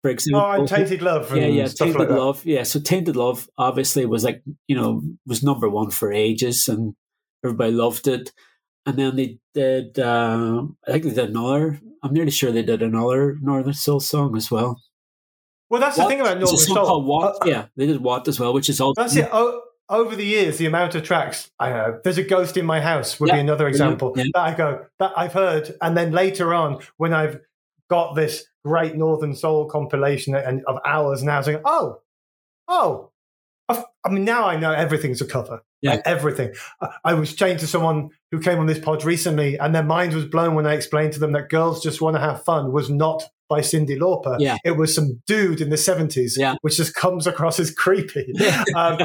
For 0.02 0.11
example, 0.11 0.40
oh, 0.40 0.52
and 0.52 0.68
Tainted 0.68 1.02
Love, 1.02 1.36
yeah, 1.36 1.46
yeah, 1.46 1.66
Tainted 1.66 1.96
like 1.98 2.11
Love, 2.11 2.44
yeah. 2.46 2.62
So 2.62 2.78
Tainted 2.78 3.16
Love 3.16 3.48
obviously 3.59 4.07
was 4.07 4.24
like 4.24 4.42
you 4.68 4.76
know 4.76 5.02
was 5.26 5.42
number 5.42 5.68
one 5.68 5.90
for 5.90 6.12
ages, 6.12 6.68
and 6.68 6.94
everybody 7.44 7.72
loved 7.72 8.07
it. 8.07 8.32
And 8.87 8.97
then 8.97 9.16
they 9.16 9.39
did, 9.53 9.99
uh, 9.99 10.62
I 10.87 10.93
think 10.93 11.05
they 11.05 11.11
did 11.11 11.30
another. 11.30 11.80
I'm 12.03 12.12
nearly 12.12 12.30
sure 12.30 12.53
they 12.53 12.62
did 12.62 12.82
another 12.82 13.37
Northern 13.43 13.74
Soul 13.74 13.99
song 13.99 14.37
as 14.37 14.51
well. 14.51 14.80
Well, 15.68 15.80
that's 15.80 15.99
what? 15.99 16.05
the 16.05 16.11
thing 16.11 16.20
about 16.20 16.39
Northern 16.39 16.57
Soul. 16.57 17.03
What? 17.03 17.43
Uh, 17.43 17.47
yeah, 17.47 17.66
they 17.76 17.87
did 17.87 18.01
What 18.01 18.28
as 18.28 18.39
well, 18.39 18.55
which 18.55 18.68
is 18.68 18.80
all 18.80 18.95
that's 18.95 19.16
it. 19.16 19.28
Oh, 19.32 19.62
over 19.89 20.16
the 20.16 20.24
years, 20.24 20.59
the 20.59 20.66
amount 20.66 20.95
of 20.95 21.03
tracks 21.03 21.51
I 21.59 21.70
know, 21.70 22.01
there's 22.03 22.18
a 22.18 22.22
ghost 22.22 22.57
in 22.57 22.66
my 22.66 22.80
house 22.80 23.18
would 23.20 23.28
yeah. 23.28 23.34
be 23.37 23.41
another 23.41 23.68
example 23.68 24.12
yeah. 24.16 24.24
that 24.34 24.41
I 24.41 24.55
go 24.55 24.87
that 24.99 25.12
I've 25.16 25.32
heard, 25.32 25.76
and 25.80 25.97
then 25.97 26.12
later 26.12 26.55
on 26.55 26.80
when 26.97 27.12
I've 27.12 27.41
got 27.89 28.14
this 28.14 28.45
great 28.64 28.97
Northern 28.97 29.34
Soul 29.34 29.66
compilation 29.66 30.34
and 30.34 30.64
of 30.66 30.78
hours 30.84 31.22
now, 31.22 31.41
saying, 31.41 31.61
oh, 31.64 32.01
oh, 32.68 33.11
I've, 33.68 33.84
i 34.05 34.09
mean 34.09 34.24
now 34.24 34.47
I 34.47 34.57
know 34.57 34.72
everything's 34.72 35.20
a 35.20 35.26
cover, 35.26 35.62
yeah, 35.87 36.03
everything. 36.05 36.55
I, 37.05 37.14
was 37.14 37.34
chained 37.34 37.61
to 37.61 37.66
someone 37.66 38.11
who 38.30 38.41
came 38.41 38.59
on 38.59 38.66
this 38.66 38.78
pod 38.78 39.05
recently, 39.05 39.59
and 39.59 39.74
their 39.74 39.82
mind 39.82 40.14
was 40.14 40.24
blown 40.24 40.55
when 40.55 40.66
I 40.66 40.74
explained 40.74 41.12
to 41.14 41.20
them 41.20 41.32
that 41.32 41.49
"Girls 41.49 41.82
Just 41.82 42.01
Want 42.01 42.16
to 42.16 42.20
Have 42.20 42.45
Fun" 42.45 42.72
was 42.72 42.91
not 42.91 43.24
by 43.49 43.61
Cyndi 43.61 43.97
Lauper. 43.99 44.37
Yeah. 44.41 44.57
It 44.64 44.72
was 44.72 44.95
some 44.95 45.22
dude 45.26 45.61
in 45.61 45.70
the 45.70 45.76
70s, 45.76 46.32
yeah. 46.37 46.57
which 46.62 46.78
just 46.78 46.95
comes 46.95 47.28
across 47.28 47.61
as 47.61 47.70
creepy. 47.70 48.32
um, 48.74 48.99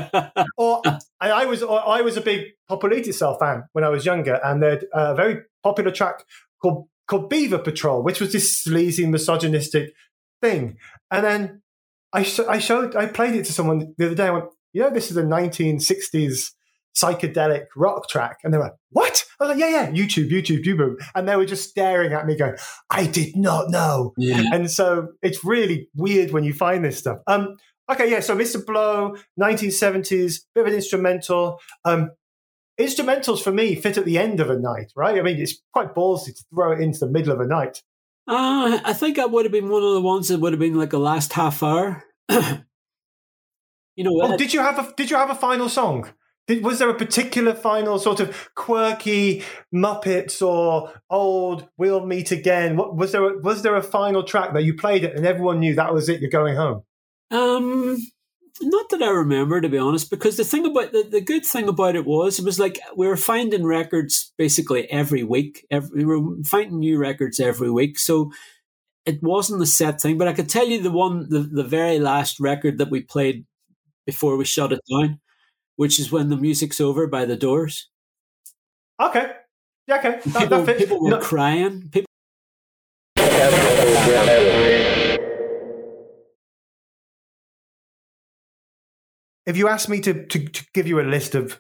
or 0.58 0.82
I 1.20 1.46
was 1.46 1.64
I 1.64 2.02
was 2.02 2.18
a 2.18 2.22
big 2.22 2.48
Pop 2.68 2.84
Will 2.84 2.94
Eat 2.94 3.08
Itself 3.08 3.40
fan 3.40 3.64
when 3.74 3.84
I 3.84 3.90
was 3.90 4.06
younger, 4.06 4.40
and 4.44 4.62
they 4.62 4.70
had 4.72 4.86
a 4.94 5.16
very 5.16 5.42
popular 5.64 5.92
track 5.92 6.24
called 6.62 6.88
called 7.12 7.30
Beaver 7.30 7.60
Patrol, 7.60 8.02
which 8.02 8.22
was 8.22 8.32
this 8.32 8.62
sleazy, 8.64 9.06
misogynistic 9.06 9.94
thing. 10.42 10.78
And 11.12 11.26
then 11.26 11.62
I, 12.14 12.24
sh- 12.24 12.40
I 12.48 12.58
showed, 12.60 12.96
I 12.96 13.06
played 13.06 13.36
it 13.36 13.46
to 13.46 13.54
someone 13.54 13.94
the 13.98 14.06
other 14.06 14.16
day. 14.16 14.28
I 14.28 14.32
went, 14.32 14.46
you 14.72 14.82
know, 14.82 14.90
this 14.90 15.12
is 15.12 15.18
a 15.18 15.24
1960s 15.24 16.52
psychedelic 16.96 17.66
rock 17.76 18.10
track. 18.10 18.38
And 18.44 18.54
they 18.54 18.58
were 18.58 18.66
like, 18.66 18.76
what? 18.89 19.24
I 19.39 19.46
was 19.46 19.52
like, 19.52 19.60
yeah, 19.60 19.70
yeah, 19.70 19.92
YouTube, 19.92 20.30
YouTube, 20.30 20.64
YouTube. 20.64 20.96
And 21.16 21.28
they 21.28 21.36
were 21.36 21.46
just 21.46 21.70
staring 21.70 22.14
at 22.14 22.26
me 22.26 22.38
going, 22.38 22.56
I 22.89 23.06
did 23.08 23.36
not 23.36 23.70
know. 23.70 24.14
Yeah. 24.18 24.44
And 24.52 24.70
so 24.70 25.10
it's 25.22 25.44
really 25.44 25.89
weird 25.96 26.32
when 26.32 26.44
you 26.44 26.54
find 26.54 26.84
this 26.84 26.98
stuff. 26.98 27.20
Um, 27.28 27.58
okay, 27.89 28.10
yeah, 28.10 28.20
so 28.20 28.36
Mr. 28.36 28.64
Bloe, 28.64 29.18
1970s, 29.39 30.42
bit 30.54 30.62
of 30.62 30.68
an 30.68 30.74
instrumental. 30.74 31.60
Um, 31.86 32.12
instrumentals 32.80 33.42
for 33.42 33.52
me 33.52 33.76
fit 33.76 33.98
at 33.98 34.06
the 34.06 34.18
end 34.18 34.39
of 34.39 34.50
a 34.50 34.58
night, 34.58 34.92
right? 34.96 35.18
I 35.18 35.22
mean, 35.22 35.39
it's 35.39 35.62
quite 35.74 35.94
ballsy 35.94 36.36
to 36.36 36.44
throw 36.54 36.72
it 36.72 36.82
into 36.82 37.00
the 37.00 37.10
middle 37.10 37.34
of 37.34 37.39
a 37.39 37.48
night. 37.48 37.82
Uh, 38.28 38.80
I 38.84 38.94
think 38.94 39.20
I 39.20 39.26
would 39.26 39.46
have 39.46 39.52
been 39.52 39.70
one 39.70 39.84
of 39.84 39.94
the 39.94 40.02
ones 40.02 40.28
that 40.28 40.39
would 40.39 40.54
have 40.54 40.60
been 40.60 40.76
like 40.76 40.92
the 40.92 41.00
last 41.00 41.34
half 41.34 41.64
hour. 41.64 42.04
you 42.30 44.04
know, 44.04 44.20
oh, 44.22 44.38
did 44.38 44.54
you 44.54 44.60
have 44.62 44.80
a 44.80 44.94
did 44.96 45.10
you 45.10 45.18
have 45.18 45.30
a 45.30 45.36
final 45.36 45.70
song? 45.70 46.10
Was 46.50 46.80
there 46.80 46.89
a 46.89 46.96
particular 46.96 47.54
final 47.54 47.98
sort 48.00 48.20
of 48.20 48.50
quirky 48.56 49.44
Muppets 49.74 50.42
or 50.46 50.92
old 51.10 51.68
We'll 51.78 52.06
Meet 52.06 52.32
Again? 52.32 52.76
What, 52.76 52.96
was 52.96 53.12
there? 53.12 53.24
A, 53.24 53.38
was 53.39 53.62
there 53.62 53.76
a 53.76 53.84
final 53.84 54.24
track 54.24 54.54
that 54.54 54.64
you 54.64 54.74
played 54.74 55.04
it 55.04 55.16
and 55.16 55.26
everyone 55.26 55.60
knew 55.60 55.76
that 55.76 55.94
was 55.94 56.10
it? 56.10 56.20
You're 56.20 56.30
going 56.30 56.56
home. 56.56 56.84
Um, 57.30 57.98
not 58.62 58.89
that 58.89 59.02
I 59.02 59.10
remember, 59.10 59.62
to 59.62 59.70
be 59.70 59.78
honest. 59.78 60.10
Because 60.10 60.36
the 60.36 60.44
thing 60.44 60.66
about 60.66 60.92
the, 60.92 61.04
the 61.04 61.22
good 61.22 61.46
thing 61.46 61.70
about 61.70 61.96
it 61.96 62.06
was 62.06 62.39
it 62.39 62.46
was 62.46 62.60
like 62.60 62.80
we 62.98 63.08
were 63.08 63.18
finding 63.18 63.64
records 63.64 64.34
basically 64.38 64.92
every 64.92 65.24
week. 65.24 65.66
Every, 65.72 66.04
we 66.04 66.18
were 66.18 66.36
finding 66.44 66.80
new 66.80 66.98
records 66.98 67.39
every 67.39 67.72
week, 67.72 67.98
so 67.98 68.32
it 69.06 69.24
wasn't 69.24 69.62
a 69.62 69.68
set 69.68 70.02
thing. 70.02 70.18
But 70.18 70.28
I 70.28 70.34
could 70.34 70.50
tell 70.50 70.68
you 70.68 70.82
the 70.82 70.92
one, 70.92 71.30
the, 71.30 71.39
the 71.39 71.64
very 71.64 72.00
last 72.00 72.39
record 72.39 72.80
that 72.80 72.92
we 72.92 73.02
played 73.02 73.46
before 74.06 74.36
we 74.36 74.44
shut 74.44 74.74
it 74.74 74.82
down 74.89 75.20
which 75.76 75.99
is 75.99 76.11
when 76.11 76.30
the 76.30 76.38
music's 76.38 76.82
over 76.82 77.07
by 77.07 77.26
the 77.26 77.36
doors. 77.36 77.89
Okay. 78.99 79.32
Yeah, 79.88 79.97
okay. 79.97 80.19
That, 80.26 80.41
people, 80.43 80.63
that 80.63 80.78
people 80.78 81.01
were 81.01 81.09
no. 81.11 81.19
crying. 81.19 81.89
People. 81.91 82.05
If 89.45 89.57
you 89.57 89.67
asked 89.67 89.89
me 89.89 89.99
to, 90.01 90.26
to, 90.28 90.47
to 90.47 90.65
give 90.74 90.88
you 90.88 90.99
a 90.99 91.03
list 91.03 91.36
of 91.36 91.59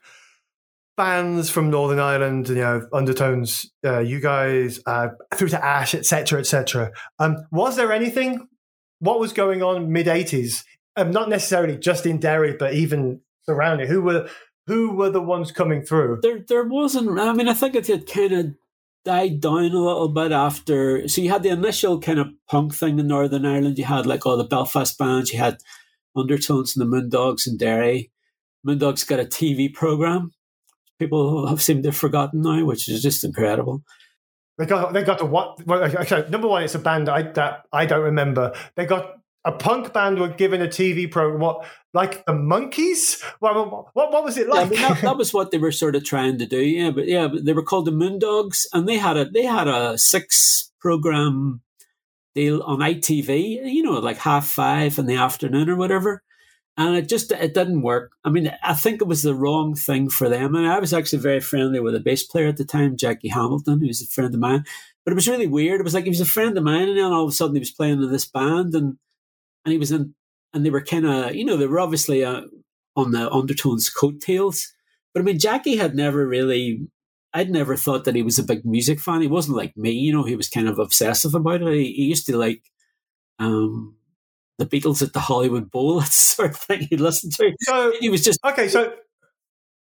bands 0.97 1.49
from 1.49 1.71
Northern 1.71 1.99
Ireland, 1.99 2.47
you 2.49 2.55
know, 2.55 2.87
Undertones, 2.93 3.71
uh, 3.83 3.99
you 3.99 4.19
guys, 4.19 4.79
uh, 4.85 5.09
through 5.33 5.49
to 5.49 5.65
Ash, 5.65 5.95
etc., 5.95 6.39
etc. 6.39 6.91
Um, 7.17 7.37
was 7.51 7.75
there 7.75 7.91
anything? 7.91 8.47
What 8.99 9.19
was 9.19 9.33
going 9.33 9.63
on 9.63 9.91
mid 9.91 10.05
'80s? 10.05 10.63
Um, 10.95 11.11
not 11.11 11.27
necessarily 11.27 11.77
just 11.77 12.05
in 12.05 12.19
Derry, 12.19 12.53
but 12.53 12.75
even 12.75 13.21
surrounding? 13.45 13.87
Who 13.87 14.01
were 14.01 14.29
who 14.67 14.91
were 14.91 15.09
the 15.09 15.21
ones 15.21 15.51
coming 15.51 15.83
through? 15.83 16.19
There, 16.21 16.39
there 16.47 16.63
wasn't. 16.63 17.19
I 17.19 17.33
mean, 17.33 17.47
I 17.47 17.53
think 17.53 17.75
it 17.75 17.87
had 17.87 18.07
kind 18.07 18.31
of 18.31 18.55
died 19.03 19.41
down 19.41 19.71
a 19.71 19.79
little 19.79 20.09
bit 20.09 20.31
after. 20.31 21.07
So 21.07 21.21
you 21.21 21.29
had 21.29 21.43
the 21.43 21.49
initial 21.49 21.99
kind 21.99 22.19
of 22.19 22.29
punk 22.47 22.73
thing 22.73 22.99
in 22.99 23.07
Northern 23.07 23.45
Ireland. 23.45 23.77
You 23.77 23.85
had 23.85 24.05
like 24.05 24.25
all 24.25 24.37
the 24.37 24.43
Belfast 24.43 24.97
bands. 24.97 25.33
You 25.33 25.39
had 25.39 25.57
Undertones 26.15 26.75
and 26.75 26.81
the 26.81 26.95
Moondogs 26.95 27.47
and 27.47 27.57
Derry. 27.57 28.11
Moondogs 28.65 29.07
got 29.07 29.19
a 29.19 29.25
TV 29.25 29.73
program. 29.73 30.31
People 30.99 31.47
have 31.47 31.61
seemed 31.61 31.83
to 31.83 31.89
have 31.89 31.97
forgotten 31.97 32.41
now, 32.41 32.63
which 32.63 32.87
is 32.87 33.01
just 33.01 33.23
incredible. 33.23 33.83
They 34.57 34.67
got 34.67 34.93
they 34.93 35.03
got 35.03 35.17
to 35.19 35.25
what? 35.25 35.65
Well, 35.65 35.83
okay, 35.83 36.27
number 36.29 36.47
one, 36.47 36.61
it's 36.63 36.75
a 36.75 36.79
band 36.79 37.09
I 37.09 37.23
that 37.23 37.65
I 37.73 37.87
don't 37.87 38.03
remember. 38.03 38.53
They 38.75 38.85
got 38.85 39.20
a 39.43 39.51
punk 39.51 39.91
band 39.93 40.19
were 40.19 40.27
given 40.29 40.61
a 40.61 40.67
TV 40.67 41.09
program. 41.09 41.39
What, 41.39 41.65
like 41.93 42.25
the 42.25 42.33
Monkees? 42.33 43.21
What, 43.39 43.55
what, 43.95 44.11
what 44.13 44.23
was 44.23 44.37
it 44.37 44.47
like? 44.47 44.57
Yeah, 44.57 44.65
I 44.65 44.69
mean, 44.69 44.81
that, 44.81 45.01
that, 45.01 45.17
was 45.17 45.33
what 45.33 45.51
they 45.51 45.57
were 45.57 45.71
sort 45.71 45.95
of 45.95 46.03
trying 46.03 46.37
to 46.39 46.45
do. 46.45 46.59
Yeah, 46.59 46.91
but 46.91 47.07
yeah, 47.07 47.27
they 47.33 47.53
were 47.53 47.63
called 47.63 47.85
the 47.85 47.91
Moondogs, 47.91 48.65
and 48.73 48.87
they 48.87 48.97
had 48.97 49.17
a 49.17 49.29
they 49.29 49.43
had 49.43 49.67
a 49.67 49.97
six 49.97 50.71
program 50.79 51.61
deal 52.35 52.61
on 52.63 52.79
ITV. 52.79 53.65
You 53.65 53.83
know, 53.83 53.93
like 53.93 54.17
half 54.17 54.47
five 54.47 54.97
in 54.99 55.05
the 55.07 55.15
afternoon 55.15 55.69
or 55.69 55.75
whatever. 55.75 56.23
and 56.77 56.95
it 56.95 57.09
just 57.09 57.31
it 57.31 57.53
didn't 57.53 57.81
work. 57.81 58.11
I 58.23 58.29
mean, 58.29 58.51
I 58.63 58.73
think 58.73 59.01
it 59.01 59.07
was 59.07 59.23
the 59.23 59.35
wrong 59.35 59.75
thing 59.75 60.09
for 60.09 60.29
them. 60.29 60.55
And 60.55 60.67
I 60.67 60.79
was 60.79 60.93
actually 60.93 61.19
very 61.19 61.41
friendly 61.41 61.79
with 61.79 61.95
a 61.95 61.99
bass 61.99 62.23
player 62.23 62.47
at 62.47 62.57
the 62.57 62.65
time, 62.65 62.95
Jackie 62.95 63.29
Hamilton, 63.29 63.81
who's 63.81 64.01
a 64.01 64.07
friend 64.07 64.33
of 64.33 64.39
mine. 64.39 64.63
But 65.03 65.11
it 65.11 65.15
was 65.15 65.27
really 65.27 65.47
weird. 65.47 65.81
It 65.81 65.83
was 65.83 65.93
like 65.93 66.03
he 66.03 66.09
was 66.11 66.21
a 66.21 66.25
friend 66.25 66.57
of 66.57 66.63
mine, 66.63 66.89
and 66.89 66.97
then 66.97 67.11
all 67.11 67.23
of 67.23 67.29
a 67.29 67.31
sudden 67.31 67.55
he 67.55 67.59
was 67.59 67.71
playing 67.71 68.01
in 68.01 68.11
this 68.11 68.27
band, 68.27 68.75
and 68.75 68.97
and 69.65 69.71
he 69.71 69.77
was 69.77 69.91
in, 69.91 70.15
and 70.53 70.65
they 70.65 70.69
were 70.69 70.83
kind 70.83 71.05
of, 71.05 71.35
you 71.35 71.45
know, 71.45 71.57
they 71.57 71.67
were 71.67 71.79
obviously 71.79 72.23
uh, 72.23 72.41
on 72.95 73.11
the 73.11 73.29
Undertones 73.31 73.89
coattails. 73.89 74.73
But 75.13 75.21
I 75.21 75.23
mean, 75.23 75.39
Jackie 75.39 75.77
had 75.77 75.95
never 75.95 76.27
really. 76.27 76.87
I'd 77.33 77.49
never 77.49 77.77
thought 77.77 78.03
that 78.03 78.15
he 78.15 78.23
was 78.23 78.37
a 78.37 78.43
big 78.43 78.65
music 78.65 78.99
fan. 78.99 79.21
He 79.21 79.27
wasn't 79.27 79.55
like 79.55 79.77
me, 79.77 79.91
you 79.91 80.11
know. 80.11 80.23
He 80.23 80.35
was 80.35 80.49
kind 80.49 80.67
of 80.67 80.79
obsessive 80.79 81.33
about 81.33 81.61
it. 81.61 81.73
He, 81.73 81.93
he 81.93 82.03
used 82.03 82.25
to 82.25 82.35
like 82.35 82.61
um, 83.39 83.95
the 84.57 84.65
Beatles 84.65 85.01
at 85.01 85.13
the 85.13 85.21
Hollywood 85.21 85.71
Bowl. 85.71 85.99
That's 85.99 86.15
sort 86.15 86.51
of 86.51 86.57
thing 86.57 86.87
he 86.89 86.97
listened 86.97 87.33
to. 87.33 87.53
So 87.61 87.93
he 87.99 88.09
was 88.09 88.23
just 88.23 88.39
okay. 88.45 88.67
So 88.67 88.93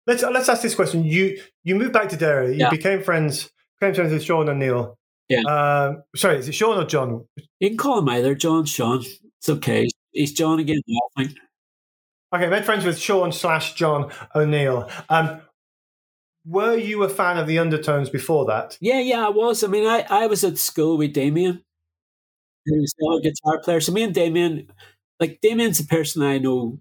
let's 0.06 0.24
let's 0.24 0.50
ask 0.50 0.62
this 0.62 0.76
question. 0.76 1.04
You 1.04 1.42
you 1.64 1.76
moved 1.76 1.94
back 1.94 2.10
to 2.10 2.18
Derry. 2.18 2.54
You 2.54 2.60
yeah. 2.60 2.70
became 2.70 3.02
friends 3.02 3.50
became 3.80 3.94
friends 3.94 4.12
with 4.12 4.24
Sean 4.24 4.50
O'Neill. 4.50 4.98
Yeah. 5.30 5.42
Um, 5.42 6.04
sorry, 6.16 6.38
is 6.38 6.48
it 6.48 6.54
Sean 6.54 6.82
or 6.82 6.86
John? 6.86 7.26
You 7.60 7.70
can 7.70 7.78
call 7.78 8.00
him 8.00 8.10
either 8.10 8.34
John, 8.34 8.66
Sean. 8.66 9.04
It's 9.40 9.50
okay. 9.50 9.88
It's 10.14 10.32
John 10.32 10.60
again. 10.60 10.82
I 10.88 11.24
think. 11.24 11.38
Okay, 12.34 12.48
made 12.48 12.66
friends 12.66 12.84
with 12.84 13.00
Sean 13.00 13.32
slash 13.32 13.74
John 13.74 14.12
O'Neill. 14.36 14.90
Um, 15.10 15.42
were 16.46 16.76
you 16.76 17.04
a 17.04 17.10
fan 17.10 17.38
of 17.38 17.48
the 17.48 17.60
Undertones 17.60 18.10
before 18.10 18.46
that? 18.46 18.78
Yeah, 18.82 19.00
yeah, 19.00 19.26
I 19.26 19.30
was. 19.30 19.64
I 19.64 19.68
mean, 19.68 19.86
I, 19.88 20.06
I 20.10 20.28
was 20.28 20.44
at 20.44 20.58
school 20.58 20.98
with 20.98 21.14
Damien, 21.14 21.64
who's 22.66 22.94
a 23.02 23.22
guitar 23.22 23.60
player. 23.62 23.82
So 23.82 23.92
me 23.92 24.04
and 24.04 24.14
Damien, 24.14 24.68
like 25.20 25.40
Damien's 25.42 25.78
the 25.78 25.86
person 25.86 26.24
I 26.24 26.38
know 26.38 26.80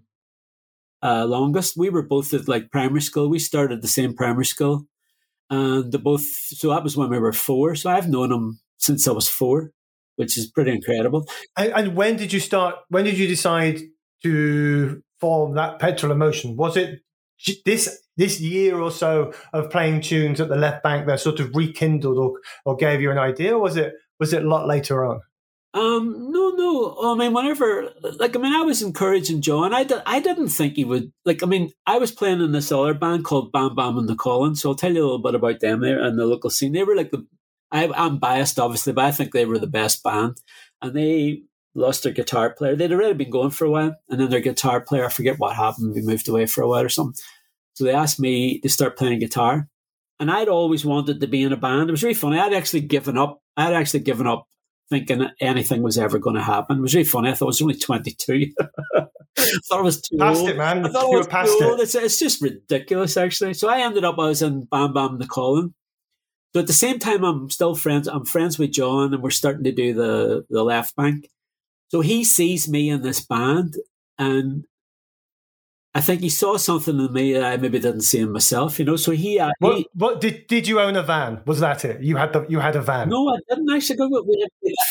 uh, 1.01 1.25
longest. 1.25 1.77
We 1.77 1.89
were 1.89 2.03
both 2.03 2.33
at 2.33 2.47
like 2.47 2.71
primary 2.71 3.01
school. 3.01 3.29
We 3.29 3.39
started 3.39 3.81
the 3.81 3.87
same 3.87 4.13
primary 4.13 4.45
school, 4.45 4.87
and 5.49 5.91
both. 6.03 6.23
So 6.25 6.69
that 6.69 6.83
was 6.83 6.97
when 6.97 7.09
we 7.09 7.19
were 7.19 7.33
four. 7.33 7.75
So 7.75 7.89
I've 7.89 8.09
known 8.09 8.31
him 8.31 8.59
since 8.77 9.07
I 9.07 9.11
was 9.11 9.29
four, 9.29 9.71
which 10.17 10.37
is 10.37 10.51
pretty 10.51 10.71
incredible. 10.71 11.27
And, 11.55 11.71
and 11.73 11.95
when 11.95 12.17
did 12.17 12.33
you 12.33 12.39
start? 12.39 12.75
When 12.89 13.05
did 13.05 13.17
you 13.17 13.27
decide 13.27 13.79
to 14.23 15.01
form 15.19 15.55
that 15.55 15.79
petrol 15.79 16.11
emotion? 16.11 16.57
Was 16.57 16.77
it 16.77 16.99
this 17.65 18.01
this 18.17 18.41
year 18.41 18.79
or 18.79 18.91
so 18.91 19.31
of 19.53 19.69
playing 19.69 20.01
tunes 20.01 20.41
at 20.41 20.49
the 20.49 20.55
left 20.55 20.83
bank 20.83 21.07
that 21.07 21.19
sort 21.19 21.39
of 21.39 21.55
rekindled 21.55 22.17
or, 22.17 22.39
or 22.65 22.75
gave 22.75 22.99
you 22.99 23.11
an 23.11 23.17
idea? 23.17 23.55
Or 23.55 23.61
was 23.61 23.77
it 23.77 23.93
was 24.19 24.33
it 24.33 24.43
a 24.43 24.47
lot 24.47 24.67
later 24.67 25.05
on? 25.05 25.21
Um, 25.73 26.31
no, 26.31 26.49
no. 26.51 26.97
I 27.03 27.15
mean, 27.15 27.33
whenever, 27.33 27.93
like, 28.19 28.35
I 28.35 28.39
mean, 28.39 28.53
I 28.53 28.61
was 28.61 28.81
encouraging 28.81 29.41
John. 29.41 29.75
I, 29.75 29.83
did, 29.83 30.01
I 30.07 30.19
didn't 30.19 30.47
think 30.47 30.73
he 30.73 30.85
would, 30.85 31.11
like, 31.23 31.43
I 31.43 31.45
mean, 31.45 31.71
I 31.85 31.99
was 31.99 32.11
playing 32.11 32.41
in 32.41 32.51
this 32.51 32.71
other 32.71 32.95
band 32.95 33.25
called 33.25 33.51
Bam 33.51 33.75
Bam 33.75 33.97
and 33.97 34.09
the 34.09 34.15
Collins. 34.15 34.61
So 34.61 34.69
I'll 34.69 34.75
tell 34.75 34.91
you 34.91 35.01
a 35.01 35.03
little 35.03 35.21
bit 35.21 35.35
about 35.35 35.59
them 35.59 35.81
there 35.81 36.01
and 36.01 36.17
the 36.17 36.25
local 36.25 36.49
scene. 36.49 36.71
They 36.71 36.83
were 36.83 36.95
like 36.95 37.11
the, 37.11 37.27
I, 37.71 37.87
I'm 37.87 38.19
biased, 38.19 38.59
obviously, 38.59 38.93
but 38.93 39.05
I 39.05 39.11
think 39.11 39.31
they 39.31 39.45
were 39.45 39.59
the 39.59 39.67
best 39.67 40.03
band. 40.03 40.37
And 40.81 40.93
they 40.93 41.43
lost 41.75 42.03
their 42.03 42.11
guitar 42.13 42.51
player. 42.51 42.75
They'd 42.75 42.91
already 42.91 43.13
been 43.13 43.29
going 43.29 43.51
for 43.51 43.65
a 43.65 43.69
while. 43.69 43.95
And 44.09 44.19
then 44.19 44.29
their 44.29 44.39
guitar 44.39 44.81
player, 44.81 45.05
I 45.05 45.09
forget 45.09 45.39
what 45.39 45.55
happened, 45.55 45.93
we 45.93 46.01
moved 46.01 46.27
away 46.27 46.45
for 46.45 46.61
a 46.61 46.67
while 46.67 46.83
or 46.83 46.89
something. 46.89 47.21
So 47.73 47.83
they 47.83 47.93
asked 47.93 48.19
me 48.19 48.59
to 48.61 48.69
start 48.69 48.97
playing 48.97 49.19
guitar. 49.19 49.67
And 50.19 50.31
I'd 50.31 50.47
always 50.47 50.83
wanted 50.83 51.21
to 51.21 51.27
be 51.27 51.43
in 51.43 51.53
a 51.53 51.57
band. 51.57 51.89
It 51.89 51.91
was 51.91 52.03
really 52.03 52.15
funny. 52.15 52.39
I'd 52.39 52.53
actually 52.53 52.81
given 52.81 53.17
up. 53.17 53.39
I'd 53.55 53.73
actually 53.73 53.99
given 53.99 54.25
up 54.25 54.47
thinking 54.89 55.27
anything 55.39 55.83
was 55.83 55.97
ever 55.97 56.17
going 56.17 56.35
to 56.35 56.41
happen. 56.41 56.79
It 56.79 56.81
was 56.81 56.95
really 56.95 57.03
funny. 57.03 57.29
I 57.29 57.33
thought 57.33 57.45
I 57.45 57.47
was 57.47 57.61
only 57.61 57.75
22. 57.77 58.51
I 58.97 59.05
thought 59.67 59.79
it 59.79 59.83
was 59.83 60.01
too 60.01 60.17
past 60.17 60.39
old. 60.39 60.49
it, 60.49 60.57
man. 60.57 60.85
I 60.85 60.89
thought 60.89 61.09
you 61.09 61.15
it 61.15 61.17
was 61.19 61.27
past 61.27 61.57
too 61.57 61.65
it. 61.65 61.69
old. 61.69 61.79
It's, 61.79 61.93
it's 61.93 62.19
just 62.19 62.41
ridiculous, 62.41 63.17
actually. 63.17 63.53
So 63.53 63.69
I 63.69 63.81
ended 63.81 64.03
up, 64.03 64.17
I 64.17 64.27
was 64.27 64.41
in 64.41 64.65
Bam 64.65 64.93
Bam 64.93 65.19
the 65.19 65.27
Calling. 65.27 65.73
So 66.57 66.61
at 66.61 66.65
the 66.65 66.73
same 66.73 66.97
time, 66.97 67.23
I'm 67.23 67.51
still 67.51 67.75
friends. 67.75 68.07
I'm 68.07 68.25
friends 68.25 68.57
with 68.57 68.71
John, 68.71 69.13
and 69.13 69.21
we're 69.21 69.29
starting 69.29 69.63
to 69.65 69.71
do 69.71 69.93
the 69.93 70.43
the 70.49 70.63
left 70.63 70.95
bank. 70.95 71.29
So 71.89 72.01
he 72.01 72.23
sees 72.23 72.67
me 72.67 72.89
in 72.89 73.03
this 73.03 73.23
band, 73.23 73.75
and 74.17 74.65
I 75.93 76.01
think 76.01 76.21
he 76.21 76.29
saw 76.29 76.57
something 76.57 76.99
in 76.99 77.13
me 77.13 77.33
that 77.33 77.43
I 77.43 77.57
maybe 77.57 77.77
didn't 77.77 78.01
see 78.01 78.21
in 78.21 78.31
myself, 78.31 78.79
you 78.79 78.85
know. 78.85 78.95
So 78.95 79.11
he, 79.11 79.39
uh, 79.39 79.51
what, 79.59 79.77
he, 79.77 79.87
what 79.93 80.19
did 80.19 80.47
did 80.47 80.67
you 80.67 80.79
own 80.79 80.95
a 80.95 81.03
van? 81.03 81.43
Was 81.45 81.59
that 81.59 81.85
it? 81.85 82.01
You 82.01 82.15
had 82.15 82.33
the 82.33 82.43
you 82.49 82.57
had 82.57 82.75
a 82.75 82.81
van? 82.81 83.09
No, 83.09 83.29
I 83.29 83.37
didn't 83.47 83.71
actually 83.71 83.97
go. 83.97 84.25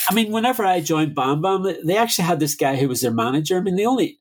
I 0.08 0.14
mean, 0.14 0.30
whenever 0.30 0.64
I 0.64 0.78
joined 0.78 1.16
Bam 1.16 1.42
Bam, 1.42 1.64
they 1.84 1.96
actually 1.96 2.26
had 2.26 2.38
this 2.38 2.54
guy 2.54 2.76
who 2.76 2.86
was 2.86 3.00
their 3.00 3.10
manager. 3.10 3.58
I 3.58 3.60
mean, 3.60 3.74
they 3.74 3.86
only, 3.86 4.20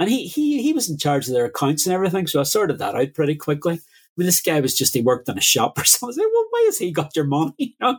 and 0.00 0.10
he 0.10 0.26
he 0.26 0.60
he 0.60 0.72
was 0.72 0.90
in 0.90 0.98
charge 0.98 1.28
of 1.28 1.34
their 1.34 1.44
accounts 1.44 1.86
and 1.86 1.94
everything. 1.94 2.26
So 2.26 2.40
I 2.40 2.42
sorted 2.42 2.78
that 2.80 2.96
out 2.96 3.14
pretty 3.14 3.36
quickly. 3.36 3.80
This 4.26 4.40
guy 4.42 4.60
was 4.60 4.76
just 4.76 4.94
he 4.94 5.02
worked 5.02 5.28
in 5.28 5.38
a 5.38 5.42
shop 5.42 5.78
or 5.78 5.84
something. 5.86 6.06
I 6.06 6.10
was 6.10 6.16
like, 6.16 6.26
well, 6.32 6.46
why 6.50 6.62
has 6.66 6.78
he 6.78 6.92
got 6.92 7.16
your 7.16 7.26
money? 7.26 7.54
You 7.58 7.72
know. 7.80 7.98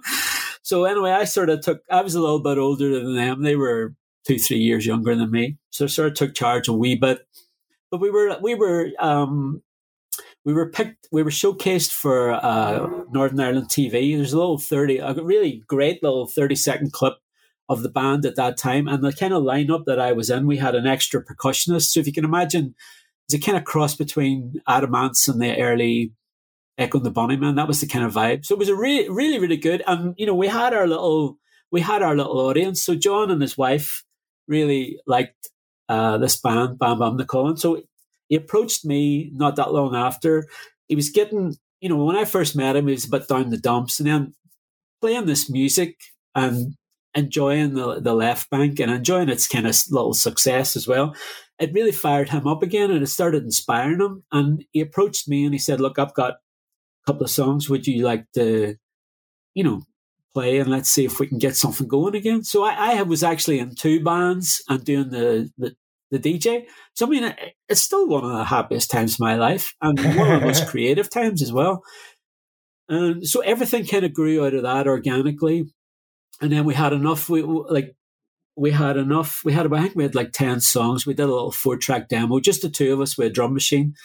So 0.64 0.86
anyway, 0.86 1.12
I 1.12 1.26
sort 1.26 1.50
of 1.50 1.62
took. 1.62 1.82
I 1.90 2.02
was 2.02 2.16
a 2.16 2.22
little 2.22 2.40
bit 2.40 2.58
older 2.58 3.00
than 3.00 3.16
them. 3.16 3.42
They 3.42 3.56
were 3.56 3.96
two, 4.28 4.38
three 4.38 4.60
years 4.60 4.86
younger 4.86 5.16
than 5.16 5.32
me. 5.32 5.58
So 5.72 5.86
I 5.86 5.88
sort 5.88 6.10
of 6.10 6.14
took 6.14 6.36
charge 6.36 6.68
a 6.68 6.74
wee 6.74 6.96
bit 6.96 7.26
but 7.92 8.00
we 8.00 8.10
were 8.10 8.38
we 8.42 8.56
were 8.56 8.90
um, 9.00 9.62
we 10.46 10.54
were 10.54 10.70
picked 10.70 11.08
we 11.12 11.22
were 11.22 11.30
showcased 11.30 11.92
for 11.92 12.32
uh, 12.32 12.88
Northern 13.12 13.40
Ireland 13.40 13.68
TV. 13.68 14.16
There's 14.16 14.34
a 14.34 14.38
little 14.38 14.58
thirty 14.58 14.98
a 14.98 15.14
really 15.14 15.62
great 15.68 16.02
little 16.02 16.26
thirty 16.26 16.56
second 16.56 16.94
clip 16.94 17.16
of 17.70 17.84
the 17.84 17.90
band 17.90 18.26
at 18.26 18.36
that 18.38 18.58
time 18.58 18.88
and 18.88 19.04
the 19.04 19.14
kind 19.14 19.34
of 19.34 19.44
lineup 19.44 19.86
that 19.86 20.00
I 20.00 20.14
was 20.14 20.30
in. 20.30 20.48
We 20.48 20.58
had 20.58 20.76
an 20.76 20.88
extra 20.88 21.24
percussionist, 21.24 21.92
so 21.92 22.00
if 22.00 22.08
you 22.08 22.14
can 22.14 22.26
imagine, 22.26 22.76
it's 23.34 23.44
a 23.44 23.46
kind 23.46 23.58
of 23.58 23.64
cross 23.64 23.96
between 23.96 24.62
Adam 24.68 24.94
Ants 24.94 25.28
and 25.28 25.42
the 25.42 25.58
early 25.58 26.12
Echo 26.78 26.98
and 26.98 27.06
the 27.06 27.12
Bunnymen. 27.12 27.56
That 27.56 27.68
was 27.68 27.80
the 27.80 27.88
kind 27.88 28.06
of 28.06 28.14
vibe. 28.14 28.46
So 28.46 28.56
it 28.56 28.60
was 28.60 28.70
a 28.70 28.76
really 28.76 29.10
really 29.10 29.40
really 29.40 29.58
good. 29.58 29.84
And 29.88 30.14
you 30.18 30.26
know 30.26 30.36
we 30.36 30.48
had 30.48 30.74
our 30.74 30.88
little 30.88 31.38
we 31.72 31.82
had 31.82 32.02
our 32.02 32.16
little 32.16 32.40
audience. 32.40 32.84
So 32.84 32.96
John 32.96 33.32
and 33.32 33.42
his 33.42 33.58
wife 33.58 34.04
really 34.48 35.00
liked 35.08 35.50
uh, 35.88 36.18
this 36.18 36.40
band, 36.40 36.78
Bam 36.78 37.00
Bam 37.00 37.18
the 37.18 37.26
Calling. 37.26 37.58
So 37.58 37.82
he 38.28 38.36
approached 38.36 38.86
me 38.86 39.32
not 39.34 39.56
that 39.56 39.74
long 39.74 39.96
after. 39.96 40.48
He 40.88 40.96
was 40.96 41.10
getting, 41.10 41.56
you 41.80 41.90
know, 41.90 42.04
when 42.04 42.18
I 42.18 42.26
first 42.26 42.56
met 42.56 42.76
him, 42.76 42.88
he 42.88 42.94
was 42.94 43.06
a 43.06 43.10
bit 43.10 43.28
down 43.28 43.50
the 43.50 43.58
dumps, 43.58 44.00
and 44.00 44.08
then 44.08 44.34
playing 45.02 45.26
this 45.26 45.50
music 45.50 45.98
and 46.36 46.76
enjoying 47.14 47.74
the, 47.74 48.00
the 48.00 48.14
left 48.14 48.50
bank 48.50 48.80
and 48.80 48.92
enjoying 48.92 49.30
its 49.30 49.48
kind 49.48 49.68
of 49.68 49.76
little 49.90 50.14
success 50.14 50.76
as 50.76 50.88
well. 50.88 51.16
It 51.62 51.74
really 51.74 51.92
fired 51.92 52.30
him 52.30 52.48
up 52.48 52.64
again 52.64 52.92
and 52.92 53.04
it 53.04 53.08
started 53.08 53.44
inspiring 53.44 54.02
him. 54.02 54.24
And 54.32 54.66
he 54.72 54.82
approached 54.82 55.30
me 55.30 55.46
and 55.46 55.54
he 55.54 55.60
said, 55.60 55.80
Look, 55.80 56.00
I've 56.00 56.14
got 56.14 56.32
a 56.34 57.06
couple 57.06 57.24
of 57.24 57.30
songs. 57.30 57.70
Would 57.70 57.88
you 57.88 58.04
like 58.04 58.26
to, 58.34 58.76
you 59.54 59.64
know, 59.64 59.84
play 60.34 60.60
and 60.60 60.70
let's 60.70 60.90
see 60.90 61.06
if 61.06 61.20
we 61.20 61.28
can 61.28 61.38
get 61.38 61.56
something 61.56 61.88
going 61.88 62.16
again? 62.16 62.44
So 62.44 62.64
I, 62.64 62.98
I 62.98 63.02
was 63.04 63.24
actually 63.24 63.60
in 63.60 63.76
two 63.76 64.04
bands 64.04 64.64
and 64.68 64.84
doing 64.84 65.12
the, 65.12 65.52
the, 65.58 65.76
the 66.12 66.20
DJ. 66.20 66.66
So 66.96 67.06
I 67.06 67.10
mean, 67.10 67.36
it's 67.70 67.82
still 67.82 68.08
one 68.08 68.24
of 68.24 68.32
the 68.32 68.44
happiest 68.44 68.92
times 68.92 69.14
of 69.14 69.20
my 69.22 69.36
life, 69.36 69.74
and 69.82 69.98
one 70.00 70.32
of 70.32 70.42
the 70.42 70.46
most 70.46 70.68
creative 70.70 71.10
times 71.10 71.42
as 71.42 71.52
well. 71.52 71.84
And 72.90 73.26
so 73.26 73.40
everything 73.40 73.86
kind 73.86 74.04
of 74.04 74.14
grew 74.14 74.46
out 74.46 74.54
of 74.54 74.64
that 74.64 74.88
organically, 74.88 75.72
and 76.42 76.52
then 76.52 76.66
we 76.66 76.74
had 76.74 76.92
enough. 76.92 77.30
We 77.30 77.42
like 77.42 77.96
we 78.56 78.72
had 78.72 78.98
enough. 78.98 79.42
We 79.44 79.54
had 79.54 79.66
about 79.66 79.80
I 79.80 79.84
think 79.84 79.96
we 79.96 80.04
had 80.04 80.16
like 80.16 80.32
ten 80.32 80.60
songs. 80.62 81.06
We 81.06 81.14
did 81.14 81.24
a 81.24 81.28
little 81.28 81.52
four 81.52 81.78
track 81.78 82.10
demo, 82.10 82.40
just 82.40 82.62
the 82.62 82.70
two 82.70 82.94
of 82.94 83.02
us 83.02 83.18
with 83.18 83.28
a 83.28 83.32
drum 83.32 83.54
machine, 83.54 83.96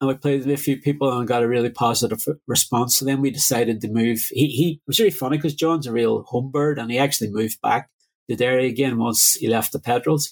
and 0.00 0.08
we 0.08 0.14
played 0.14 0.44
with 0.44 0.58
a 0.58 0.62
few 0.62 0.80
people 0.80 1.16
and 1.16 1.26
got 1.26 1.42
a 1.42 1.48
really 1.48 1.70
positive 1.70 2.24
response. 2.46 2.96
So 2.96 3.04
then 3.04 3.20
we 3.20 3.30
decided 3.30 3.80
to 3.80 3.88
move. 3.88 4.20
He 4.30 4.48
he 4.48 4.80
was 4.86 4.98
really 4.98 5.10
funny 5.10 5.38
because 5.38 5.54
John's 5.54 5.86
a 5.86 5.92
real 5.92 6.24
homebird, 6.24 6.78
and 6.78 6.90
he 6.90 6.98
actually 6.98 7.30
moved 7.30 7.60
back 7.62 7.90
to 8.28 8.36
Derry 8.36 8.66
again 8.66 8.98
once 8.98 9.34
he 9.34 9.48
left 9.48 9.72
the 9.72 9.78
Petrols. 9.78 10.30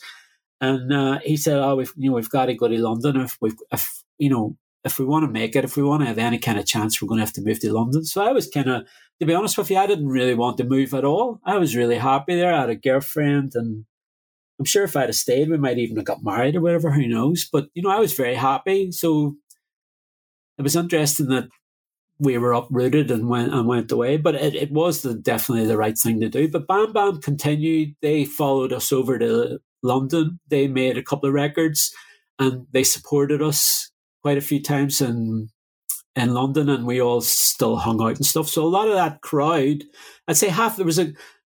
And 0.60 0.92
uh, 0.92 1.18
he 1.24 1.36
said, 1.36 1.58
"Oh, 1.58 1.76
we've 1.76 1.92
you 1.96 2.10
know 2.10 2.16
we've 2.16 2.30
got 2.30 2.46
to 2.46 2.54
go 2.54 2.68
to 2.68 2.78
London 2.78 3.16
if 3.20 3.36
we 3.40 3.52
if 3.72 4.02
you 4.18 4.30
know 4.30 4.56
if 4.84 4.98
we 4.98 5.04
want 5.04 5.24
to 5.24 5.30
make 5.30 5.56
it, 5.56 5.64
if 5.64 5.76
we 5.76 5.82
want 5.82 6.02
to 6.02 6.06
have 6.06 6.18
any 6.18 6.38
kind 6.38 6.58
of 6.58 6.66
chance, 6.66 7.00
we're 7.00 7.08
going 7.08 7.18
to 7.18 7.24
have 7.24 7.34
to 7.34 7.42
move 7.42 7.60
to 7.60 7.72
London." 7.72 8.04
So 8.04 8.22
I 8.22 8.32
was 8.32 8.48
kind 8.48 8.68
of, 8.68 8.86
to 9.22 9.26
be 9.26 9.34
honest 9.34 9.56
with 9.56 9.70
you, 9.70 9.76
I 9.76 9.86
didn't 9.86 10.08
really 10.08 10.34
want 10.34 10.56
to 10.56 10.64
move 10.64 10.92
at 10.94 11.04
all. 11.04 11.38
I 11.44 11.56
was 11.56 11.76
really 11.76 11.94
happy 11.94 12.34
there. 12.34 12.52
I 12.52 12.62
had 12.62 12.70
a 12.70 12.74
girlfriend, 12.74 13.52
and 13.54 13.84
I'm 14.58 14.64
sure 14.64 14.82
if 14.82 14.96
I'd 14.96 15.10
have 15.10 15.14
stayed, 15.14 15.48
we 15.48 15.58
might 15.58 15.78
even 15.78 15.94
have 15.94 16.06
got 16.06 16.24
married 16.24 16.56
or 16.56 16.60
whatever. 16.60 16.90
Who 16.90 17.06
knows? 17.06 17.48
But 17.52 17.68
you 17.72 17.82
know, 17.82 17.90
I 17.90 18.00
was 18.00 18.14
very 18.14 18.34
happy. 18.34 18.90
So 18.90 19.36
it 20.58 20.62
was 20.62 20.74
interesting 20.74 21.28
that 21.28 21.48
we 22.18 22.36
were 22.36 22.52
uprooted 22.52 23.12
and 23.12 23.28
went 23.28 23.54
and 23.54 23.68
went 23.68 23.92
away. 23.92 24.16
But 24.16 24.34
it, 24.34 24.56
it 24.56 24.72
was 24.72 25.02
the, 25.02 25.14
definitely 25.14 25.68
the 25.68 25.78
right 25.78 25.96
thing 25.96 26.18
to 26.20 26.28
do. 26.28 26.48
But 26.48 26.66
Bam 26.66 26.92
Bam 26.92 27.20
continued. 27.20 27.94
They 28.02 28.24
followed 28.24 28.72
us 28.72 28.90
over 28.90 29.20
to 29.20 29.60
London. 29.84 30.40
They 30.48 30.66
made 30.66 30.98
a 30.98 31.02
couple 31.04 31.28
of 31.28 31.34
records 31.34 31.94
and 32.40 32.66
they 32.72 32.82
supported 32.82 33.40
us 33.40 33.92
quite 34.20 34.38
a 34.38 34.40
few 34.40 34.60
times 34.60 35.00
in 35.00 35.48
in 36.14 36.34
London 36.34 36.68
and 36.68 36.86
we 36.86 37.00
all 37.00 37.20
still 37.20 37.76
hung 37.76 38.02
out 38.02 38.16
and 38.16 38.26
stuff. 38.26 38.48
So 38.48 38.64
a 38.64 38.66
lot 38.66 38.88
of 38.88 38.94
that 38.94 39.22
crowd, 39.22 39.84
I'd 40.28 40.36
say 40.36 40.48
half 40.48 40.76
there 40.76 40.86
was 40.86 40.98
a 40.98 41.04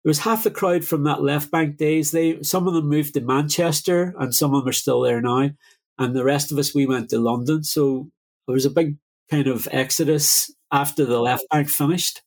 there 0.04 0.10
was 0.10 0.20
half 0.20 0.44
the 0.44 0.52
crowd 0.52 0.84
from 0.84 1.04
that 1.04 1.22
left 1.24 1.52
bank 1.52 1.78
days. 1.78 2.12
They 2.12 2.42
some 2.44 2.68
of 2.68 2.74
them 2.74 2.90
moved 2.90 3.14
to 3.16 3.22
Manchester 3.22 4.14
and 4.20 4.34
some 4.34 4.54
of 4.54 4.64
them 4.64 4.70
are 4.70 4.74
still 4.74 5.02
there 5.02 5.22
now. 5.22 5.52
and 5.98 6.16
the 6.16 6.24
rest 6.24 6.52
of 6.52 6.58
us 6.58 6.74
we 6.74 6.86
went 6.86 7.10
to 7.10 7.20
London. 7.20 7.64
So 7.64 8.10
there 8.48 8.54
was 8.54 8.66
a 8.66 8.72
big 8.72 8.98
kind 9.30 9.48
of 9.48 9.68
exodus 9.72 10.52
after 10.72 11.06
the 11.06 11.20
left 11.20 11.46
bank 11.52 11.70
finished. 11.70 12.22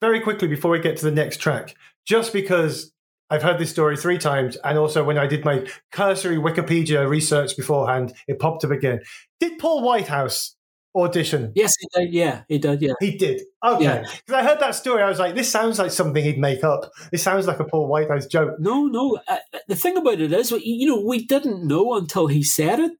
Very 0.00 0.20
quickly 0.20 0.48
before 0.48 0.72
we 0.72 0.80
get 0.80 0.96
to 0.96 1.04
the 1.04 1.12
next 1.12 1.36
track, 1.38 1.76
just 2.04 2.32
because 2.32 2.92
I've 3.32 3.42
heard 3.42 3.58
this 3.58 3.70
story 3.70 3.96
three 3.96 4.18
times, 4.18 4.58
and 4.62 4.76
also 4.76 5.02
when 5.02 5.16
I 5.16 5.26
did 5.26 5.42
my 5.42 5.66
cursory 5.90 6.36
Wikipedia 6.36 7.08
research 7.08 7.56
beforehand, 7.56 8.12
it 8.28 8.38
popped 8.38 8.62
up 8.62 8.70
again. 8.70 9.00
Did 9.40 9.58
Paul 9.58 9.82
Whitehouse 9.82 10.54
audition? 10.94 11.50
Yes, 11.54 11.72
he 11.80 11.88
did. 11.94 12.12
Yeah, 12.12 12.42
he 12.46 12.58
did. 12.58 12.82
Yeah, 12.82 12.92
he 13.00 13.16
did. 13.16 13.40
Okay, 13.64 14.02
because 14.02 14.20
yeah. 14.28 14.36
I 14.36 14.42
heard 14.44 14.60
that 14.60 14.74
story, 14.74 15.02
I 15.02 15.08
was 15.08 15.18
like, 15.18 15.34
this 15.34 15.50
sounds 15.50 15.78
like 15.78 15.92
something 15.92 16.22
he'd 16.22 16.36
make 16.36 16.62
up. 16.62 16.90
This 17.10 17.22
sounds 17.22 17.46
like 17.46 17.58
a 17.58 17.64
Paul 17.64 17.88
Whitehouse 17.88 18.26
joke. 18.26 18.56
No, 18.58 18.84
no. 18.84 19.18
Uh, 19.26 19.38
the 19.66 19.76
thing 19.76 19.96
about 19.96 20.20
it 20.20 20.30
is, 20.30 20.50
you 20.50 20.86
know, 20.86 21.00
we 21.00 21.24
didn't 21.24 21.66
know 21.66 21.94
until 21.94 22.26
he 22.26 22.42
said 22.42 22.80
it, 22.80 22.92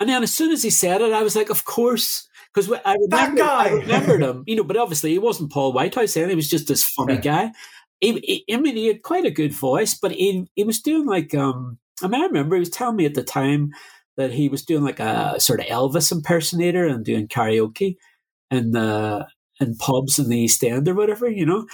and 0.00 0.08
then 0.08 0.22
as 0.22 0.34
soon 0.34 0.50
as 0.50 0.62
he 0.62 0.70
said 0.70 1.02
it, 1.02 1.12
I 1.12 1.22
was 1.22 1.36
like, 1.36 1.50
of 1.50 1.66
course. 1.66 2.26
Because 2.54 2.70
I 2.84 2.94
remember, 2.94 3.42
I 3.44 3.68
remembered 3.70 4.22
him, 4.22 4.44
you 4.46 4.56
know, 4.56 4.64
but 4.64 4.76
obviously 4.76 5.10
he 5.10 5.18
wasn't 5.18 5.52
Paul 5.52 5.72
Whitehouse. 5.72 6.12
Then 6.12 6.28
he 6.28 6.34
was 6.34 6.50
just 6.50 6.68
this 6.68 6.84
funny 6.84 7.14
yeah. 7.14 7.20
guy. 7.20 7.52
He, 8.02 8.44
he, 8.46 8.54
I 8.54 8.58
mean, 8.58 8.76
he 8.76 8.88
had 8.88 9.02
quite 9.02 9.24
a 9.24 9.30
good 9.30 9.54
voice, 9.54 9.94
but 9.94 10.10
he 10.12 10.46
he 10.54 10.64
was 10.64 10.82
doing 10.82 11.06
like 11.06 11.34
um. 11.34 11.78
I 12.02 12.08
mean, 12.08 12.20
I 12.20 12.26
remember 12.26 12.56
he 12.56 12.60
was 12.60 12.70
telling 12.70 12.96
me 12.96 13.06
at 13.06 13.14
the 13.14 13.22
time 13.22 13.72
that 14.16 14.32
he 14.32 14.48
was 14.48 14.64
doing 14.64 14.82
like 14.82 14.98
a 14.98 15.38
sort 15.38 15.60
of 15.60 15.66
Elvis 15.66 16.10
impersonator 16.10 16.84
and 16.84 17.04
doing 17.04 17.28
karaoke 17.28 17.96
in 18.50 18.72
the 18.72 19.28
in 19.60 19.76
pubs 19.76 20.18
in 20.18 20.28
the 20.28 20.38
East 20.38 20.64
End 20.64 20.88
or 20.88 20.94
whatever, 20.94 21.30
you 21.30 21.46
know. 21.46 21.66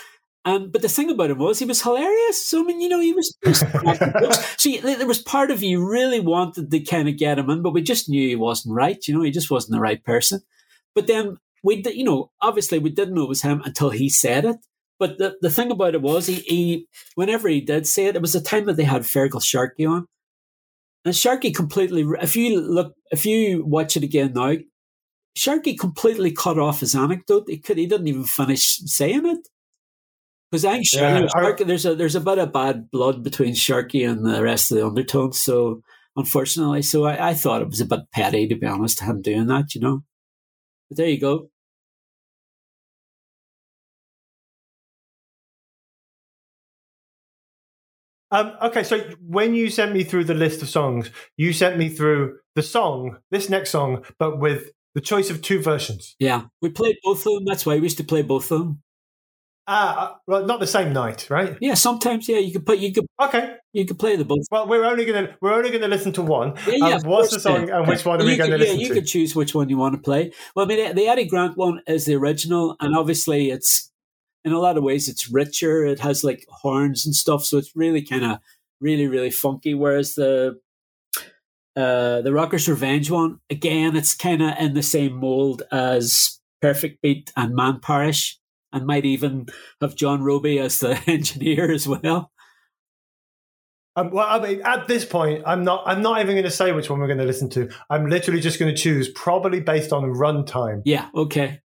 Um, 0.44 0.70
but 0.70 0.82
the 0.82 0.88
thing 0.88 1.10
about 1.10 1.30
him 1.30 1.38
was 1.38 1.58
he 1.58 1.64
was 1.64 1.82
hilarious. 1.82 2.44
So 2.44 2.60
I 2.60 2.64
mean, 2.64 2.80
you 2.80 2.88
know, 2.88 3.00
he 3.00 3.12
was. 3.12 3.34
See, 4.58 4.78
there 4.78 5.06
was 5.06 5.22
part 5.22 5.50
of 5.50 5.62
you 5.62 5.86
really 5.86 6.20
wanted 6.20 6.70
to 6.70 6.80
kind 6.80 7.08
of 7.08 7.16
get 7.16 7.38
him 7.38 7.50
in, 7.50 7.62
but 7.62 7.72
we 7.72 7.82
just 7.82 8.08
knew 8.08 8.28
he 8.28 8.36
wasn't 8.36 8.74
right. 8.74 8.98
You 9.08 9.14
know, 9.14 9.22
he 9.22 9.30
just 9.30 9.50
wasn't 9.50 9.72
the 9.72 9.80
right 9.80 10.02
person. 10.04 10.40
But 10.94 11.06
then 11.06 11.38
we, 11.62 11.82
you 11.94 12.04
know, 12.04 12.30
obviously 12.40 12.78
we 12.78 12.90
didn't 12.90 13.14
know 13.14 13.24
it 13.24 13.28
was 13.28 13.42
him 13.42 13.62
until 13.64 13.90
he 13.90 14.08
said 14.08 14.44
it. 14.44 14.56
But 14.98 15.18
the, 15.18 15.36
the 15.40 15.50
thing 15.50 15.70
about 15.70 15.94
it 15.94 16.02
was 16.02 16.26
he, 16.26 16.34
he, 16.34 16.86
whenever 17.14 17.48
he 17.48 17.60
did 17.60 17.86
say 17.86 18.06
it, 18.06 18.16
it 18.16 18.22
was 18.22 18.32
the 18.32 18.40
time 18.40 18.66
that 18.66 18.76
they 18.76 18.84
had 18.84 19.02
Feargal 19.02 19.42
Sharkey 19.42 19.86
on, 19.86 20.06
and 21.04 21.14
Sharkey 21.14 21.52
completely, 21.52 22.04
if 22.20 22.36
you 22.36 22.60
look, 22.60 22.94
if 23.10 23.24
you 23.24 23.64
watch 23.64 23.96
it 23.96 24.02
again 24.02 24.32
now, 24.34 24.54
Sharkey 25.36 25.76
completely 25.76 26.32
cut 26.32 26.58
off 26.58 26.80
his 26.80 26.94
anecdote. 26.94 27.44
He 27.46 27.58
could, 27.58 27.78
he 27.78 27.86
didn't 27.86 28.08
even 28.08 28.24
finish 28.24 28.80
saying 28.84 29.24
it. 29.24 29.48
Because 30.50 30.64
I 30.64 30.72
think 30.72 30.86
yeah, 30.92 31.26
Sharkey, 31.28 31.64
there's 31.64 31.86
a 31.86 31.94
there's 31.94 32.16
a 32.16 32.20
bit 32.20 32.38
of 32.38 32.52
bad 32.52 32.90
blood 32.90 33.22
between 33.22 33.54
Sharkey 33.54 34.02
and 34.02 34.24
the 34.24 34.42
rest 34.42 34.72
of 34.72 34.78
the 34.78 34.86
undertones. 34.86 35.40
So 35.40 35.82
unfortunately, 36.16 36.82
so 36.82 37.04
I, 37.04 37.30
I 37.30 37.34
thought 37.34 37.62
it 37.62 37.68
was 37.68 37.80
a 37.80 37.86
bit 37.86 38.00
petty 38.12 38.48
to 38.48 38.56
be 38.56 38.66
honest, 38.66 39.00
him 39.00 39.22
doing 39.22 39.46
that, 39.46 39.74
you 39.74 39.80
know. 39.80 40.02
But 40.88 40.96
there 40.96 41.08
you 41.08 41.20
go. 41.20 41.50
Um, 48.30 48.52
okay, 48.62 48.82
so 48.82 48.98
when 49.26 49.54
you 49.54 49.70
sent 49.70 49.92
me 49.92 50.04
through 50.04 50.24
the 50.24 50.34
list 50.34 50.60
of 50.62 50.68
songs, 50.68 51.10
you 51.36 51.52
sent 51.52 51.78
me 51.78 51.88
through 51.88 52.38
the 52.54 52.62
song, 52.62 53.18
this 53.30 53.48
next 53.48 53.70
song, 53.70 54.04
but 54.18 54.38
with 54.38 54.70
the 54.94 55.00
choice 55.00 55.30
of 55.30 55.40
two 55.40 55.62
versions. 55.62 56.14
Yeah, 56.18 56.42
we 56.60 56.70
played 56.70 56.96
both 57.02 57.26
of 57.26 57.34
them. 57.34 57.44
That's 57.46 57.64
why 57.64 57.76
we 57.76 57.82
used 57.82 57.98
to 57.98 58.04
play 58.04 58.22
both 58.22 58.50
of 58.50 58.58
them. 58.58 58.82
Ah, 59.70 60.12
uh, 60.12 60.16
well, 60.26 60.46
not 60.46 60.60
the 60.60 60.66
same 60.66 60.94
night, 60.94 61.28
right? 61.28 61.56
Yeah, 61.60 61.74
sometimes. 61.74 62.26
Yeah, 62.26 62.38
you 62.38 62.52
could 62.52 62.64
put 62.64 62.78
you 62.78 62.90
could. 62.90 63.06
Okay, 63.20 63.56
you 63.74 63.84
could 63.84 63.98
play 63.98 64.16
the 64.16 64.24
both. 64.24 64.46
Well, 64.50 64.66
we're 64.66 64.84
only 64.84 65.04
gonna 65.04 65.36
we're 65.42 65.52
only 65.52 65.70
gonna 65.70 65.88
listen 65.88 66.12
to 66.14 66.22
one. 66.22 66.54
Yeah, 66.66 66.88
yeah. 66.88 66.94
Um, 66.96 67.02
what's 67.02 67.34
the 67.34 67.40
song 67.40 67.68
and 67.68 67.86
which 67.86 68.04
one 68.04 68.20
are 68.20 68.24
we 68.24 68.36
going 68.36 68.50
to 68.50 68.56
listen 68.56 68.80
yeah, 68.80 68.82
you 68.82 68.88
to? 68.88 68.94
could 68.94 69.06
choose 69.06 69.36
which 69.36 69.54
one 69.54 69.68
you 69.68 69.76
want 69.76 69.94
to 69.94 70.00
play. 70.00 70.32
Well, 70.56 70.64
I 70.64 70.68
mean, 70.68 70.94
the 70.94 71.06
Eddie 71.06 71.26
Grant 71.26 71.58
one 71.58 71.82
is 71.86 72.06
the 72.06 72.14
original, 72.14 72.76
and 72.80 72.96
obviously 72.96 73.50
it's 73.50 73.92
in 74.44 74.52
a 74.52 74.58
lot 74.58 74.76
of 74.76 74.84
ways 74.84 75.08
it's 75.08 75.30
richer. 75.30 75.84
It 75.84 76.00
has 76.00 76.24
like 76.24 76.46
horns 76.48 77.04
and 77.04 77.14
stuff, 77.14 77.44
so 77.44 77.58
it's 77.58 77.76
really 77.76 78.02
kind 78.02 78.24
of 78.24 78.38
really 78.80 79.06
really 79.06 79.30
funky. 79.30 79.74
Whereas 79.74 80.14
the 80.14 80.58
uh, 81.76 82.22
the 82.22 82.32
Rockers 82.32 82.68
Revenge 82.68 83.10
one, 83.10 83.38
again, 83.50 83.94
it's 83.96 84.14
kind 84.14 84.42
of 84.42 84.54
in 84.58 84.74
the 84.74 84.82
same 84.82 85.14
mold 85.14 85.62
as 85.70 86.40
Perfect 86.60 87.00
Beat 87.02 87.32
and 87.36 87.54
Man 87.54 87.78
Parrish, 87.80 88.38
and 88.72 88.86
might 88.86 89.04
even 89.04 89.46
have 89.80 89.94
John 89.94 90.22
Robie 90.22 90.58
as 90.58 90.80
the 90.80 91.00
engineer 91.06 91.70
as 91.70 91.86
well. 91.86 92.32
Um, 93.98 94.10
well, 94.12 94.26
I 94.28 94.38
mean, 94.38 94.62
at 94.64 94.86
this 94.86 95.04
point, 95.04 95.42
I'm 95.44 95.64
not. 95.64 95.82
I'm 95.86 96.02
not 96.02 96.20
even 96.20 96.34
going 96.34 96.44
to 96.44 96.50
say 96.50 96.72
which 96.72 96.88
one 96.88 97.00
we're 97.00 97.08
going 97.08 97.18
to 97.18 97.24
listen 97.24 97.50
to. 97.50 97.68
I'm 97.90 98.08
literally 98.08 98.40
just 98.40 98.58
going 98.58 98.72
to 98.72 98.80
choose, 98.80 99.08
probably 99.08 99.60
based 99.60 99.92
on 99.92 100.04
runtime. 100.14 100.82
Yeah. 100.84 101.08
Okay. 101.14 101.60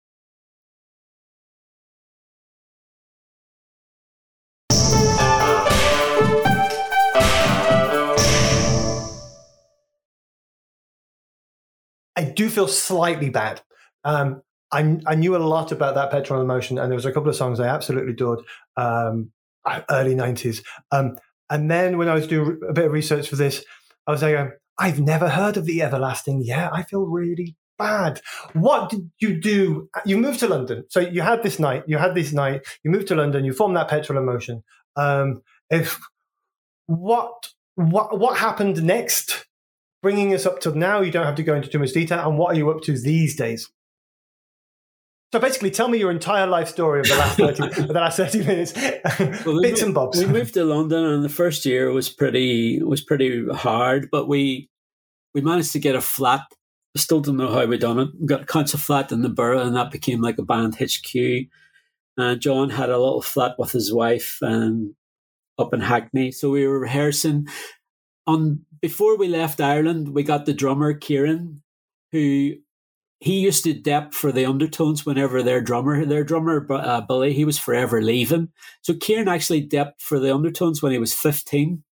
I 12.21 12.25
do 12.25 12.49
feel 12.49 12.67
slightly 12.67 13.31
bad. 13.31 13.61
Um, 14.03 14.43
I, 14.71 14.99
I, 15.07 15.15
knew 15.15 15.35
a 15.35 15.37
lot 15.37 15.71
about 15.71 15.95
that 15.95 16.11
Petrol 16.11 16.39
Emotion, 16.39 16.77
and 16.77 16.89
there 16.91 16.95
was 16.95 17.05
a 17.05 17.11
couple 17.11 17.29
of 17.29 17.35
songs 17.35 17.59
I 17.59 17.67
absolutely 17.67 18.13
adored, 18.13 18.41
um, 18.77 19.31
early 19.89 20.13
90s. 20.13 20.63
Um, 20.91 21.17
and 21.49 21.69
then 21.69 21.97
when 21.97 22.09
I 22.09 22.13
was 22.13 22.27
doing 22.27 22.59
a 22.69 22.73
bit 22.73 22.85
of 22.85 22.91
research 22.91 23.27
for 23.27 23.35
this, 23.37 23.65
I 24.05 24.11
was 24.11 24.21
like, 24.21 24.35
um, 24.35 24.53
I've 24.77 24.99
never 24.99 25.29
heard 25.29 25.57
of 25.57 25.65
the 25.65 25.81
Everlasting. 25.81 26.43
Yeah, 26.43 26.69
I 26.71 26.83
feel 26.83 27.05
really 27.05 27.55
bad. 27.79 28.21
What 28.53 28.91
did 28.91 29.09
you 29.19 29.39
do? 29.39 29.89
You 30.05 30.17
moved 30.17 30.41
to 30.41 30.47
London. 30.47 30.85
So 30.89 30.99
you 30.99 31.21
had 31.21 31.41
this 31.41 31.57
night, 31.57 31.83
you 31.87 31.97
had 31.97 32.13
this 32.13 32.31
night, 32.31 32.61
you 32.83 32.91
moved 32.91 33.07
to 33.07 33.15
London, 33.15 33.45
you 33.45 33.53
formed 33.53 33.75
that 33.77 33.87
Petrol 33.87 34.19
Emotion. 34.19 34.63
Um, 34.95 35.41
if 35.71 35.99
what 36.85 37.49
what 37.75 38.19
what 38.19 38.37
happened 38.37 38.83
next 38.83 39.47
bringing 40.01 40.33
us 40.33 40.45
up 40.45 40.59
to 40.61 40.77
now, 40.77 41.01
you 41.01 41.11
don't 41.11 41.25
have 41.25 41.35
to 41.35 41.43
go 41.43 41.55
into 41.55 41.69
too 41.69 41.79
much 41.79 41.93
detail. 41.93 42.27
And 42.27 42.37
what 42.37 42.53
are 42.53 42.57
you 42.57 42.69
up 42.71 42.81
to 42.83 42.97
these 42.97 43.35
days? 43.35 43.69
So 45.33 45.39
basically, 45.39 45.71
tell 45.71 45.87
me 45.87 45.97
your 45.97 46.11
entire 46.11 46.45
life 46.45 46.67
story 46.67 46.99
of 46.99 47.07
the 47.07 47.15
last 47.15 47.37
30, 47.37 47.83
the 47.87 47.93
last 47.93 48.17
30 48.17 48.39
minutes, 48.39 48.73
well, 49.45 49.61
bits 49.61 49.81
we, 49.81 49.85
and 49.85 49.93
bobs. 49.93 50.19
We 50.19 50.25
moved 50.25 50.55
to 50.55 50.65
London, 50.65 51.05
and 51.05 51.23
the 51.23 51.29
first 51.29 51.65
year 51.65 51.89
was 51.91 52.09
pretty 52.09 52.83
was 52.83 53.01
pretty 53.01 53.47
hard, 53.47 54.09
but 54.11 54.27
we 54.27 54.69
we 55.33 55.39
managed 55.39 55.71
to 55.71 55.79
get 55.79 55.95
a 55.95 56.01
flat. 56.01 56.41
I 56.97 56.99
still 56.99 57.21
don't 57.21 57.37
know 57.37 57.53
how 57.53 57.65
we 57.65 57.77
done 57.77 57.99
it. 57.99 58.09
We 58.19 58.27
got 58.27 58.41
a 58.41 58.45
council 58.45 58.77
flat 58.77 59.13
in 59.13 59.21
the 59.21 59.29
borough, 59.29 59.65
and 59.65 59.73
that 59.77 59.91
became 59.91 60.21
like 60.21 60.37
a 60.37 60.43
band 60.43 60.75
HQ. 60.75 61.15
And 62.17 62.41
John 62.41 62.69
had 62.69 62.89
a 62.89 62.99
little 62.99 63.21
flat 63.21 63.55
with 63.57 63.71
his 63.71 63.93
wife 63.93 64.39
and 64.41 64.95
up 65.57 65.73
in 65.73 65.79
Hackney, 65.79 66.33
so 66.33 66.49
we 66.49 66.67
were 66.67 66.79
rehearsing 66.79 67.47
on 68.27 68.65
before 68.81 69.17
we 69.17 69.27
left 69.27 69.61
Ireland, 69.61 70.13
we 70.13 70.23
got 70.23 70.45
the 70.45 70.53
drummer 70.53 70.93
Kieran, 70.93 71.61
who 72.11 72.53
he 73.19 73.39
used 73.39 73.63
to 73.63 73.73
dep 73.73 74.13
for 74.13 74.31
the 74.31 74.45
undertones 74.45 75.05
whenever 75.05 75.43
their 75.43 75.61
drummer, 75.61 76.05
their 76.05 76.23
drummer 76.23 76.65
uh, 76.71 77.01
Billy, 77.01 77.33
he 77.33 77.45
was 77.45 77.59
forever 77.59 78.01
leaving. 78.01 78.49
So 78.81 78.95
Kieran 78.95 79.27
actually 79.27 79.67
depped 79.67 79.99
for 79.99 80.19
the 80.19 80.33
undertones 80.33 80.81
when 80.81 80.91
he 80.91 80.97
was 80.97 81.13
fifteen, 81.13 81.83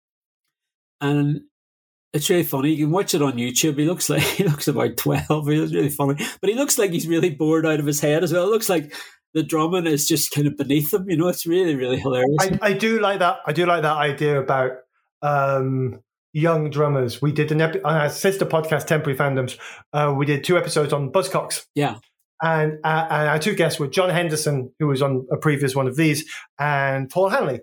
and 0.99 1.41
it's 2.13 2.29
really 2.29 2.43
funny. 2.43 2.71
You 2.71 2.85
can 2.85 2.91
watch 2.91 3.13
it 3.13 3.21
on 3.21 3.33
YouTube. 3.33 3.77
He 3.77 3.85
looks 3.85 4.09
like 4.09 4.21
he 4.37 4.43
looks 4.43 4.67
about 4.67 4.97
twelve. 4.97 5.47
He 5.47 5.59
was 5.59 5.73
really 5.73 5.89
funny, 5.89 6.15
but 6.41 6.49
he 6.49 6.55
looks 6.55 6.77
like 6.77 6.91
he's 6.91 7.07
really 7.07 7.29
bored 7.29 7.65
out 7.65 7.79
of 7.79 7.85
his 7.85 8.01
head 8.01 8.23
as 8.23 8.33
well. 8.33 8.45
It 8.45 8.51
looks 8.51 8.69
like 8.69 8.93
the 9.35 9.43
drumming 9.43 9.85
is 9.85 10.07
just 10.07 10.31
kind 10.31 10.47
of 10.47 10.57
beneath 10.57 10.91
him. 10.91 11.07
You 11.07 11.17
know, 11.17 11.27
it's 11.27 11.45
really 11.45 11.75
really 11.75 11.99
hilarious. 11.99 12.37
I, 12.39 12.59
I 12.61 12.73
do 12.73 12.99
like 12.99 13.19
that. 13.19 13.37
I 13.45 13.53
do 13.53 13.67
like 13.67 13.83
that 13.83 13.97
idea 13.97 14.41
about 14.41 14.71
um, 15.21 16.01
young 16.39 16.69
drummers. 16.69 17.21
We 17.21 17.31
did 17.31 17.51
an 17.51 17.61
epi- 17.61 17.81
on 17.81 17.95
our 17.95 18.09
sister 18.09 18.45
podcast, 18.45 18.87
Temporary 18.87 19.17
Fandoms. 19.17 19.57
Uh, 19.93 20.13
we 20.15 20.25
did 20.25 20.43
two 20.43 20.57
episodes 20.57 20.93
on 20.93 21.11
Buzzcocks. 21.11 21.65
Yeah. 21.75 21.97
And, 22.41 22.79
uh, 22.83 23.07
and 23.09 23.29
our 23.29 23.39
two 23.39 23.53
guests 23.53 23.79
were 23.79 23.87
John 23.87 24.09
Henderson, 24.09 24.73
who 24.79 24.87
was 24.87 25.01
on 25.01 25.27
a 25.31 25.37
previous 25.37 25.75
one 25.75 25.87
of 25.87 25.97
these, 25.97 26.25
and 26.57 27.09
Paul 27.09 27.29
Hanley 27.29 27.59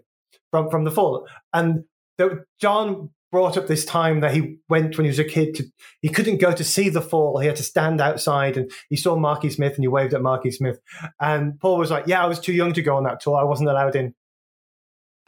from, 0.50 0.70
from 0.70 0.84
The 0.84 0.90
Fall. 0.90 1.26
And 1.52 1.84
the, 2.18 2.44
John 2.60 3.10
brought 3.32 3.56
up 3.56 3.66
this 3.66 3.84
time 3.84 4.20
that 4.20 4.34
he 4.34 4.58
went 4.68 4.96
when 4.96 5.04
he 5.04 5.08
was 5.08 5.18
a 5.18 5.24
kid 5.24 5.54
to, 5.54 5.64
he 6.00 6.08
couldn't 6.08 6.38
go 6.38 6.52
to 6.52 6.64
see 6.64 6.88
The 6.88 7.02
Fall. 7.02 7.38
He 7.38 7.46
had 7.46 7.56
to 7.56 7.62
stand 7.62 8.00
outside 8.00 8.56
and 8.56 8.70
he 8.88 8.96
saw 8.96 9.16
Marky 9.16 9.50
Smith 9.50 9.74
and 9.74 9.82
he 9.82 9.88
waved 9.88 10.14
at 10.14 10.22
Marky 10.22 10.50
Smith. 10.50 10.78
And 11.20 11.58
Paul 11.58 11.78
was 11.78 11.90
like, 11.90 12.06
yeah, 12.06 12.22
I 12.22 12.26
was 12.26 12.38
too 12.38 12.52
young 12.52 12.72
to 12.74 12.82
go 12.82 12.96
on 12.96 13.04
that 13.04 13.20
tour. 13.20 13.36
I 13.36 13.44
wasn't 13.44 13.70
allowed 13.70 13.96
in. 13.96 14.14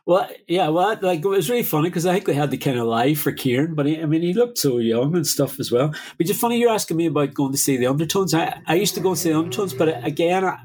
Well, 0.09 0.27
yeah, 0.47 0.69
well, 0.69 0.99
like 1.03 1.19
it 1.23 1.29
was 1.29 1.51
really 1.51 1.63
funny 1.63 1.91
because 1.91 2.07
I 2.07 2.15
think 2.15 2.25
they 2.25 2.33
had 2.33 2.51
the 2.51 2.57
kind 2.57 2.79
of 2.79 2.87
lie 2.87 3.13
for 3.13 3.31
Kieran, 3.31 3.75
but 3.75 3.85
he, 3.85 4.01
I 4.01 4.07
mean, 4.07 4.23
he 4.23 4.33
looked 4.33 4.57
so 4.57 4.79
young 4.79 5.15
and 5.15 5.27
stuff 5.27 5.61
as 5.61 5.71
well. 5.71 5.95
But 6.17 6.27
just 6.27 6.41
funny, 6.41 6.59
you're 6.59 6.71
asking 6.71 6.97
me 6.97 7.05
about 7.05 7.35
going 7.35 7.53
to 7.53 7.59
see 7.59 7.77
the 7.77 7.89
undertones. 7.89 8.33
I, 8.33 8.59
I 8.67 8.77
used 8.77 8.95
to 8.95 9.03
go 9.03 9.11
and 9.11 9.19
see 9.19 9.33
the 9.33 9.39
undertones, 9.39 9.75
but 9.75 10.03
again, 10.03 10.47
I, 10.47 10.61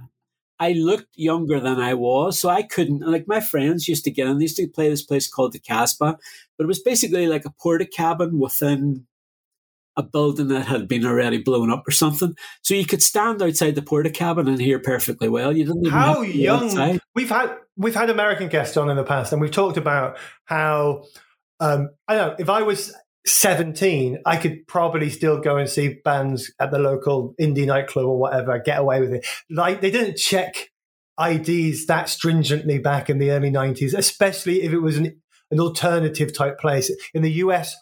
I 0.60 0.72
looked 0.72 1.10
younger 1.16 1.60
than 1.60 1.78
I 1.78 1.94
was, 1.94 2.40
so 2.40 2.48
I 2.48 2.62
couldn't. 2.62 3.02
Like 3.02 3.28
my 3.28 3.42
friends 3.42 3.90
used 3.90 4.06
to 4.06 4.12
get 4.12 4.28
in, 4.28 4.38
they 4.38 4.44
used 4.44 4.56
to 4.56 4.68
play 4.70 4.88
this 4.90 5.04
place 5.04 5.30
called 5.30 5.52
the 5.52 5.60
Casbah, 5.60 6.18
but 6.58 6.64
it 6.64 6.68
was 6.68 6.82
basically 6.82 7.28
like 7.28 7.44
a 7.44 7.52
porta 7.52 7.86
cabin 7.86 8.40
within 8.40 9.08
a 9.96 10.04
building 10.04 10.48
that 10.48 10.66
had 10.68 10.88
been 10.88 11.06
already 11.06 11.38
blown 11.38 11.72
up 11.72 11.88
or 11.88 11.92
something. 11.92 12.36
So 12.62 12.74
you 12.74 12.86
could 12.86 13.04
stand 13.04 13.42
outside 13.42 13.76
the 13.76 13.82
porta 13.82 14.10
cabin 14.10 14.48
and 14.48 14.60
hear 14.60 14.80
perfectly 14.80 15.30
well. 15.30 15.56
You 15.56 15.66
didn't 15.66 15.86
even 15.86 15.92
how 15.92 16.22
young 16.22 16.66
outside. 16.66 17.00
we've 17.16 17.30
had 17.30 17.56
we've 17.78 17.96
had 17.96 18.10
American 18.10 18.48
guests 18.48 18.78
on 18.78 18.90
in 18.90 18.98
the 18.98 19.04
past, 19.04 19.32
and 19.32 19.42
we've 19.42 19.52
talked 19.52 19.78
about 19.78 20.18
how 20.46 21.04
um, 21.60 21.90
I 22.08 22.16
know 22.16 22.36
if 22.40 22.50
I 22.50 22.64
was 22.64 22.94
17, 23.26 24.20
I 24.26 24.38
could 24.38 24.68
probably 24.68 25.10
still 25.10 25.40
go 25.40 25.58
and 25.58 25.70
see 25.70 26.00
bands 26.04 26.52
at 26.60 26.72
the 26.72 26.80
local 26.80 27.36
indie 27.40 27.66
nightclub 27.66 28.06
or 28.06 28.18
whatever, 28.18 28.60
get 28.60 28.80
away 28.80 29.00
with 29.00 29.14
it. 29.14 29.26
Like 29.50 29.82
they 29.82 29.92
didn't 29.92 30.18
check 30.18 30.70
IDs 31.24 31.86
that 31.86 32.10
stringently 32.10 32.80
back 32.80 33.10
in 33.10 33.20
the 33.20 33.32
early 33.32 33.52
90s, 33.52 33.94
especially 33.94 34.64
if 34.64 34.74
it 34.74 34.80
was 34.80 34.98
an, 34.98 35.22
an 35.52 35.60
alternative 35.60 36.34
type 36.36 36.60
place. 36.60 36.92
In 37.14 37.22
the 37.22 37.32
US, 37.34 37.76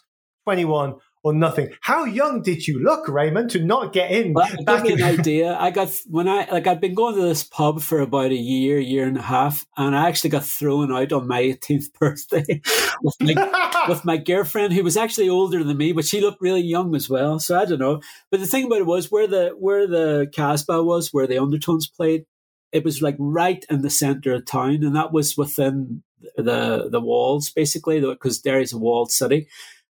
21 0.45 0.95
or 1.23 1.33
nothing. 1.33 1.69
How 1.81 2.05
young 2.05 2.41
did 2.41 2.67
you 2.67 2.81
look, 2.81 3.07
Raymond, 3.07 3.51
to 3.51 3.63
not 3.63 3.93
get 3.93 4.11
in? 4.11 4.33
Well, 4.33 4.49
back 4.65 4.85
in 4.85 5.01
an 5.01 5.03
idea. 5.19 5.55
I 5.59 5.69
got 5.69 5.95
when 6.07 6.27
I 6.27 6.49
like 6.51 6.65
I'd 6.65 6.81
been 6.81 6.95
going 6.95 7.15
to 7.15 7.21
this 7.21 7.43
pub 7.43 7.81
for 7.81 7.99
about 7.99 8.31
a 8.31 8.35
year, 8.35 8.79
year 8.79 9.07
and 9.07 9.17
a 9.17 9.21
half, 9.21 9.65
and 9.77 9.95
I 9.95 10.07
actually 10.07 10.31
got 10.31 10.45
thrown 10.45 10.91
out 10.91 11.11
on 11.13 11.27
my 11.27 11.41
18th 11.61 11.93
birthday 11.99 12.61
with, 13.01 13.15
my, 13.21 13.85
with 13.87 14.05
my 14.05 14.17
girlfriend, 14.17 14.73
who 14.73 14.83
was 14.83 14.97
actually 14.97 15.29
older 15.29 15.63
than 15.63 15.77
me, 15.77 15.91
but 15.91 16.05
she 16.05 16.21
looked 16.21 16.41
really 16.41 16.61
young 16.61 16.95
as 16.95 17.09
well. 17.09 17.39
So 17.39 17.59
I 17.59 17.65
don't 17.65 17.79
know. 17.79 18.01
But 18.31 18.39
the 18.39 18.47
thing 18.47 18.65
about 18.65 18.79
it 18.79 18.85
was 18.85 19.11
where 19.11 19.27
the 19.27 19.49
where 19.57 19.87
the 19.87 20.29
Casbah 20.33 20.83
was, 20.83 21.13
where 21.13 21.27
the 21.27 21.41
Undertones 21.41 21.87
played, 21.87 22.25
it 22.71 22.83
was 22.83 23.01
like 23.01 23.15
right 23.19 23.63
in 23.69 23.81
the 23.81 23.89
center 23.89 24.33
of 24.33 24.45
town, 24.45 24.83
and 24.83 24.95
that 24.95 25.13
was 25.13 25.37
within 25.37 26.01
the 26.35 26.89
the 26.89 27.01
walls 27.01 27.51
basically, 27.51 27.99
because 27.99 28.39
Derry's 28.39 28.73
a 28.73 28.77
walled 28.79 29.11
city 29.11 29.47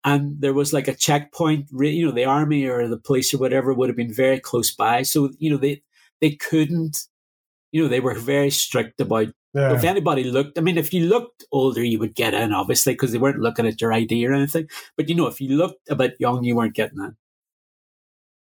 and 0.04 0.40
there 0.40 0.54
was 0.54 0.72
like 0.72 0.88
a 0.88 0.94
checkpoint 0.94 1.66
you 1.72 2.06
know 2.06 2.12
the 2.12 2.24
army 2.24 2.66
or 2.66 2.88
the 2.88 2.98
police 2.98 3.32
or 3.32 3.38
whatever 3.38 3.72
would 3.72 3.88
have 3.88 3.96
been 3.96 4.12
very 4.12 4.40
close 4.40 4.70
by 4.70 5.02
so 5.02 5.30
you 5.38 5.50
know 5.50 5.56
they 5.56 5.82
they 6.20 6.30
couldn't 6.30 7.06
you 7.70 7.82
know 7.82 7.88
they 7.88 8.00
were 8.00 8.14
very 8.14 8.50
strict 8.50 9.00
about 9.00 9.28
yeah. 9.54 9.74
if 9.74 9.84
anybody 9.84 10.24
looked 10.24 10.58
i 10.58 10.60
mean 10.60 10.78
if 10.78 10.92
you 10.92 11.06
looked 11.06 11.44
older 11.52 11.84
you 11.84 11.98
would 11.98 12.14
get 12.14 12.34
in 12.34 12.52
obviously 12.52 12.92
because 12.94 13.12
they 13.12 13.18
weren't 13.18 13.40
looking 13.40 13.66
at 13.66 13.80
your 13.80 13.92
id 13.92 14.26
or 14.26 14.32
anything 14.32 14.68
but 14.96 15.08
you 15.08 15.14
know 15.14 15.26
if 15.26 15.40
you 15.40 15.56
looked 15.56 15.88
a 15.88 15.96
bit 15.96 16.16
young 16.18 16.42
you 16.44 16.56
weren't 16.56 16.74
getting 16.74 16.98
in 16.98 17.16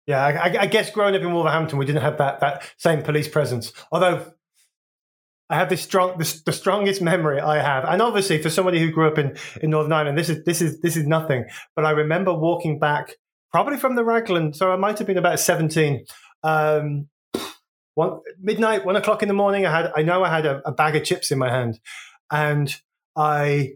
yeah, 0.06 0.22
I, 0.22 0.62
I 0.62 0.66
guess 0.66 0.90
growing 0.90 1.14
up 1.14 1.22
in 1.22 1.32
Wolverhampton, 1.32 1.78
we 1.78 1.86
didn't 1.86 2.02
have 2.02 2.18
that 2.18 2.40
that 2.40 2.62
same 2.76 3.02
police 3.02 3.26
presence. 3.26 3.72
Although 3.90 4.33
I 5.50 5.56
have 5.56 5.68
this 5.68 5.82
strong, 5.82 6.18
this, 6.18 6.42
the 6.42 6.52
strongest 6.52 7.02
memory 7.02 7.40
I 7.40 7.62
have, 7.62 7.84
and 7.84 8.00
obviously 8.00 8.40
for 8.40 8.50
somebody 8.50 8.80
who 8.80 8.90
grew 8.90 9.06
up 9.06 9.18
in, 9.18 9.36
in 9.60 9.70
Northern 9.70 9.92
Ireland, 9.92 10.16
this 10.16 10.30
is 10.30 10.44
this 10.44 10.62
is 10.62 10.80
this 10.80 10.96
is 10.96 11.06
nothing. 11.06 11.44
But 11.76 11.84
I 11.84 11.90
remember 11.90 12.32
walking 12.32 12.78
back, 12.78 13.16
probably 13.52 13.76
from 13.76 13.94
the 13.94 14.04
Raglan, 14.04 14.54
so 14.54 14.72
I 14.72 14.76
might 14.76 14.98
have 14.98 15.06
been 15.06 15.18
about 15.18 15.38
seventeen. 15.40 16.06
Um, 16.42 17.08
one 17.94 18.20
midnight, 18.40 18.84
one 18.84 18.96
o'clock 18.96 19.22
in 19.22 19.28
the 19.28 19.34
morning. 19.34 19.66
I 19.66 19.70
had, 19.70 19.92
I 19.94 20.02
know, 20.02 20.24
I 20.24 20.28
had 20.28 20.46
a, 20.46 20.62
a 20.66 20.72
bag 20.72 20.96
of 20.96 21.04
chips 21.04 21.30
in 21.30 21.38
my 21.38 21.50
hand, 21.50 21.78
and 22.30 22.74
I, 23.16 23.74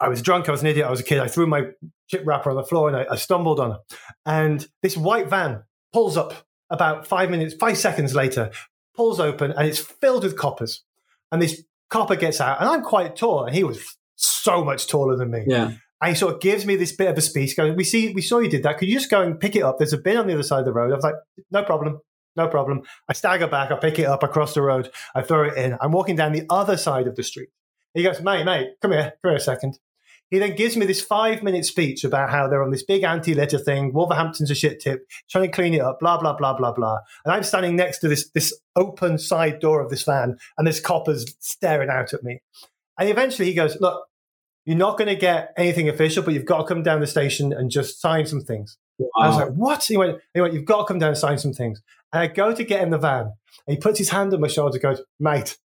I 0.00 0.08
was 0.08 0.22
drunk. 0.22 0.48
I 0.48 0.52
was 0.52 0.62
an 0.62 0.68
idiot. 0.68 0.86
I 0.86 0.90
was 0.90 1.00
a 1.00 1.04
kid. 1.04 1.18
I 1.18 1.28
threw 1.28 1.46
my 1.46 1.66
chip 2.08 2.22
wrapper 2.24 2.50
on 2.50 2.56
the 2.56 2.64
floor 2.64 2.88
and 2.88 2.96
I, 2.96 3.06
I 3.10 3.16
stumbled 3.16 3.60
on 3.60 3.72
it. 3.72 3.98
And 4.24 4.66
this 4.82 4.96
white 4.96 5.28
van 5.28 5.64
pulls 5.92 6.16
up 6.16 6.46
about 6.70 7.06
five 7.06 7.30
minutes, 7.30 7.54
five 7.54 7.76
seconds 7.76 8.14
later, 8.14 8.50
pulls 8.96 9.20
open, 9.20 9.50
and 9.52 9.66
it's 9.66 9.78
filled 9.78 10.24
with 10.24 10.36
coppers 10.36 10.84
and 11.32 11.42
this 11.42 11.64
copper 11.90 12.14
gets 12.14 12.40
out, 12.40 12.60
and 12.60 12.68
I'm 12.68 12.82
quite 12.82 13.16
tall, 13.16 13.44
and 13.44 13.54
he 13.54 13.64
was 13.64 13.96
so 14.14 14.64
much 14.64 14.86
taller 14.86 15.16
than 15.16 15.30
me. 15.30 15.44
Yeah. 15.46 15.72
And 16.00 16.08
he 16.08 16.14
sort 16.14 16.34
of 16.34 16.40
gives 16.40 16.66
me 16.66 16.76
this 16.76 16.92
bit 16.92 17.08
of 17.08 17.16
a 17.16 17.20
speech. 17.20 17.56
Going, 17.56 17.76
we 17.76 17.84
see, 17.84 18.12
we 18.12 18.22
saw 18.22 18.38
you 18.38 18.50
did 18.50 18.64
that. 18.64 18.78
Could 18.78 18.88
you 18.88 18.94
just 18.94 19.10
go 19.10 19.22
and 19.22 19.38
pick 19.38 19.56
it 19.56 19.62
up? 19.62 19.78
There's 19.78 19.92
a 19.92 19.98
bin 19.98 20.16
on 20.16 20.26
the 20.26 20.34
other 20.34 20.42
side 20.42 20.60
of 20.60 20.64
the 20.64 20.72
road. 20.72 20.92
I 20.92 20.96
was 20.96 21.04
like, 21.04 21.14
no 21.50 21.62
problem, 21.62 22.00
no 22.36 22.48
problem. 22.48 22.82
I 23.08 23.12
stagger 23.12 23.46
back, 23.46 23.70
I 23.70 23.76
pick 23.76 23.98
it 23.98 24.06
up 24.06 24.22
across 24.22 24.54
the 24.54 24.62
road, 24.62 24.90
I 25.14 25.22
throw 25.22 25.44
it 25.44 25.56
in. 25.56 25.76
I'm 25.80 25.92
walking 25.92 26.16
down 26.16 26.32
the 26.32 26.46
other 26.50 26.76
side 26.76 27.06
of 27.06 27.16
the 27.16 27.22
street. 27.22 27.48
He 27.94 28.02
goes, 28.02 28.20
mate, 28.20 28.44
mate, 28.44 28.70
come 28.80 28.92
here, 28.92 29.12
come 29.22 29.30
here 29.30 29.36
a 29.36 29.40
second. 29.40 29.78
He 30.32 30.38
then 30.38 30.56
gives 30.56 30.78
me 30.78 30.86
this 30.86 31.02
five 31.02 31.42
minute 31.42 31.66
speech 31.66 32.04
about 32.04 32.30
how 32.30 32.48
they're 32.48 32.62
on 32.62 32.70
this 32.70 32.82
big 32.82 33.02
anti 33.02 33.34
litter 33.34 33.58
thing. 33.58 33.92
Wolverhampton's 33.92 34.50
a 34.50 34.54
shit 34.54 34.80
tip, 34.80 35.06
trying 35.30 35.44
to 35.44 35.50
clean 35.50 35.74
it 35.74 35.82
up, 35.82 36.00
blah, 36.00 36.18
blah, 36.18 36.32
blah, 36.32 36.56
blah, 36.56 36.72
blah. 36.72 37.00
And 37.26 37.34
I'm 37.34 37.42
standing 37.42 37.76
next 37.76 37.98
to 37.98 38.08
this, 38.08 38.30
this 38.30 38.58
open 38.74 39.18
side 39.18 39.60
door 39.60 39.82
of 39.82 39.90
this 39.90 40.04
van, 40.04 40.38
and 40.56 40.66
there's 40.66 40.80
coppers 40.80 41.26
staring 41.40 41.90
out 41.90 42.14
at 42.14 42.24
me. 42.24 42.40
And 42.98 43.10
eventually 43.10 43.46
he 43.46 43.52
goes, 43.52 43.78
Look, 43.78 44.06
you're 44.64 44.74
not 44.74 44.96
going 44.96 45.08
to 45.08 45.16
get 45.16 45.52
anything 45.58 45.90
official, 45.90 46.22
but 46.22 46.32
you've 46.32 46.46
got 46.46 46.62
to 46.62 46.64
come 46.64 46.82
down 46.82 47.00
the 47.00 47.06
station 47.06 47.52
and 47.52 47.70
just 47.70 48.00
sign 48.00 48.24
some 48.24 48.40
things. 48.40 48.78
Wow. 48.98 49.08
I 49.18 49.28
was 49.28 49.36
like, 49.36 49.50
What? 49.50 49.84
He 49.84 49.98
went, 49.98 50.18
he 50.32 50.40
went, 50.40 50.54
You've 50.54 50.64
got 50.64 50.78
to 50.78 50.84
come 50.86 50.98
down 50.98 51.10
and 51.10 51.18
sign 51.18 51.36
some 51.36 51.52
things. 51.52 51.82
And 52.10 52.22
I 52.22 52.26
go 52.28 52.54
to 52.54 52.64
get 52.64 52.80
in 52.80 52.88
the 52.88 52.96
van, 52.96 53.32
and 53.66 53.76
he 53.76 53.76
puts 53.76 53.98
his 53.98 54.08
hand 54.08 54.32
on 54.32 54.40
my 54.40 54.48
shoulder, 54.48 54.76
and 54.76 54.82
goes, 54.82 55.04
Mate, 55.20 55.58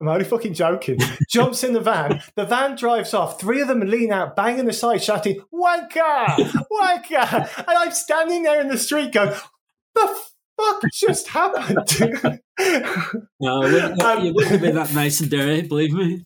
I'm 0.00 0.08
only 0.08 0.24
fucking 0.24 0.54
joking. 0.54 0.98
Jumps 1.28 1.62
in 1.62 1.74
the 1.74 1.80
van. 1.80 2.22
The 2.34 2.46
van 2.46 2.74
drives 2.74 3.12
off. 3.12 3.38
Three 3.38 3.60
of 3.60 3.68
them 3.68 3.80
lean 3.80 4.12
out, 4.12 4.34
banging 4.34 4.64
the 4.64 4.72
side, 4.72 5.02
shouting, 5.02 5.40
Wanker! 5.52 6.26
Wanker! 6.72 7.58
And 7.58 7.78
I'm 7.78 7.92
standing 7.92 8.42
there 8.42 8.60
in 8.60 8.68
the 8.68 8.78
street 8.78 9.12
going, 9.12 9.34
The 9.94 10.20
fuck 10.58 10.82
just 10.92 11.28
happened? 11.28 11.78
no, 13.40 13.62
it 13.62 13.72
wouldn't, 13.72 14.02
um, 14.02 14.26
it 14.26 14.34
wouldn't 14.34 14.52
have 14.52 14.60
been 14.62 14.74
that 14.74 14.94
nice 14.94 15.20
and 15.20 15.30
dirty, 15.30 15.66
believe 15.68 15.92
me. 15.92 16.24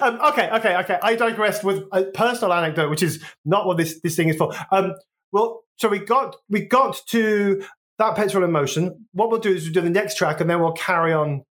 um, 0.00 0.20
okay, 0.26 0.50
okay, 0.50 0.76
okay. 0.78 0.98
I 1.02 1.14
digressed 1.16 1.62
with 1.62 1.84
a 1.92 2.04
personal 2.04 2.52
anecdote, 2.52 2.90
which 2.90 3.02
is 3.02 3.22
not 3.44 3.66
what 3.66 3.76
this, 3.76 4.00
this 4.00 4.16
thing 4.16 4.30
is 4.30 4.36
for. 4.36 4.52
Um, 4.72 4.94
well, 5.32 5.62
so 5.76 5.88
we 5.88 6.00
got 6.00 6.36
we 6.48 6.62
got 6.62 7.02
to 7.08 7.62
That 7.98 8.16
Petrol 8.16 8.42
Emotion. 8.44 9.06
What 9.12 9.30
we'll 9.30 9.40
do 9.40 9.52
is 9.52 9.64
we'll 9.64 9.74
do 9.74 9.80
the 9.82 9.90
next 9.90 10.16
track, 10.16 10.40
and 10.40 10.48
then 10.50 10.60
we'll 10.60 10.72
carry 10.72 11.12
on 11.12 11.44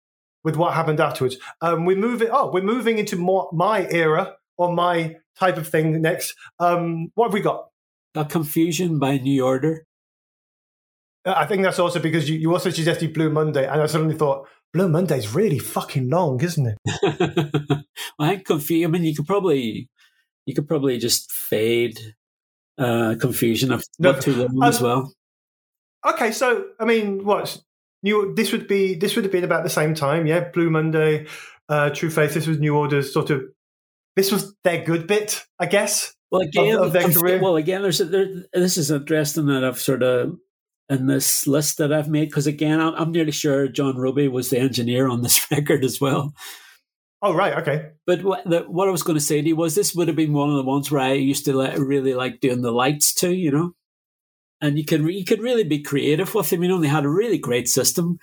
with 0.44 0.56
what 0.56 0.74
happened 0.74 1.00
afterwards. 1.00 1.36
Um, 1.60 1.84
we're 1.86 1.96
moving. 1.96 2.28
Oh, 2.30 2.50
we're 2.52 2.62
moving 2.62 2.98
into 2.98 3.16
more 3.16 3.48
my 3.52 3.88
era 3.88 4.36
or 4.56 4.72
my 4.72 5.16
type 5.38 5.56
of 5.56 5.66
thing 5.66 6.00
next. 6.00 6.34
Um, 6.60 7.10
what 7.14 7.26
have 7.26 7.34
we 7.34 7.40
got? 7.40 7.68
A 8.14 8.24
confusion 8.24 8.98
by 8.98 9.16
New 9.18 9.44
Order. 9.44 9.86
Uh, 11.24 11.34
I 11.36 11.46
think 11.46 11.62
that's 11.62 11.78
also 11.78 11.98
because 11.98 12.28
you, 12.28 12.38
you 12.38 12.52
also 12.52 12.70
suggested 12.70 13.12
Blue 13.12 13.30
Monday, 13.30 13.66
and 13.66 13.80
I 13.80 13.86
suddenly 13.86 14.14
thought 14.14 14.46
Blue 14.72 14.88
Monday's 14.88 15.34
really 15.34 15.58
fucking 15.58 16.10
long, 16.10 16.40
isn't 16.42 16.66
it? 16.66 16.78
well, 17.02 17.82
I 18.18 18.28
think 18.28 18.46
confusion. 18.46 18.90
I 18.90 18.92
mean, 18.92 19.04
you 19.04 19.16
could 19.16 19.26
probably 19.26 19.88
you 20.46 20.54
could 20.54 20.68
probably 20.68 20.98
just 20.98 21.32
fade 21.32 21.98
uh, 22.78 23.14
confusion 23.20 23.72
of 23.72 23.84
no, 23.98 24.12
too 24.12 24.34
long 24.34 24.62
um, 24.62 24.62
as 24.62 24.80
well. 24.80 25.12
Okay, 26.06 26.32
so 26.32 26.66
I 26.78 26.84
mean, 26.84 27.24
what 27.24 27.60
new 28.04 28.32
this 28.34 28.52
would 28.52 28.68
be 28.68 28.94
this 28.94 29.16
would 29.16 29.24
have 29.24 29.32
been 29.32 29.42
about 29.42 29.64
the 29.64 29.70
same 29.70 29.94
time 29.94 30.26
yeah 30.26 30.48
blue 30.52 30.70
monday 30.70 31.26
uh, 31.68 31.90
true 31.90 32.10
faith 32.10 32.34
this 32.34 32.46
was 32.46 32.60
new 32.60 32.76
orders 32.76 33.12
sort 33.12 33.30
of 33.30 33.42
this 34.14 34.30
was 34.30 34.54
their 34.62 34.84
good 34.84 35.06
bit 35.06 35.44
i 35.58 35.66
guess 35.66 36.14
well 36.30 36.42
again 36.42 36.76
of, 36.76 36.82
of 36.82 36.92
their 36.92 37.10
career. 37.10 37.42
well 37.42 37.56
again 37.56 37.82
there's 37.82 38.00
a, 38.00 38.04
there, 38.04 38.26
this 38.52 38.76
is 38.76 38.90
interesting 38.90 39.46
that 39.46 39.64
i've 39.64 39.80
sort 39.80 40.02
of 40.02 40.36
in 40.90 41.06
this 41.06 41.46
list 41.46 41.78
that 41.78 41.92
i've 41.92 42.08
made 42.08 42.28
because 42.28 42.46
again 42.46 42.80
I'm, 42.80 42.94
I'm 42.94 43.10
nearly 43.10 43.32
sure 43.32 43.66
John 43.68 43.96
Robie 43.96 44.28
was 44.28 44.50
the 44.50 44.58
engineer 44.58 45.08
on 45.08 45.22
this 45.22 45.44
record 45.50 45.84
as 45.84 46.00
well 46.00 46.34
Oh 47.26 47.32
right, 47.32 47.54
okay. 47.60 47.92
But 48.06 48.22
what, 48.22 48.44
the, 48.44 48.64
what 48.64 48.86
I 48.86 48.90
was 48.90 49.02
going 49.02 49.16
to 49.16 49.24
say 49.24 49.40
to 49.40 49.48
you 49.48 49.56
was 49.56 49.74
this 49.74 49.94
would 49.94 50.08
have 50.08 50.16
been 50.16 50.34
one 50.34 50.50
of 50.50 50.56
the 50.56 50.62
ones 50.62 50.90
where 50.90 51.00
I 51.00 51.12
used 51.12 51.46
to 51.46 51.54
like, 51.54 51.78
really 51.78 52.12
like 52.12 52.40
doing 52.40 52.60
the 52.60 52.70
lights 52.70 53.14
too, 53.14 53.32
you 53.32 53.50
know 53.50 53.72
and 54.64 54.78
you 54.78 54.84
can 54.84 55.06
you 55.06 55.26
could 55.26 55.42
really 55.42 55.62
be 55.62 55.82
creative 55.82 56.34
with 56.34 56.50
him. 56.50 56.62
You 56.62 56.70
know, 56.70 56.80
they 56.80 56.88
had 56.88 57.04
a 57.04 57.08
really 57.08 57.36
great 57.36 57.68
system. 57.68 58.18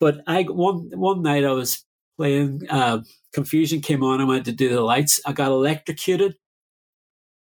But 0.00 0.22
I 0.26 0.42
one 0.44 0.90
one 0.94 1.22
night 1.22 1.44
I 1.44 1.52
was 1.52 1.84
playing. 2.16 2.62
Uh, 2.70 3.00
confusion 3.34 3.82
came 3.82 4.02
on. 4.02 4.20
I 4.20 4.24
went 4.24 4.46
to 4.46 4.52
do 4.52 4.70
the 4.70 4.80
lights. 4.80 5.20
I 5.26 5.32
got 5.32 5.52
electrocuted. 5.52 6.36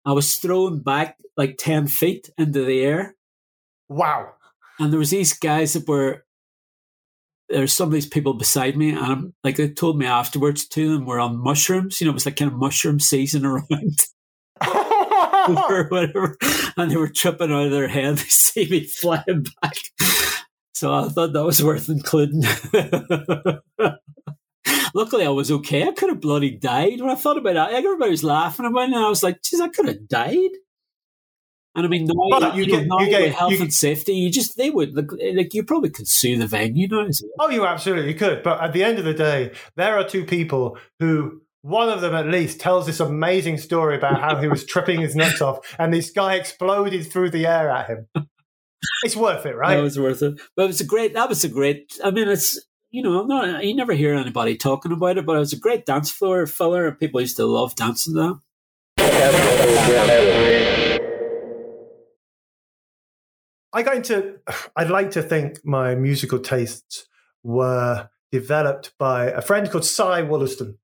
I 0.04 0.12
was 0.12 0.36
thrown 0.36 0.80
back 0.80 1.16
like 1.38 1.56
ten 1.58 1.86
feet 1.86 2.28
into 2.36 2.64
the 2.64 2.82
air. 2.82 3.16
Wow! 3.88 4.34
And 4.78 4.92
there 4.92 4.98
was 4.98 5.10
these 5.10 5.32
guys 5.32 5.72
that 5.72 5.88
were 5.88 6.26
there's 7.48 7.72
some 7.72 7.88
of 7.88 7.92
these 7.94 8.06
people 8.06 8.34
beside 8.34 8.76
me, 8.76 8.90
and 8.90 8.98
I'm, 8.98 9.34
like 9.42 9.56
they 9.56 9.70
told 9.70 9.98
me 9.98 10.04
afterwards, 10.04 10.68
two 10.68 10.92
of 10.92 10.98
them 10.98 11.06
were 11.06 11.20
on 11.20 11.42
mushrooms. 11.42 11.98
You 11.98 12.06
know, 12.06 12.10
it 12.10 12.14
was 12.14 12.26
like 12.26 12.36
kind 12.36 12.52
of 12.52 12.58
mushroom 12.58 13.00
season 13.00 13.46
around. 13.46 14.06
or 15.70 15.84
whatever, 15.88 16.36
and 16.76 16.90
they 16.90 16.96
were 16.96 17.08
tripping 17.08 17.52
out 17.52 17.66
of 17.66 17.70
their 17.70 17.88
head. 17.88 18.16
They 18.18 18.24
see 18.24 18.68
me 18.68 18.84
flying 18.84 19.44
back. 19.62 19.76
So 20.74 20.92
I 20.92 21.08
thought 21.08 21.32
that 21.32 21.44
was 21.44 21.62
worth 21.62 21.88
including. 21.88 22.42
Luckily, 24.94 25.26
I 25.26 25.30
was 25.30 25.50
okay. 25.50 25.82
I 25.86 25.92
could 25.92 26.08
have 26.08 26.20
bloody 26.20 26.52
died 26.52 27.00
when 27.00 27.10
I 27.10 27.16
thought 27.16 27.36
about 27.36 27.70
it. 27.72 27.74
Everybody 27.74 28.10
was 28.12 28.24
laughing 28.24 28.64
about 28.66 28.88
it, 28.88 28.94
and 28.94 29.04
I 29.04 29.08
was 29.08 29.22
like, 29.22 29.42
"Geez, 29.42 29.60
I 29.60 29.68
could 29.68 29.86
have 29.88 30.08
died." 30.08 30.50
And 31.76 31.84
I 31.84 31.88
mean, 31.88 32.04
now, 32.06 32.14
But 32.38 32.54
you 32.56 32.64
you 32.64 32.72
know, 32.72 32.78
get- 32.78 32.86
now 32.86 32.98
you 33.00 33.10
get- 33.10 33.34
health 33.34 33.52
you- 33.52 33.60
and 33.62 33.72
safety, 33.74 34.14
you 34.14 34.30
just 34.30 34.56
they 34.56 34.70
would 34.70 34.94
like, 34.94 35.06
like 35.34 35.52
you 35.54 35.64
probably 35.64 35.90
could 35.90 36.06
sue 36.06 36.38
the 36.38 36.46
venue 36.46 36.86
now. 36.88 37.04
as 37.06 37.20
well. 37.36 37.48
Oh, 37.48 37.50
you 37.52 37.66
absolutely 37.66 38.14
could. 38.14 38.44
But 38.44 38.60
at 38.62 38.72
the 38.72 38.84
end 38.84 38.98
of 39.00 39.04
the 39.04 39.14
day, 39.14 39.50
there 39.76 39.98
are 39.98 40.08
two 40.08 40.24
people 40.24 40.78
who, 41.00 41.42
one 41.64 41.88
of 41.88 42.02
them 42.02 42.14
at 42.14 42.26
least, 42.26 42.60
tells 42.60 42.84
this 42.84 43.00
amazing 43.00 43.56
story 43.56 43.96
about 43.96 44.20
how 44.20 44.36
he 44.38 44.46
was 44.48 44.66
tripping 44.66 45.00
his 45.00 45.16
nuts 45.16 45.40
off 45.40 45.74
and 45.78 45.94
this 45.94 46.10
guy 46.10 46.34
exploded 46.34 47.10
through 47.10 47.30
the 47.30 47.46
air 47.46 47.70
at 47.70 47.88
him. 47.88 48.06
It's 49.02 49.16
worth 49.16 49.46
it, 49.46 49.56
right? 49.56 49.76
That 49.76 49.82
was 49.82 49.98
worth 49.98 50.22
it. 50.22 50.38
But 50.54 50.64
it 50.64 50.66
was 50.66 50.82
a 50.82 50.84
great. 50.84 51.14
That 51.14 51.30
was 51.30 51.42
a 51.42 51.48
great. 51.48 51.98
I 52.04 52.10
mean, 52.10 52.28
it's 52.28 52.62
you 52.90 53.02
know, 53.02 53.24
not 53.24 53.64
you 53.64 53.74
never 53.74 53.94
hear 53.94 54.14
anybody 54.14 54.58
talking 54.58 54.92
about 54.92 55.16
it, 55.16 55.24
but 55.24 55.36
it 55.36 55.38
was 55.38 55.54
a 55.54 55.58
great 55.58 55.86
dance 55.86 56.10
floor 56.10 56.46
filler, 56.46 56.86
and 56.86 56.98
people 56.98 57.22
used 57.22 57.38
to 57.38 57.46
love 57.46 57.74
dancing 57.74 58.12
to 58.14 58.20
that. 58.20 58.40
I 63.72 63.82
got 63.82 63.96
into, 63.96 64.38
I'd 64.76 64.90
like 64.90 65.12
to 65.12 65.22
think 65.22 65.64
my 65.64 65.94
musical 65.94 66.40
tastes 66.40 67.06
were 67.42 68.10
developed 68.30 68.92
by 68.98 69.30
a 69.30 69.40
friend 69.40 69.70
called 69.70 69.86
Cy 69.86 70.20
Wollaston. 70.20 70.78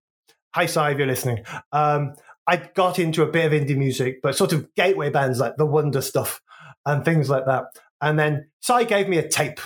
Hi, 0.53 0.67
Cy, 0.67 0.91
if 0.91 0.99
you're 0.99 1.07
listening. 1.07 1.45
Um, 1.71 2.15
I 2.45 2.57
got 2.57 2.99
into 2.99 3.23
a 3.23 3.31
bit 3.31 3.47
of 3.47 3.53
indie 3.53 3.77
music, 3.77 4.21
but 4.21 4.35
sort 4.35 4.53
of 4.53 4.75
gateway 4.75 5.09
bands 5.09 5.39
like 5.39 5.57
The 5.57 5.67
Wonder 5.67 6.01
Stuff 6.01 6.41
and 6.85 7.05
things 7.05 7.31
like 7.31 7.47
that. 7.47 7.67
And 8.01 8.19
then 8.19 8.49
Cy 8.61 8.83
gave 8.83 9.09
me 9.09 9.19
a 9.19 9.29
tape. 9.29 9.61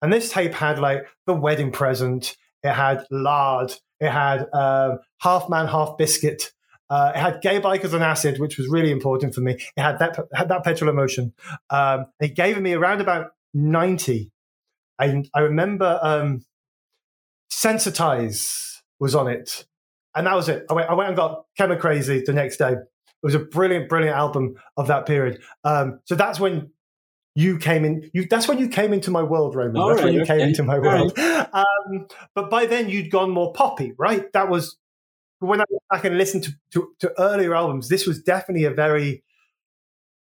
And 0.00 0.12
this 0.12 0.30
tape 0.30 0.54
had 0.54 0.78
like 0.78 1.08
The 1.26 1.34
Wedding 1.34 1.72
Present, 1.72 2.36
it 2.62 2.72
had 2.72 3.04
Lard, 3.10 3.72
it 3.98 4.10
had 4.10 4.46
um, 4.52 5.00
Half 5.18 5.48
Man, 5.48 5.66
Half 5.66 5.98
Biscuit. 5.98 6.52
Uh, 6.88 7.10
it 7.14 7.18
had 7.18 7.40
Gay 7.40 7.60
Bikers 7.60 7.92
on 7.92 8.02
Acid, 8.02 8.38
which 8.38 8.58
was 8.58 8.68
really 8.68 8.92
important 8.92 9.34
for 9.34 9.40
me. 9.40 9.54
It 9.54 9.80
had 9.80 9.98
that, 9.98 10.16
had 10.32 10.48
that 10.50 10.62
Petrol 10.62 10.88
Emotion. 10.90 11.32
Um, 11.68 12.06
they 12.20 12.28
gave 12.28 12.60
me 12.60 12.74
around 12.74 13.00
about 13.00 13.32
90. 13.54 14.30
And 15.00 15.28
I 15.34 15.40
remember 15.40 15.98
um, 16.00 16.44
Sensitize 17.50 18.78
was 19.00 19.16
on 19.16 19.26
it. 19.26 19.64
And 20.14 20.26
that 20.26 20.34
was 20.34 20.48
it. 20.48 20.66
I 20.68 20.72
went, 20.74 20.90
I 20.90 20.94
went 20.94 21.08
and 21.08 21.16
got 21.16 21.44
Chemo 21.58 21.78
Crazy 21.78 22.22
the 22.24 22.32
next 22.32 22.56
day. 22.56 22.72
It 22.72 23.26
was 23.26 23.34
a 23.34 23.38
brilliant, 23.38 23.88
brilliant 23.88 24.16
album 24.16 24.56
of 24.76 24.86
that 24.88 25.06
period. 25.06 25.40
Um, 25.62 26.00
so 26.04 26.14
that's 26.14 26.40
when 26.40 26.70
you 27.34 27.58
came 27.58 27.84
in. 27.84 28.10
You, 28.12 28.26
that's 28.28 28.48
when 28.48 28.58
you 28.58 28.68
came 28.68 28.92
into 28.92 29.10
my 29.10 29.22
world, 29.22 29.54
Roman. 29.54 29.76
All 29.76 29.88
that's 29.88 30.02
when 30.02 30.14
right, 30.14 30.20
you 30.20 30.24
came 30.26 30.40
into 30.40 30.62
my 30.62 30.78
world. 30.78 31.18
Um, 31.18 32.06
but 32.34 32.50
by 32.50 32.66
then 32.66 32.88
you'd 32.88 33.10
gone 33.10 33.30
more 33.30 33.52
poppy, 33.52 33.92
right? 33.98 34.32
That 34.32 34.48
was 34.48 34.76
when 35.38 35.60
I 35.60 35.64
went 35.70 35.82
back 35.90 36.04
and 36.04 36.18
listened 36.18 36.44
to, 36.44 36.52
to, 36.72 36.88
to 37.00 37.20
earlier 37.20 37.54
albums. 37.54 37.88
This 37.88 38.06
was 38.06 38.22
definitely 38.22 38.64
a 38.64 38.70
very 38.70 39.22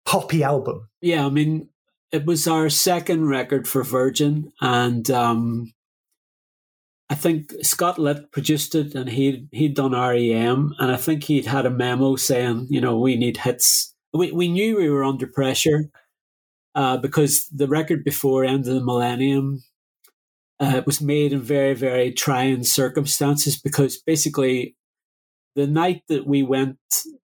poppy 0.06 0.44
album. 0.44 0.90
Yeah, 1.02 1.26
I 1.26 1.30
mean, 1.30 1.70
it 2.12 2.26
was 2.26 2.48
our 2.48 2.70
second 2.70 3.28
record 3.28 3.68
for 3.68 3.84
Virgin, 3.84 4.52
and 4.62 5.10
um, 5.10 5.74
I 7.12 7.16
think 7.16 7.52
Scott 7.62 8.00
Litt 8.00 8.32
produced 8.32 8.74
it, 8.74 8.96
and 8.96 9.10
he 9.10 9.46
he'd 9.52 9.76
done 9.76 9.92
REM, 9.92 10.74
and 10.80 10.92
I 10.92 10.96
think 10.96 11.26
he'd 11.26 11.46
had 11.46 11.66
a 11.66 11.70
memo 11.70 12.16
saying, 12.16 12.68
you 12.70 12.80
know, 12.80 12.98
we 12.98 13.18
need 13.18 13.36
hits. 13.36 13.94
We 14.14 14.32
we 14.32 14.48
knew 14.48 14.78
we 14.78 14.90
were 14.90 15.04
under 15.04 15.28
pressure 15.28 15.90
uh, 16.74 16.96
because 16.96 17.50
the 17.50 17.68
record 17.68 18.06
before 18.06 18.46
End 18.46 18.66
of 18.66 18.76
the 18.76 18.86
Millennium 18.86 19.62
uh, 20.62 20.84
was 20.86 21.02
made 21.02 21.34
in 21.34 21.42
very 21.42 21.74
very 21.74 22.14
trying 22.14 22.64
circumstances 22.64 23.60
because 23.60 23.98
basically 23.98 24.78
the 25.56 25.68
night 25.68 26.04
that 26.08 26.26
we 26.26 26.44
went 26.44 26.78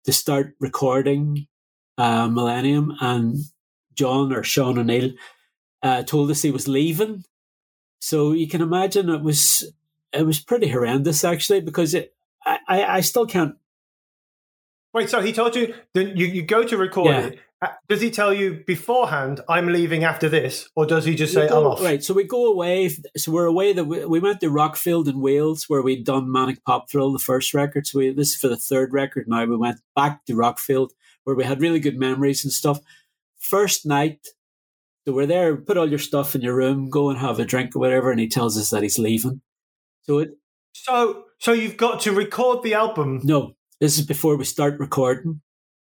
to 0.03 0.11
start 0.11 0.53
recording 0.59 1.47
uh, 1.97 2.27
Millennium 2.27 2.93
and 2.99 3.37
John 3.93 4.33
or 4.33 4.43
Sean 4.43 4.77
O'Neill 4.77 5.11
uh, 5.81 6.03
told 6.03 6.29
us 6.29 6.41
he 6.41 6.51
was 6.51 6.67
leaving. 6.67 7.23
So 8.01 8.33
you 8.33 8.47
can 8.47 8.61
imagine 8.61 9.09
it 9.09 9.23
was 9.23 9.71
it 10.17 10.25
was 10.25 10.39
pretty 10.39 10.67
horrendous 10.67 11.23
actually 11.23 11.61
because 11.61 11.93
it, 11.93 12.13
I, 12.45 12.59
I 12.67 12.85
I 12.97 13.01
still 13.01 13.25
can't. 13.25 13.55
Wait, 14.93 15.09
so 15.09 15.21
he 15.21 15.33
told 15.33 15.55
you 15.55 15.73
that 15.93 16.17
you, 16.17 16.25
you 16.27 16.41
go 16.41 16.63
to 16.63 16.77
record 16.77 17.07
Yeah. 17.11 17.19
it. 17.27 17.39
Uh, 17.59 17.69
Does 17.89 18.01
he 18.01 18.11
tell 18.11 18.31
you 18.33 18.63
beforehand, 18.67 19.41
I'm 19.49 19.67
leaving 19.67 20.03
after 20.03 20.29
this? 20.29 20.69
Or 20.75 20.85
does 20.85 21.05
he 21.05 21.15
just 21.15 21.33
say, 21.33 21.47
go- 21.49 21.61
I'm 21.61 21.65
off? 21.67 21.81
Right, 21.83 22.03
so 22.03 22.13
we 22.13 22.23
go 22.23 22.45
away. 22.51 22.89
So 23.17 23.31
we're 23.31 23.45
away. 23.47 23.73
That 23.73 23.85
we, 23.85 24.05
we 24.05 24.19
went 24.19 24.41
to 24.41 24.47
Rockfield 24.51 25.07
in 25.07 25.21
Wales 25.21 25.67
where 25.67 25.81
we'd 25.81 26.05
done 26.05 26.31
Manic 26.31 26.63
Pop 26.65 26.87
Thrill, 26.89 27.11
the 27.11 27.17
first 27.19 27.53
record. 27.55 27.87
So 27.87 27.97
we, 27.99 28.11
this 28.11 28.29
is 28.33 28.35
for 28.39 28.47
the 28.47 28.57
third 28.57 28.93
record 28.93 29.27
now. 29.27 29.43
We 29.45 29.57
went 29.57 29.79
back 29.95 30.23
to 30.25 30.33
Rockfield 30.33 30.91
where 31.23 31.35
we 31.35 31.43
had 31.45 31.59
really 31.61 31.79
good 31.79 31.97
memories 31.99 32.43
and 32.43 32.53
stuff. 32.53 32.79
First 33.39 33.85
night, 33.87 34.27
so 35.07 35.13
we're 35.13 35.25
there. 35.25 35.55
Put 35.57 35.77
all 35.77 35.89
your 35.89 35.99
stuff 35.99 36.35
in 36.35 36.41
your 36.41 36.55
room. 36.55 36.89
Go 36.91 37.09
and 37.09 37.17
have 37.17 37.39
a 37.39 37.45
drink 37.45 37.75
or 37.75 37.79
whatever. 37.79 38.11
And 38.11 38.19
he 38.19 38.27
tells 38.27 38.55
us 38.57 38.69
that 38.69 38.83
he's 38.83 38.99
leaving. 38.99 39.41
So 40.07 40.19
it 40.19 40.29
So, 40.73 41.25
so 41.39 41.51
you've 41.53 41.77
got 41.77 42.01
to 42.01 42.11
record 42.11 42.63
the 42.63 42.73
album. 42.73 43.21
no. 43.23 43.53
This 43.79 43.99
is 43.99 44.05
before 44.07 44.35
we 44.37 44.43
start 44.43 44.79
recording. 44.79 45.41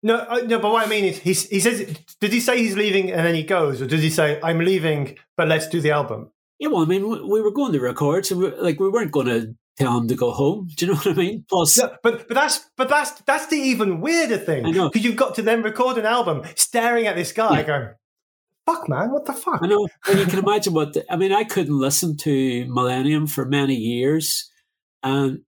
No, 0.03 0.15
uh, 0.15 0.41
no, 0.45 0.57
but 0.59 0.71
what 0.71 0.85
I 0.87 0.89
mean 0.89 1.03
is, 1.03 1.17
he, 1.19 1.33
he 1.33 1.59
says, 1.59 1.79
did 2.21 2.31
he 2.31 2.39
say 2.39 2.57
he's 2.59 2.77
leaving 2.77 3.11
and 3.11 3.25
then 3.25 3.35
he 3.35 3.43
goes? 3.43 3.81
Or 3.81 3.87
does 3.87 4.01
he 4.01 4.09
say, 4.09 4.39
I'm 4.41 4.59
leaving, 4.59 5.17
but 5.35 5.49
let's 5.49 5.67
do 5.67 5.81
the 5.81 5.91
album? 5.91 6.31
Yeah, 6.59 6.69
well, 6.69 6.83
I 6.83 6.85
mean, 6.85 7.09
we, 7.09 7.21
we 7.21 7.41
were 7.41 7.51
going 7.51 7.73
to 7.73 7.81
record, 7.81 8.25
so 8.25 8.37
we, 8.37 8.51
like 8.55 8.79
we 8.79 8.87
weren't 8.87 9.11
going 9.11 9.25
to 9.27 9.53
tell 9.77 9.97
him 9.97 10.07
to 10.07 10.15
go 10.15 10.31
home. 10.31 10.69
Do 10.77 10.85
you 10.85 10.91
know 10.93 10.97
what 10.97 11.07
I 11.07 11.13
mean? 11.13 11.43
Plus, 11.49 11.77
No, 11.77 11.93
but 12.03 12.25
but 12.29 12.35
that's 12.35 12.69
but 12.77 12.87
that's 12.87 13.11
that's 13.23 13.47
the 13.47 13.57
even 13.57 13.99
weirder 13.99 14.37
thing 14.37 14.65
I 14.65 14.71
know. 14.71 14.89
because 14.89 15.03
you've 15.03 15.17
got 15.17 15.35
to 15.35 15.41
then 15.41 15.61
record 15.61 15.97
an 15.97 16.05
album 16.05 16.43
staring 16.55 17.05
at 17.07 17.17
this 17.17 17.33
guy 17.33 17.59
Yeah. 17.59 17.63
going, 17.67 17.89
"Fuck, 18.65 18.89
man, 18.89 19.11
what 19.11 19.25
the 19.25 19.33
fuck?" 19.33 19.59
I 19.61 19.67
know, 19.67 19.87
and 20.07 20.19
you 20.19 20.25
can 20.25 20.39
imagine 20.39 20.73
what. 20.73 20.93
The, 20.93 21.11
I 21.11 21.15
mean, 21.15 21.31
I 21.31 21.43
couldn't 21.43 21.77
listen 21.77 22.17
to 22.17 22.65
Millennium 22.67 23.27
for 23.27 23.45
many 23.45 23.75
years, 23.75 24.49
and 25.01 25.41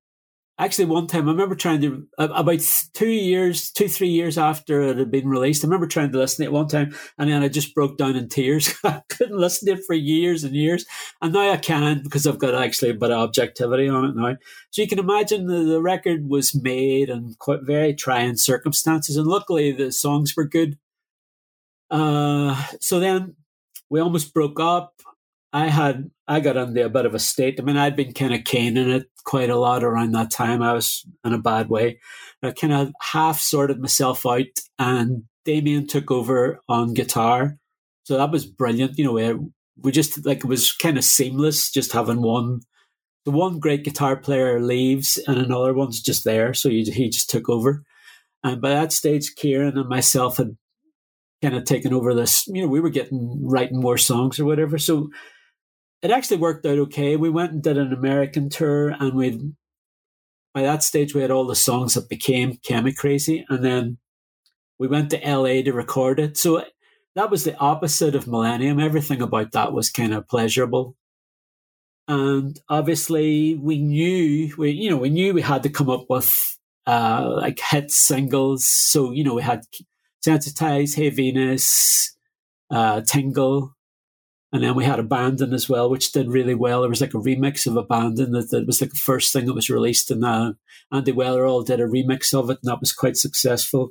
actually, 0.57 0.85
one 0.85 1.07
time 1.07 1.27
I 1.27 1.31
remember 1.31 1.55
trying 1.55 1.81
to 1.81 2.07
about 2.17 2.59
two 2.93 3.09
years, 3.09 3.71
two 3.71 3.87
three 3.87 4.09
years 4.09 4.37
after 4.37 4.81
it 4.81 4.97
had 4.97 5.11
been 5.11 5.27
released. 5.27 5.63
I 5.63 5.67
remember 5.67 5.87
trying 5.87 6.11
to 6.11 6.17
listen 6.17 6.43
to 6.43 6.49
it 6.49 6.53
one 6.53 6.67
time, 6.67 6.95
and 7.17 7.29
then 7.29 7.43
I 7.43 7.47
just 7.47 7.75
broke 7.75 7.97
down 7.97 8.15
in 8.15 8.29
tears. 8.29 8.73
I 8.83 9.01
couldn't 9.09 9.37
listen 9.37 9.67
to 9.67 9.79
it 9.79 9.85
for 9.85 9.93
years 9.93 10.43
and 10.43 10.55
years, 10.55 10.85
and 11.21 11.33
now 11.33 11.51
I 11.51 11.57
can 11.57 12.03
because 12.03 12.25
I've 12.27 12.39
got 12.39 12.55
actually 12.55 12.91
a 12.91 12.95
bit 12.95 13.11
of 13.11 13.19
objectivity 13.19 13.87
on 13.87 14.05
it 14.05 14.15
now. 14.15 14.35
So 14.71 14.81
you 14.81 14.87
can 14.87 14.99
imagine 14.99 15.47
the, 15.47 15.63
the 15.63 15.81
record 15.81 16.29
was 16.29 16.55
made 16.55 17.09
in 17.09 17.35
quite 17.39 17.63
very 17.63 17.93
trying 17.93 18.37
circumstances, 18.37 19.17
and 19.17 19.27
luckily 19.27 19.71
the 19.71 19.91
songs 19.91 20.35
were 20.35 20.45
good. 20.45 20.77
Uh, 21.95 22.61
so 22.81 22.99
then 22.99 23.35
we 23.89 24.01
almost 24.01 24.33
broke 24.33 24.59
up. 24.59 24.93
I 25.53 25.69
had 25.69 26.11
I 26.27 26.41
got 26.41 26.57
into 26.57 26.83
a 26.83 26.89
bit 26.89 27.05
of 27.05 27.15
a 27.15 27.19
state. 27.19 27.57
I 27.57 27.63
mean, 27.63 27.77
I'd 27.77 27.95
been 27.95 28.13
kind 28.13 28.33
of 28.33 28.43
caning 28.43 28.89
it 28.89 29.09
quite 29.23 29.49
a 29.49 29.55
lot 29.55 29.81
around 29.81 30.11
that 30.11 30.29
time. 30.29 30.61
I 30.61 30.73
was 30.73 31.05
in 31.23 31.33
a 31.33 31.37
bad 31.37 31.69
way. 31.69 31.99
I 32.43 32.51
kind 32.51 32.73
of 32.73 32.91
half 32.99 33.39
sorted 33.39 33.79
myself 33.79 34.25
out, 34.25 34.59
and 34.77 35.23
Damian 35.45 35.87
took 35.87 36.11
over 36.11 36.59
on 36.67 36.93
guitar. 36.93 37.57
So 38.03 38.17
that 38.17 38.31
was 38.31 38.45
brilliant. 38.45 38.97
You 38.97 39.05
know, 39.05 39.13
we, 39.13 39.33
we 39.81 39.91
just 39.93 40.25
like 40.25 40.39
it 40.39 40.47
was 40.47 40.73
kind 40.73 40.97
of 40.97 41.05
seamless, 41.05 41.71
just 41.71 41.93
having 41.93 42.21
one. 42.21 42.59
The 43.23 43.31
one 43.31 43.59
great 43.59 43.85
guitar 43.85 44.17
player 44.17 44.59
leaves, 44.59 45.17
and 45.27 45.37
another 45.37 45.73
one's 45.73 46.01
just 46.01 46.25
there. 46.25 46.53
So 46.53 46.69
he, 46.69 46.83
he 46.83 47.09
just 47.09 47.29
took 47.29 47.47
over. 47.47 47.83
And 48.43 48.61
by 48.61 48.71
that 48.71 48.91
stage, 48.91 49.33
Kieran 49.35 49.77
and 49.77 49.87
myself 49.87 50.37
had 50.37 50.57
kind 51.45 51.55
of 51.55 51.63
taken 51.63 51.93
over 51.93 52.15
this. 52.15 52.47
You 52.47 52.63
know, 52.63 52.67
we 52.67 52.79
were 52.79 52.89
getting 52.89 53.39
writing 53.47 53.79
more 53.79 53.99
songs 53.99 54.39
or 54.39 54.45
whatever. 54.45 54.79
So 54.79 55.11
it 56.01 56.09
actually 56.09 56.37
worked 56.37 56.65
out 56.65 56.79
okay. 56.79 57.15
We 57.17 57.29
went 57.29 57.51
and 57.51 57.61
did 57.61 57.77
an 57.77 57.93
American 57.93 58.49
tour, 58.49 58.89
and 58.89 59.13
we 59.13 59.51
by 60.53 60.63
that 60.63 60.81
stage 60.81 61.13
we 61.13 61.21
had 61.21 61.31
all 61.31 61.45
the 61.45 61.55
songs 61.55 61.93
that 61.93 62.09
became 62.09 62.57
Chemicrazy, 62.67 63.45
and 63.47 63.63
then 63.63 63.97
we 64.79 64.87
went 64.87 65.11
to 65.11 65.19
LA 65.19 65.61
to 65.61 65.71
record 65.71 66.19
it. 66.19 66.35
So 66.35 66.63
that 67.15 67.29
was 67.29 67.43
the 67.43 67.55
opposite 67.57 68.15
of 68.15 68.27
Millennium. 68.27 68.79
Everything 68.79 69.21
about 69.21 69.51
that 69.51 69.71
was 69.71 69.91
kind 69.91 70.13
of 70.13 70.27
pleasurable. 70.27 70.95
And 72.07 72.59
obviously, 72.69 73.55
we 73.55 73.77
knew 73.79 74.51
we 74.57 74.71
you 74.71 74.89
know 74.89 74.97
we 74.97 75.09
knew 75.09 75.33
we 75.33 75.43
had 75.43 75.61
to 75.63 75.69
come 75.69 75.91
up 75.91 76.05
with 76.09 76.35
uh, 76.87 77.35
like 77.37 77.59
hit 77.59 77.91
singles. 77.91 78.65
So 78.65 79.11
you 79.11 79.23
know 79.23 79.35
we 79.35 79.43
had 79.43 79.61
Sensitize, 80.25 80.95
Hey 80.95 81.09
Venus, 81.09 82.15
uh, 82.71 83.01
Tingle, 83.01 83.75
and 84.51 84.63
then 84.63 84.75
we 84.75 84.85
had 84.85 84.99
Abandon 84.99 85.53
as 85.53 85.67
well, 85.69 85.89
which 85.89 86.11
did 86.11 86.29
really 86.29 86.55
well. 86.55 86.81
There 86.81 86.89
was 86.89 87.01
like 87.01 87.13
a 87.13 87.17
remix 87.17 87.67
of 87.67 87.75
Abandon 87.75 88.31
that, 88.31 88.49
that 88.51 88.65
was 88.65 88.81
like 88.81 88.91
the 88.91 88.95
first 88.97 89.33
thing 89.33 89.45
that 89.45 89.53
was 89.53 89.69
released, 89.69 90.09
and 90.11 90.23
uh, 90.25 90.53
Andy 90.91 91.11
Weatherall 91.11 91.65
did 91.65 91.79
a 91.79 91.85
remix 91.85 92.33
of 92.33 92.49
it, 92.49 92.59
and 92.63 92.71
that 92.71 92.79
was 92.79 92.93
quite 92.93 93.17
successful. 93.17 93.89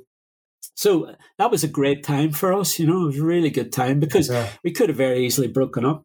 So 0.75 1.15
that 1.37 1.51
was 1.51 1.63
a 1.63 1.69
great 1.69 2.03
time 2.03 2.31
for 2.31 2.51
us, 2.51 2.79
you 2.79 2.87
know, 2.87 3.03
it 3.03 3.07
was 3.07 3.19
a 3.19 3.23
really 3.23 3.49
good 3.49 3.71
time 3.71 3.99
because 3.99 4.29
Yeah. 4.29 4.49
we 4.63 4.71
could 4.71 4.89
have 4.89 4.97
very 4.97 5.25
easily 5.25 5.47
broken 5.47 5.85
up. 5.85 6.03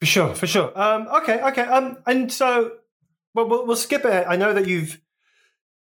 For 0.00 0.06
sure, 0.06 0.34
for 0.34 0.46
sure. 0.46 0.72
Um, 0.80 1.08
okay, 1.08 1.42
okay. 1.42 1.62
Um, 1.62 1.98
and 2.06 2.32
so, 2.32 2.72
well, 3.34 3.48
we'll, 3.48 3.66
we'll 3.66 3.76
skip 3.76 4.06
it. 4.06 4.24
I 4.26 4.36
know 4.36 4.54
that 4.54 4.66
you've 4.66 4.98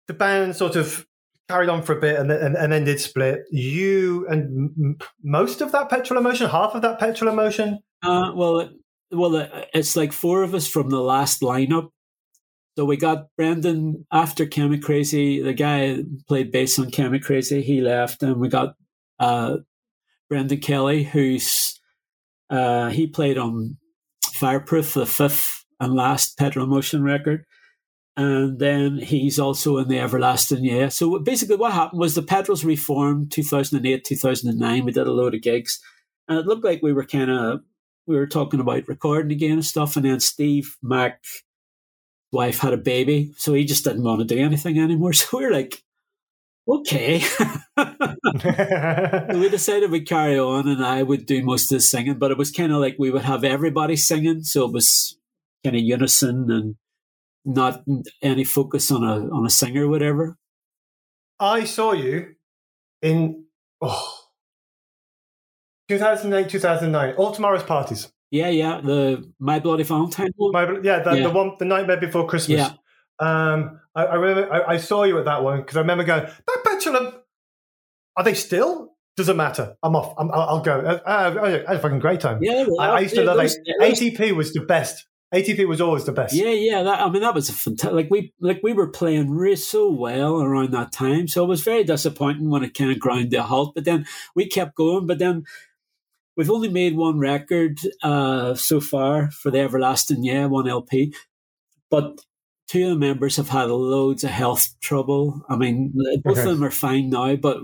the 0.08 0.14
band 0.14 0.56
sort 0.56 0.74
of 0.74 1.06
carried 1.50 1.68
on 1.68 1.82
for 1.82 1.96
a 1.96 2.00
bit 2.00 2.18
and, 2.18 2.30
and, 2.30 2.56
and 2.56 2.72
then 2.72 2.84
did 2.84 3.00
split. 3.00 3.40
You 3.50 4.26
and 4.28 4.70
m- 4.78 4.98
most 5.22 5.60
of 5.60 5.72
that 5.72 5.90
petrol 5.90 6.18
emotion, 6.18 6.48
half 6.48 6.74
of 6.74 6.82
that 6.82 6.98
petrol 6.98 7.32
emotion. 7.32 7.80
Uh, 8.02 8.32
well, 8.34 8.70
well, 9.10 9.48
it's 9.74 9.96
like 9.96 10.12
four 10.12 10.42
of 10.42 10.54
us 10.54 10.68
from 10.68 10.90
the 10.90 11.00
last 11.00 11.40
lineup. 11.42 11.88
So 12.78 12.84
we 12.84 12.96
got 12.96 13.26
Brendan 13.36 14.06
after 14.12 14.46
Chemicrazy. 14.46 15.42
The 15.42 15.52
guy 15.52 16.02
played 16.28 16.52
bass 16.52 16.78
on 16.78 16.90
Chemicrazy. 16.90 17.62
He 17.62 17.80
left, 17.80 18.22
and 18.22 18.36
we 18.36 18.48
got 18.48 18.74
uh, 19.18 19.56
Brendan 20.28 20.60
Kelly, 20.60 21.02
who's 21.02 21.78
uh, 22.48 22.88
he 22.90 23.08
played 23.08 23.36
on 23.36 23.76
Fireproof, 24.32 24.94
the 24.94 25.04
fifth 25.04 25.64
and 25.80 25.94
last 25.94 26.38
Petrol 26.38 26.64
Emotion 26.64 27.02
record 27.02 27.44
and 28.20 28.58
then 28.58 28.98
he's 28.98 29.38
also 29.38 29.78
in 29.78 29.88
the 29.88 29.98
Everlasting 29.98 30.62
Yeah. 30.62 30.90
So 30.90 31.18
basically, 31.18 31.56
what 31.56 31.72
happened 31.72 32.00
was 32.00 32.14
the 32.14 32.22
Petrols 32.22 32.64
reformed 32.64 33.32
2008, 33.32 34.04
2009. 34.04 34.84
We 34.84 34.92
did 34.92 35.06
a 35.06 35.12
load 35.12 35.34
of 35.34 35.40
gigs, 35.40 35.80
and 36.28 36.38
it 36.38 36.44
looked 36.44 36.64
like 36.64 36.82
we 36.82 36.92
were 36.92 37.06
kind 37.06 37.30
of 37.30 37.60
we 38.06 38.16
were 38.16 38.26
talking 38.26 38.60
about 38.60 38.88
recording 38.88 39.32
again 39.32 39.52
and 39.52 39.64
stuff. 39.64 39.96
And 39.96 40.04
then 40.04 40.20
Steve 40.20 40.76
Mack 40.82 41.24
wife 42.30 42.58
had 42.58 42.74
a 42.74 42.76
baby, 42.76 43.32
so 43.38 43.54
he 43.54 43.64
just 43.64 43.84
didn't 43.84 44.04
want 44.04 44.18
to 44.20 44.26
do 44.26 44.38
anything 44.38 44.78
anymore. 44.78 45.12
So 45.14 45.38
we 45.38 45.46
were 45.46 45.52
like, 45.52 45.82
okay. 46.68 47.22
we 49.34 49.48
decided 49.48 49.90
we'd 49.90 50.06
carry 50.06 50.38
on, 50.38 50.68
and 50.68 50.84
I 50.84 51.02
would 51.02 51.24
do 51.24 51.42
most 51.42 51.72
of 51.72 51.78
the 51.78 51.80
singing. 51.80 52.18
But 52.18 52.32
it 52.32 52.38
was 52.38 52.50
kind 52.50 52.70
of 52.70 52.80
like 52.80 52.96
we 52.98 53.10
would 53.10 53.22
have 53.22 53.44
everybody 53.44 53.96
singing, 53.96 54.42
so 54.42 54.66
it 54.66 54.74
was 54.74 55.16
kind 55.64 55.74
of 55.74 55.80
unison 55.82 56.50
and 56.50 56.76
not 57.44 57.82
any 58.22 58.44
focus 58.44 58.90
on 58.90 59.04
a 59.04 59.28
on 59.34 59.46
a 59.46 59.50
singer 59.50 59.86
or 59.86 59.88
whatever. 59.88 60.36
I 61.38 61.64
saw 61.64 61.92
you 61.92 62.34
in 63.02 63.44
oh, 63.80 64.20
2008, 65.88 66.48
2009, 66.48 67.14
all 67.14 67.32
tomorrow's 67.32 67.62
parties. 67.62 68.12
Yeah, 68.30 68.48
yeah, 68.48 68.80
the 68.80 69.32
My 69.40 69.58
Bloody 69.58 69.82
Valentine 69.82 70.30
one. 70.36 70.52
My, 70.52 70.78
yeah, 70.82 71.00
the, 71.00 71.12
yeah, 71.16 71.22
the 71.24 71.30
one, 71.30 71.56
the 71.58 71.64
nightmare 71.64 71.96
before 71.96 72.28
Christmas. 72.28 72.58
Yeah. 72.58 72.72
Um, 73.18 73.80
I, 73.94 74.04
I 74.04 74.14
remember 74.14 74.52
I, 74.52 74.74
I, 74.74 74.76
saw 74.76 75.02
you 75.02 75.18
at 75.18 75.24
that 75.24 75.42
one 75.42 75.60
because 75.60 75.76
I 75.76 75.80
remember 75.80 76.04
going 76.04 76.22
back 76.22 76.64
Petulant. 76.64 77.14
Are 78.16 78.24
they 78.24 78.34
still? 78.34 78.92
Doesn't 79.16 79.36
matter. 79.36 79.76
I'm 79.82 79.96
off. 79.96 80.14
i 80.16 80.24
will 80.24 80.60
go. 80.60 80.80
Uh, 80.80 81.00
I 81.04 81.50
had 81.50 81.76
a 81.76 81.78
fucking 81.80 81.98
great 81.98 82.20
time. 82.20 82.38
Yeah, 82.40 82.64
well, 82.68 82.80
I, 82.80 82.96
I, 82.96 83.00
used 83.00 83.14
to 83.16 83.24
love 83.24 83.38
it. 83.40 83.52
ATP 83.80 84.34
was 84.34 84.52
the 84.52 84.60
best. 84.60 85.06
ATP 85.32 85.68
was 85.68 85.80
always 85.80 86.04
the 86.04 86.12
best. 86.12 86.34
Yeah, 86.34 86.50
yeah. 86.50 86.82
That, 86.82 87.00
I 87.00 87.08
mean, 87.08 87.22
that 87.22 87.34
was 87.34 87.48
a 87.48 87.52
fantastic. 87.52 87.94
Like 87.94 88.10
we, 88.10 88.32
like 88.40 88.60
we 88.62 88.72
were 88.72 88.88
playing 88.88 89.30
really 89.30 89.56
so 89.56 89.88
well 89.88 90.40
around 90.40 90.72
that 90.72 90.92
time. 90.92 91.28
So 91.28 91.44
it 91.44 91.48
was 91.48 91.62
very 91.62 91.84
disappointing 91.84 92.50
when 92.50 92.64
it 92.64 92.74
kind 92.74 92.90
of 92.90 92.98
ground 92.98 93.30
to 93.30 93.38
a 93.38 93.42
halt. 93.42 93.74
But 93.74 93.84
then 93.84 94.06
we 94.34 94.46
kept 94.46 94.74
going. 94.74 95.06
But 95.06 95.20
then 95.20 95.44
we've 96.36 96.50
only 96.50 96.68
made 96.68 96.96
one 96.96 97.18
record 97.20 97.78
uh, 98.02 98.54
so 98.54 98.80
far 98.80 99.30
for 99.30 99.52
the 99.52 99.60
Everlasting 99.60 100.24
Yeah, 100.24 100.46
one 100.46 100.68
LP. 100.68 101.14
But 101.90 102.20
two 102.66 102.84
of 102.84 102.90
the 102.90 102.96
members 102.96 103.36
have 103.36 103.48
had 103.48 103.68
loads 103.68 104.24
of 104.24 104.30
health 104.30 104.74
trouble. 104.80 105.44
I 105.48 105.56
mean, 105.56 105.92
both 106.24 106.38
okay. 106.38 106.48
of 106.48 106.56
them 106.56 106.64
are 106.64 106.70
fine 106.70 107.10
now, 107.10 107.36
but 107.36 107.58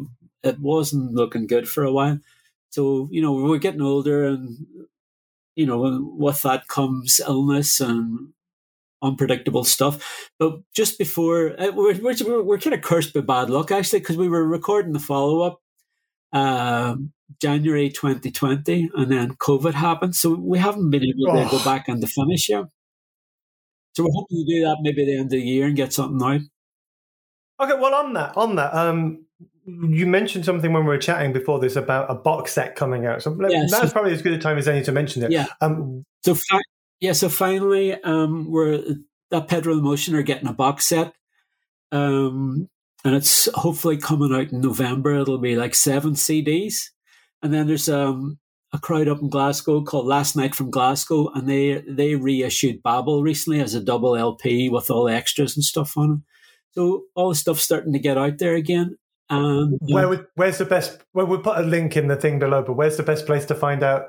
it 0.44 0.60
wasn't 0.60 1.14
looking 1.14 1.46
good 1.46 1.68
for 1.68 1.82
a 1.82 1.92
while. 1.92 2.20
So 2.70 3.08
you 3.10 3.22
know, 3.22 3.32
we're 3.32 3.58
getting 3.58 3.82
older, 3.82 4.24
and 4.24 4.66
you 5.56 5.66
know, 5.66 6.08
with 6.16 6.42
that 6.42 6.68
comes 6.68 7.20
illness 7.26 7.80
and 7.80 8.28
unpredictable 9.02 9.64
stuff. 9.64 10.30
But 10.38 10.60
just 10.74 10.98
before, 10.98 11.60
uh, 11.60 11.72
we're, 11.72 11.98
we're, 12.00 12.42
we're 12.42 12.58
kind 12.58 12.74
of 12.74 12.82
cursed 12.82 13.14
by 13.14 13.20
bad 13.20 13.50
luck, 13.50 13.72
actually, 13.72 14.00
because 14.00 14.16
we 14.16 14.28
were 14.28 14.46
recording 14.46 14.92
the 14.92 14.98
follow 14.98 15.40
up 15.40 15.60
uh, 16.32 16.96
January 17.40 17.88
2020, 17.88 18.90
and 18.94 19.10
then 19.10 19.34
COVID 19.36 19.74
happened. 19.74 20.14
So 20.14 20.34
we 20.34 20.58
haven't 20.58 20.90
been 20.90 21.04
able 21.04 21.34
to 21.34 21.46
oh. 21.46 21.58
go 21.58 21.64
back 21.64 21.88
and 21.88 22.00
to 22.00 22.06
finish 22.06 22.48
yet. 22.48 22.64
So 23.94 24.04
we're 24.04 24.10
hoping 24.12 24.44
to 24.44 24.54
do 24.54 24.60
that 24.62 24.78
maybe 24.82 25.02
at 25.02 25.06
the 25.06 25.14
end 25.14 25.24
of 25.24 25.30
the 25.30 25.40
year 25.40 25.66
and 25.66 25.76
get 25.76 25.92
something 25.92 26.22
out. 26.22 26.42
Okay, 27.58 27.80
well, 27.80 27.94
on 27.94 28.12
that, 28.12 28.36
on 28.36 28.56
that, 28.56 28.74
um, 28.74 29.25
you 29.66 30.06
mentioned 30.06 30.44
something 30.44 30.72
when 30.72 30.84
we 30.84 30.88
were 30.88 30.98
chatting 30.98 31.32
before 31.32 31.58
this 31.58 31.76
about 31.76 32.10
a 32.10 32.14
box 32.14 32.52
set 32.52 32.76
coming 32.76 33.04
out. 33.06 33.22
So 33.22 33.36
yeah, 33.48 33.66
that's 33.68 33.88
so, 33.88 33.90
probably 33.90 34.12
as 34.12 34.22
good 34.22 34.32
a 34.32 34.38
time 34.38 34.58
as 34.58 34.68
any 34.68 34.82
to 34.84 34.92
mention 34.92 35.24
it. 35.24 35.32
Yeah. 35.32 35.46
Um, 35.60 36.04
so 36.24 36.34
fi- 36.34 36.62
yeah, 37.00 37.12
so 37.12 37.28
finally, 37.28 37.94
um, 38.02 38.50
we're 38.50 38.82
that 39.30 39.48
Petrol 39.48 39.78
Emotion 39.78 40.14
are 40.14 40.22
getting 40.22 40.48
a 40.48 40.52
box 40.52 40.86
set, 40.86 41.12
um, 41.90 42.68
and 43.04 43.14
it's 43.14 43.48
hopefully 43.54 43.96
coming 43.96 44.32
out 44.32 44.52
in 44.52 44.60
November. 44.60 45.14
It'll 45.14 45.38
be 45.38 45.56
like 45.56 45.74
seven 45.74 46.12
CDs, 46.12 46.90
and 47.42 47.52
then 47.52 47.66
there's 47.66 47.88
um, 47.88 48.38
a 48.72 48.78
crowd 48.78 49.08
up 49.08 49.20
in 49.20 49.30
Glasgow 49.30 49.82
called 49.82 50.06
Last 50.06 50.36
Night 50.36 50.54
from 50.54 50.70
Glasgow, 50.70 51.28
and 51.34 51.48
they 51.48 51.82
they 51.88 52.14
reissued 52.14 52.82
Babel 52.84 53.22
recently 53.22 53.60
as 53.60 53.74
a 53.74 53.82
double 53.82 54.14
LP 54.14 54.68
with 54.68 54.90
all 54.90 55.06
the 55.06 55.12
extras 55.12 55.56
and 55.56 55.64
stuff 55.64 55.96
on 55.96 56.12
it. 56.12 56.18
So 56.74 57.04
all 57.14 57.30
the 57.30 57.34
stuff's 57.34 57.62
starting 57.62 57.94
to 57.94 57.98
get 57.98 58.18
out 58.18 58.38
there 58.38 58.54
again. 58.54 58.96
Um, 59.28 59.78
Where 59.80 60.08
would, 60.08 60.26
where's 60.36 60.58
the 60.58 60.64
best? 60.64 61.00
Well, 61.12 61.26
we'll 61.26 61.40
put 61.40 61.58
a 61.58 61.62
link 61.62 61.96
in 61.96 62.06
the 62.08 62.16
thing 62.16 62.38
below, 62.38 62.62
but 62.62 62.74
where's 62.74 62.96
the 62.96 63.02
best 63.02 63.26
place 63.26 63.44
to 63.46 63.54
find 63.54 63.82
out? 63.82 64.08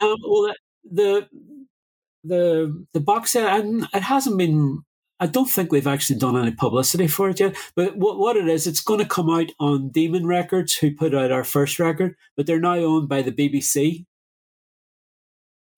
Um, 0.00 0.16
well, 0.26 0.52
the 0.90 1.28
the 2.24 2.86
the 2.92 3.00
box 3.00 3.32
set, 3.32 3.64
it 3.94 4.02
hasn't 4.02 4.38
been. 4.38 4.82
I 5.20 5.26
don't 5.26 5.48
think 5.48 5.70
we've 5.70 5.86
actually 5.86 6.18
done 6.18 6.36
any 6.36 6.50
publicity 6.50 7.06
for 7.06 7.30
it 7.30 7.38
yet. 7.38 7.56
But 7.76 7.96
what 7.96 8.18
what 8.18 8.36
it 8.36 8.48
is, 8.48 8.66
it's 8.66 8.80
going 8.80 8.98
to 9.00 9.06
come 9.06 9.30
out 9.30 9.50
on 9.60 9.90
Demon 9.90 10.26
Records, 10.26 10.74
who 10.76 10.94
put 10.94 11.14
out 11.14 11.30
our 11.30 11.44
first 11.44 11.78
record, 11.78 12.16
but 12.36 12.46
they're 12.46 12.58
now 12.60 12.74
owned 12.74 13.08
by 13.08 13.22
the 13.22 13.32
BBC. 13.32 14.06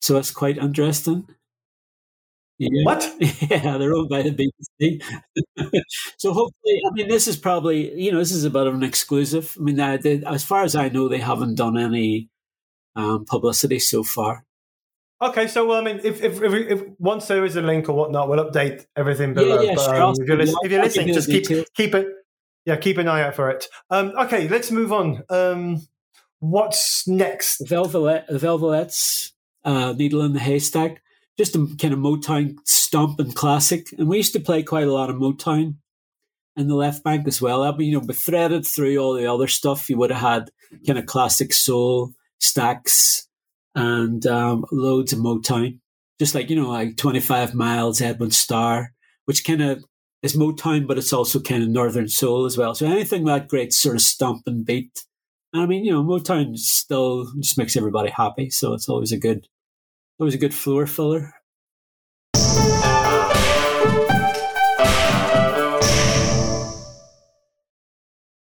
So 0.04 0.18
it's 0.18 0.30
quite 0.30 0.58
interesting. 0.58 1.26
Yeah. 2.58 2.84
What? 2.84 3.10
Yeah, 3.20 3.78
they're 3.78 3.94
owned 3.94 4.10
by 4.10 4.20
the 4.20 4.50
BBC. 4.78 5.02
so 6.18 6.34
hopefully, 6.34 6.82
I 6.86 6.92
mean, 6.92 7.08
this 7.08 7.26
is 7.26 7.38
probably 7.38 7.98
you 7.98 8.12
know 8.12 8.18
this 8.18 8.30
is 8.30 8.44
a 8.44 8.50
bit 8.50 8.66
of 8.66 8.74
an 8.74 8.82
exclusive. 8.82 9.56
I 9.58 9.62
mean, 9.62 9.76
they, 9.76 10.22
as 10.26 10.44
far 10.44 10.62
as 10.62 10.76
I 10.76 10.90
know, 10.90 11.08
they 11.08 11.20
haven't 11.20 11.54
done 11.54 11.78
any 11.78 12.28
um, 12.94 13.24
publicity 13.24 13.78
so 13.78 14.02
far. 14.02 14.44
Okay, 15.22 15.46
so 15.46 15.66
well, 15.66 15.78
I 15.78 15.84
mean, 15.84 16.00
if, 16.04 16.22
if, 16.22 16.42
if, 16.42 16.52
if, 16.52 16.82
once 16.98 17.26
there 17.28 17.46
is 17.46 17.56
a 17.56 17.62
link 17.62 17.88
or 17.88 17.94
whatnot, 17.94 18.28
we'll 18.28 18.44
update 18.44 18.84
everything 18.94 19.32
below. 19.32 19.62
Yeah, 19.62 19.70
yeah, 19.70 19.74
but, 19.74 19.98
um, 19.98 20.14
if, 20.18 20.28
you're 20.28 20.40
if, 20.40 20.70
you're 20.70 20.82
listening, 20.82 21.14
just 21.14 21.30
keep 21.30 21.46
keep 21.74 21.94
it. 21.94 22.08
Yeah, 22.66 22.76
keep 22.76 22.98
an 22.98 23.08
eye 23.08 23.22
out 23.22 23.36
for 23.36 23.48
it. 23.48 23.64
Um, 23.88 24.12
okay, 24.18 24.48
let's 24.48 24.70
move 24.70 24.92
on. 24.92 25.22
Um, 25.30 25.86
what's 26.40 27.08
next? 27.08 27.66
Velvet, 27.66 28.26
the 28.28 28.38
Velvets 28.38 29.33
uh, 29.64 29.92
Needle 29.92 30.22
in 30.22 30.32
the 30.32 30.40
Haystack, 30.40 31.02
just 31.38 31.56
a 31.56 31.66
kind 31.80 31.94
of 31.94 32.00
Motown 32.00 32.56
stomp 32.64 33.18
and 33.18 33.34
classic. 33.34 33.86
And 33.98 34.08
we 34.08 34.18
used 34.18 34.32
to 34.34 34.40
play 34.40 34.62
quite 34.62 34.86
a 34.86 34.92
lot 34.92 35.10
of 35.10 35.16
Motown 35.16 35.76
in 36.56 36.68
the 36.68 36.74
left 36.74 37.02
bank 37.02 37.26
as 37.26 37.42
well. 37.42 37.70
But, 37.72 37.84
you 37.84 37.92
know, 37.92 38.06
but 38.06 38.16
threaded 38.16 38.66
through 38.66 38.96
all 38.98 39.14
the 39.14 39.26
other 39.26 39.48
stuff, 39.48 39.90
you 39.90 39.96
would 39.98 40.10
have 40.10 40.20
had 40.20 40.50
kind 40.86 40.98
of 40.98 41.06
classic 41.06 41.52
soul, 41.52 42.12
Stax, 42.40 43.26
and 43.74 44.26
um, 44.26 44.64
loads 44.70 45.12
of 45.12 45.18
Motown. 45.18 45.80
Just 46.18 46.34
like, 46.34 46.48
you 46.48 46.56
know, 46.56 46.70
like 46.70 46.96
25 46.96 47.54
Miles, 47.54 48.00
Edwin 48.00 48.30
Starr, 48.30 48.92
which 49.24 49.44
kind 49.44 49.62
of 49.62 49.84
is 50.22 50.36
Motown, 50.36 50.86
but 50.86 50.96
it's 50.96 51.12
also 51.12 51.38
kind 51.40 51.62
of 51.62 51.68
Northern 51.68 52.08
Soul 52.08 52.46
as 52.46 52.56
well. 52.56 52.74
So 52.74 52.86
anything 52.86 53.24
that 53.24 53.48
great 53.48 53.72
sort 53.72 53.96
of 53.96 54.02
stomp 54.02 54.42
and 54.46 54.64
beat. 54.64 55.04
And 55.52 55.62
I 55.62 55.66
mean, 55.66 55.84
you 55.84 55.92
know, 55.92 56.02
Motown 56.02 56.56
still 56.56 57.30
just 57.40 57.58
makes 57.58 57.76
everybody 57.76 58.10
happy. 58.10 58.48
So 58.48 58.72
it's 58.72 58.88
always 58.88 59.12
a 59.12 59.18
good, 59.18 59.48
it 60.18 60.22
was 60.22 60.34
a 60.34 60.38
good 60.38 60.54
floor 60.54 60.86
filler. 60.86 61.34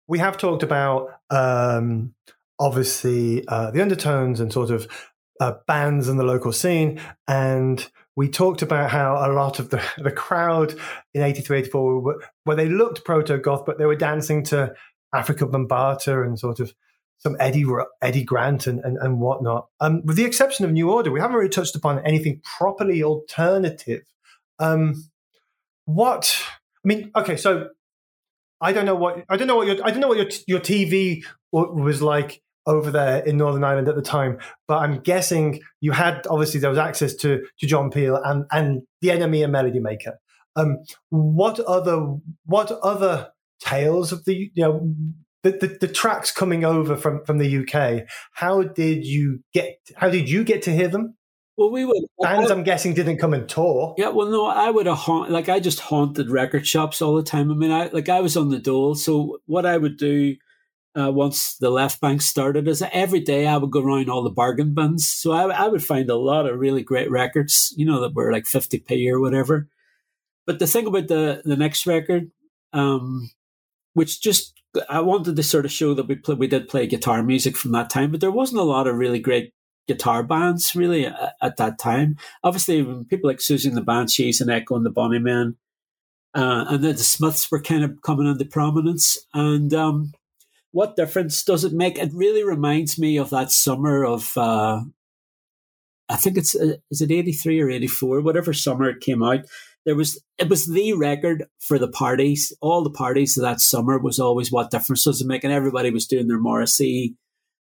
We 0.07 0.17
have 0.17 0.37
talked 0.37 0.63
about 0.63 1.09
um, 1.29 2.15
obviously 2.59 3.47
uh, 3.47 3.69
the 3.69 3.81
undertones 3.81 4.39
and 4.39 4.51
sort 4.51 4.71
of 4.71 4.87
uh, 5.39 5.53
bands 5.67 6.09
in 6.09 6.17
the 6.17 6.23
local 6.23 6.51
scene. 6.51 6.99
And 7.27 7.87
we 8.15 8.27
talked 8.27 8.63
about 8.63 8.89
how 8.89 9.13
a 9.15 9.31
lot 9.31 9.59
of 9.59 9.69
the, 9.69 9.83
the 9.97 10.11
crowd 10.11 10.73
in 11.13 11.21
83, 11.21 11.59
84, 11.59 11.99
were, 11.99 12.23
where 12.45 12.57
they 12.57 12.67
looked 12.67 13.05
proto 13.05 13.37
goth, 13.37 13.65
but 13.65 13.77
they 13.77 13.85
were 13.85 13.95
dancing 13.95 14.43
to 14.45 14.73
Afrika 15.13 15.49
Bambaataa 15.49 16.25
and 16.25 16.39
sort 16.39 16.59
of 16.59 16.73
some 17.19 17.35
Eddie 17.39 17.65
Eddie 18.01 18.23
Grant 18.23 18.67
and, 18.67 18.79
and, 18.79 18.97
and 18.97 19.19
whatnot. 19.19 19.67
Um, 19.79 20.01
with 20.05 20.15
the 20.15 20.25
exception 20.25 20.65
of 20.65 20.71
New 20.71 20.91
Order, 20.91 21.11
we 21.11 21.19
haven't 21.19 21.35
really 21.35 21.49
touched 21.49 21.75
upon 21.75 22.05
anything 22.05 22.41
properly 22.57 23.03
alternative. 23.03 24.01
Um, 24.57 25.09
what 25.85 26.41
I 26.83 26.87
mean, 26.87 27.11
okay, 27.15 27.35
so 27.35 27.69
I 28.61 28.71
don't 28.71 28.85
know 28.85 28.95
what 28.95 29.23
I 29.29 29.37
don't 29.37 29.47
know 29.47 29.55
what 29.55 29.67
your 29.67 29.85
I 29.85 29.91
don't 29.91 29.99
know 29.99 30.07
what 30.07 30.17
your 30.17 30.29
your 30.47 30.59
TV 30.59 31.23
was 31.51 32.01
like 32.01 32.41
over 32.65 32.91
there 32.91 33.23
in 33.25 33.37
Northern 33.37 33.63
Ireland 33.63 33.87
at 33.87 33.95
the 33.95 34.01
time, 34.01 34.37
but 34.67 34.77
I'm 34.77 34.99
guessing 34.99 35.61
you 35.81 35.91
had 35.91 36.25
obviously 36.29 36.59
there 36.59 36.69
was 36.69 36.79
access 36.79 37.15
to 37.15 37.43
to 37.59 37.67
John 37.67 37.89
Peel 37.89 38.15
and 38.15 38.45
and 38.51 38.83
the 39.01 39.09
NME 39.09 39.43
and 39.43 39.51
Melody 39.51 39.79
Maker. 39.79 40.19
Um, 40.55 40.79
what 41.09 41.59
other 41.59 42.15
what 42.45 42.71
other 42.71 43.31
tales 43.59 44.11
of 44.11 44.25
the 44.25 44.51
you 44.53 44.63
know 44.63 44.93
the, 45.43 45.51
the, 45.51 45.77
the, 45.81 45.87
tracks 45.87 46.31
coming 46.31 46.65
over 46.65 46.97
from, 46.97 47.23
from 47.23 47.37
the 47.37 47.57
UK, 47.59 48.07
how 48.33 48.63
did 48.63 49.05
you 49.05 49.41
get 49.53 49.77
how 49.95 50.09
did 50.09 50.29
you 50.29 50.43
get 50.43 50.61
to 50.63 50.71
hear 50.71 50.89
them? 50.89 51.15
Well, 51.57 51.71
we 51.71 51.83
would 51.83 52.05
bands. 52.21 52.51
I, 52.51 52.53
am 52.53 52.63
guessing 52.63 52.93
didn't 52.93 53.17
come 53.17 53.33
and 53.33 53.47
tour. 53.47 53.93
Yeah, 53.97 54.09
well, 54.09 54.27
no, 54.27 54.45
I 54.45 54.69
would 54.69 54.85
have 54.85 54.97
haunt, 54.97 55.29
like 55.29 55.49
I 55.49 55.59
just 55.59 55.81
haunted 55.81 56.29
record 56.29 56.65
shops 56.65 57.01
all 57.01 57.15
the 57.15 57.23
time. 57.23 57.51
I 57.51 57.53
mean, 57.53 57.71
I 57.71 57.87
like 57.87 58.07
I 58.07 58.21
was 58.21 58.37
on 58.37 58.49
the 58.49 58.59
dole, 58.59 58.95
so 58.95 59.39
what 59.45 59.65
I 59.65 59.77
would 59.77 59.97
do 59.97 60.35
uh, 60.99 61.11
once 61.11 61.57
the 61.57 61.69
left 61.69 62.01
bank 62.01 62.21
started 62.21 62.67
is 62.67 62.81
every 62.93 63.19
day 63.19 63.45
I 63.45 63.57
would 63.57 63.71
go 63.71 63.81
around 63.81 64.09
all 64.09 64.23
the 64.23 64.29
bargain 64.29 64.73
bins. 64.73 65.07
So 65.07 65.31
I, 65.31 65.65
I 65.65 65.67
would 65.67 65.83
find 65.83 66.09
a 66.09 66.15
lot 66.15 66.47
of 66.47 66.59
really 66.59 66.81
great 66.81 67.11
records, 67.11 67.73
you 67.77 67.85
know, 67.85 68.01
that 68.01 68.13
were 68.13 68.31
like 68.31 68.45
fifty 68.45 68.79
p 68.79 69.09
or 69.11 69.19
whatever. 69.19 69.67
But 70.45 70.59
the 70.59 70.67
thing 70.67 70.87
about 70.87 71.07
the 71.07 71.41
the 71.45 71.57
next 71.57 71.85
record, 71.85 72.31
um, 72.73 73.31
which 73.93 74.21
just 74.21 74.58
I 74.89 75.01
wanted 75.01 75.35
to 75.35 75.43
sort 75.43 75.65
of 75.65 75.71
show 75.71 75.93
that 75.93 76.07
we 76.07 76.15
play, 76.15 76.35
we 76.35 76.47
did 76.47 76.67
play 76.67 76.87
guitar 76.87 77.23
music 77.23 77.57
from 77.57 77.71
that 77.71 77.89
time, 77.89 78.11
but 78.11 78.21
there 78.21 78.31
wasn't 78.31 78.61
a 78.61 78.63
lot 78.63 78.87
of 78.87 78.95
really 78.95 79.19
great 79.19 79.51
guitar 79.87 80.21
bands 80.21 80.75
really 80.75 81.07
at, 81.07 81.33
at 81.41 81.57
that 81.57 81.79
time. 81.79 82.17
Obviously, 82.43 82.83
people 83.09 83.27
like 83.27 83.41
and 83.49 83.75
the 83.75 83.81
Banshees 83.81 84.39
and 84.39 84.51
Echo 84.51 84.75
and 84.75 84.85
the 84.85 84.91
Bunnymen, 84.91 85.55
uh, 86.35 86.65
and 86.69 86.83
then 86.83 86.95
the 86.95 87.03
Smiths 87.03 87.49
were 87.49 87.61
kind 87.61 87.83
of 87.83 88.01
coming 88.03 88.27
into 88.27 88.45
prominence. 88.45 89.17
And 89.33 89.73
um, 89.73 90.13
what 90.71 90.95
difference 90.95 91.43
does 91.43 91.63
it 91.63 91.73
make? 91.73 91.97
It 91.97 92.11
really 92.13 92.43
reminds 92.43 92.99
me 92.99 93.17
of 93.17 93.31
that 93.31 93.51
summer 93.51 94.05
of, 94.05 94.37
uh, 94.37 94.81
I 96.07 96.15
think 96.15 96.37
it's 96.37 96.55
uh, 96.55 96.77
is 96.91 97.01
it 97.01 97.11
eighty 97.11 97.31
three 97.31 97.59
or 97.59 97.69
eighty 97.69 97.87
four, 97.87 98.21
whatever 98.21 98.53
summer 98.53 98.89
it 98.89 99.01
came 99.01 99.23
out. 99.23 99.45
There 99.89 99.95
was 99.95 100.21
it 100.37 100.49
was 100.49 100.67
the 100.67 100.93
record 100.93 101.45
for 101.59 101.79
the 101.79 101.87
parties. 101.87 102.53
All 102.61 102.83
the 102.83 102.91
parties 102.91 103.35
of 103.39 103.41
that 103.41 103.59
summer 103.59 103.97
was 103.97 104.19
always 104.19 104.51
what 104.51 104.69
difference 104.69 105.03
does 105.03 105.19
it 105.19 105.25
make, 105.25 105.43
and 105.43 105.51
everybody 105.51 105.89
was 105.89 106.05
doing 106.05 106.27
their 106.27 106.37
Morrissey 106.37 107.15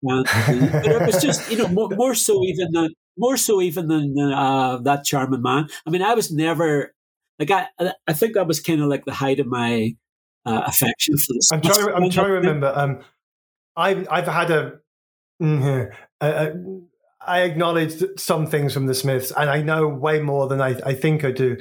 but 0.02 0.26
it 0.86 1.06
was 1.06 1.22
just, 1.22 1.50
you 1.50 1.58
know, 1.58 1.68
more, 1.68 1.88
more 1.90 2.14
so 2.14 2.42
even 2.44 2.72
than 2.72 2.90
more 3.18 3.36
so 3.36 3.60
even 3.60 3.88
than 3.88 4.32
uh, 4.32 4.78
that 4.78 5.04
charming 5.04 5.42
man. 5.42 5.68
I 5.86 5.90
mean, 5.90 6.02
I 6.02 6.14
was 6.14 6.30
never 6.32 6.94
like 7.38 7.50
I. 7.50 7.66
I 8.06 8.12
think 8.12 8.34
that 8.34 8.46
was 8.46 8.60
kind 8.60 8.80
of 8.80 8.88
like 8.88 9.04
the 9.04 9.14
height 9.14 9.40
of 9.40 9.46
my 9.46 9.94
uh, 10.44 10.62
affection 10.66 11.16
for 11.16 11.34
this. 11.34 11.50
I'm 11.52 11.60
trying. 11.60 11.94
I'm 11.94 12.10
trying 12.10 12.28
to 12.28 12.32
remember. 12.32 12.72
Um, 12.74 13.00
I've 13.76 14.06
I've 14.10 14.26
had 14.28 14.50
a. 14.50 14.72
Mm, 15.42 15.92
uh, 16.20 16.50
I 17.20 17.42
acknowledged 17.42 18.04
some 18.18 18.46
things 18.46 18.72
from 18.72 18.86
the 18.86 18.94
Smiths, 18.94 19.32
and 19.36 19.50
I 19.50 19.60
know 19.60 19.88
way 19.88 20.20
more 20.20 20.46
than 20.46 20.60
I, 20.60 20.80
I 20.86 20.94
think 20.94 21.24
I 21.24 21.32
do. 21.32 21.56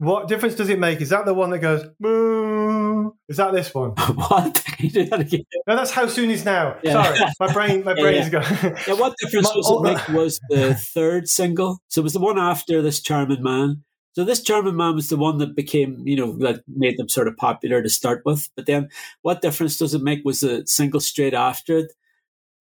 What 0.00 0.28
difference 0.28 0.54
does 0.54 0.70
it 0.70 0.78
make? 0.78 1.02
Is 1.02 1.10
that 1.10 1.26
the 1.26 1.34
one 1.34 1.50
that 1.50 1.58
goes? 1.58 1.84
Moo? 1.98 3.10
Is 3.28 3.36
that 3.36 3.52
this 3.52 3.74
one? 3.74 3.90
what? 4.14 4.54
Can 4.64 4.86
you 4.86 4.90
do 4.90 5.04
that? 5.04 5.44
No, 5.66 5.76
that's 5.76 5.90
how 5.90 6.06
soon 6.06 6.30
is 6.30 6.42
now. 6.42 6.78
Yeah. 6.82 7.02
Sorry, 7.02 7.30
my 7.38 7.52
brain, 7.52 7.84
my 7.84 7.92
brain 7.92 8.14
is 8.14 8.30
going. 8.30 8.46
yeah, 8.88 8.94
what 8.94 9.14
difference 9.20 9.48
my, 9.48 9.54
does 9.56 9.70
it 9.70 9.82
make 9.82 10.08
was 10.08 10.40
the 10.48 10.74
third 10.74 11.28
single. 11.28 11.82
So 11.88 12.00
it 12.00 12.04
was 12.04 12.14
the 12.14 12.18
one 12.18 12.38
after 12.38 12.80
this 12.80 13.02
charming 13.02 13.42
man. 13.42 13.84
So 14.12 14.24
this 14.24 14.42
charming 14.42 14.76
man 14.76 14.94
was 14.94 15.10
the 15.10 15.18
one 15.18 15.36
that 15.36 15.54
became, 15.54 16.02
you 16.06 16.16
know, 16.16 16.34
that 16.38 16.62
made 16.66 16.96
them 16.96 17.10
sort 17.10 17.28
of 17.28 17.36
popular 17.36 17.82
to 17.82 17.90
start 17.90 18.22
with. 18.24 18.48
But 18.56 18.64
then, 18.64 18.88
what 19.20 19.42
difference 19.42 19.76
does 19.76 19.92
it 19.92 20.02
make 20.02 20.24
was 20.24 20.40
the 20.40 20.66
single 20.66 21.00
straight 21.00 21.34
after 21.34 21.76
it, 21.76 21.92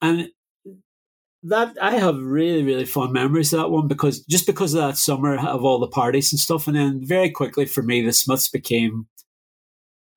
and 0.02 0.28
that 1.44 1.78
I 1.82 1.98
have 1.98 2.22
really, 2.22 2.64
really 2.64 2.86
fond 2.86 3.14
memories 3.14 3.54
of 3.54 3.60
that 3.60 3.70
one 3.70 3.88
because 3.88 4.20
just 4.26 4.46
because 4.46 4.74
of 4.74 4.82
that 4.82 4.98
summer 4.98 5.38
of 5.38 5.64
all 5.64 5.80
the 5.80 5.88
parties 5.88 6.34
and 6.34 6.40
stuff, 6.40 6.68
and 6.68 6.76
then 6.76 7.00
very 7.04 7.30
quickly 7.30 7.66
for 7.66 7.82
me, 7.82 8.02
the 8.02 8.12
Smiths 8.12 8.50
became, 8.50 9.08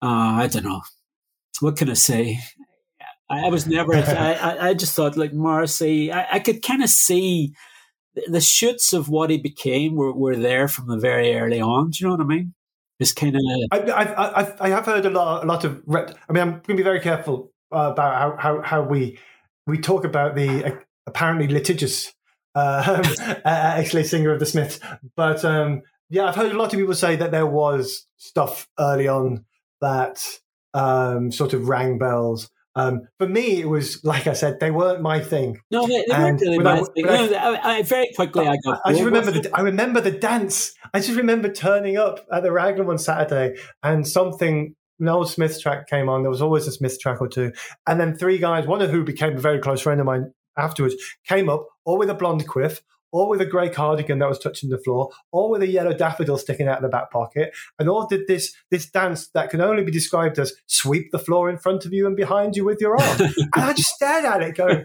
uh, 0.02 0.06
I 0.40 0.48
don't 0.48 0.64
know, 0.64 0.82
what 1.60 1.76
can 1.76 1.90
I 1.90 1.94
say? 1.94 2.40
I, 3.30 3.46
I 3.46 3.48
was 3.48 3.66
never. 3.66 3.94
I, 3.96 4.70
I 4.70 4.74
just 4.74 4.94
thought 4.94 5.16
like 5.16 5.32
Morrissey. 5.32 6.12
I, 6.12 6.26
I 6.32 6.38
could 6.40 6.62
kind 6.62 6.82
of 6.82 6.90
see 6.90 7.54
the, 8.14 8.22
the 8.28 8.40
shoots 8.40 8.92
of 8.92 9.08
what 9.08 9.30
he 9.30 9.38
became 9.38 9.94
were, 9.94 10.12
were 10.12 10.36
there 10.36 10.66
from 10.66 10.88
the 10.88 10.98
very 10.98 11.34
early 11.34 11.60
on. 11.60 11.90
Do 11.90 11.98
you 12.00 12.08
know 12.08 12.16
what 12.16 12.24
I 12.24 12.28
mean? 12.28 12.54
It's 12.98 13.12
kind 13.12 13.36
of. 13.36 13.42
I, 13.70 13.78
I, 13.78 14.42
I, 14.42 14.54
I 14.60 14.68
have 14.70 14.86
heard 14.86 15.06
a 15.06 15.10
lot, 15.10 15.44
a 15.44 15.46
lot 15.46 15.64
of. 15.64 15.82
I 15.88 16.32
mean, 16.32 16.42
I'm 16.42 16.50
going 16.50 16.62
to 16.62 16.74
be 16.74 16.82
very 16.82 17.00
careful 17.00 17.52
uh, 17.72 17.90
about 17.92 18.14
how, 18.14 18.36
how, 18.38 18.62
how 18.62 18.82
we 18.82 19.18
we 19.66 19.78
talk 19.78 20.04
about 20.04 20.34
the 20.34 20.80
apparently 21.06 21.48
litigious 21.48 22.12
uh, 22.54 23.02
ex-lead 23.44 24.06
singer 24.06 24.30
of 24.30 24.38
the 24.38 24.46
Smiths. 24.46 24.78
But 25.16 25.44
um, 25.44 25.82
yeah, 26.10 26.26
I've 26.26 26.36
heard 26.36 26.52
a 26.52 26.58
lot 26.58 26.72
of 26.72 26.78
people 26.78 26.94
say 26.94 27.16
that 27.16 27.30
there 27.30 27.46
was 27.46 28.06
stuff 28.18 28.68
early 28.78 29.08
on 29.08 29.44
that 29.80 30.22
um, 30.74 31.32
sort 31.32 31.54
of 31.54 31.68
rang 31.68 31.98
bells. 31.98 32.50
Um, 32.74 33.08
for 33.18 33.28
me, 33.28 33.60
it 33.60 33.68
was 33.68 34.02
like 34.02 34.26
I 34.26 34.32
said, 34.32 34.58
they 34.60 34.70
weren't 34.70 35.02
my 35.02 35.20
thing. 35.20 35.60
No, 35.70 35.86
they, 35.86 36.04
they 36.08 36.18
weren't 36.18 36.40
really 36.40 36.58
my 36.58 36.82
thing. 36.94 37.06
I, 37.08 37.60
I, 37.62 37.82
very 37.82 38.10
quickly, 38.14 38.46
I 38.46 38.56
got. 38.64 38.80
I 38.84 38.92
just 38.92 39.04
remember 39.04 39.30
the. 39.30 39.50
I 39.54 39.60
remember 39.60 40.00
the 40.00 40.10
dance. 40.10 40.74
I 40.94 41.00
just 41.00 41.16
remember 41.16 41.52
turning 41.52 41.98
up 41.98 42.26
at 42.32 42.42
the 42.42 42.52
Raglan 42.52 42.86
one 42.86 42.98
Saturday, 42.98 43.58
and 43.82 44.08
something 44.08 44.74
an 45.00 45.08
old 45.08 45.30
Smith 45.30 45.60
track 45.60 45.86
came 45.88 46.08
on. 46.08 46.22
There 46.22 46.30
was 46.30 46.40
always 46.40 46.66
a 46.66 46.72
Smith 46.72 46.98
track 46.98 47.20
or 47.20 47.28
two, 47.28 47.52
and 47.86 48.00
then 48.00 48.16
three 48.16 48.38
guys, 48.38 48.66
one 48.66 48.80
of 48.80 48.90
who 48.90 49.04
became 49.04 49.36
a 49.36 49.40
very 49.40 49.58
close 49.58 49.82
friend 49.82 50.00
of 50.00 50.06
mine, 50.06 50.32
afterwards 50.56 50.94
came 51.26 51.48
up, 51.48 51.66
all 51.84 51.98
with 51.98 52.10
a 52.10 52.14
blonde 52.14 52.46
quiff, 52.46 52.82
all 53.12 53.28
with 53.28 53.40
a 53.40 53.46
grey 53.46 53.68
cardigan 53.68 54.18
that 54.18 54.28
was 54.28 54.38
touching 54.38 54.70
the 54.70 54.78
floor, 54.78 55.10
all 55.30 55.50
with 55.50 55.62
a 55.62 55.66
yellow 55.66 55.92
daffodil 55.92 56.38
sticking 56.38 56.66
out 56.66 56.78
of 56.78 56.82
the 56.82 56.88
back 56.88 57.10
pocket, 57.10 57.54
and 57.78 57.88
all 57.88 58.06
did 58.06 58.26
this 58.26 58.54
this 58.70 58.90
dance 58.90 59.28
that 59.28 59.50
can 59.50 59.60
only 59.60 59.84
be 59.84 59.92
described 59.92 60.38
as 60.38 60.54
sweep 60.66 61.12
the 61.12 61.18
floor 61.18 61.48
in 61.50 61.58
front 61.58 61.84
of 61.84 61.92
you 61.92 62.06
and 62.06 62.16
behind 62.16 62.56
you 62.56 62.64
with 62.64 62.80
your 62.80 63.00
arm. 63.00 63.20
and 63.36 63.50
I 63.54 63.72
just 63.74 63.94
stared 63.94 64.24
at 64.24 64.42
it, 64.42 64.56
going, 64.56 64.84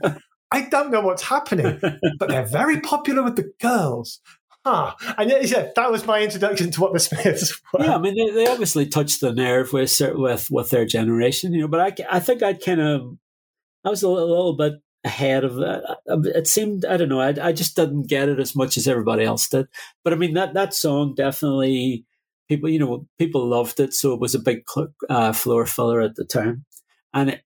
I 0.52 0.61
don't 0.69 0.91
know 0.91 1.02
what's 1.02 1.23
happening, 1.23 1.80
but 2.19 2.30
they're 2.30 2.45
very 2.45 2.80
popular 2.81 3.23
with 3.23 3.38
the 3.38 3.52
girls. 3.60 4.19
Huh. 4.65 4.95
And 5.18 5.30
yeah, 5.30 5.69
that 5.77 5.91
was 5.91 6.06
my 6.06 6.22
introduction 6.22 6.72
to 6.72 6.81
what 6.81 6.91
the 6.91 6.99
Smiths 6.99 7.61
were. 7.73 7.85
Yeah, 7.85 7.95
I 7.95 7.99
mean, 7.99 8.15
they, 8.15 8.34
they 8.34 8.52
obviously 8.52 8.85
touched 8.85 9.22
the 9.22 9.31
nerve 9.31 9.72
with 9.72 10.02
with 10.02 10.52
with 10.52 10.69
their 10.72 10.85
generation, 10.85 11.53
you 11.53 11.61
know. 11.61 11.68
But 11.69 12.02
I, 12.02 12.18
I 12.18 12.19
think 12.19 12.44
I'd 12.44 12.61
kind 12.61 12.81
of, 12.81 13.18
I 13.85 13.89
was 13.89 14.03
a 14.03 14.10
little, 14.10 14.27
a 14.27 14.30
little 14.30 14.57
bit 14.57 14.73
ahead 15.07 15.43
of 15.43 15.55
that. 15.55 15.97
It 16.35 16.47
seemed 16.47 16.85
I 16.85 16.97
don't 16.97 17.09
know. 17.09 17.21
I, 17.21 17.34
I 17.41 17.51
just 17.51 17.75
didn't 17.75 18.07
get 18.07 18.29
it 18.29 18.39
as 18.39 18.55
much 18.55 18.77
as 18.77 18.88
everybody 18.88 19.23
else 19.23 19.47
did. 19.47 19.67
But 20.03 20.13
I 20.13 20.15
mean 20.17 20.34
that 20.35 20.53
that 20.53 20.73
song 20.73 21.15
definitely 21.15 22.05
people 22.49 22.69
you 22.69 22.79
know 22.79 23.07
people 23.17 23.47
loved 23.47 23.79
it, 23.79 23.93
so 23.93 24.13
it 24.13 24.19
was 24.19 24.35
a 24.35 24.39
big 24.39 24.63
uh, 25.09 25.34
floor 25.34 25.65
filler 25.65 26.01
at 26.01 26.15
the 26.15 26.25
time. 26.25 26.65
And 27.13 27.29
it, 27.31 27.41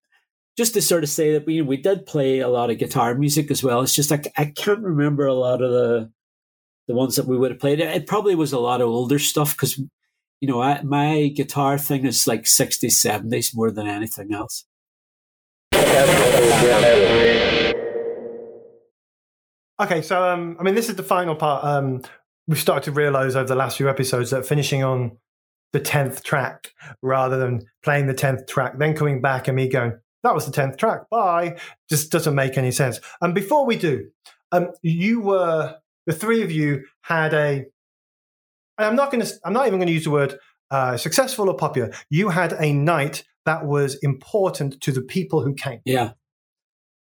just 0.58 0.74
to 0.74 0.82
sort 0.82 1.04
of 1.04 1.10
say 1.10 1.34
that 1.34 1.46
we 1.46 1.62
we 1.62 1.78
did 1.78 2.06
play 2.06 2.40
a 2.40 2.50
lot 2.50 2.70
of 2.70 2.78
guitar 2.78 3.16
music 3.16 3.52
as 3.52 3.64
well. 3.64 3.82
It's 3.82 3.96
just 3.96 4.12
like 4.12 4.28
I 4.38 4.46
can't 4.46 4.84
remember 4.84 5.26
a 5.26 5.34
lot 5.34 5.62
of 5.62 5.72
the 5.72 6.12
the 6.88 6.96
ones 6.96 7.16
that 7.16 7.28
we 7.28 7.38
would 7.38 7.52
have 7.52 7.60
played. 7.60 7.80
It 7.80 8.08
probably 8.08 8.36
was 8.36 8.54
a 8.54 8.60
lot 8.60 8.82
of 8.82 8.90
older 8.90 9.20
stuff 9.20 9.56
because 9.56 9.78
you 9.78 10.48
know 10.48 10.62
I, 10.62 10.82
my 10.84 11.28
guitar 11.36 11.78
thing 11.78 12.06
is 12.06 12.28
like 12.28 12.44
60s 12.44 13.06
70s 13.06 13.52
more 13.56 13.72
than 13.72 13.88
anything 13.88 14.34
else 14.34 14.66
Okay, 19.82 20.04
so 20.04 20.24
um, 20.24 20.58
I 20.60 20.64
mean, 20.64 20.76
this 20.76 20.90
is 20.90 20.96
the 20.96 21.04
final 21.04 21.36
part. 21.36 21.64
Um, 21.64 22.02
we've 22.48 22.60
started 22.60 22.84
to 22.84 22.92
realize 22.92 23.36
over 23.36 23.48
the 23.48 23.56
last 23.56 23.78
few 23.78 23.90
episodes 23.90 24.30
that 24.30 24.46
finishing 24.46 24.84
on 24.84 25.18
the 25.74 25.80
tenth 25.80 26.24
track 26.24 26.74
rather 27.02 27.38
than 27.38 27.66
playing 27.84 28.06
the 28.06 28.14
tenth 28.14 28.46
track, 28.48 28.78
then 28.78 28.96
coming 28.96 29.22
back 29.22 29.48
and 29.48 29.56
me 29.56 29.68
going, 29.68 29.98
"That 30.24 30.36
was 30.36 30.46
the 30.46 30.52
tenth 30.52 30.78
track." 30.78 31.10
Bye. 31.10 31.58
Just 31.90 32.12
doesn't 32.12 32.36
make 32.36 32.60
any 32.60 32.72
sense. 32.72 33.00
And 33.22 33.34
before 33.34 33.66
we 33.66 33.76
do, 33.76 34.12
um, 34.52 34.72
you 34.84 35.20
were 35.20 35.78
the 36.06 36.14
three 36.14 36.44
of 36.44 36.52
you 36.52 36.86
had 37.02 37.34
a. 37.34 37.66
I'm 38.78 38.96
not 38.96 39.12
going 39.12 39.26
to. 39.26 39.34
I'm 39.44 39.54
not 39.54 39.66
even 39.66 39.80
going 39.80 39.88
to 39.88 39.94
use 39.94 40.04
the 40.04 40.12
word 40.12 40.38
uh, 40.70 40.96
successful 40.96 41.50
or 41.50 41.56
popular. 41.56 41.92
You 42.12 42.30
had 42.30 42.54
a 42.54 42.72
night 42.72 43.24
that 43.46 43.66
was 43.66 43.96
important 43.96 44.82
to 44.82 44.92
the 44.92 45.02
people 45.02 45.42
who 45.42 45.54
came. 45.54 45.82
Yeah. 45.86 46.12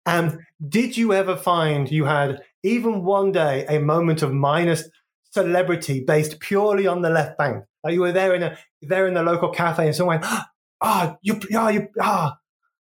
And 0.07 0.41
did 0.67 0.97
you 0.97 1.12
ever 1.12 1.37
find 1.37 1.91
you 1.91 2.05
had 2.05 2.43
even 2.62 3.05
one 3.05 3.33
day 3.33 3.67
a 3.69 3.79
moment 3.79 4.23
of 4.23 4.33
minus 4.33 4.89
celebrity 5.31 6.03
based 6.05 6.41
purely 6.41 6.87
on 6.87 7.03
the 7.03 7.11
left 7.11 7.39
bank? 7.39 7.65
Like 7.85 7.95
you 7.95 8.01
were 8.01 8.12
there 8.12 8.35
in 8.35 8.43
a 8.43 8.59
there 8.83 9.07
in 9.07 9.15
the 9.15 9.23
local 9.23 9.51
cafe 9.51 9.87
and 9.87 9.95
someone 9.95 10.21
went, 10.21 10.33
ah, 10.81 11.12
oh, 11.12 11.17
you, 11.23 11.41
ah, 11.55 11.69
you, 11.69 11.89
ah. 12.01 12.37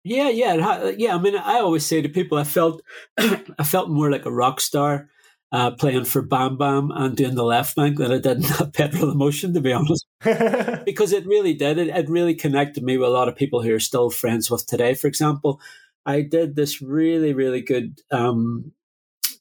Yeah, 0.05 0.31
yeah, 0.31 0.91
yeah. 0.97 1.15
I 1.15 1.19
mean, 1.19 1.37
I 1.37 1.61
always 1.61 1.87
say 1.87 2.03
to 2.03 2.09
people, 2.09 2.37
I 2.37 2.45
felt, 2.45 2.83
I 3.19 3.65
felt 3.65 3.89
more 3.89 4.11
like 4.11 4.27
a 4.27 4.33
rock 4.33 4.61
star 4.61 5.09
uh, 5.53 5.71
playing 5.73 6.07
for 6.07 6.23
Bam 6.23 6.57
Bam 6.57 6.91
and 6.91 7.15
doing 7.15 7.35
the 7.35 7.45
left 7.45 7.77
bank 7.77 7.99
than 7.99 8.11
I 8.11 8.19
did 8.19 8.39
in 8.39 8.71
Petrol 8.73 9.11
Emotion, 9.11 9.53
to 9.53 9.61
be 9.61 9.73
honest. 9.73 10.07
because 10.85 11.13
it 11.13 11.27
really 11.27 11.53
did. 11.53 11.77
It, 11.77 11.89
it 11.89 12.09
really 12.09 12.35
connected 12.35 12.83
me 12.83 12.97
with 12.97 13.09
a 13.09 13.13
lot 13.13 13.29
of 13.29 13.37
people 13.37 13.63
who 13.63 13.75
are 13.75 13.81
still 13.81 14.09
friends 14.09 14.51
with 14.51 14.67
today. 14.67 14.95
For 14.95 15.09
example, 15.09 15.61
I 16.07 16.23
did 16.23 16.57
this 16.57 16.81
really, 16.81 17.35
really 17.35 17.61
good. 17.61 18.01
Um, 18.11 18.73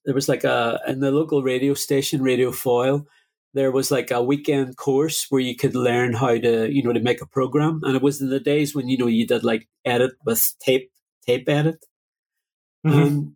there 0.03 0.13
was 0.13 0.27
like 0.27 0.43
a 0.43 0.81
in 0.85 0.99
the 0.99 1.11
local 1.11 1.43
radio 1.43 1.73
station, 1.73 2.21
Radio 2.21 2.51
Foyle, 2.51 3.07
There 3.53 3.71
was 3.71 3.89
like 3.89 4.11
a 4.11 4.21
weekend 4.21 4.75
course 4.75 5.27
where 5.29 5.41
you 5.41 5.55
could 5.55 5.75
learn 5.75 6.13
how 6.13 6.38
to, 6.38 6.69
you 6.69 6.83
know, 6.83 6.93
to 6.93 6.99
make 6.99 7.21
a 7.21 7.27
program, 7.27 7.81
and 7.83 7.95
it 7.95 8.01
was 8.01 8.19
in 8.19 8.29
the 8.29 8.39
days 8.39 8.75
when 8.75 8.89
you 8.89 8.97
know 8.97 9.07
you 9.07 9.25
did 9.25 9.43
like 9.45 9.69
edit 9.85 10.11
with 10.25 10.55
tape, 10.59 10.91
tape 11.25 11.47
edit. 11.47 11.85
Mm-hmm. 12.85 13.01
Um, 13.01 13.35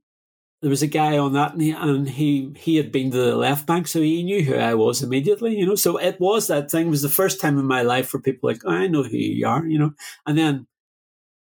there 0.65 0.71
was 0.71 0.81
a 0.81 0.87
guy 0.87 1.15
on 1.15 1.33
that, 1.33 1.53
and 1.53 1.61
he, 1.61 1.69
and 1.69 2.09
he 2.09 2.51
he 2.57 2.75
had 2.77 2.91
been 2.91 3.11
to 3.11 3.17
the 3.17 3.35
left 3.35 3.67
bank, 3.67 3.87
so 3.87 4.01
he 4.01 4.23
knew 4.23 4.41
who 4.41 4.55
I 4.55 4.73
was 4.73 5.03
immediately. 5.03 5.55
You 5.55 5.63
know, 5.63 5.75
so 5.75 5.97
it 5.97 6.19
was 6.19 6.47
that 6.47 6.71
thing. 6.71 6.87
It 6.87 6.89
was 6.89 7.03
the 7.03 7.07
first 7.07 7.39
time 7.39 7.59
in 7.59 7.67
my 7.67 7.83
life 7.83 8.11
where 8.11 8.19
people 8.19 8.49
like, 8.49 8.65
I 8.65 8.87
know 8.87 9.03
who 9.03 9.15
you 9.15 9.45
are. 9.47 9.63
You 9.63 9.77
know, 9.77 9.93
and 10.25 10.35
then 10.35 10.65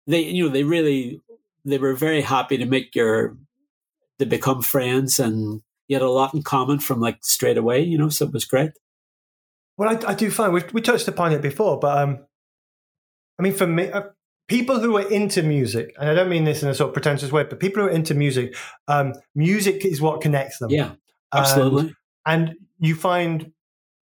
they, 0.08 0.22
you 0.22 0.42
know, 0.42 0.50
they 0.50 0.64
really 0.64 1.20
they 1.64 1.78
were 1.78 1.94
very 1.94 2.22
happy 2.22 2.58
to 2.58 2.66
make 2.66 2.96
your 2.96 3.36
to 4.18 4.26
become 4.26 4.60
friends, 4.60 5.20
and 5.20 5.62
you 5.86 5.94
had 5.94 6.02
a 6.02 6.10
lot 6.10 6.34
in 6.34 6.42
common 6.42 6.80
from 6.80 6.98
like 6.98 7.18
straight 7.22 7.56
away. 7.56 7.80
You 7.80 7.98
know, 7.98 8.08
so 8.08 8.26
it 8.26 8.32
was 8.32 8.44
great. 8.44 8.72
Well, 9.78 9.88
I, 9.88 10.10
I 10.10 10.14
do 10.14 10.32
find 10.32 10.52
we 10.52 10.64
we 10.72 10.80
touched 10.80 11.06
upon 11.06 11.30
it 11.30 11.42
before, 11.42 11.78
but 11.78 11.96
um, 11.96 12.26
I 13.38 13.44
mean, 13.44 13.52
for 13.52 13.68
me, 13.68 13.88
uh, 13.88 14.02
people 14.48 14.80
who 14.80 14.96
are 14.96 15.08
into 15.10 15.42
music, 15.42 15.94
and 15.98 16.08
I 16.08 16.14
don't 16.14 16.28
mean 16.28 16.44
this 16.44 16.62
in 16.62 16.68
a 16.68 16.74
sort 16.74 16.88
of 16.88 16.94
pretentious 16.94 17.32
way, 17.32 17.44
but 17.44 17.60
people 17.60 17.82
who 17.82 17.88
are 17.88 17.92
into 17.92 18.14
music, 18.14 18.56
um, 18.88 19.14
music 19.34 19.84
is 19.84 20.00
what 20.00 20.20
connects 20.20 20.58
them. 20.58 20.70
Yeah, 20.70 20.92
absolutely. 21.32 21.94
And, 22.26 22.48
and 22.48 22.56
you 22.78 22.94
find, 22.94 23.52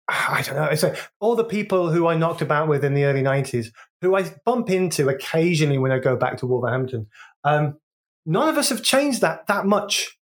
I 0.07 0.43
don't 0.45 0.55
know, 0.55 0.65
it's 0.65 0.83
like 0.83 0.97
all 1.19 1.35
the 1.35 1.43
people 1.43 1.91
who 1.91 2.07
I 2.07 2.15
knocked 2.15 2.41
about 2.41 2.67
with 2.67 2.83
in 2.83 2.93
the 2.93 3.05
early 3.05 3.23
90s, 3.23 3.67
who 4.01 4.15
I 4.15 4.31
bump 4.45 4.69
into 4.69 5.09
occasionally 5.09 5.77
when 5.77 5.91
I 5.91 5.99
go 5.99 6.15
back 6.15 6.37
to 6.37 6.45
Wolverhampton, 6.45 7.07
um, 7.43 7.77
none 8.25 8.49
of 8.49 8.57
us 8.57 8.69
have 8.69 8.83
changed 8.83 9.21
that 9.21 9.47
that 9.47 9.65
much. 9.65 10.17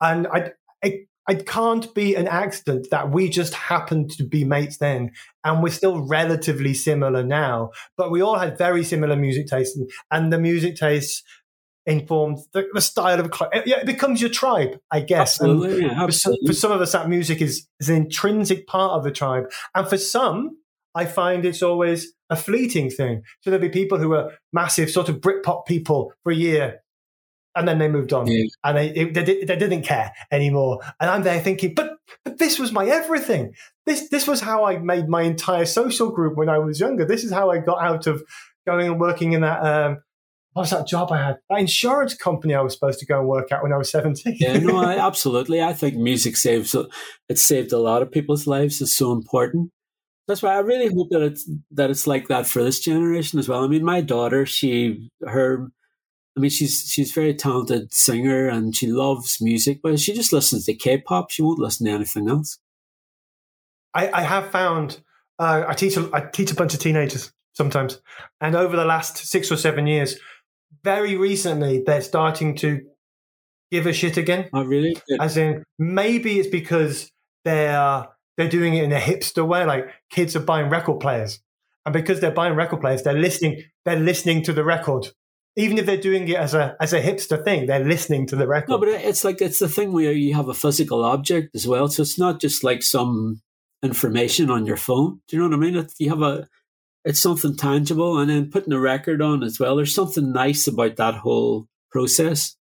And 0.00 0.26
I, 0.26 0.52
I, 0.82 1.00
it 1.28 1.46
can't 1.46 1.94
be 1.94 2.14
an 2.14 2.26
accident 2.26 2.88
that 2.90 3.10
we 3.10 3.28
just 3.28 3.54
happened 3.54 4.10
to 4.10 4.24
be 4.24 4.44
mates 4.44 4.78
then 4.78 5.10
and 5.44 5.62
we're 5.62 5.70
still 5.70 6.06
relatively 6.06 6.74
similar 6.74 7.22
now 7.22 7.70
but 7.96 8.10
we 8.10 8.20
all 8.20 8.38
had 8.38 8.58
very 8.58 8.82
similar 8.82 9.16
music 9.16 9.46
tastes 9.46 9.76
and, 9.76 9.90
and 10.10 10.32
the 10.32 10.38
music 10.38 10.76
tastes 10.76 11.22
informed 11.86 12.38
the, 12.52 12.66
the, 12.74 12.80
style 12.80 13.18
of 13.18 13.26
a 13.26 13.62
yeah, 13.66 13.80
it 13.80 13.86
becomes 13.86 14.20
your 14.20 14.30
tribe 14.30 14.78
i 14.90 15.00
guess 15.00 15.40
absolutely, 15.40 15.82
yeah, 15.82 16.02
absolutely. 16.02 16.46
For, 16.46 16.52
for, 16.52 16.58
some 16.58 16.72
of 16.72 16.80
us 16.80 16.92
that 16.92 17.08
music 17.08 17.40
is, 17.40 17.66
is 17.80 17.88
an 17.88 17.96
intrinsic 17.96 18.66
part 18.66 18.92
of 18.92 19.04
the 19.04 19.10
tribe 19.10 19.50
and 19.74 19.88
for 19.88 19.96
some 19.96 20.56
i 20.94 21.04
find 21.04 21.44
it's 21.44 21.62
always 21.62 22.12
a 22.28 22.36
fleeting 22.36 22.90
thing 22.90 23.22
so 23.40 23.50
there'll 23.50 23.62
be 23.62 23.70
people 23.70 23.98
who 23.98 24.14
are 24.14 24.32
massive 24.52 24.90
sort 24.90 25.08
of 25.08 25.20
britpop 25.20 25.66
people 25.66 26.12
for 26.22 26.32
a 26.32 26.36
year 26.36 26.80
and 27.56 27.66
then 27.66 27.78
they 27.78 27.88
moved 27.88 28.12
on 28.12 28.26
yeah. 28.26 28.44
and 28.64 28.76
they, 28.76 28.92
they, 28.92 29.44
they, 29.44 29.56
didn't 29.56 29.82
care 29.82 30.12
anymore 30.30 30.80
and 31.00 31.10
i'm 31.10 31.22
there 31.22 31.40
thinking 31.40 31.74
but, 31.74 31.96
but 32.24 32.38
this 32.38 32.58
was 32.58 32.72
my 32.72 32.86
everything 32.86 33.52
this 33.86 34.08
this 34.08 34.26
was 34.26 34.40
how 34.40 34.64
i 34.64 34.78
made 34.78 35.08
my 35.08 35.22
entire 35.22 35.64
social 35.64 36.10
group 36.10 36.36
when 36.36 36.48
i 36.48 36.58
was 36.58 36.80
younger 36.80 37.04
this 37.04 37.24
is 37.24 37.32
how 37.32 37.50
i 37.50 37.58
got 37.58 37.82
out 37.82 38.06
of 38.06 38.22
going 38.66 38.86
and 38.86 39.00
working 39.00 39.32
in 39.32 39.40
that 39.40 39.60
um, 39.64 39.98
what 40.52 40.62
was 40.62 40.70
that 40.70 40.86
job 40.86 41.12
I 41.12 41.18
had? 41.18 41.36
That 41.48 41.60
insurance 41.60 42.14
company 42.14 42.54
I 42.54 42.60
was 42.60 42.74
supposed 42.74 42.98
to 43.00 43.06
go 43.06 43.20
and 43.20 43.28
work 43.28 43.52
at 43.52 43.62
when 43.62 43.72
I 43.72 43.76
was 43.76 43.90
17. 43.90 44.36
yeah, 44.40 44.58
no, 44.58 44.78
I, 44.78 44.98
absolutely. 45.06 45.62
I 45.62 45.72
think 45.72 45.96
music 45.96 46.36
saves, 46.36 46.74
it 47.28 47.38
saved 47.38 47.72
a 47.72 47.78
lot 47.78 48.02
of 48.02 48.10
people's 48.10 48.46
lives. 48.46 48.80
It's 48.80 48.94
so 48.94 49.12
important. 49.12 49.70
That's 50.26 50.42
why 50.42 50.54
I 50.54 50.58
really 50.58 50.92
hope 50.92 51.08
that 51.10 51.22
it's, 51.22 51.48
that 51.72 51.90
it's 51.90 52.06
like 52.06 52.28
that 52.28 52.46
for 52.46 52.62
this 52.62 52.80
generation 52.80 53.38
as 53.38 53.48
well. 53.48 53.64
I 53.64 53.68
mean, 53.68 53.84
my 53.84 54.00
daughter, 54.00 54.44
she, 54.44 55.08
her, 55.22 55.68
I 56.36 56.40
mean, 56.40 56.50
she's 56.50 56.88
she's 56.88 57.10
a 57.10 57.14
very 57.14 57.34
talented 57.34 57.92
singer 57.92 58.48
and 58.48 58.74
she 58.74 58.86
loves 58.86 59.40
music, 59.40 59.80
but 59.82 59.98
she 59.98 60.14
just 60.14 60.32
listens 60.32 60.66
to 60.66 60.74
K-pop. 60.74 61.30
She 61.30 61.42
won't 61.42 61.58
listen 61.58 61.86
to 61.86 61.92
anything 61.92 62.28
else. 62.28 62.58
I, 63.94 64.10
I 64.10 64.22
have 64.22 64.50
found 64.50 65.02
uh, 65.38 65.64
I 65.66 65.74
teach 65.74 65.96
a, 65.96 66.08
I 66.12 66.20
teach 66.20 66.52
a 66.52 66.54
bunch 66.54 66.74
of 66.74 66.80
teenagers 66.80 67.32
sometimes, 67.54 68.00
and 68.40 68.54
over 68.54 68.76
the 68.76 68.84
last 68.84 69.16
six 69.16 69.50
or 69.50 69.56
seven 69.56 69.86
years, 69.86 70.16
very 70.84 71.16
recently 71.16 71.82
they're 71.84 72.00
starting 72.00 72.54
to 72.56 72.80
give 73.72 73.86
a 73.86 73.92
shit 73.92 74.16
again. 74.16 74.48
Oh, 74.52 74.64
really? 74.64 74.96
Good. 75.08 75.20
As 75.20 75.36
in, 75.36 75.64
maybe 75.78 76.38
it's 76.38 76.48
because 76.48 77.10
they're 77.44 78.06
they're 78.36 78.48
doing 78.48 78.74
it 78.74 78.84
in 78.84 78.92
a 78.92 79.00
hipster 79.00 79.46
way. 79.46 79.64
Like 79.64 79.88
kids 80.10 80.36
are 80.36 80.40
buying 80.40 80.70
record 80.70 81.00
players, 81.00 81.40
and 81.84 81.92
because 81.92 82.20
they're 82.20 82.30
buying 82.30 82.54
record 82.54 82.80
players, 82.80 83.02
they're 83.02 83.14
listening. 83.14 83.62
They're 83.84 83.98
listening 83.98 84.44
to 84.44 84.52
the 84.52 84.62
record 84.62 85.08
even 85.56 85.78
if 85.78 85.86
they're 85.86 85.96
doing 85.96 86.28
it 86.28 86.36
as 86.36 86.54
a 86.54 86.76
as 86.80 86.92
a 86.92 87.02
hipster 87.02 87.42
thing, 87.42 87.66
they're 87.66 87.84
listening 87.84 88.26
to 88.28 88.36
the 88.36 88.46
record. 88.46 88.70
No, 88.70 88.78
but 88.78 88.88
it's 88.88 89.24
like 89.24 89.40
it's 89.40 89.58
the 89.58 89.68
thing 89.68 89.92
where 89.92 90.12
you 90.12 90.34
have 90.34 90.48
a 90.48 90.54
physical 90.54 91.04
object 91.04 91.54
as 91.54 91.66
well, 91.66 91.88
so 91.88 92.02
it's 92.02 92.18
not 92.18 92.40
just 92.40 92.62
like 92.62 92.82
some 92.82 93.42
information 93.82 94.50
on 94.50 94.66
your 94.66 94.76
phone. 94.76 95.20
Do 95.28 95.36
you 95.36 95.42
know 95.42 95.48
what 95.48 95.56
I 95.56 95.58
mean? 95.58 95.76
It's, 95.76 95.94
you 95.98 96.10
have 96.10 96.22
a 96.22 96.48
it's 97.04 97.20
something 97.20 97.56
tangible, 97.56 98.18
and 98.18 98.30
then 98.30 98.50
putting 98.50 98.72
a 98.72 98.80
record 98.80 99.22
on 99.22 99.42
as 99.42 99.58
well. 99.58 99.76
There's 99.76 99.94
something 99.94 100.32
nice 100.32 100.66
about 100.66 100.96
that 100.96 101.14
whole 101.14 101.66
process. 101.90 102.56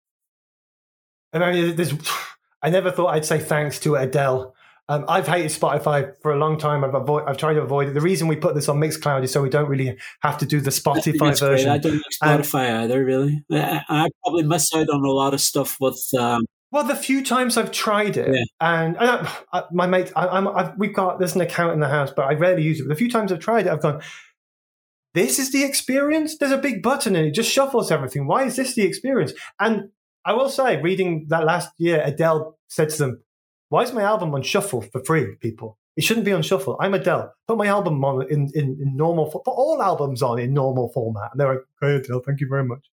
And 1.32 1.44
I 1.44 1.52
mean, 1.52 1.76
I 2.62 2.70
never 2.70 2.90
thought 2.90 3.14
I'd 3.14 3.24
say 3.24 3.38
thanks 3.38 3.78
to 3.80 3.94
Adele 3.94 4.54
um, 4.90 5.04
I've 5.06 5.28
hated 5.28 5.50
Spotify 5.50 6.14
for 6.22 6.32
a 6.32 6.38
long 6.38 6.58
time. 6.58 6.82
I've 6.82 6.94
avoid, 6.94 7.24
I've 7.26 7.36
tried 7.36 7.54
to 7.54 7.60
avoid 7.60 7.88
it. 7.88 7.94
The 7.94 8.00
reason 8.00 8.26
we 8.26 8.36
put 8.36 8.54
this 8.54 8.68
on 8.68 8.78
Mixcloud 8.78 9.22
is 9.22 9.30
so 9.30 9.42
we 9.42 9.50
don't 9.50 9.68
really 9.68 9.98
have 10.22 10.38
to 10.38 10.46
do 10.46 10.60
the 10.60 10.70
Spotify 10.70 11.38
version. 11.38 11.66
Great. 11.66 11.68
I 11.68 11.78
don't 11.78 11.94
like 11.94 12.40
Spotify 12.40 12.70
um, 12.70 12.84
either, 12.84 13.04
really. 13.04 13.44
I, 13.52 13.82
I, 13.88 14.08
probably 14.24 14.44
miss 14.44 14.72
out 14.74 14.88
on 14.88 15.04
a 15.04 15.10
lot 15.10 15.34
of 15.34 15.40
stuff 15.40 15.76
with. 15.78 16.02
Um, 16.18 16.46
well, 16.70 16.84
the 16.84 16.96
few 16.96 17.24
times 17.24 17.56
I've 17.56 17.70
tried 17.70 18.16
it, 18.16 18.34
yeah. 18.34 18.44
and, 18.60 18.96
and 18.96 19.10
I, 19.10 19.36
I, 19.52 19.62
my 19.72 19.86
mate, 19.86 20.12
I, 20.16 20.72
we've 20.76 20.94
got 20.94 21.18
there's 21.18 21.34
an 21.34 21.40
account 21.42 21.74
in 21.74 21.80
the 21.80 21.88
house, 21.88 22.10
but 22.14 22.22
I 22.22 22.34
rarely 22.34 22.62
use 22.62 22.80
it. 22.80 22.84
But 22.84 22.90
the 22.90 22.98
few 22.98 23.10
times 23.10 23.30
I've 23.30 23.40
tried 23.40 23.66
it, 23.66 23.72
I've 23.72 23.82
gone. 23.82 24.02
This 25.14 25.38
is 25.38 25.52
the 25.52 25.64
experience. 25.64 26.36
There's 26.36 26.52
a 26.52 26.58
big 26.58 26.82
button 26.82 27.16
and 27.16 27.26
it 27.26 27.32
just 27.32 27.50
shuffles 27.50 27.90
everything. 27.90 28.26
Why 28.26 28.44
is 28.44 28.56
this 28.56 28.74
the 28.74 28.82
experience? 28.82 29.32
And 29.58 29.88
I 30.24 30.34
will 30.34 30.50
say, 30.50 30.80
reading 30.80 31.26
that 31.28 31.44
last 31.44 31.70
year, 31.78 32.02
Adele 32.04 32.58
said 32.68 32.90
to 32.90 32.98
them, 32.98 33.22
why 33.68 33.82
is 33.82 33.92
my 33.92 34.02
album 34.02 34.34
on 34.34 34.42
shuffle 34.42 34.82
for 34.82 35.02
free, 35.04 35.36
people? 35.36 35.78
It 35.96 36.04
shouldn't 36.04 36.26
be 36.26 36.32
on 36.32 36.42
shuffle. 36.42 36.76
I'm 36.80 36.94
Adele. 36.94 37.34
Put 37.46 37.58
my 37.58 37.66
album 37.66 38.02
on 38.04 38.22
in, 38.30 38.50
in, 38.54 38.78
in 38.80 38.96
normal, 38.96 39.30
format. 39.30 39.44
put 39.44 39.50
all 39.50 39.82
albums 39.82 40.22
on 40.22 40.38
in 40.38 40.54
normal 40.54 40.90
format. 40.90 41.30
And 41.32 41.40
they're 41.40 41.54
like, 41.54 41.64
hey, 41.80 41.96
Adele, 41.96 42.22
thank 42.24 42.40
you 42.40 42.48
very 42.48 42.64
much. 42.64 42.88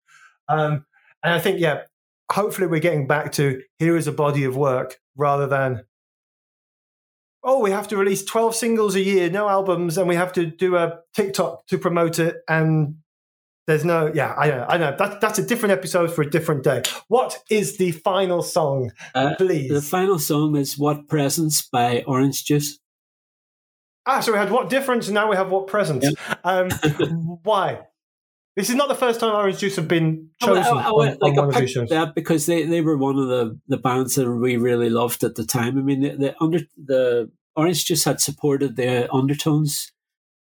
Um, 0.49 0.85
and 1.23 1.33
I 1.33 1.39
think, 1.39 1.59
yeah, 1.59 1.83
hopefully 2.31 2.67
we're 2.67 2.79
getting 2.79 3.07
back 3.07 3.31
to 3.33 3.61
here 3.77 3.95
is 3.95 4.07
a 4.07 4.11
body 4.11 4.43
of 4.43 4.57
work 4.57 4.99
rather 5.15 5.47
than, 5.47 5.85
oh, 7.43 7.61
we 7.61 7.71
have 7.71 7.87
to 7.89 7.97
release 7.97 8.25
12 8.25 8.55
singles 8.55 8.95
a 8.95 9.01
year, 9.01 9.29
no 9.29 9.47
albums, 9.47 9.97
and 9.97 10.07
we 10.07 10.15
have 10.15 10.33
to 10.33 10.47
do 10.47 10.75
a 10.75 10.99
TikTok 11.13 11.67
to 11.67 11.77
promote 11.77 12.19
it. 12.19 12.37
And 12.49 12.95
there's 13.67 13.83
no, 13.83 14.11
yeah, 14.13 14.33
I 14.37 14.47
know, 14.47 14.65
I 14.69 14.77
know. 14.77 14.95
That, 14.97 15.21
that's 15.21 15.39
a 15.39 15.45
different 15.45 15.73
episode 15.73 16.13
for 16.13 16.21
a 16.21 16.29
different 16.29 16.63
day. 16.63 16.83
What 17.07 17.39
is 17.49 17.77
the 17.77 17.91
final 17.91 18.43
song, 18.43 18.91
uh, 19.15 19.33
please? 19.37 19.71
The 19.71 19.81
final 19.81 20.19
song 20.19 20.55
is 20.55 20.77
"What 20.77 21.07
Presents" 21.07 21.67
by 21.67 22.03
Orange 22.05 22.45
Juice. 22.45 22.79
Ah, 24.05 24.19
so 24.19 24.33
we 24.33 24.37
had 24.37 24.51
"What 24.51 24.69
Difference," 24.69 25.07
and 25.07 25.15
now 25.15 25.29
we 25.29 25.35
have 25.35 25.49
"What 25.49 25.67
Presents." 25.67 26.05
Yep. 26.05 26.39
Um, 26.43 26.69
why? 27.43 27.81
This 28.55 28.69
is 28.69 28.75
not 28.75 28.87
the 28.87 28.95
first 28.95 29.19
time 29.19 29.33
Orange 29.35 29.57
Juice 29.57 29.75
have 29.77 29.87
been 29.87 30.29
chosen 30.41 30.63
I, 30.63 30.67
I, 30.67 30.83
I, 30.83 30.89
on, 30.89 31.17
like 31.19 31.37
on 31.37 31.47
one 31.47 31.63
of 31.63 31.69
shows. 31.69 31.89
That 31.89 32.13
because 32.15 32.45
they, 32.45 32.63
they 32.63 32.81
were 32.81 32.95
one 32.95 33.17
of 33.17 33.27
the, 33.27 33.59
the 33.67 33.77
bands 33.77 34.15
that 34.15 34.31
we 34.31 34.55
really 34.55 34.89
loved 34.89 35.25
at 35.25 35.35
the 35.35 35.43
time. 35.43 35.77
I 35.77 35.81
mean, 35.81 36.01
the, 36.01 36.09
the 36.15 36.35
under 36.39 36.59
the 36.77 37.31
Orange 37.55 37.83
Juice 37.83 38.05
had 38.05 38.21
supported 38.21 38.75
the 38.75 39.11
Undertones 39.11 39.91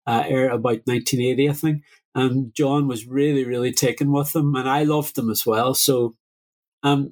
uh, 0.05 0.23
era 0.27 0.53
about 0.53 0.81
1980, 0.85 1.49
I 1.49 1.53
think 1.53 1.81
and 2.15 2.55
John 2.55 2.87
was 2.87 3.05
really, 3.05 3.43
really 3.43 3.73
taken 3.73 4.11
with 4.11 4.31
them, 4.31 4.55
and 4.55 4.69
I 4.69 4.83
loved 4.83 5.15
them 5.15 5.29
as 5.29 5.45
well. 5.45 5.73
So, 5.73 6.15
um, 6.81 7.11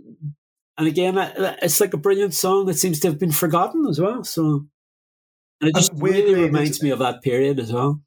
and 0.78 0.88
again, 0.88 1.18
it's 1.62 1.82
like 1.82 1.94
a 1.94 1.98
brilliant 1.98 2.34
song 2.34 2.66
that 2.66 2.76
seems 2.76 3.02
to 3.02 3.10
have 3.10 3.20
been 3.20 3.34
forgotten 3.34 3.86
as 3.88 4.00
well. 4.00 4.24
So, 4.24 4.66
and 5.60 5.70
it 5.70 5.76
just 5.76 5.92
really 5.98 6.34
reminds 6.34 6.82
me 6.82 6.90
of 6.90 7.00
that 7.00 7.22
period 7.22 7.60
as 7.60 7.72
well. 7.72 8.02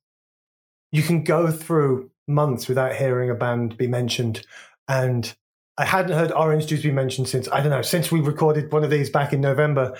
You 0.90 1.02
can 1.02 1.22
go 1.22 1.50
through 1.50 2.10
months 2.26 2.66
without 2.66 2.96
hearing 2.96 3.28
a 3.28 3.34
band 3.34 3.76
be 3.76 3.86
mentioned, 3.86 4.46
and 4.88 5.36
I 5.76 5.84
hadn't 5.84 6.16
heard 6.16 6.32
Orange 6.32 6.66
Juice 6.66 6.82
be 6.82 6.92
mentioned 6.92 7.28
since 7.28 7.46
I 7.52 7.60
don't 7.60 7.70
know 7.70 7.82
since 7.82 8.10
we 8.10 8.20
recorded 8.20 8.72
one 8.72 8.84
of 8.84 8.90
these 8.90 9.10
back 9.10 9.34
in 9.34 9.42
November. 9.42 9.94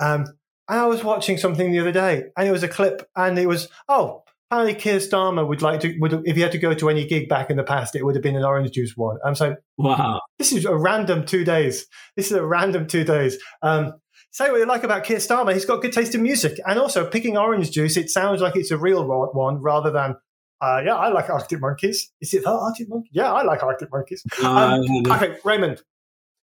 Um, 0.00 0.26
and 0.68 0.80
I 0.80 0.86
was 0.86 1.04
watching 1.04 1.38
something 1.38 1.70
the 1.70 1.78
other 1.78 1.92
day, 1.92 2.24
and 2.36 2.48
it 2.48 2.52
was 2.52 2.64
a 2.64 2.68
clip, 2.68 3.08
and 3.14 3.38
it 3.38 3.46
was 3.46 3.68
oh 3.88 4.24
apparently 4.50 4.74
Keir 4.74 4.98
Starmer 4.98 5.46
would 5.46 5.62
like 5.62 5.80
to 5.80 5.96
would 6.00 6.22
if 6.24 6.34
he 6.36 6.42
had 6.42 6.52
to 6.52 6.58
go 6.58 6.74
to 6.74 6.88
any 6.90 7.06
gig 7.06 7.28
back 7.28 7.50
in 7.50 7.56
the 7.56 7.62
past, 7.62 7.94
it 7.94 8.04
would 8.04 8.16
have 8.16 8.22
been 8.22 8.36
an 8.36 8.44
orange 8.44 8.72
juice 8.72 8.96
one. 8.96 9.18
I'm 9.24 9.34
so 9.34 9.56
wow. 9.78 10.20
This 10.38 10.52
is 10.52 10.64
a 10.64 10.76
random 10.76 11.24
two 11.24 11.44
days. 11.44 11.86
This 12.16 12.26
is 12.26 12.32
a 12.32 12.44
random 12.44 12.86
two 12.86 13.04
days. 13.04 13.38
Um, 13.62 13.92
say 14.32 14.50
what 14.50 14.58
you 14.58 14.66
like 14.66 14.84
about 14.84 15.04
Keir 15.04 15.18
Starmer, 15.18 15.52
he's 15.52 15.64
got 15.64 15.82
good 15.82 15.92
taste 15.92 16.14
in 16.14 16.22
music, 16.22 16.58
and 16.66 16.78
also 16.78 17.08
picking 17.08 17.36
orange 17.36 17.70
juice. 17.70 17.96
It 17.96 18.10
sounds 18.10 18.40
like 18.40 18.56
it's 18.56 18.70
a 18.70 18.78
real 18.78 19.06
one 19.32 19.60
rather 19.62 19.90
than 19.90 20.16
Uh, 20.60 20.82
yeah, 20.84 20.94
I 20.94 21.08
like 21.08 21.30
Arctic 21.30 21.58
Monkeys. 21.60 22.12
Is 22.20 22.34
it 22.34 22.44
the 22.44 22.50
Arctic 22.50 22.88
Monkeys? 22.88 23.10
Yeah, 23.14 23.32
I 23.32 23.42
like 23.44 23.62
Arctic 23.62 23.88
Monkeys. 23.90 24.22
Uh, 24.42 24.80
Um, 24.84 25.06
okay, 25.10 25.36
Raymond, 25.42 25.80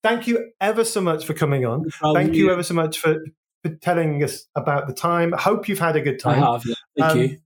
thank 0.02 0.26
you 0.26 0.50
ever 0.60 0.84
so 0.84 1.00
much 1.00 1.24
for 1.24 1.32
coming 1.34 1.64
on. 1.64 1.84
Thank 2.14 2.34
you 2.34 2.50
ever 2.50 2.64
so 2.64 2.74
much 2.74 2.98
for, 2.98 3.18
for 3.62 3.74
telling 3.76 4.22
us 4.24 4.46
about 4.56 4.88
the 4.88 4.94
time. 4.94 5.32
Hope 5.32 5.68
you've 5.68 5.78
had 5.78 5.94
a 5.94 6.00
good 6.00 6.18
time. 6.18 6.42
I 6.42 6.52
have. 6.52 6.64
Yeah. 6.66 6.74
Thank 6.98 7.12
Um, 7.12 7.18
you. 7.18 7.38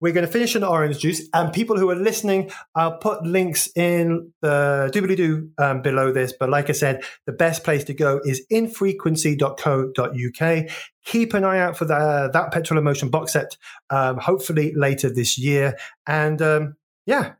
We're 0.00 0.12
going 0.12 0.26
to 0.26 0.32
finish 0.32 0.56
on 0.56 0.64
orange 0.64 0.98
juice, 0.98 1.28
and 1.32 1.52
people 1.52 1.78
who 1.78 1.88
are 1.90 1.96
listening, 1.96 2.50
I'll 2.74 2.98
put 2.98 3.24
links 3.24 3.68
in 3.74 4.32
the 4.42 4.90
doobly 4.92 5.16
doo 5.16 5.50
um, 5.58 5.82
below 5.82 6.12
this. 6.12 6.34
But 6.38 6.50
like 6.50 6.68
I 6.68 6.72
said, 6.72 7.02
the 7.24 7.32
best 7.32 7.64
place 7.64 7.84
to 7.84 7.94
go 7.94 8.20
is 8.24 8.44
infrequency.co.uk. 8.50 10.70
Keep 11.04 11.34
an 11.34 11.44
eye 11.44 11.58
out 11.58 11.76
for 11.76 11.84
the, 11.84 12.30
that 12.32 12.52
Petrol 12.52 12.78
Emotion 12.78 13.08
box 13.08 13.32
set, 13.32 13.56
um, 13.90 14.18
hopefully 14.18 14.72
later 14.74 15.08
this 15.08 15.38
year. 15.38 15.76
And 16.06 16.42
um, 16.42 16.76
yeah, 17.06 17.32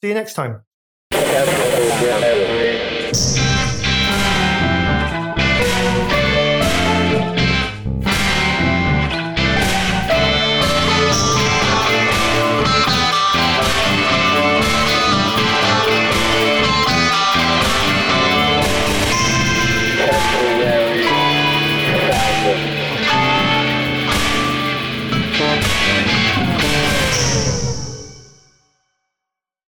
see 0.00 0.08
you 0.08 0.14
next 0.14 0.34
time. 0.34 0.62